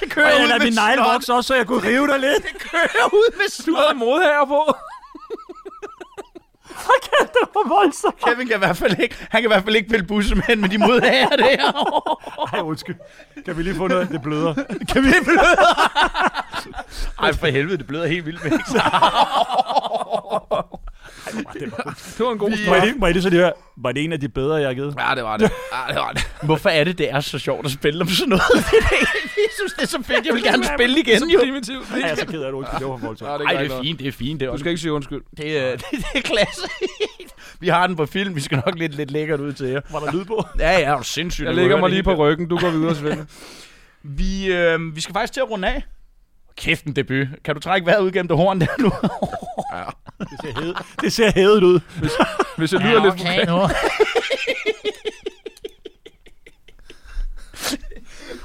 det 0.00 0.10
kører 0.10 0.26
Og 0.26 0.32
jeg 0.32 0.42
ud 0.42 0.46
lader 0.48 0.58
med 0.58 0.66
min 0.66 0.72
negle 0.74 0.96
snot. 1.02 1.12
vokse 1.14 1.34
også, 1.34 1.48
så 1.48 1.54
jeg 1.54 1.66
kunne 1.66 1.88
rive 1.88 2.06
dig 2.06 2.18
lidt. 2.20 2.44
kører 2.70 3.06
ud 3.12 3.36
med 3.36 3.50
snot. 3.50 3.76
Du 3.76 3.80
havde 3.80 3.94
modhager 3.98 4.44
på. 4.44 4.74
Okay, 6.96 7.26
det 7.34 7.48
var 7.54 7.68
voldsomt. 7.68 8.20
Kevin 8.24 8.46
kan 8.46 8.56
i 8.56 8.58
hvert 8.58 8.76
fald 8.76 8.98
ikke, 9.00 9.16
han 9.30 9.42
kan 9.42 9.50
i 9.50 9.52
hvert 9.54 9.64
fald 9.64 9.76
ikke 9.76 9.88
pille 9.88 10.06
bussemænd 10.06 10.60
med 10.60 10.68
de 10.68 10.78
modhager 10.78 11.28
der. 11.28 11.72
Ej, 12.52 12.60
undskyld. 12.60 12.96
Kan 13.44 13.56
vi 13.58 13.62
lige 13.62 13.74
få 13.74 13.86
noget, 13.88 14.08
det 14.08 14.22
bløder? 14.22 14.54
kan 14.92 15.04
vi 15.04 15.12
bløde? 15.24 15.56
Ej, 17.26 17.32
for 17.32 17.46
helvede, 17.46 17.78
det 17.78 17.86
bløder 17.86 18.06
helt 18.06 18.26
vildt 18.26 18.44
væk. 18.44 18.52
Det 22.18 22.26
var 22.26 22.32
en 22.32 22.38
god 22.38 22.52
straf. 22.64 22.92
må 22.96 23.06
jeg 23.06 23.12
lige 23.14 23.22
så 23.22 23.30
lige 23.30 23.40
høre, 23.40 23.52
var 23.76 23.92
det 23.92 24.04
en 24.04 24.12
af 24.12 24.20
de 24.20 24.28
bedre, 24.28 24.54
jeg 24.54 24.66
har 24.68 24.74
givet? 24.74 24.94
Ja, 25.08 25.14
det 25.14 25.24
var 25.24 25.36
det. 25.36 25.42
Ja, 25.72 25.92
det 25.92 26.00
var 26.00 26.12
det. 26.12 26.30
Hvorfor 26.46 26.68
er 26.68 26.84
det, 26.84 26.98
det 26.98 27.10
er 27.10 27.20
så 27.20 27.38
sjovt 27.38 27.66
at 27.66 27.72
spille 27.72 28.00
om 28.00 28.08
sådan 28.08 28.28
noget? 28.28 28.42
jeg 29.36 29.50
synes, 29.58 29.72
det 29.72 29.82
er 29.82 29.86
så 29.86 30.02
fedt. 30.02 30.26
Jeg 30.26 30.34
vil 30.34 30.42
gerne 30.42 30.64
spille 30.64 31.00
igen, 31.00 31.30
jo. 31.30 31.38
primitivt. 31.40 31.90
Ej, 31.94 32.00
jeg 32.00 32.10
er 32.10 32.14
så 32.14 32.26
ked 32.26 32.40
af 32.42 32.52
det, 32.52 32.58
undskyld. 32.58 32.78
Det 32.78 32.88
var 32.88 32.96
for 32.96 33.06
voldsomt. 33.06 33.30
Ja, 33.30 33.38
det 33.38 33.44
Ej, 33.44 33.52
det 33.52 33.62
ikke 33.62 33.74
er 33.74 33.82
fint, 33.82 33.98
det 33.98 34.08
er 34.08 34.12
fint. 34.12 34.40
Det 34.40 34.46
er, 34.48 34.52
Du 34.52 34.58
skal 34.58 34.70
ikke 34.70 34.80
sige 34.80 34.92
undskyld. 34.92 35.22
det, 35.36 35.58
er, 35.58 35.70
det, 35.76 35.84
det 35.90 36.04
er 36.14 36.20
klasse. 36.20 36.62
vi 37.60 37.68
har 37.68 37.86
den 37.86 37.96
på 37.96 38.06
film. 38.06 38.34
Vi 38.36 38.40
skal 38.40 38.62
nok 38.66 38.78
lidt, 38.78 38.94
lidt 38.94 39.10
lækkert 39.10 39.40
ud 39.40 39.52
til 39.52 39.66
jer. 39.66 39.80
Var 39.90 40.00
der 40.00 40.12
lyd 40.12 40.24
på? 40.24 40.44
Ja, 40.58 40.70
ja, 40.72 40.78
det 40.78 40.86
er 40.86 41.02
sindssygt. 41.02 41.44
Jeg 41.46 41.54
Du 41.54 41.60
lægger 41.60 41.76
mig 41.76 41.84
det 41.84 41.92
lige 41.92 42.02
på 42.02 42.14
ryggen. 42.14 42.48
Du 42.48 42.58
går 42.58 42.70
videre, 42.70 42.94
Svend. 42.94 43.26
Vi, 44.02 44.52
øh, 44.52 44.96
vi 44.96 45.00
skal 45.00 45.12
faktisk 45.12 45.32
til 45.32 45.40
at 45.40 45.50
runde 45.50 45.68
af. 45.68 45.82
Kæft 46.56 46.84
en 46.84 46.96
debut. 46.96 47.26
Kan 47.44 47.54
du 47.54 47.60
trække 47.60 47.86
vejret 47.86 48.02
ud 48.02 48.10
gennem 48.12 48.28
det 48.28 48.36
horn 48.36 48.60
der 48.60 48.66
nu? 48.78 48.92
Det 50.20 50.28
ser, 50.42 50.60
hævet, 50.60 50.76
det 51.02 51.12
ser 51.12 51.32
hævet 51.34 51.62
ud. 51.62 51.80
Hvis 52.56 52.72
jeg 52.72 52.80
lyder 52.80 53.04
lidt... 53.04 53.14
okay 53.14 53.46
nu. 53.46 53.56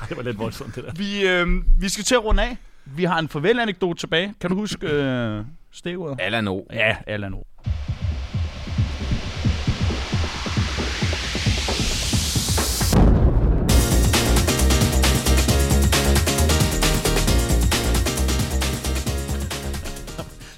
Ej, 0.02 0.08
det 0.10 0.18
var 0.18 0.24
lidt 0.24 0.40
voldsomt, 0.40 0.76
det 0.76 0.84
der. 0.84 0.92
Vi, 0.96 1.28
øh, 1.28 1.48
vi 1.82 1.90
skal 1.90 2.04
til 2.04 2.16
at 2.16 2.24
runde 2.24 2.44
af. 2.44 2.58
Vi 2.86 3.04
har 3.04 3.20
en 3.20 3.30
farvel-anekdote 3.30 4.00
tilbage. 4.00 4.34
Kan 4.42 4.50
du 4.50 4.56
huske 4.56 4.88
øh, 4.88 5.46
stedet? 5.72 6.16
Allan 6.20 6.48
O. 6.48 6.62
Ja, 6.74 6.96
Allan 7.08 7.34
O. 7.34 7.44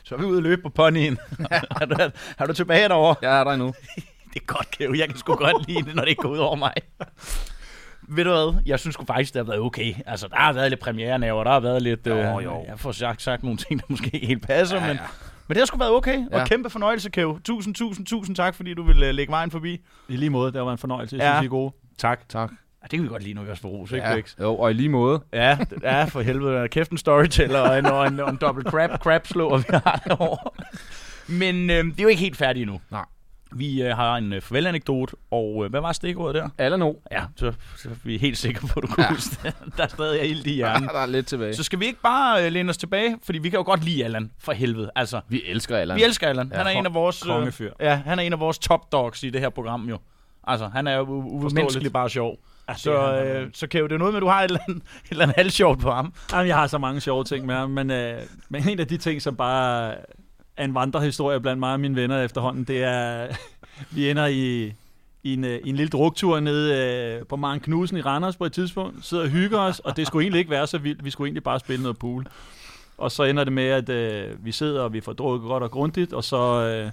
Så 0.03 0.15
er 0.15 0.19
vi 0.19 0.25
ude 0.25 0.37
at 0.37 0.43
løbe 0.43 0.61
på 0.61 0.69
ponyen. 0.69 1.17
er, 1.81 1.85
du, 1.85 2.11
er 2.37 2.45
du 2.45 2.53
tilbage 2.53 2.89
derovre? 2.89 3.15
Jeg 3.21 3.39
er 3.39 3.43
der 3.43 3.51
endnu. 3.51 3.73
Det 4.33 4.41
er 4.41 4.45
godt, 4.45 4.71
Kæve. 4.71 4.95
Jeg 4.97 5.07
kan 5.09 5.17
sgu 5.17 5.35
godt 5.35 5.67
lide 5.67 5.81
det, 5.83 5.95
når 5.95 6.01
det 6.03 6.09
ikke 6.09 6.21
går 6.21 6.29
ud 6.29 6.37
over 6.37 6.55
mig. 6.55 6.73
Ved 8.07 8.23
du 8.23 8.29
hvad? 8.29 8.61
Jeg 8.65 8.79
synes 8.79 8.93
sgu 8.93 9.05
faktisk, 9.05 9.33
det 9.33 9.39
har 9.39 9.43
været 9.51 9.59
okay. 9.59 9.93
Altså, 10.05 10.27
der 10.27 10.35
har 10.35 10.53
været 10.53 10.69
lidt 10.71 10.79
premierenaver, 10.81 11.43
der 11.43 11.51
har 11.51 11.59
været 11.59 11.81
lidt... 11.81 12.07
Jo, 12.07 12.15
øh, 12.17 12.43
jo. 12.43 12.65
Jeg 12.67 12.79
får 12.79 12.91
sagt, 12.91 13.21
sagt 13.21 13.43
nogle 13.43 13.57
ting, 13.57 13.79
der 13.79 13.85
måske 13.89 14.09
ikke 14.13 14.27
helt 14.27 14.47
passer, 14.47 14.75
Ja, 14.77 14.87
men, 14.87 14.95
ja. 14.95 15.01
men 15.47 15.55
det 15.55 15.57
har 15.57 15.65
sgu 15.65 15.77
været 15.77 15.91
okay. 15.91 16.17
Og 16.31 16.39
Ja. 16.39 16.45
kæmpe 16.45 16.69
fornøjelse, 16.69 17.09
Kæve. 17.09 17.39
Tusind, 17.45 17.75
tusind, 17.75 18.05
tusind 18.05 18.35
tak, 18.35 18.55
fordi 18.55 18.73
du 18.73 18.83
vil 18.83 18.95
uh, 19.09 19.15
lægge 19.15 19.31
vejen 19.31 19.51
forbi. 19.51 19.81
I 20.09 20.15
lige 20.15 20.29
måde, 20.29 20.51
det 20.51 20.61
var 20.61 20.71
en 20.71 20.77
fornøjelse. 20.77 21.15
Jeg 21.17 21.23
Ja. 21.23 21.31
synes, 21.33 21.43
I 21.43 21.45
er 21.45 21.49
gode. 21.49 21.73
Tak. 21.97 22.29
Tak. 22.29 22.51
Ja, 22.84 22.88
det 22.91 22.97
kan 22.97 23.03
vi 23.03 23.07
godt 23.07 23.23
lide, 23.23 23.34
når 23.34 23.43
vi 23.43 23.49
også 23.49 23.61
får 23.61 23.69
ros, 23.69 23.91
ikke, 23.91 24.07
Ja. 24.07 24.21
Jo, 24.41 24.55
og 24.55 24.71
i 24.71 24.73
lige 24.73 24.89
måde. 24.89 25.21
Ja, 25.34 25.57
det 25.69 25.79
er 25.84 26.05
for 26.05 26.21
helvede. 26.21 26.67
Kæft 26.67 26.91
en 26.91 26.97
storyteller 26.97 27.59
og 27.59 27.79
en, 27.79 27.86
og 27.86 28.07
en, 28.07 28.19
og 28.19 28.29
en 28.29 28.36
double 28.38 28.63
crab, 28.71 28.89
crab 28.99 29.27
slår, 29.27 29.57
vi 29.57 29.63
har 29.69 30.01
derovre. 30.07 30.51
Men 31.27 31.69
øh, 31.69 31.86
det 31.86 31.99
er 31.99 32.03
jo 32.03 32.09
ikke 32.09 32.21
helt 32.21 32.38
færdigt 32.38 32.63
endnu. 32.63 32.81
Nej. 32.91 33.05
Vi 33.55 33.81
øh, 33.84 33.95
har 33.95 34.15
en 34.17 34.34
øh, 34.34 34.41
farvel-anekdote, 34.41 35.13
og 35.31 35.61
øh, 35.65 35.69
hvad 35.69 35.81
var 35.81 35.91
stikordet 35.91 36.36
der? 36.43 36.49
Allan 36.57 36.81
O. 36.81 36.93
Ja, 37.11 37.21
så, 37.36 37.53
så 37.77 37.89
er 37.89 37.93
vi 38.03 38.17
helt 38.17 38.38
sikre 38.38 38.67
på, 38.67 38.79
at 38.79 38.84
du 38.84 38.88
kunne 38.88 39.03
Ja. 39.03 39.09
ja. 39.09 39.15
huske 39.15 39.36
det. 39.43 39.53
Der 39.77 39.84
er 39.84 39.88
stadig 39.88 40.29
ild 40.29 40.45
i 40.45 40.49
Ja, 40.49 40.55
hjernen. 40.55 40.89
der 40.89 40.99
er 40.99 41.05
lidt 41.05 41.27
tilbage. 41.27 41.53
Så 41.55 41.63
skal 41.63 41.79
vi 41.79 41.86
ikke 41.86 42.01
bare 42.01 42.45
øh, 42.45 42.51
læne 42.51 42.69
os 42.69 42.77
tilbage, 42.77 43.17
fordi 43.23 43.39
vi 43.39 43.49
kan 43.49 43.57
jo 43.57 43.63
godt 43.63 43.84
lide 43.84 44.05
Allan, 44.05 44.31
for 44.39 44.51
helvede. 44.51 44.91
Altså, 44.95 45.21
Vi 45.29 45.41
elsker 45.47 45.77
Allan. 45.77 45.97
vi 45.97 46.03
elsker 46.03 46.27
Allan. 46.27 46.49
Ja, 46.51 46.57
Han 46.57 46.67
er 46.67 46.71
en 46.71 46.86
af 46.86 46.93
vores... 46.93 47.23
kongefyr. 47.23 47.71
ja, 47.79 47.95
han 48.05 48.19
er 48.19 48.23
en 48.23 48.34
af 48.34 48.39
vores 48.39 48.59
top 48.59 48.91
dogs 48.91 49.23
i 49.23 49.29
det 49.29 49.41
her 49.41 49.49
program 49.49 49.89
jo. 49.89 49.97
Altså, 50.47 50.67
han 50.67 50.88
er 50.88 50.95
jo 50.97 51.03
u- 51.03 51.09
umenneskeligt 51.09 51.93
bare 51.93 52.09
sjov. 52.09 52.38
Ja, 52.70 52.74
Så, 52.78 53.01
han, 53.01 53.28
øh, 53.28 53.49
så 53.53 53.68
kan 53.68 53.80
jo 53.80 53.88
det 53.88 53.93
er 53.93 53.97
noget 53.97 54.14
med, 54.14 54.18
at 54.18 54.22
du 54.22 54.28
har 54.28 54.41
et 54.41 54.45
eller 54.45 54.59
andet, 54.68 54.84
et 55.05 55.11
eller 55.11 55.24
andet 55.24 55.36
halvsjovt 55.36 55.80
på 55.80 55.91
ham. 55.91 56.14
Jamen, 56.32 56.47
jeg 56.47 56.55
har 56.55 56.68
så 56.68 56.78
mange 56.78 57.01
sjove 57.01 57.24
ting 57.24 57.45
med 57.45 57.55
ham, 57.55 57.70
men, 57.70 57.91
øh, 57.91 58.22
men 58.49 58.70
en 58.70 58.80
af 58.80 58.88
de 58.88 58.97
ting, 58.97 59.22
som 59.22 59.36
bare 59.36 59.95
er 60.57 60.64
en 60.64 60.76
vandrehistorie 60.76 61.39
blandt 61.39 61.59
mig 61.59 61.74
og 61.74 61.80
mine 61.80 61.95
venner 61.95 62.22
efterhånden, 62.22 62.64
det 62.64 62.84
er, 62.84 63.28
vi 63.95 64.09
ender 64.09 64.26
i, 64.26 64.74
i, 65.24 65.34
en, 65.34 65.43
øh, 65.43 65.59
i 65.64 65.70
en 65.70 65.76
lille 65.76 65.89
druktur 65.89 66.39
nede 66.39 66.76
øh, 67.20 67.26
på 67.26 67.36
Maren 67.36 67.59
Knudsen 67.59 67.97
i 67.97 68.01
Randers 68.01 68.36
på 68.36 68.45
et 68.45 68.53
tidspunkt, 68.53 69.05
sidder 69.05 69.24
og 69.24 69.30
hygger 69.30 69.59
os, 69.59 69.80
og 69.80 69.97
det 69.97 70.07
skulle 70.07 70.24
egentlig 70.24 70.39
ikke 70.39 70.51
være 70.51 70.68
så 70.68 70.78
vildt, 70.78 71.05
vi 71.05 71.09
skulle 71.09 71.28
egentlig 71.28 71.43
bare 71.43 71.59
spille 71.59 71.84
noget 71.84 71.97
pool. 71.97 72.28
Og 72.97 73.11
så 73.11 73.24
ender 73.24 73.43
det 73.43 73.53
med, 73.53 73.68
at 73.68 73.89
øh, 73.89 74.45
vi 74.45 74.51
sidder, 74.51 74.82
og 74.82 74.93
vi 74.93 75.01
får 75.01 75.14
drukket 75.14 75.47
godt 75.47 75.64
og 75.64 75.72
grundigt, 75.72 76.14
og 76.14 76.24
så... 76.24 76.66
Øh, 76.66 76.91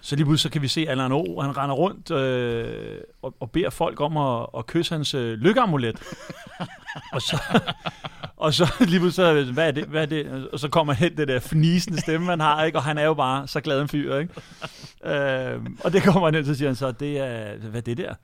så 0.00 0.16
lige 0.16 0.26
pludselig 0.26 0.50
så 0.50 0.52
kan 0.52 0.62
vi 0.62 0.68
se 0.68 0.86
Allan 0.88 1.12
O, 1.12 1.40
han 1.40 1.56
render 1.56 1.74
rundt 1.74 2.10
øh, 2.10 2.98
og, 3.22 3.34
og 3.40 3.50
beder 3.50 3.70
folk 3.70 4.00
om 4.00 4.16
at, 4.16 4.46
at 4.58 4.66
kysse 4.66 4.94
hans 4.94 5.14
øh, 5.14 5.38
lykkeamulet. 5.38 6.02
og 7.14 7.22
så, 7.22 7.62
og 8.36 8.54
så 8.54 8.74
lige 8.90 9.00
pludselig, 9.00 9.46
så, 9.46 9.52
hvad 9.52 9.68
er 9.68 9.70
det, 9.70 9.84
hvad 9.84 10.02
er 10.02 10.06
det? 10.06 10.48
Og 10.52 10.60
så 10.60 10.68
kommer 10.68 10.92
hen 10.92 11.16
det 11.16 11.28
der 11.28 11.40
fnisende 11.40 12.00
stemme, 12.00 12.26
man 12.26 12.40
har, 12.40 12.64
ikke? 12.64 12.78
og 12.78 12.84
han 12.84 12.98
er 12.98 13.04
jo 13.04 13.14
bare 13.14 13.48
så 13.48 13.60
glad 13.60 13.82
en 13.82 13.88
fyr. 13.88 14.16
Ikke? 14.16 14.34
Øh, 15.04 15.60
og 15.84 15.92
det 15.92 16.02
kommer 16.02 16.24
han 16.24 16.34
ind, 16.34 16.44
så 16.44 16.54
siger 16.54 16.68
han 16.68 16.76
så, 16.76 16.92
det 16.92 17.18
er, 17.18 17.56
hvad 17.56 17.80
er 17.80 17.84
det 17.84 17.96
der? 17.96 18.14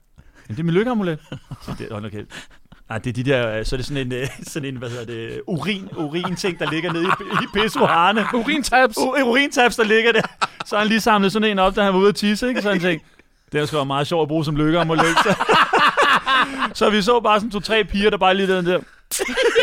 Jamen, 0.47 0.55
det 0.55 0.59
er 0.59 0.63
min 0.63 0.73
lykkeamulet. 0.73 1.19
Så 1.61 1.75
det, 1.77 1.87
hold 1.91 2.03
nu 2.03 2.09
kæft. 2.09 2.49
Nej, 2.89 2.97
det 2.97 3.09
er 3.09 3.13
de 3.13 3.23
der, 3.23 3.63
så 3.63 3.75
er 3.75 3.77
det 3.77 3.85
sådan 3.85 4.07
en, 4.07 4.13
øh, 4.13 4.27
sådan 4.53 4.69
en 4.69 4.77
hvad 4.77 4.89
hedder 4.89 5.05
det, 5.05 5.41
urin, 5.47 5.89
urin 5.95 6.35
ting, 6.35 6.59
der 6.59 6.71
ligger 6.71 6.93
nede 6.93 7.03
i, 7.05 7.07
i 7.43 7.47
pissoarerne. 7.53 8.25
Urintabs. 8.39 8.97
U- 8.97 9.23
urintabs, 9.23 9.75
der 9.75 9.83
ligger 9.83 10.11
der. 10.11 10.21
Så 10.65 10.75
har 10.75 10.79
han 10.79 10.87
lige 10.87 10.99
samlet 10.99 11.31
sådan 11.31 11.51
en 11.51 11.59
op, 11.59 11.75
da 11.75 11.83
han 11.83 11.93
var 11.93 11.99
ude 11.99 12.09
at 12.09 12.15
tisse, 12.15 12.47
ikke? 12.49 12.61
Så 12.61 12.69
han 12.71 12.79
tænkte, 12.81 13.07
det 13.51 13.61
er 13.61 13.65
sgu 13.65 13.83
meget 13.83 14.07
sjovt 14.07 14.21
at 14.21 14.27
bruge 14.27 14.45
som 14.45 14.55
lykkeamulet. 14.55 15.05
Så, 15.23 15.35
så 16.85 16.89
vi 16.89 17.01
så 17.01 17.19
bare 17.19 17.39
sådan 17.39 17.51
to-tre 17.51 17.83
piger, 17.83 18.09
der 18.09 18.17
bare 18.17 18.33
lige 18.33 18.55
den 18.57 18.65
der, 18.65 18.79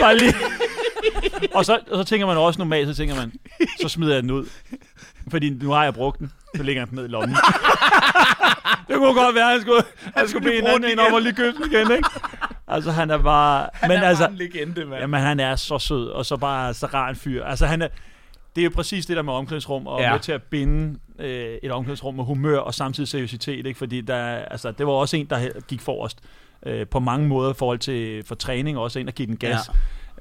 bare 0.01 0.17
lige. 0.17 0.35
Og 1.55 1.65
så, 1.65 1.79
og 1.91 1.97
så 1.99 2.05
tænker 2.05 2.27
man 2.27 2.37
også 2.37 2.59
normalt, 2.59 2.89
så 2.89 2.95
tænker 2.95 3.15
man, 3.17 3.33
så 3.81 3.89
smider 3.89 4.15
jeg 4.15 4.23
den 4.23 4.31
ud. 4.31 4.47
Fordi 5.31 5.51
nu 5.51 5.71
har 5.71 5.85
jeg 5.85 5.95
brugt 5.95 6.19
den. 6.19 6.33
Så 6.57 6.63
lægger 6.63 6.83
jeg 6.83 6.89
den 6.89 6.97
ned 6.97 7.05
i 7.05 7.09
lommen. 7.09 7.37
det 8.89 8.97
kunne 8.97 9.15
godt 9.15 9.35
være, 9.35 9.45
at 9.45 9.51
han 9.53 9.61
skulle, 9.61 9.83
han 10.17 10.29
skulle 10.29 10.45
bede 10.45 10.59
en 10.59 10.67
anden 10.67 10.91
en 10.91 10.99
om 10.99 11.15
at 11.15 11.23
lige 11.23 11.35
købe 11.35 11.57
den 11.59 11.73
igen, 11.73 11.91
ikke? 11.91 12.09
Altså, 12.69 12.91
han 12.91 13.11
er 13.11 13.19
bare... 13.19 13.69
Han 13.73 13.89
men 13.89 13.99
er 13.99 14.03
altså, 14.03 14.25
bare 14.25 14.33
en 14.33 14.39
legende, 14.39 14.85
mand. 14.85 15.01
Jamen, 15.01 15.21
han 15.21 15.41
er 15.41 15.57
så 15.57 15.79
sød, 15.79 16.09
og 16.09 16.27
så 16.27 16.37
bare 16.37 16.75
så 16.75 16.87
rar 16.87 17.09
en 17.09 17.17
fyr. 17.17 17.45
Altså, 17.45 17.67
han 17.67 17.83
er, 17.83 17.89
det 18.57 18.61
er 18.61 18.65
jo 18.65 18.71
præcis 18.75 19.07
det 19.07 19.17
der 19.17 19.23
med 19.23 19.33
omklædningsrum, 19.33 19.87
og 19.87 20.01
Ja. 20.01 20.13
med 20.13 20.21
til 20.21 20.33
at 20.33 20.43
binde 20.43 20.99
øh, 21.19 21.59
et 21.63 21.71
omklædningsrum 21.73 22.15
med 22.15 22.25
humør 22.25 22.59
og 22.59 22.75
samtidig 22.75 23.09
seriøsitet, 23.09 23.67
ikke? 23.67 23.79
Fordi 23.79 24.01
der, 24.01 24.17
altså, 24.25 24.71
det 24.71 24.87
var 24.87 24.93
også 24.93 25.17
en, 25.17 25.27
der 25.27 25.61
gik 25.69 25.81
forrest 25.81 26.19
øh, 26.67 26.87
på 26.87 27.01
mange 27.01 27.29
måder 27.29 27.51
i 27.51 27.55
forhold 27.55 27.79
til 27.79 28.25
for 28.27 28.35
træning, 28.35 28.77
og 28.77 28.83
også 28.83 28.99
en, 28.99 29.07
der 29.07 29.13
gik 29.13 29.29
den 29.29 29.37
gas. 29.37 29.71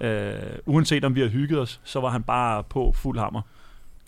Ja. 0.02 0.08
Øh, 0.08 0.58
uanset 0.66 1.06
om 1.06 1.16
vi 1.16 1.22
har 1.22 1.28
hygget 1.28 1.60
os, 1.60 1.80
så 1.84 2.00
var 2.00 2.10
han 2.10 2.24
bare 2.24 2.64
på 2.64 2.94
fuld 2.98 3.20
hammer. 3.20 3.42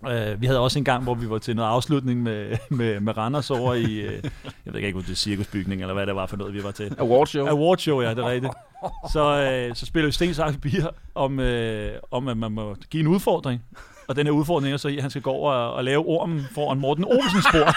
Øh, 0.10 0.42
vi 0.42 0.46
havde 0.46 0.60
også 0.60 0.80
en 0.80 0.86
gang, 0.86 1.04
hvor 1.04 1.14
vi 1.14 1.30
var 1.30 1.38
til 1.38 1.56
noget 1.56 1.70
afslutning 1.70 2.24
med, 2.24 2.58
med, 2.70 3.00
med 3.00 3.18
Randers 3.18 3.52
over 3.52 3.74
i, 3.74 3.94
øh, 4.00 4.24
jeg 4.66 4.74
ved 4.74 4.82
ikke, 4.82 4.98
om 4.98 5.04
det 5.04 5.12
er 5.12 5.16
cirkusbygning, 5.16 5.82
eller 5.82 5.94
hvad 5.94 6.06
det 6.06 6.16
var 6.16 6.26
for 6.26 6.38
noget, 6.38 6.54
vi 6.54 6.64
var 6.64 6.72
til. 6.72 6.96
Awardshow. 7.00 7.46
Awardshow, 7.46 8.02
ja, 8.02 8.10
det 8.10 8.20
er 8.20 8.30
rigtigt. 8.30 8.54
Så, 9.12 9.42
øh, 9.42 9.76
så 9.76 9.86
spiller 9.86 10.08
vi 10.08 10.12
sten, 10.12 10.34
papir 10.54 10.88
om, 11.16 11.40
øh, 11.40 12.00
om, 12.12 12.28
at 12.28 12.38
man 12.38 12.52
må 12.52 12.76
give 12.90 13.02
en 13.02 13.08
udfordring. 13.08 13.62
Og 14.08 14.16
den 14.16 14.28
her 14.28 14.32
udfordring 14.32 14.74
er 14.74 14.78
så 14.78 14.88
i, 14.88 14.96
at 14.96 15.02
han 15.02 15.10
skal 15.10 15.22
gå 15.22 15.32
over 15.32 15.52
og, 15.52 15.74
og 15.74 15.84
lave 15.84 16.06
ormen 16.06 16.46
foran 16.52 16.80
Morten 16.80 17.06
Olsens 17.06 17.46
spor. 17.46 17.76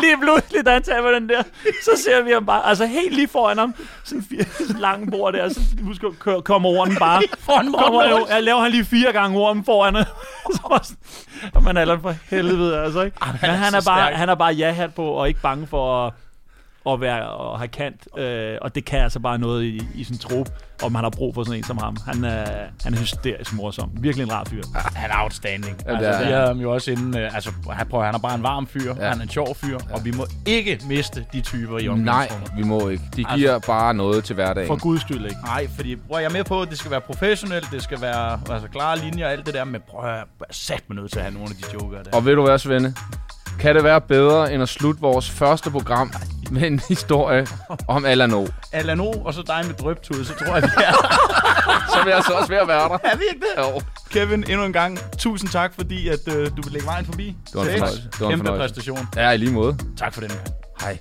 Lige 0.00 0.16
pludselig, 0.20 0.66
da 0.66 0.72
han 0.72 0.82
tager 0.82 1.10
den 1.10 1.28
der, 1.28 1.42
så 1.84 2.02
ser 2.04 2.22
vi 2.22 2.30
ham 2.30 2.46
bare, 2.46 2.66
altså 2.66 2.86
helt 2.86 3.14
lige 3.14 3.28
foran 3.28 3.58
ham, 3.58 3.74
sådan 4.04 4.24
en 4.30 4.76
lang 4.78 5.10
bord 5.10 5.32
der, 5.32 5.48
så 5.48 5.60
husk, 5.82 6.02
kommer 6.44 6.68
ormen 6.68 6.96
bare. 6.96 7.22
Foran 7.38 7.72
kommer, 7.72 8.14
Olsen. 8.14 8.28
jeg 8.34 8.42
laver 8.42 8.60
han 8.60 8.70
lige 8.70 8.84
fire 8.84 9.12
gange 9.12 9.38
ormen 9.38 9.64
foran 9.64 9.94
ham. 9.94 10.04
så 11.52 11.60
man 11.60 11.76
er 11.76 11.98
for 11.98 12.14
helvede, 12.30 12.78
altså 12.78 13.02
ikke? 13.02 13.16
Men 13.40 13.50
han 13.50 13.74
er, 13.74 13.82
bare, 13.86 14.14
han 14.14 14.28
er 14.28 14.34
bare 14.34 14.52
ja-hat 14.52 14.94
på, 14.94 15.04
og 15.04 15.28
ikke 15.28 15.40
bange 15.40 15.66
for 15.66 16.06
at, 16.06 16.12
at 16.90 17.00
være 17.00 17.28
og 17.30 17.58
have 17.58 17.68
kant. 17.68 18.18
Øh, 18.18 18.58
og 18.62 18.74
det 18.74 18.84
kan 18.84 18.98
altså 19.00 19.20
bare 19.20 19.38
noget 19.38 19.64
i, 19.64 19.80
i 19.94 20.04
sin 20.04 20.18
trup, 20.18 20.48
om 20.82 20.94
han 20.94 21.04
har 21.04 21.10
brug 21.10 21.34
for 21.34 21.44
sådan 21.44 21.58
en 21.58 21.64
som 21.64 21.78
ham. 21.78 21.96
Han 22.06 22.24
er, 22.24 22.46
han 22.84 22.94
er 22.94 22.98
hysterisk 22.98 23.52
morsom. 23.54 23.90
Virkelig 24.00 24.24
en 24.24 24.32
rar 24.32 24.44
fyr. 24.44 24.62
Han 24.94 25.10
er 25.10 25.22
outstanding. 25.22 25.76
Ja, 25.86 25.92
Ja, 25.92 25.98
det 25.98 26.06
altså, 26.06 26.10
er 26.12 26.18
vi 26.18 26.24
han. 26.24 26.34
havde 26.34 26.46
ham 26.46 26.58
jo 26.58 26.72
også 26.72 26.90
inden, 26.90 27.16
øh, 27.18 27.34
altså, 27.34 27.50
han, 27.70 27.86
prøver, 27.86 28.04
han 28.04 28.14
er 28.14 28.18
bare 28.18 28.34
en 28.34 28.42
varm 28.42 28.66
fyr, 28.66 28.94
Ja. 28.96 29.04
ja. 29.04 29.08
han 29.10 29.18
er 29.18 29.22
en 29.22 29.28
sjov 29.28 29.54
fyr, 29.54 29.78
ja. 29.88 29.94
og 29.94 30.04
vi 30.04 30.12
må 30.16 30.26
ikke 30.46 30.80
miste 30.88 31.26
de 31.32 31.40
typer 31.40 31.78
i 31.78 31.86
Nej, 31.86 32.28
vi 32.56 32.62
må 32.62 32.88
ikke. 32.88 33.04
De 33.16 33.24
giver 33.36 33.58
bare 33.58 33.94
noget 33.94 34.24
til 34.24 34.34
hverdagen. 34.34 34.66
For 34.66 34.80
guds 34.82 35.00
skyld 35.00 35.24
ikke. 35.24 35.36
Nej, 35.44 35.68
fordi 35.76 35.96
prøv, 35.96 36.18
jeg 36.20 36.24
er 36.28 36.32
med 36.32 36.44
på, 36.44 36.62
at 36.62 36.68
det 36.70 36.78
skal 36.78 36.90
være 36.90 37.00
professionelt, 37.00 37.68
det 37.72 37.82
skal 37.82 38.00
være 38.00 38.40
altså, 38.50 38.68
klare 38.68 38.98
linjer 38.98 39.26
og 39.26 39.32
alt 39.32 39.46
det 39.46 39.54
der, 39.54 39.64
men 39.64 39.80
prøv 39.90 40.08
jeg 40.08 40.18
er 40.18 40.24
sat 40.50 40.82
med 40.88 40.96
nødt 40.96 41.12
til 41.12 41.18
at 41.18 41.24
have 41.24 41.34
nogle 41.34 41.48
af 41.50 41.56
de 41.56 41.62
joker 41.74 42.02
der. 42.02 42.10
Og 42.16 42.24
ved 42.24 42.34
du 42.34 42.42
hvad, 42.42 42.58
Svende? 42.58 42.94
Kan 43.60 43.74
det 43.74 43.84
være 43.84 44.00
bedre, 44.00 44.52
end 44.54 44.62
at 44.62 44.68
slutte 44.68 45.00
vores 45.00 45.30
første 45.30 45.70
program 45.70 46.12
med 46.56 46.62
en 46.62 46.80
historie 46.88 47.46
om 47.88 48.04
Allan 48.04 48.32
O? 48.34 48.46
Allan 48.72 49.00
O, 49.00 49.10
og 49.24 49.34
så 49.34 49.42
dig 49.46 49.62
med 49.66 49.74
drøbtud, 49.74 50.24
så 50.24 50.32
tror 50.34 50.54
jeg, 50.54 50.62
vi 50.62 50.68
er. 50.76 50.92
Så 51.92 51.98
er 52.00 52.04
vi 52.04 52.10
altså 52.10 52.32
også 52.32 52.52
at 52.54 52.68
være 52.68 52.88
der. 52.88 52.98
er 53.04 53.16
vi 53.16 53.22
ikke 53.32 53.40
det? 53.56 53.62
Jo. 53.62 53.80
Kevin, 54.10 54.44
endnu 54.48 54.64
en 54.64 54.72
gang, 54.72 54.98
tusind 55.18 55.50
tak, 55.50 55.72
fordi 55.74 56.08
at, 56.08 56.18
øh, 56.28 56.46
du 56.56 56.62
vil 56.62 56.72
lægge 56.72 56.86
vejen 56.86 57.04
forbi. 57.06 57.26
Det 57.46 57.54
var 57.54 57.62
en 57.62 57.68
fornøjelse. 57.70 58.02
Det 58.02 58.20
var 58.20 58.26
en 58.26 58.32
Kæmpe 58.32 58.46
fornøjelse. 58.46 58.74
præstation. 58.74 59.08
Ja, 59.16 59.30
i 59.30 59.36
lige 59.36 59.52
måde. 59.52 59.76
Tak 59.98 60.14
for 60.14 60.20
den 60.20 60.30
gang. 60.30 60.40
Hej. 60.80 60.98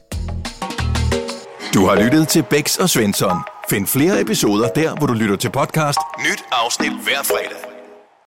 Du 1.73 1.85
har 1.87 1.95
lyttet 2.03 2.27
til 2.27 2.43
Bæks 2.43 2.77
og 2.77 2.89
Svensson. 2.89 3.37
Find 3.69 3.87
flere 3.87 4.21
episoder 4.21 4.67
der, 4.67 4.95
hvor 4.95 5.07
du 5.07 5.13
lytter 5.13 5.35
til 5.35 5.49
podcast. 5.51 5.99
Nyt 6.19 6.43
afsnit 6.51 6.91
hver 7.03 7.23
fredag. 7.23 7.70